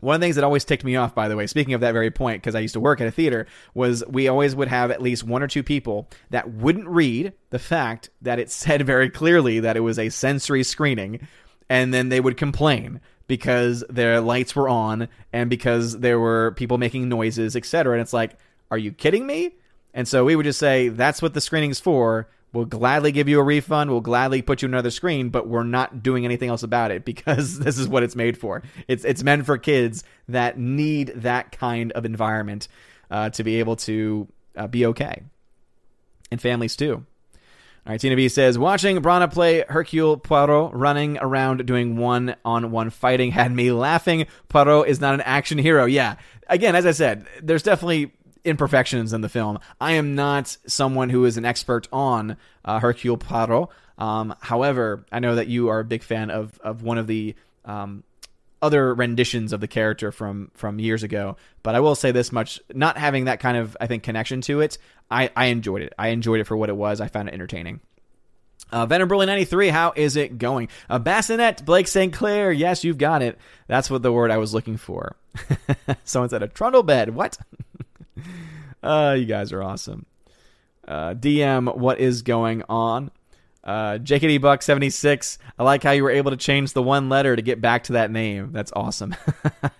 One 0.00 0.14
of 0.14 0.20
the 0.20 0.26
things 0.26 0.36
that 0.36 0.44
always 0.44 0.64
ticked 0.64 0.84
me 0.84 0.96
off, 0.96 1.14
by 1.14 1.28
the 1.28 1.36
way, 1.36 1.46
speaking 1.46 1.74
of 1.74 1.80
that 1.80 1.92
very 1.92 2.10
point, 2.10 2.42
because 2.42 2.54
I 2.54 2.60
used 2.60 2.74
to 2.74 2.80
work 2.80 3.00
at 3.00 3.06
a 3.06 3.10
theater, 3.10 3.46
was 3.74 4.04
we 4.06 4.28
always 4.28 4.54
would 4.54 4.68
have 4.68 4.90
at 4.90 5.00
least 5.00 5.24
one 5.24 5.42
or 5.42 5.48
two 5.48 5.62
people 5.62 6.08
that 6.30 6.50
wouldn't 6.50 6.86
read 6.86 7.32
the 7.50 7.58
fact 7.58 8.10
that 8.22 8.38
it 8.38 8.50
said 8.50 8.84
very 8.84 9.08
clearly 9.08 9.60
that 9.60 9.76
it 9.76 9.80
was 9.80 9.98
a 9.98 10.10
sensory 10.10 10.62
screening, 10.62 11.26
and 11.68 11.94
then 11.94 12.10
they 12.10 12.20
would 12.20 12.36
complain 12.36 13.00
because 13.26 13.82
their 13.88 14.20
lights 14.20 14.54
were 14.54 14.68
on 14.68 15.08
and 15.32 15.50
because 15.50 15.98
there 15.98 16.20
were 16.20 16.52
people 16.52 16.78
making 16.78 17.08
noises, 17.08 17.56
etc. 17.56 17.94
And 17.94 18.02
it's 18.02 18.12
like, 18.12 18.38
are 18.70 18.78
you 18.78 18.92
kidding 18.92 19.26
me? 19.26 19.56
And 19.94 20.06
so 20.06 20.24
we 20.24 20.36
would 20.36 20.44
just 20.44 20.58
say, 20.58 20.88
that's 20.88 21.22
what 21.22 21.34
the 21.34 21.40
screening's 21.40 21.80
for. 21.80 22.28
We'll 22.52 22.64
gladly 22.64 23.12
give 23.12 23.28
you 23.28 23.38
a 23.38 23.42
refund. 23.42 23.90
We'll 23.90 24.00
gladly 24.00 24.40
put 24.40 24.62
you 24.62 24.68
another 24.68 24.90
screen, 24.90 25.28
but 25.28 25.46
we're 25.46 25.64
not 25.64 26.02
doing 26.02 26.24
anything 26.24 26.48
else 26.48 26.62
about 26.62 26.90
it 26.90 27.04
because 27.04 27.58
this 27.58 27.78
is 27.78 27.88
what 27.88 28.02
it's 28.02 28.16
made 28.16 28.38
for. 28.38 28.62
It's 28.88 29.04
it's 29.04 29.22
meant 29.22 29.46
for 29.46 29.58
kids 29.58 30.04
that 30.28 30.58
need 30.58 31.08
that 31.16 31.52
kind 31.52 31.92
of 31.92 32.04
environment 32.04 32.68
uh, 33.10 33.30
to 33.30 33.44
be 33.44 33.56
able 33.60 33.76
to 33.76 34.28
uh, 34.56 34.66
be 34.68 34.86
okay, 34.86 35.22
and 36.30 36.40
families 36.40 36.76
too. 36.76 37.04
All 37.86 37.92
right, 37.92 38.00
Tina 38.00 38.16
B 38.16 38.28
says 38.28 38.58
watching 38.58 39.00
Branagh 39.00 39.32
play 39.32 39.64
Hercule 39.68 40.16
Poirot 40.16 40.74
running 40.74 41.18
around 41.18 41.66
doing 41.66 41.96
one 41.96 42.34
on 42.44 42.72
one 42.72 42.90
fighting 42.90 43.30
had 43.30 43.52
me 43.52 43.70
laughing. 43.70 44.26
Poirot 44.48 44.88
is 44.88 45.00
not 45.00 45.14
an 45.14 45.20
action 45.20 45.56
hero. 45.56 45.84
Yeah, 45.84 46.16
again, 46.48 46.74
as 46.74 46.84
I 46.84 46.90
said, 46.90 47.28
there's 47.40 47.62
definitely 47.62 48.12
imperfections 48.46 49.12
in 49.12 49.20
the 49.20 49.28
film. 49.28 49.58
I 49.80 49.92
am 49.92 50.14
not 50.14 50.56
someone 50.66 51.10
who 51.10 51.24
is 51.24 51.36
an 51.36 51.44
expert 51.44 51.88
on 51.92 52.36
uh, 52.64 52.80
Hercule 52.80 53.16
Poirot. 53.16 53.68
Um, 53.98 54.34
however, 54.40 55.04
I 55.10 55.18
know 55.18 55.34
that 55.34 55.48
you 55.48 55.68
are 55.68 55.80
a 55.80 55.84
big 55.84 56.02
fan 56.02 56.30
of 56.30 56.58
of 56.60 56.82
one 56.82 56.98
of 56.98 57.06
the 57.06 57.34
um, 57.64 58.04
other 58.62 58.94
renditions 58.94 59.52
of 59.52 59.60
the 59.60 59.68
character 59.68 60.12
from 60.12 60.50
from 60.54 60.78
years 60.78 61.02
ago. 61.02 61.36
But 61.62 61.74
I 61.74 61.80
will 61.80 61.94
say 61.94 62.12
this 62.12 62.32
much: 62.32 62.60
not 62.74 62.98
having 62.98 63.24
that 63.24 63.40
kind 63.40 63.56
of 63.56 63.76
I 63.80 63.86
think 63.86 64.02
connection 64.02 64.40
to 64.42 64.60
it, 64.60 64.78
I 65.10 65.30
I 65.36 65.46
enjoyed 65.46 65.82
it. 65.82 65.92
I 65.98 66.08
enjoyed 66.08 66.40
it 66.40 66.44
for 66.44 66.56
what 66.56 66.68
it 66.68 66.76
was. 66.76 67.00
I 67.00 67.08
found 67.08 67.28
it 67.28 67.34
entertaining. 67.34 67.80
Uh, 68.72 68.84
Venom 68.84 69.08
Broly 69.08 69.26
93, 69.26 69.68
how 69.68 69.92
is 69.94 70.16
it 70.16 70.38
going? 70.38 70.68
A 70.88 70.98
bassinet, 70.98 71.64
Blake 71.64 71.86
St. 71.86 72.12
Clair. 72.12 72.50
Yes, 72.50 72.82
you've 72.82 72.98
got 72.98 73.22
it. 73.22 73.38
That's 73.68 73.88
what 73.88 74.02
the 74.02 74.10
word 74.10 74.32
I 74.32 74.38
was 74.38 74.52
looking 74.52 74.76
for. 74.76 75.14
Someone 76.04 76.30
said 76.30 76.42
a 76.42 76.48
trundle 76.48 76.82
bed. 76.82 77.14
What? 77.14 77.38
uh, 78.82 79.16
you 79.18 79.26
guys 79.26 79.52
are 79.52 79.62
awesome. 79.62 80.06
Uh, 80.86 81.14
DM, 81.14 81.76
what 81.76 81.98
is 81.98 82.22
going 82.22 82.62
on? 82.68 83.10
Uh, 83.64 83.98
JKD 83.98 84.40
Buck 84.40 84.62
76. 84.62 85.38
I 85.58 85.64
like 85.64 85.82
how 85.82 85.90
you 85.90 86.04
were 86.04 86.10
able 86.10 86.30
to 86.30 86.36
change 86.36 86.72
the 86.72 86.82
one 86.82 87.08
letter 87.08 87.34
to 87.34 87.42
get 87.42 87.60
back 87.60 87.84
to 87.84 87.94
that 87.94 88.12
name. 88.12 88.52
That's 88.52 88.72
awesome. 88.76 89.16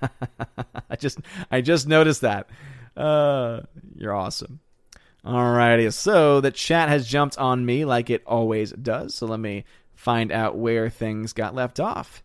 I 0.91 0.97
just 0.97 1.21
I 1.51 1.61
just 1.61 1.87
noticed 1.87 2.23
that. 2.23 2.51
Uh, 2.97 3.61
you're 3.95 4.15
awesome. 4.15 4.59
Alrighty, 5.25 5.93
so 5.93 6.41
the 6.41 6.53
chat 6.53 6.89
has 6.89 7.07
jumped 7.07 7.37
on 7.37 7.67
me 7.67 7.85
like 7.85 8.11
it 8.11 8.23
always 8.27 8.73
does. 8.73 9.15
So 9.15 9.27
let 9.27 9.41
me 9.41 9.65
find 9.95 10.31
out 10.31 10.57
where 10.57 10.89
things 10.89 11.33
got 11.33 11.55
left 11.55 11.81
off, 11.81 12.23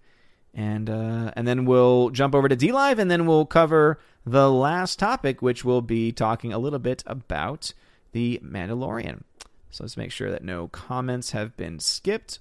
and 0.54 0.90
uh, 0.90 1.32
and 1.36 1.48
then 1.48 1.66
we'll 1.66 2.10
jump 2.10 2.34
over 2.36 2.48
to 2.48 2.56
DLive, 2.56 3.00
and 3.00 3.10
then 3.10 3.26
we'll 3.26 3.46
cover 3.46 4.00
the 4.26 4.52
last 4.52 5.00
topic, 5.00 5.42
which 5.42 5.66
will 5.66 5.82
be 5.82 6.12
talking 6.12 6.54
a 6.54 6.60
little 6.60 6.80
bit 6.80 7.04
about 7.06 7.74
the 8.12 8.40
Mandalorian. 8.44 9.24
So 9.70 9.84
let's 9.84 9.98
make 9.98 10.12
sure 10.12 10.32
that 10.32 10.44
no 10.44 10.68
comments 10.68 11.32
have 11.32 11.56
been 11.56 11.80
skipped. 11.80 12.40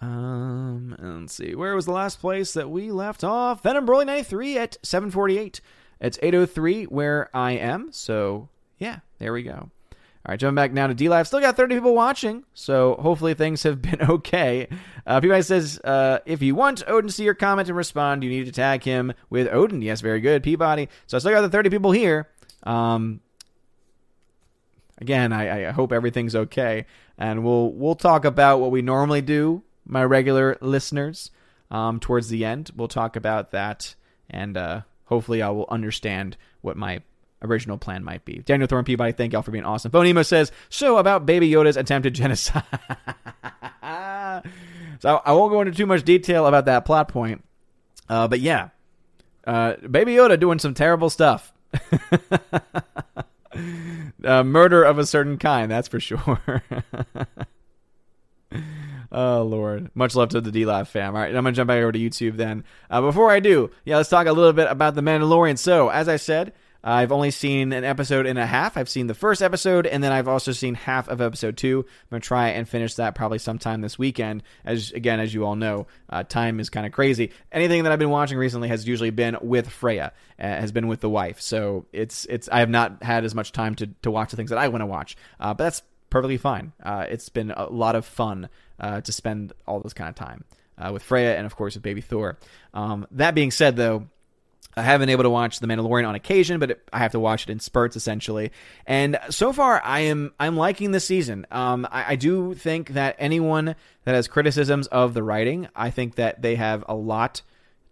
Um, 0.00 0.96
let's 1.00 1.34
see. 1.34 1.54
Where 1.54 1.74
was 1.74 1.86
the 1.86 1.92
last 1.92 2.20
place 2.20 2.52
that 2.52 2.70
we 2.70 2.90
left 2.90 3.24
off? 3.24 3.62
Venom 3.62 3.86
Broly 3.86 4.06
93 4.06 4.58
at 4.58 4.76
748. 4.82 5.60
It's 6.00 6.18
803 6.22 6.84
where 6.84 7.30
I 7.34 7.52
am. 7.52 7.92
So, 7.92 8.48
yeah, 8.78 9.00
there 9.18 9.32
we 9.32 9.42
go. 9.42 9.70
All 10.28 10.32
right, 10.32 10.40
jumping 10.40 10.56
back 10.56 10.74
now 10.74 10.86
to 10.86 10.94
DLive. 10.94 11.26
Still 11.26 11.40
got 11.40 11.56
30 11.56 11.76
people 11.76 11.94
watching, 11.94 12.44
so 12.52 12.96
hopefully 13.00 13.32
things 13.32 13.62
have 13.62 13.80
been 13.80 14.02
okay. 14.10 14.68
Uh, 15.06 15.22
Peabody 15.22 15.40
says, 15.40 15.80
uh, 15.84 16.18
if 16.26 16.42
you 16.42 16.54
want 16.54 16.82
Odin 16.86 17.08
to 17.08 17.14
see 17.14 17.24
your 17.24 17.32
comment 17.32 17.68
and 17.68 17.76
respond, 17.78 18.22
you 18.22 18.28
need 18.28 18.44
to 18.44 18.52
tag 18.52 18.84
him 18.84 19.14
with 19.30 19.48
Odin. 19.50 19.80
Yes, 19.80 20.02
very 20.02 20.20
good, 20.20 20.42
Peabody. 20.42 20.90
So 21.06 21.16
I 21.16 21.20
still 21.20 21.32
got 21.32 21.40
the 21.40 21.48
30 21.48 21.70
people 21.70 21.92
here. 21.92 22.28
Um, 22.64 23.20
again, 24.98 25.32
I, 25.32 25.68
I 25.68 25.70
hope 25.70 25.92
everything's 25.92 26.36
okay, 26.36 26.84
and 27.16 27.42
we'll 27.42 27.72
we'll 27.72 27.94
talk 27.94 28.26
about 28.26 28.60
what 28.60 28.70
we 28.70 28.82
normally 28.82 29.22
do, 29.22 29.62
my 29.86 30.04
regular 30.04 30.58
listeners. 30.60 31.30
Um, 31.70 32.00
towards 32.00 32.28
the 32.28 32.44
end, 32.44 32.70
we'll 32.76 32.86
talk 32.86 33.16
about 33.16 33.50
that, 33.52 33.94
and 34.28 34.58
uh, 34.58 34.82
hopefully, 35.06 35.40
I 35.40 35.48
will 35.48 35.68
understand 35.70 36.36
what 36.60 36.76
my 36.76 37.00
original 37.42 37.78
plan 37.78 38.04
might 38.04 38.24
be. 38.24 38.38
Daniel 38.38 38.66
Thorne 38.66 38.84
Peabody, 38.84 39.12
thank 39.12 39.32
y'all 39.32 39.42
for 39.42 39.50
being 39.50 39.64
awesome. 39.64 39.90
Phonemo 39.90 40.24
says, 40.24 40.52
so 40.68 40.98
about 40.98 41.26
Baby 41.26 41.50
Yoda's 41.50 41.76
attempted 41.76 42.14
genocide. 42.14 42.64
so 45.00 45.22
I 45.24 45.32
won't 45.32 45.52
go 45.52 45.60
into 45.60 45.72
too 45.72 45.86
much 45.86 46.04
detail 46.04 46.46
about 46.46 46.66
that 46.66 46.84
plot 46.84 47.08
point. 47.08 47.44
Uh, 48.08 48.26
but 48.28 48.40
yeah, 48.40 48.70
uh, 49.46 49.74
Baby 49.76 50.14
Yoda 50.14 50.38
doing 50.38 50.58
some 50.58 50.74
terrible 50.74 51.10
stuff. 51.10 51.52
uh, 54.24 54.42
murder 54.42 54.82
of 54.82 54.98
a 54.98 55.06
certain 55.06 55.38
kind, 55.38 55.70
that's 55.70 55.88
for 55.88 56.00
sure. 56.00 56.62
oh 59.12 59.42
Lord, 59.42 59.90
much 59.94 60.14
love 60.14 60.30
to 60.30 60.40
the 60.40 60.50
DLive 60.50 60.88
fam. 60.88 61.14
All 61.14 61.20
right, 61.20 61.28
I'm 61.28 61.44
gonna 61.44 61.52
jump 61.52 61.68
back 61.68 61.78
over 61.78 61.92
to 61.92 61.98
YouTube 61.98 62.36
then. 62.36 62.64
Uh, 62.90 63.02
before 63.02 63.30
I 63.30 63.40
do, 63.40 63.70
yeah, 63.84 63.96
let's 63.96 64.08
talk 64.08 64.26
a 64.26 64.32
little 64.32 64.52
bit 64.52 64.70
about 64.70 64.94
the 64.94 65.02
Mandalorian. 65.02 65.58
So, 65.58 65.90
as 65.90 66.08
I 66.08 66.16
said, 66.16 66.52
I've 66.82 67.10
only 67.10 67.30
seen 67.30 67.72
an 67.72 67.84
episode 67.84 68.26
and 68.26 68.38
a 68.38 68.46
half. 68.46 68.76
I've 68.76 68.88
seen 68.88 69.08
the 69.08 69.14
first 69.14 69.42
episode, 69.42 69.86
and 69.86 70.02
then 70.02 70.12
I've 70.12 70.28
also 70.28 70.52
seen 70.52 70.74
half 70.74 71.08
of 71.08 71.20
episode 71.20 71.56
two. 71.56 71.84
I'm 71.86 72.06
gonna 72.10 72.20
try 72.20 72.50
and 72.50 72.68
finish 72.68 72.94
that 72.94 73.14
probably 73.14 73.38
sometime 73.38 73.80
this 73.80 73.98
weekend. 73.98 74.42
As 74.64 74.92
again, 74.92 75.18
as 75.18 75.34
you 75.34 75.44
all 75.44 75.56
know, 75.56 75.88
uh, 76.08 76.22
time 76.22 76.60
is 76.60 76.70
kind 76.70 76.86
of 76.86 76.92
crazy. 76.92 77.32
Anything 77.50 77.82
that 77.82 77.92
I've 77.92 77.98
been 77.98 78.10
watching 78.10 78.38
recently 78.38 78.68
has 78.68 78.86
usually 78.86 79.10
been 79.10 79.36
with 79.42 79.68
Freya, 79.68 80.12
uh, 80.38 80.42
has 80.42 80.70
been 80.70 80.86
with 80.86 81.00
the 81.00 81.10
wife. 81.10 81.40
So 81.40 81.86
it's 81.92 82.24
it's 82.26 82.48
I 82.48 82.60
have 82.60 82.70
not 82.70 83.02
had 83.02 83.24
as 83.24 83.34
much 83.34 83.52
time 83.52 83.74
to 83.76 83.88
to 84.02 84.10
watch 84.10 84.30
the 84.30 84.36
things 84.36 84.50
that 84.50 84.58
I 84.58 84.68
want 84.68 84.82
to 84.82 84.86
watch. 84.86 85.16
Uh, 85.40 85.54
but 85.54 85.64
that's 85.64 85.82
perfectly 86.10 86.36
fine. 86.36 86.72
Uh, 86.82 87.06
it's 87.08 87.28
been 87.28 87.50
a 87.50 87.66
lot 87.66 87.96
of 87.96 88.06
fun 88.06 88.48
uh, 88.78 89.00
to 89.00 89.12
spend 89.12 89.52
all 89.66 89.80
this 89.80 89.92
kind 89.94 90.08
of 90.08 90.14
time 90.14 90.44
uh, 90.78 90.90
with 90.92 91.02
Freya 91.02 91.36
and 91.36 91.44
of 91.44 91.56
course 91.56 91.74
with 91.74 91.82
Baby 91.82 92.00
Thor. 92.00 92.38
Um, 92.72 93.06
that 93.10 93.34
being 93.34 93.50
said, 93.50 93.76
though 93.76 94.06
I 94.78 94.82
have 94.82 95.00
been 95.00 95.08
able 95.08 95.24
to 95.24 95.30
watch 95.30 95.60
The 95.60 95.66
Mandalorian 95.66 96.06
on 96.06 96.14
occasion, 96.14 96.60
but 96.60 96.70
it, 96.70 96.88
I 96.92 96.98
have 96.98 97.12
to 97.12 97.20
watch 97.20 97.42
it 97.42 97.50
in 97.50 97.58
spurts 97.58 97.96
essentially. 97.96 98.52
And 98.86 99.18
so 99.30 99.52
far, 99.52 99.82
I 99.84 100.00
am 100.00 100.32
I'm 100.38 100.56
liking 100.56 100.92
this 100.92 101.04
season. 101.06 101.46
Um, 101.50 101.86
I, 101.90 102.12
I, 102.12 102.16
do 102.16 102.54
think 102.54 102.90
that 102.90 103.16
anyone 103.18 103.74
that 104.04 104.14
has 104.14 104.28
criticisms 104.28 104.86
of 104.88 105.14
the 105.14 105.22
writing, 105.22 105.68
I 105.74 105.90
think 105.90 106.14
that 106.14 106.42
they 106.42 106.54
have 106.54 106.84
a 106.88 106.94
lot 106.94 107.42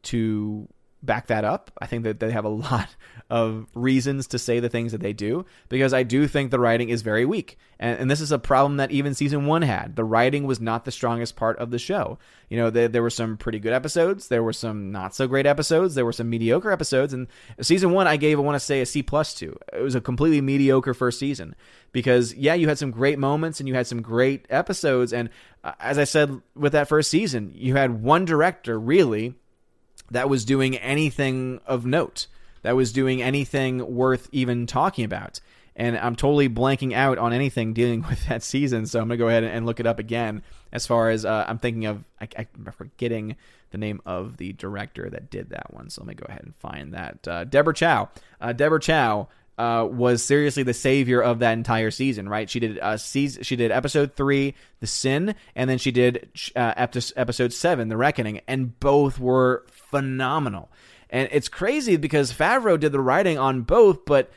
to 0.04 0.68
back 1.02 1.28
that 1.28 1.44
up. 1.44 1.70
I 1.80 1.86
think 1.86 2.04
that 2.04 2.20
they 2.20 2.30
have 2.30 2.44
a 2.44 2.48
lot 2.70 2.96
of 3.28 3.66
reasons 3.74 4.28
to 4.28 4.38
say 4.38 4.60
the 4.60 4.68
things 4.68 4.92
that 4.92 5.00
they 5.00 5.12
do 5.12 5.44
because 5.68 5.92
I 5.92 6.02
do 6.02 6.28
think 6.28 6.50
the 6.50 6.60
writing 6.60 6.90
is 6.90 7.02
very 7.02 7.24
weak. 7.24 7.58
And, 7.78 7.98
and 7.98 8.10
this 8.10 8.20
is 8.20 8.32
a 8.32 8.38
problem 8.38 8.76
that 8.76 8.90
even 8.90 9.14
season 9.14 9.46
one 9.46 9.62
had. 9.62 9.96
The 9.96 10.04
writing 10.04 10.46
was 10.46 10.60
not 10.60 10.84
the 10.84 10.92
strongest 10.92 11.36
part 11.36 11.58
of 11.58 11.70
the 11.70 11.78
show. 11.78 12.18
You 12.48 12.56
know, 12.56 12.70
there, 12.70 12.88
there 12.88 13.02
were 13.02 13.10
some 13.10 13.36
pretty 13.36 13.58
good 13.58 13.72
episodes, 13.72 14.28
there 14.28 14.42
were 14.42 14.52
some 14.52 14.92
not 14.92 15.14
so 15.14 15.26
great 15.26 15.46
episodes, 15.46 15.94
there 15.94 16.04
were 16.04 16.12
some 16.12 16.30
mediocre 16.30 16.70
episodes. 16.70 17.12
And 17.12 17.26
season 17.60 17.92
one, 17.92 18.06
I 18.06 18.16
gave, 18.16 18.38
I 18.38 18.42
want 18.42 18.54
to 18.56 18.60
say, 18.60 18.80
a 18.80 18.86
C 18.86 19.02
plus 19.02 19.34
to. 19.34 19.58
It 19.72 19.82
was 19.82 19.94
a 19.94 20.00
completely 20.00 20.40
mediocre 20.40 20.94
first 20.94 21.18
season 21.18 21.54
because, 21.92 22.34
yeah, 22.34 22.54
you 22.54 22.68
had 22.68 22.78
some 22.78 22.90
great 22.90 23.18
moments 23.18 23.60
and 23.60 23.68
you 23.68 23.74
had 23.74 23.86
some 23.86 24.02
great 24.02 24.46
episodes. 24.48 25.12
And 25.12 25.30
uh, 25.64 25.72
as 25.80 25.98
I 25.98 26.04
said 26.04 26.40
with 26.54 26.72
that 26.72 26.88
first 26.88 27.10
season, 27.10 27.52
you 27.54 27.74
had 27.74 28.02
one 28.02 28.24
director 28.24 28.78
really 28.78 29.34
that 30.10 30.28
was 30.28 30.44
doing 30.44 30.76
anything 30.76 31.60
of 31.66 31.86
note 31.86 32.26
that 32.66 32.74
was 32.74 32.90
doing 32.90 33.22
anything 33.22 33.94
worth 33.94 34.28
even 34.32 34.66
talking 34.66 35.04
about. 35.04 35.38
And 35.76 35.96
I'm 35.96 36.16
totally 36.16 36.48
blanking 36.48 36.94
out 36.94 37.16
on 37.16 37.32
anything 37.32 37.74
dealing 37.74 38.02
with 38.08 38.26
that 38.26 38.42
season, 38.42 38.86
so 38.86 38.98
I'm 38.98 39.06
gonna 39.06 39.18
go 39.18 39.28
ahead 39.28 39.44
and 39.44 39.64
look 39.64 39.78
it 39.78 39.86
up 39.86 40.00
again. 40.00 40.42
As 40.72 40.84
far 40.84 41.10
as 41.10 41.24
uh, 41.24 41.44
I'm 41.46 41.58
thinking 41.58 41.86
of, 41.86 42.02
I, 42.20 42.28
am 42.36 42.72
forgetting 42.76 43.36
the 43.70 43.78
name 43.78 44.00
of 44.04 44.38
the 44.38 44.52
director 44.54 45.08
that 45.10 45.30
did 45.30 45.50
that 45.50 45.72
one. 45.72 45.90
So 45.90 46.02
let 46.02 46.08
me 46.08 46.14
go 46.14 46.26
ahead 46.28 46.42
and 46.42 46.56
find 46.56 46.92
that. 46.92 47.28
Uh, 47.28 47.44
Deborah 47.44 47.72
Chow. 47.72 48.08
Uh, 48.40 48.52
Deborah 48.52 48.80
Chow 48.80 49.28
uh, 49.58 49.88
was 49.90 50.22
seriously 50.22 50.62
the 50.62 50.74
savior 50.74 51.22
of 51.22 51.38
that 51.38 51.52
entire 51.52 51.90
season, 51.90 52.28
right? 52.28 52.48
She 52.48 52.60
did 52.60 52.78
uh, 52.78 52.96
season, 52.96 53.42
she 53.42 53.56
did 53.56 53.70
episode 53.70 54.14
three, 54.14 54.54
The 54.80 54.86
Sin, 54.86 55.34
and 55.54 55.70
then 55.70 55.78
she 55.78 55.90
did 55.90 56.28
uh, 56.54 56.74
episode 56.76 57.52
seven, 57.52 57.88
The 57.88 57.96
Reckoning, 57.96 58.40
and 58.46 58.78
both 58.80 59.18
were 59.18 59.64
phenomenal. 59.70 60.70
And 61.08 61.28
it's 61.32 61.48
crazy 61.48 61.96
because 61.96 62.32
Favreau 62.32 62.78
did 62.78 62.92
the 62.92 63.00
writing 63.00 63.38
on 63.38 63.62
both, 63.62 64.04
but 64.04 64.30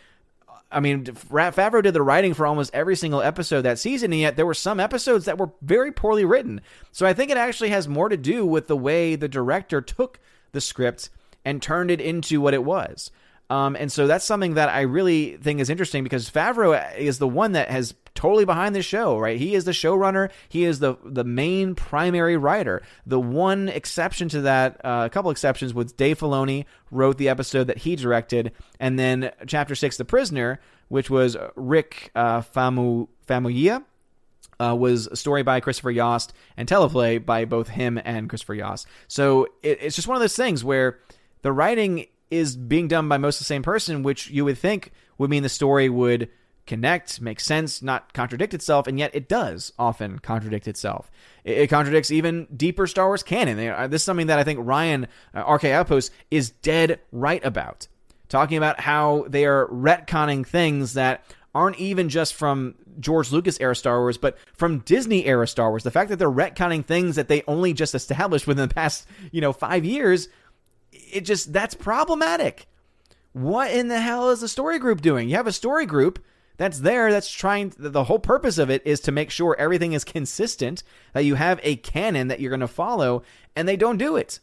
I 0.71 0.79
mean, 0.79 1.03
Favreau 1.03 1.81
did 1.81 1.95
the 1.95 2.01
writing 2.01 2.33
for 2.33 2.45
almost 2.45 2.73
every 2.73 2.95
single 2.95 3.21
episode 3.21 3.61
that 3.61 3.79
season, 3.79 4.13
and 4.13 4.21
yet 4.21 4.35
there 4.35 4.45
were 4.45 4.53
some 4.53 4.79
episodes 4.79 5.25
that 5.25 5.37
were 5.37 5.49
very 5.61 5.91
poorly 5.91 6.25
written. 6.25 6.61
So 6.91 7.05
I 7.05 7.13
think 7.13 7.31
it 7.31 7.37
actually 7.37 7.71
has 7.71 7.87
more 7.87 8.07
to 8.07 8.17
do 8.17 8.45
with 8.45 8.67
the 8.67 8.77
way 8.77 9.15
the 9.15 9.27
director 9.27 9.81
took 9.81 10.19
the 10.51 10.61
script 10.61 11.09
and 11.43 11.61
turned 11.61 11.89
it 11.89 11.99
into 11.99 12.39
what 12.39 12.53
it 12.53 12.63
was. 12.63 13.11
Um, 13.49 13.75
and 13.75 13.91
so 13.91 14.05
that's 14.05 14.25
something 14.25 14.53
that 14.53 14.69
I 14.69 14.81
really 14.81 15.37
think 15.37 15.59
is 15.59 15.69
interesting 15.69 16.03
because 16.03 16.29
Favreau 16.29 16.95
is 16.95 17.17
the 17.17 17.27
one 17.27 17.53
that 17.53 17.69
has 17.71 17.95
totally 18.13 18.45
behind 18.45 18.75
the 18.75 18.83
show, 18.83 19.17
right? 19.17 19.39
He 19.39 19.55
is 19.55 19.63
the 19.63 19.71
showrunner. 19.71 20.29
He 20.49 20.65
is 20.65 20.79
the 20.79 20.97
the 21.03 21.23
main 21.23 21.73
primary 21.73 22.37
writer. 22.37 22.83
The 23.07 23.19
one 23.19 23.69
exception 23.69 24.29
to 24.29 24.41
that, 24.41 24.85
uh, 24.85 25.03
a 25.05 25.09
couple 25.09 25.31
exceptions, 25.31 25.73
was 25.73 25.91
Dave 25.91 26.19
Filoni 26.19 26.65
wrote 26.91 27.17
the 27.17 27.29
episode 27.29 27.65
that 27.67 27.79
he 27.79 27.95
directed, 27.95 28.51
and 28.79 28.99
then 28.99 29.31
Chapter 29.47 29.73
Six, 29.73 29.97
The 29.97 30.05
Prisoner, 30.05 30.59
which 30.89 31.09
was 31.09 31.35
Rick 31.55 32.11
uh, 32.15 32.41
Famu 32.41 33.07
Famuyiwa. 33.27 33.83
Uh, 34.61 34.75
was 34.75 35.07
a 35.07 35.15
story 35.15 35.41
by 35.41 35.61
Christopher 35.61 35.89
Yost 35.89 36.33
and 36.57 36.67
teleplay 36.67 37.25
by 37.25 37.45
both 37.45 37.69
him 37.69 37.97
and 38.03 38.27
Christopher 38.27 38.55
Yost. 38.55 38.87
So 39.07 39.45
it, 39.63 39.77
it's 39.81 39.95
just 39.95 40.05
one 40.05 40.17
of 40.17 40.21
those 40.21 40.35
things 40.35 40.65
where 40.65 40.99
the 41.43 41.53
writing 41.53 42.07
is 42.31 42.55
being 42.55 42.87
done 42.87 43.07
by 43.09 43.17
most 43.17 43.39
the 43.39 43.45
same 43.45 43.63
person, 43.63 44.03
which 44.03 44.29
you 44.29 44.45
would 44.45 44.57
think 44.57 44.91
would 45.17 45.29
mean 45.29 45.43
the 45.43 45.49
story 45.49 45.89
would 45.89 46.29
connect, 46.69 47.19
make 47.19 47.39
sense, 47.39 47.81
not 47.81 48.13
contradict 48.13 48.53
itself, 48.53 48.85
and 48.85 48.99
yet 48.99 49.09
it 49.15 49.27
does 49.27 49.73
often 49.79 50.19
contradict 50.19 50.67
itself. 50.67 51.09
It, 51.43 51.57
it 51.57 51.67
contradicts 51.67 52.11
even 52.11 52.47
deeper 52.55 52.85
Star 52.85 53.07
Wars 53.07 53.23
canon. 53.23 53.59
Uh, 53.59 53.87
this 53.87 54.01
is 54.01 54.05
something 54.05 54.27
that 54.27 54.37
I 54.37 54.43
think 54.43 54.59
Ryan 54.61 55.07
uh, 55.33 55.51
RK 55.51 55.65
Outpost 55.65 56.11
is 56.29 56.51
dead 56.51 56.99
right 57.11 57.43
about, 57.43 57.87
talking 58.29 58.57
about 58.57 58.79
how 58.79 59.25
they 59.27 59.45
are 59.45 59.67
retconning 59.67 60.45
things 60.45 60.93
that 60.93 61.23
aren't 61.55 61.79
even 61.79 62.07
just 62.07 62.35
from 62.35 62.75
George 62.99 63.31
Lucas 63.31 63.59
era 63.59 63.75
Star 63.75 63.99
Wars, 63.99 64.19
but 64.19 64.37
from 64.53 64.79
Disney 64.79 65.25
era 65.25 65.47
Star 65.47 65.69
Wars. 65.69 65.83
The 65.83 65.89
fact 65.89 66.09
that 66.11 66.17
they're 66.17 66.29
retconning 66.29 66.85
things 66.85 67.15
that 67.15 67.27
they 67.27 67.41
only 67.47 67.73
just 67.73 67.95
established 67.95 68.45
within 68.45 68.67
the 68.67 68.75
past, 68.75 69.07
you 69.31 69.41
know, 69.41 69.53
five 69.53 69.85
years 69.85 70.29
it 71.11 71.21
just 71.21 71.53
that's 71.53 71.75
problematic. 71.75 72.67
What 73.33 73.71
in 73.71 73.87
the 73.87 74.01
hell 74.01 74.29
is 74.29 74.41
the 74.41 74.47
story 74.47 74.79
group 74.79 75.01
doing? 75.01 75.29
You 75.29 75.35
have 75.35 75.47
a 75.47 75.51
story 75.51 75.85
group 75.85 76.23
that's 76.57 76.79
there 76.79 77.11
that's 77.11 77.31
trying 77.31 77.73
the 77.77 78.03
whole 78.03 78.19
purpose 78.19 78.57
of 78.57 78.69
it 78.69 78.81
is 78.85 78.99
to 79.01 79.11
make 79.11 79.31
sure 79.31 79.55
everything 79.57 79.93
is 79.93 80.03
consistent, 80.03 80.83
that 81.13 81.23
you 81.23 81.35
have 81.35 81.59
a 81.63 81.77
canon 81.77 82.27
that 82.27 82.39
you're 82.39 82.49
going 82.49 82.59
to 82.59 82.67
follow 82.67 83.23
and 83.55 83.67
they 83.67 83.77
don't 83.77 83.97
do 83.97 84.15
it. 84.17 84.39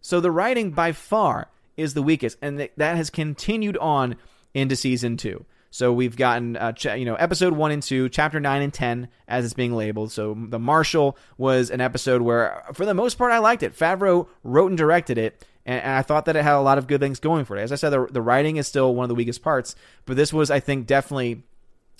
So 0.00 0.20
the 0.20 0.30
writing 0.30 0.70
by 0.70 0.92
far 0.92 1.48
is 1.76 1.94
the 1.94 2.02
weakest 2.02 2.38
and 2.40 2.68
that 2.76 2.96
has 2.96 3.10
continued 3.10 3.76
on 3.78 4.16
into 4.54 4.76
season 4.76 5.16
2. 5.16 5.44
So 5.70 5.92
we've 5.92 6.16
gotten, 6.16 6.56
uh, 6.56 6.72
ch- 6.72 6.86
you 6.86 7.04
know, 7.04 7.14
episode 7.14 7.52
one 7.52 7.70
and 7.70 7.82
two, 7.82 8.08
chapter 8.08 8.40
nine 8.40 8.62
and 8.62 8.74
ten, 8.74 9.08
as 9.28 9.44
it's 9.44 9.54
being 9.54 9.74
labeled. 9.74 10.10
So 10.10 10.36
the 10.36 10.58
Marshal 10.58 11.16
was 11.38 11.70
an 11.70 11.80
episode 11.80 12.22
where, 12.22 12.64
for 12.74 12.84
the 12.84 12.94
most 12.94 13.16
part, 13.16 13.30
I 13.30 13.38
liked 13.38 13.62
it. 13.62 13.76
Favreau 13.76 14.26
wrote 14.42 14.66
and 14.66 14.78
directed 14.78 15.16
it, 15.16 15.44
and, 15.66 15.82
and 15.82 15.92
I 15.92 16.02
thought 16.02 16.24
that 16.26 16.36
it 16.36 16.42
had 16.42 16.54
a 16.54 16.60
lot 16.60 16.78
of 16.78 16.86
good 16.86 17.00
things 17.00 17.20
going 17.20 17.44
for 17.44 17.56
it. 17.56 17.62
As 17.62 17.72
I 17.72 17.76
said, 17.76 17.90
the, 17.90 18.06
the 18.10 18.22
writing 18.22 18.56
is 18.56 18.66
still 18.66 18.94
one 18.94 19.04
of 19.04 19.08
the 19.08 19.14
weakest 19.14 19.42
parts, 19.42 19.74
but 20.04 20.16
this 20.16 20.32
was, 20.32 20.50
I 20.50 20.60
think, 20.60 20.86
definitely. 20.86 21.42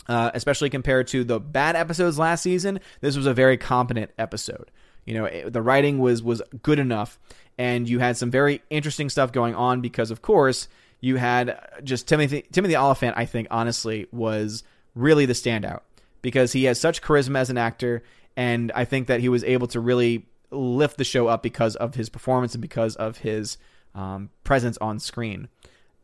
Uh, 0.09 0.31
especially 0.35 0.71
compared 0.71 1.07
to 1.07 1.23
the 1.23 1.39
bad 1.39 1.77
episodes 1.77 2.19
last 2.19 2.43
season, 2.43 2.81
this 3.01 3.17
was 3.17 3.27
a 3.27 3.35
very 3.35 3.57
competent 3.59 4.11
episode. 4.19 4.71
You 5.05 5.15
know, 5.15 5.25
it, 5.27 5.53
the 5.53 5.63
writing 5.63 5.99
was 5.99 6.23
was 6.23 6.43
good 6.63 6.79
enough, 6.79 7.19
and 7.59 7.89
you 7.89 7.99
had 7.99 8.17
some 8.17 8.31
very 8.31 8.63
interesting 8.71 9.11
stuff 9.11 9.31
going 9.31 9.55
on 9.55 9.83
because, 9.83 10.11
of 10.11 10.23
course, 10.23 10.69
you 11.01 11.17
had 11.17 11.59
just 11.85 12.09
Timothy 12.09 12.45
Timothy 12.51 12.77
Olyphant. 12.77 13.15
I 13.17 13.27
think 13.27 13.49
honestly 13.51 14.07
was 14.11 14.65
really 14.95 15.27
the 15.27 15.33
standout 15.33 15.81
because 16.23 16.53
he 16.53 16.65
has 16.65 16.81
such 16.81 17.03
charisma 17.03 17.39
as 17.39 17.51
an 17.51 17.59
actor, 17.59 18.03
and 18.37 18.73
I 18.73 18.85
think 18.85 19.09
that 19.09 19.21
he 19.21 19.29
was 19.29 19.45
able 19.45 19.67
to 19.69 19.81
really 19.81 20.27
lift 20.51 20.97
the 20.97 21.05
show 21.05 21.29
up 21.29 21.43
because 21.43 21.77
of 21.77 21.95
his 21.95 22.09
performance 22.09 22.55
and 22.55 22.63
because 22.63 22.97
of 22.97 23.19
his 23.19 23.59
um, 23.95 24.31
presence 24.45 24.79
on 24.79 24.99
screen. 24.99 25.49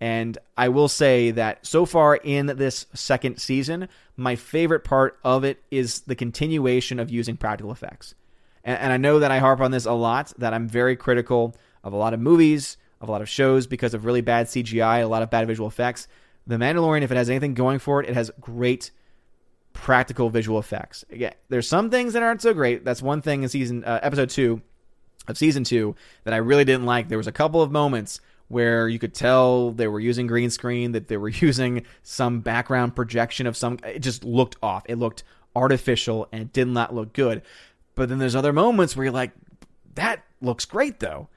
And 0.01 0.36
I 0.56 0.68
will 0.68 0.89
say 0.89 1.31
that 1.31 1.64
so 1.66 1.86
far 1.86 2.16
in 2.16 2.47
this 2.47 2.86
second 2.93 3.39
season, 3.39 3.89
my 4.16 4.36
favorite 4.36 4.85
part 4.85 5.18
of 5.24 5.44
it 5.44 5.62
is 5.70 6.01
the 6.01 6.14
continuation 6.14 6.98
of 7.01 7.10
using 7.10 7.36
practical 7.36 7.73
effects. 7.73 8.14
And, 8.62 8.78
and, 8.78 8.93
I 8.93 8.98
know 8.98 9.20
that 9.20 9.31
I 9.31 9.39
harp 9.39 9.60
on 9.60 9.70
this 9.70 9.86
a 9.86 9.93
lot, 9.93 10.32
that 10.39 10.52
I'm 10.52 10.68
very 10.68 10.97
critical 10.97 11.55
of 11.82 11.93
a 11.93 11.97
lot 11.97 12.12
of 12.12 12.20
movies, 12.20 12.77
of 13.01 13.09
a 13.09 13.12
lot 13.12 13.23
of 13.23 13.28
shows 13.28 13.66
because 13.66 13.94
of 13.94 14.05
really 14.05 14.20
bad 14.20 14.47
CGI, 14.47 15.02
a 15.02 15.06
lot 15.06 15.23
of 15.23 15.31
bad 15.31 15.47
visual 15.47 15.68
effects. 15.68 16.09
The 16.47 16.56
Mandalorian, 16.56 17.02
if 17.02 17.10
it 17.10 17.16
has 17.16 17.31
anything 17.31 17.55
going 17.55 17.78
for 17.78 18.02
it, 18.02 18.09
it 18.09 18.14
has 18.14 18.31
great 18.40 18.90
practical 19.76 20.30
visual 20.30 20.58
effects. 20.58 21.04
Again, 21.10 21.34
there's 21.50 21.68
some 21.68 21.90
things 21.90 22.14
that 22.14 22.22
aren't 22.22 22.40
so 22.40 22.54
great. 22.54 22.84
That's 22.84 23.02
one 23.02 23.20
thing 23.20 23.42
in 23.42 23.48
season 23.48 23.84
uh, 23.84 24.00
episode 24.02 24.30
two 24.30 24.62
of 25.28 25.36
season 25.36 25.64
two 25.64 25.94
that 26.24 26.32
I 26.32 26.38
really 26.38 26.64
didn't 26.64 26.86
like. 26.86 27.08
There 27.08 27.18
was 27.18 27.26
a 27.26 27.32
couple 27.32 27.62
of 27.62 27.70
moments 27.70 28.20
where 28.48 28.88
you 28.88 28.98
could 28.98 29.12
tell 29.12 29.72
they 29.72 29.86
were 29.86 30.00
using 30.00 30.26
green 30.26 30.50
screen, 30.50 30.92
that 30.92 31.08
they 31.08 31.18
were 31.18 31.28
using 31.46 31.84
some 32.02 32.40
background 32.40 32.96
projection 32.96 33.46
of 33.46 33.56
some. 33.56 33.78
It 33.84 34.00
just 34.00 34.24
looked 34.24 34.56
off. 34.62 34.84
It 34.88 34.96
looked 34.96 35.24
artificial 35.54 36.26
and 36.32 36.52
did 36.52 36.68
not 36.68 36.94
look 36.94 37.12
good. 37.12 37.42
But 37.94 38.08
then 38.08 38.18
there's 38.18 38.36
other 38.36 38.52
moments 38.52 38.96
where 38.96 39.04
you're 39.04 39.12
like, 39.12 39.32
that 39.94 40.22
looks 40.40 40.64
great 40.64 41.00
though. 41.00 41.28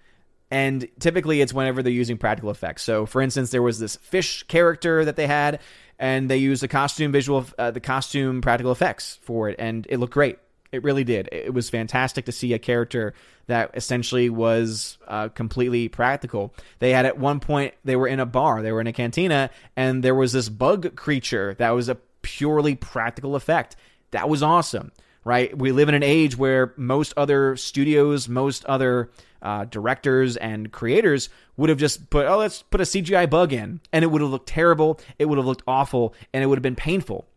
And 0.51 0.87
typically 0.99 1.41
it's 1.41 1.53
whenever 1.53 1.83
they're 1.83 1.91
using 1.91 2.17
practical 2.17 2.49
effects. 2.49 2.83
So, 2.83 3.05
for 3.05 3.21
instance, 3.21 3.51
there 3.51 3.61
was 3.61 3.79
this 3.79 3.97
fish 3.97 4.43
character 4.43 5.05
that 5.05 5.15
they 5.15 5.27
had, 5.27 5.59
and 5.99 6.29
they 6.29 6.37
used 6.37 6.63
the 6.63 6.67
costume 6.67 7.11
visual, 7.11 7.45
uh, 7.59 7.71
the 7.71 7.79
costume 7.79 8.41
practical 8.41 8.71
effects 8.71 9.19
for 9.21 9.49
it, 9.49 9.57
and 9.59 9.85
it 9.89 9.97
looked 9.97 10.13
great. 10.13 10.39
It 10.71 10.83
really 10.83 11.03
did. 11.03 11.29
It 11.31 11.53
was 11.53 11.69
fantastic 11.69 12.25
to 12.25 12.31
see 12.31 12.53
a 12.53 12.59
character 12.59 13.13
that 13.47 13.71
essentially 13.73 14.29
was 14.29 14.97
uh, 15.07 15.29
completely 15.29 15.89
practical. 15.89 16.53
They 16.77 16.91
had 16.91 17.05
at 17.05 17.17
one 17.17 17.39
point 17.39 17.73
they 17.83 17.95
were 17.95 18.07
in 18.07 18.19
a 18.19 18.25
bar, 18.25 18.61
they 18.61 18.71
were 18.71 18.81
in 18.81 18.87
a 18.87 18.93
cantina, 18.93 19.49
and 19.75 20.03
there 20.03 20.15
was 20.15 20.31
this 20.31 20.47
bug 20.47 20.95
creature 20.95 21.55
that 21.57 21.71
was 21.71 21.89
a 21.89 21.95
purely 22.21 22.75
practical 22.75 23.35
effect. 23.35 23.75
That 24.11 24.29
was 24.29 24.41
awesome 24.43 24.91
right? 25.23 25.55
We 25.57 25.71
live 25.71 25.89
in 25.89 25.95
an 25.95 26.03
age 26.03 26.37
where 26.37 26.73
most 26.77 27.13
other 27.17 27.55
studios, 27.55 28.27
most 28.29 28.65
other 28.65 29.11
uh, 29.41 29.65
directors 29.65 30.37
and 30.37 30.71
creators 30.71 31.29
would 31.57 31.69
have 31.69 31.77
just 31.77 32.09
put, 32.09 32.25
oh, 32.25 32.37
let's 32.37 32.61
put 32.63 32.81
a 32.81 32.85
CGI 32.85 33.29
bug 33.29 33.53
in, 33.53 33.81
and 33.91 34.03
it 34.03 34.07
would 34.07 34.21
have 34.21 34.31
looked 34.31 34.49
terrible, 34.49 34.99
it 35.17 35.25
would 35.25 35.37
have 35.37 35.47
looked 35.47 35.63
awful, 35.67 36.13
and 36.33 36.43
it 36.43 36.47
would 36.47 36.57
have 36.57 36.63
been 36.63 36.75
painful. 36.75 37.27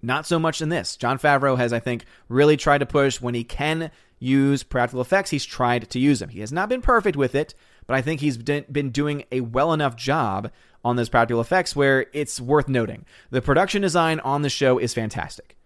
Not 0.00 0.26
so 0.26 0.38
much 0.38 0.60
in 0.60 0.68
this. 0.68 0.96
Jon 0.96 1.18
Favreau 1.18 1.56
has, 1.58 1.72
I 1.72 1.80
think, 1.80 2.04
really 2.28 2.56
tried 2.56 2.78
to 2.78 2.86
push 2.86 3.20
when 3.20 3.34
he 3.34 3.42
can 3.42 3.90
use 4.20 4.62
practical 4.62 5.00
effects, 5.00 5.30
he's 5.30 5.44
tried 5.44 5.90
to 5.90 5.98
use 5.98 6.18
them. 6.18 6.30
He 6.30 6.40
has 6.40 6.52
not 6.52 6.68
been 6.68 6.82
perfect 6.82 7.16
with 7.16 7.34
it, 7.34 7.54
but 7.86 7.94
I 7.94 8.02
think 8.02 8.20
he's 8.20 8.36
been 8.36 8.90
doing 8.90 9.24
a 9.30 9.40
well 9.40 9.72
enough 9.72 9.96
job 9.96 10.50
on 10.84 10.96
those 10.96 11.08
practical 11.08 11.40
effects 11.40 11.74
where 11.74 12.06
it's 12.12 12.40
worth 12.40 12.68
noting. 12.68 13.04
The 13.30 13.42
production 13.42 13.82
design 13.82 14.20
on 14.20 14.42
the 14.42 14.50
show 14.50 14.78
is 14.78 14.94
fantastic. 14.94 15.57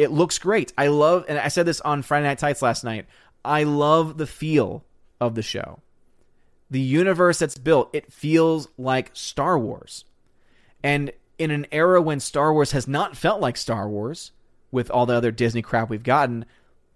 It 0.00 0.10
looks 0.10 0.38
great. 0.38 0.72
I 0.78 0.86
love, 0.86 1.26
and 1.28 1.38
I 1.38 1.48
said 1.48 1.66
this 1.66 1.82
on 1.82 2.00
Friday 2.00 2.26
Night 2.26 2.38
Tights 2.38 2.62
last 2.62 2.84
night. 2.84 3.04
I 3.44 3.64
love 3.64 4.16
the 4.16 4.26
feel 4.26 4.82
of 5.20 5.34
the 5.34 5.42
show. 5.42 5.80
The 6.70 6.80
universe 6.80 7.38
that's 7.38 7.58
built, 7.58 7.90
it 7.92 8.10
feels 8.10 8.68
like 8.78 9.10
Star 9.12 9.58
Wars. 9.58 10.06
And 10.82 11.12
in 11.38 11.50
an 11.50 11.66
era 11.70 12.00
when 12.00 12.18
Star 12.18 12.50
Wars 12.50 12.72
has 12.72 12.88
not 12.88 13.14
felt 13.14 13.42
like 13.42 13.58
Star 13.58 13.90
Wars, 13.90 14.32
with 14.70 14.90
all 14.90 15.04
the 15.04 15.12
other 15.12 15.30
Disney 15.30 15.60
crap 15.60 15.90
we've 15.90 16.02
gotten, 16.02 16.46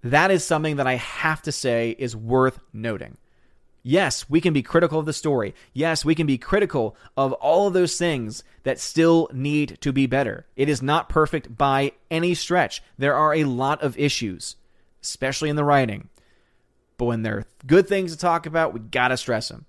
that 0.02 0.30
is 0.30 0.42
something 0.42 0.76
that 0.76 0.86
I 0.86 0.94
have 0.94 1.42
to 1.42 1.52
say 1.52 1.94
is 1.98 2.16
worth 2.16 2.58
noting. 2.72 3.18
Yes, 3.86 4.30
we 4.30 4.40
can 4.40 4.54
be 4.54 4.62
critical 4.62 4.98
of 4.98 5.04
the 5.04 5.12
story. 5.12 5.54
Yes, 5.74 6.06
we 6.06 6.14
can 6.14 6.26
be 6.26 6.38
critical 6.38 6.96
of 7.18 7.34
all 7.34 7.66
of 7.66 7.74
those 7.74 7.98
things 7.98 8.42
that 8.62 8.80
still 8.80 9.28
need 9.30 9.76
to 9.82 9.92
be 9.92 10.06
better. 10.06 10.46
It 10.56 10.70
is 10.70 10.80
not 10.80 11.10
perfect 11.10 11.54
by 11.58 11.92
any 12.10 12.32
stretch. 12.34 12.82
There 12.96 13.14
are 13.14 13.34
a 13.34 13.44
lot 13.44 13.82
of 13.82 13.98
issues, 13.98 14.56
especially 15.02 15.50
in 15.50 15.56
the 15.56 15.64
writing. 15.64 16.08
But 16.96 17.04
when 17.04 17.22
there 17.22 17.36
are 17.36 17.46
good 17.66 17.86
things 17.86 18.12
to 18.12 18.18
talk 18.18 18.46
about, 18.46 18.72
we 18.72 18.80
got 18.80 19.08
to 19.08 19.18
stress 19.18 19.50
them. 19.50 19.66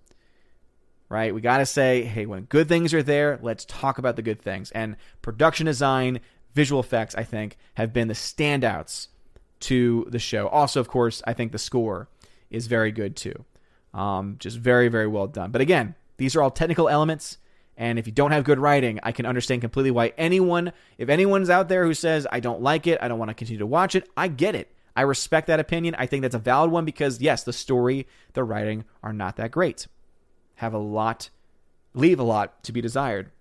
Right? 1.10 1.36
We 1.36 1.42
got 1.42 1.58
to 1.58 1.66
say, 1.66 2.04
hey, 2.04 2.26
when 2.26 2.44
good 2.44 2.70
things 2.70 2.94
are 2.94 3.04
there, 3.04 3.38
let's 3.42 3.66
talk 3.66 3.98
about 3.98 4.16
the 4.16 4.22
good 4.22 4.42
things. 4.42 4.72
And 4.72 4.96
production 5.22 5.66
design, 5.66 6.22
visual 6.54 6.80
effects, 6.80 7.16
I 7.16 7.24
think, 7.24 7.58
have 7.74 7.92
been 7.92 8.08
the 8.08 8.14
standouts 8.14 9.10
to 9.62 10.08
the 10.10 10.20
show. 10.20 10.48
Also, 10.48 10.80
of 10.80 10.88
course, 10.88 11.22
I 11.28 11.34
think 11.34 11.52
the 11.52 11.58
score 11.58 12.08
is 12.50 12.68
very 12.68 12.94
good 12.94 13.18
too. 13.18 13.44
Um, 13.96 14.36
just 14.40 14.58
very, 14.58 14.90
very 14.90 15.08
well 15.08 15.26
done. 15.26 15.52
But 15.52 15.62
again, 15.62 15.96
these 16.18 16.36
are 16.36 16.42
all 16.42 16.52
technical 16.52 16.90
elements. 16.90 17.38
And 17.78 17.98
if 17.98 18.06
you 18.06 18.14
don't 18.14 18.32
have 18.32 18.44
good 18.44 18.60
writing, 18.60 19.00
I 19.04 19.14
can 19.14 19.26
understand 19.26 19.62
completely 19.62 19.92
why 19.92 20.14
anyone, 20.18 20.74
if 20.98 21.10
anyone's 21.10 21.50
out 21.50 21.70
there 21.70 21.86
who 21.86 21.94
says, 21.94 22.28
I 22.32 22.42
don't 22.42 22.62
like 22.62 22.88
it, 22.88 23.00
I 23.02 23.08
don't 23.08 23.20
want 23.20 23.30
to 23.30 23.36
continue 23.36 23.60
to 23.60 23.66
watch 23.66 23.96
it, 23.96 24.08
I 24.16 24.28
get 24.28 24.54
it. 24.54 24.72
I 24.96 25.02
respect 25.02 25.48
that 25.48 25.60
opinion. 25.60 25.96
I 25.98 26.06
think 26.06 26.22
that's 26.22 26.36
a 26.36 26.40
valid 26.40 26.72
one 26.72 26.86
because, 26.86 27.22
yes, 27.22 27.44
the 27.44 27.52
story, 27.52 28.08
the 28.34 28.44
writing 28.44 28.86
are 29.04 29.12
not 29.12 29.36
that 29.38 29.52
great. 29.52 29.88
Have 30.56 30.74
a 30.74 30.78
lot, 30.78 31.30
leave 31.94 32.20
a 32.20 32.24
lot 32.24 32.64
to 32.64 32.72
be 32.72 32.80
desired. 32.80 33.32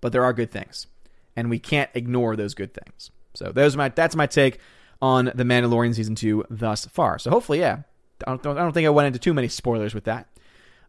But 0.00 0.12
there 0.12 0.24
are 0.24 0.32
good 0.32 0.50
things. 0.50 0.88
And 1.36 1.50
we 1.50 1.60
can't 1.60 1.90
ignore 1.94 2.34
those 2.34 2.54
good 2.54 2.74
things. 2.74 3.10
So 3.34 3.52
those 3.52 3.76
my, 3.76 3.90
that's 3.90 4.16
my 4.16 4.26
take 4.26 4.58
on 5.00 5.26
The 5.34 5.44
Mandalorian 5.44 5.94
Season 5.94 6.16
2 6.16 6.46
thus 6.50 6.86
far. 6.86 7.20
So 7.20 7.30
hopefully, 7.30 7.60
yeah, 7.60 7.82
I 8.26 8.36
don't, 8.36 8.58
I 8.58 8.62
don't 8.62 8.72
think 8.72 8.86
I 8.86 8.90
went 8.90 9.06
into 9.06 9.18
too 9.18 9.34
many 9.34 9.48
spoilers 9.48 9.94
with 9.94 10.04
that. 10.04 10.28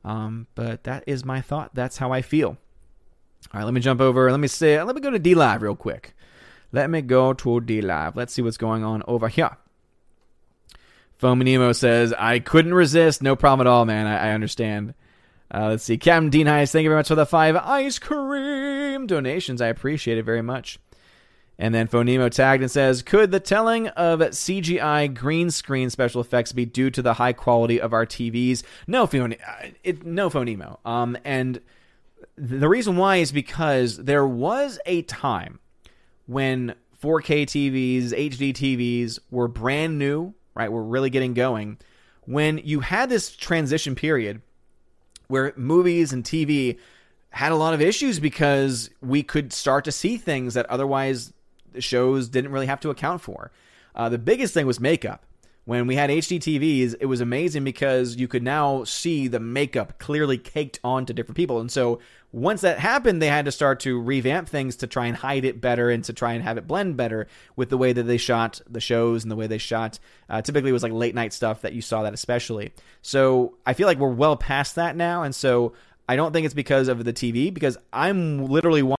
Um, 0.03 0.47
but 0.55 0.83
that 0.83 1.03
is 1.07 1.25
my 1.25 1.41
thought. 1.41 1.73
That's 1.73 1.97
how 1.97 2.11
I 2.11 2.21
feel. 2.21 2.57
All 3.53 3.59
right, 3.59 3.63
let 3.63 3.73
me 3.73 3.81
jump 3.81 4.01
over. 4.01 4.29
Let 4.31 4.39
me 4.39 4.47
say, 4.47 4.81
let 4.81 4.95
me 4.95 5.01
go 5.01 5.09
to 5.09 5.19
DLive 5.19 5.61
real 5.61 5.75
quick. 5.75 6.15
Let 6.71 6.89
me 6.89 7.01
go 7.01 7.33
to 7.33 7.49
DLive. 7.61 8.15
Let's 8.15 8.33
see 8.33 8.41
what's 8.41 8.57
going 8.57 8.83
on 8.83 9.03
over 9.07 9.27
here. 9.27 9.57
Foamy 11.17 11.45
Nemo 11.45 11.71
says, 11.71 12.13
I 12.13 12.39
couldn't 12.39 12.73
resist. 12.73 13.23
No 13.23 13.35
problem 13.35 13.65
at 13.65 13.69
all, 13.69 13.85
man. 13.85 14.05
I, 14.05 14.29
I 14.29 14.33
understand. 14.33 14.93
Uh, 15.51 15.69
let's 15.69 15.83
see. 15.83 15.97
Captain 15.97 16.29
Dean 16.29 16.45
Heist, 16.45 16.71
thank 16.71 16.83
you 16.83 16.89
very 16.89 16.99
much 16.99 17.07
for 17.07 17.15
the 17.15 17.25
five 17.25 17.55
ice 17.55 17.99
cream 17.99 19.07
donations. 19.07 19.61
I 19.61 19.67
appreciate 19.67 20.17
it 20.17 20.23
very 20.23 20.41
much. 20.41 20.79
And 21.59 21.73
then 21.73 21.87
Phonemo 21.87 22.29
tagged 22.29 22.61
and 22.61 22.71
says, 22.71 23.01
Could 23.01 23.31
the 23.31 23.39
telling 23.39 23.87
of 23.89 24.19
CGI 24.19 25.13
green 25.13 25.49
screen 25.49 25.89
special 25.89 26.21
effects 26.21 26.51
be 26.51 26.65
due 26.65 26.91
to 26.91 27.01
the 27.01 27.15
high 27.15 27.33
quality 27.33 27.81
of 27.81 27.93
our 27.93 28.05
TVs? 28.05 28.63
No, 28.85 29.07
Phone- 29.07 29.33
uh, 29.33 29.67
it, 29.83 30.05
no 30.05 30.29
Phonemo. 30.29 30.77
Um, 30.85 31.17
and 31.25 31.59
the 32.35 32.69
reason 32.69 32.97
why 32.97 33.17
is 33.17 33.31
because 33.31 33.97
there 33.97 34.27
was 34.27 34.79
a 34.85 35.01
time 35.03 35.59
when 36.27 36.75
4K 37.01 37.43
TVs, 37.43 38.09
HD 38.09 38.53
TVs 38.53 39.19
were 39.31 39.47
brand 39.47 39.97
new, 39.97 40.33
right? 40.55 40.71
We're 40.71 40.81
really 40.81 41.09
getting 41.09 41.33
going. 41.33 41.77
When 42.25 42.59
you 42.59 42.81
had 42.81 43.09
this 43.09 43.35
transition 43.35 43.95
period 43.95 44.41
where 45.27 45.53
movies 45.55 46.13
and 46.13 46.23
TV 46.23 46.77
had 47.29 47.51
a 47.51 47.55
lot 47.55 47.73
of 47.73 47.81
issues 47.81 48.19
because 48.19 48.89
we 49.01 49.23
could 49.23 49.53
start 49.53 49.85
to 49.85 49.91
see 49.91 50.17
things 50.17 50.53
that 50.53 50.65
otherwise 50.67 51.33
shows 51.83 52.29
didn't 52.29 52.51
really 52.51 52.65
have 52.65 52.79
to 52.81 52.89
account 52.89 53.21
for. 53.21 53.51
Uh, 53.95 54.09
the 54.09 54.17
biggest 54.17 54.53
thing 54.53 54.65
was 54.65 54.79
makeup. 54.79 55.23
When 55.65 55.85
we 55.85 55.95
had 55.95 56.09
HD 56.09 56.39
TVs, 56.39 56.95
it 57.01 57.07
was 57.07 57.19
amazing 57.19 57.65
because 57.65 58.15
you 58.15 58.29
could 58.29 58.43
now 58.43 58.85
see 58.85 59.27
the 59.27 59.41
makeup 59.41 59.99
clearly 59.99 60.37
caked 60.37 60.79
onto 60.81 61.11
different 61.11 61.35
people. 61.35 61.59
And 61.59 61.69
so 61.69 61.99
once 62.31 62.61
that 62.61 62.79
happened, 62.79 63.21
they 63.21 63.27
had 63.27 63.43
to 63.45 63.51
start 63.51 63.81
to 63.81 63.99
revamp 63.99 64.47
things 64.47 64.77
to 64.77 64.87
try 64.87 65.07
and 65.07 65.17
hide 65.17 65.43
it 65.43 65.59
better 65.59 65.89
and 65.89 66.05
to 66.05 66.13
try 66.13 66.33
and 66.33 66.43
have 66.43 66.57
it 66.57 66.67
blend 66.67 66.95
better 66.95 67.27
with 67.57 67.69
the 67.69 67.77
way 67.77 67.91
that 67.91 68.03
they 68.03 68.15
shot 68.15 68.61
the 68.69 68.79
shows 68.79 69.23
and 69.23 69.31
the 69.31 69.35
way 69.35 69.47
they 69.47 69.57
shot. 69.57 69.99
Uh, 70.29 70.41
typically, 70.41 70.69
it 70.69 70.73
was 70.73 70.83
like 70.83 70.93
late 70.93 71.15
night 71.15 71.33
stuff 71.33 71.61
that 71.61 71.73
you 71.73 71.81
saw 71.81 72.03
that 72.03 72.13
especially. 72.13 72.71
So 73.01 73.55
I 73.65 73.73
feel 73.73 73.87
like 73.87 73.97
we're 73.97 74.07
well 74.07 74.37
past 74.37 74.75
that 74.75 74.95
now. 74.95 75.23
And 75.23 75.35
so 75.35 75.73
I 76.07 76.15
don't 76.15 76.31
think 76.31 76.45
it's 76.45 76.53
because 76.53 76.87
of 76.87 77.03
the 77.03 77.11
TV, 77.11 77.53
because 77.53 77.77
I'm 77.91 78.45
literally 78.45 78.83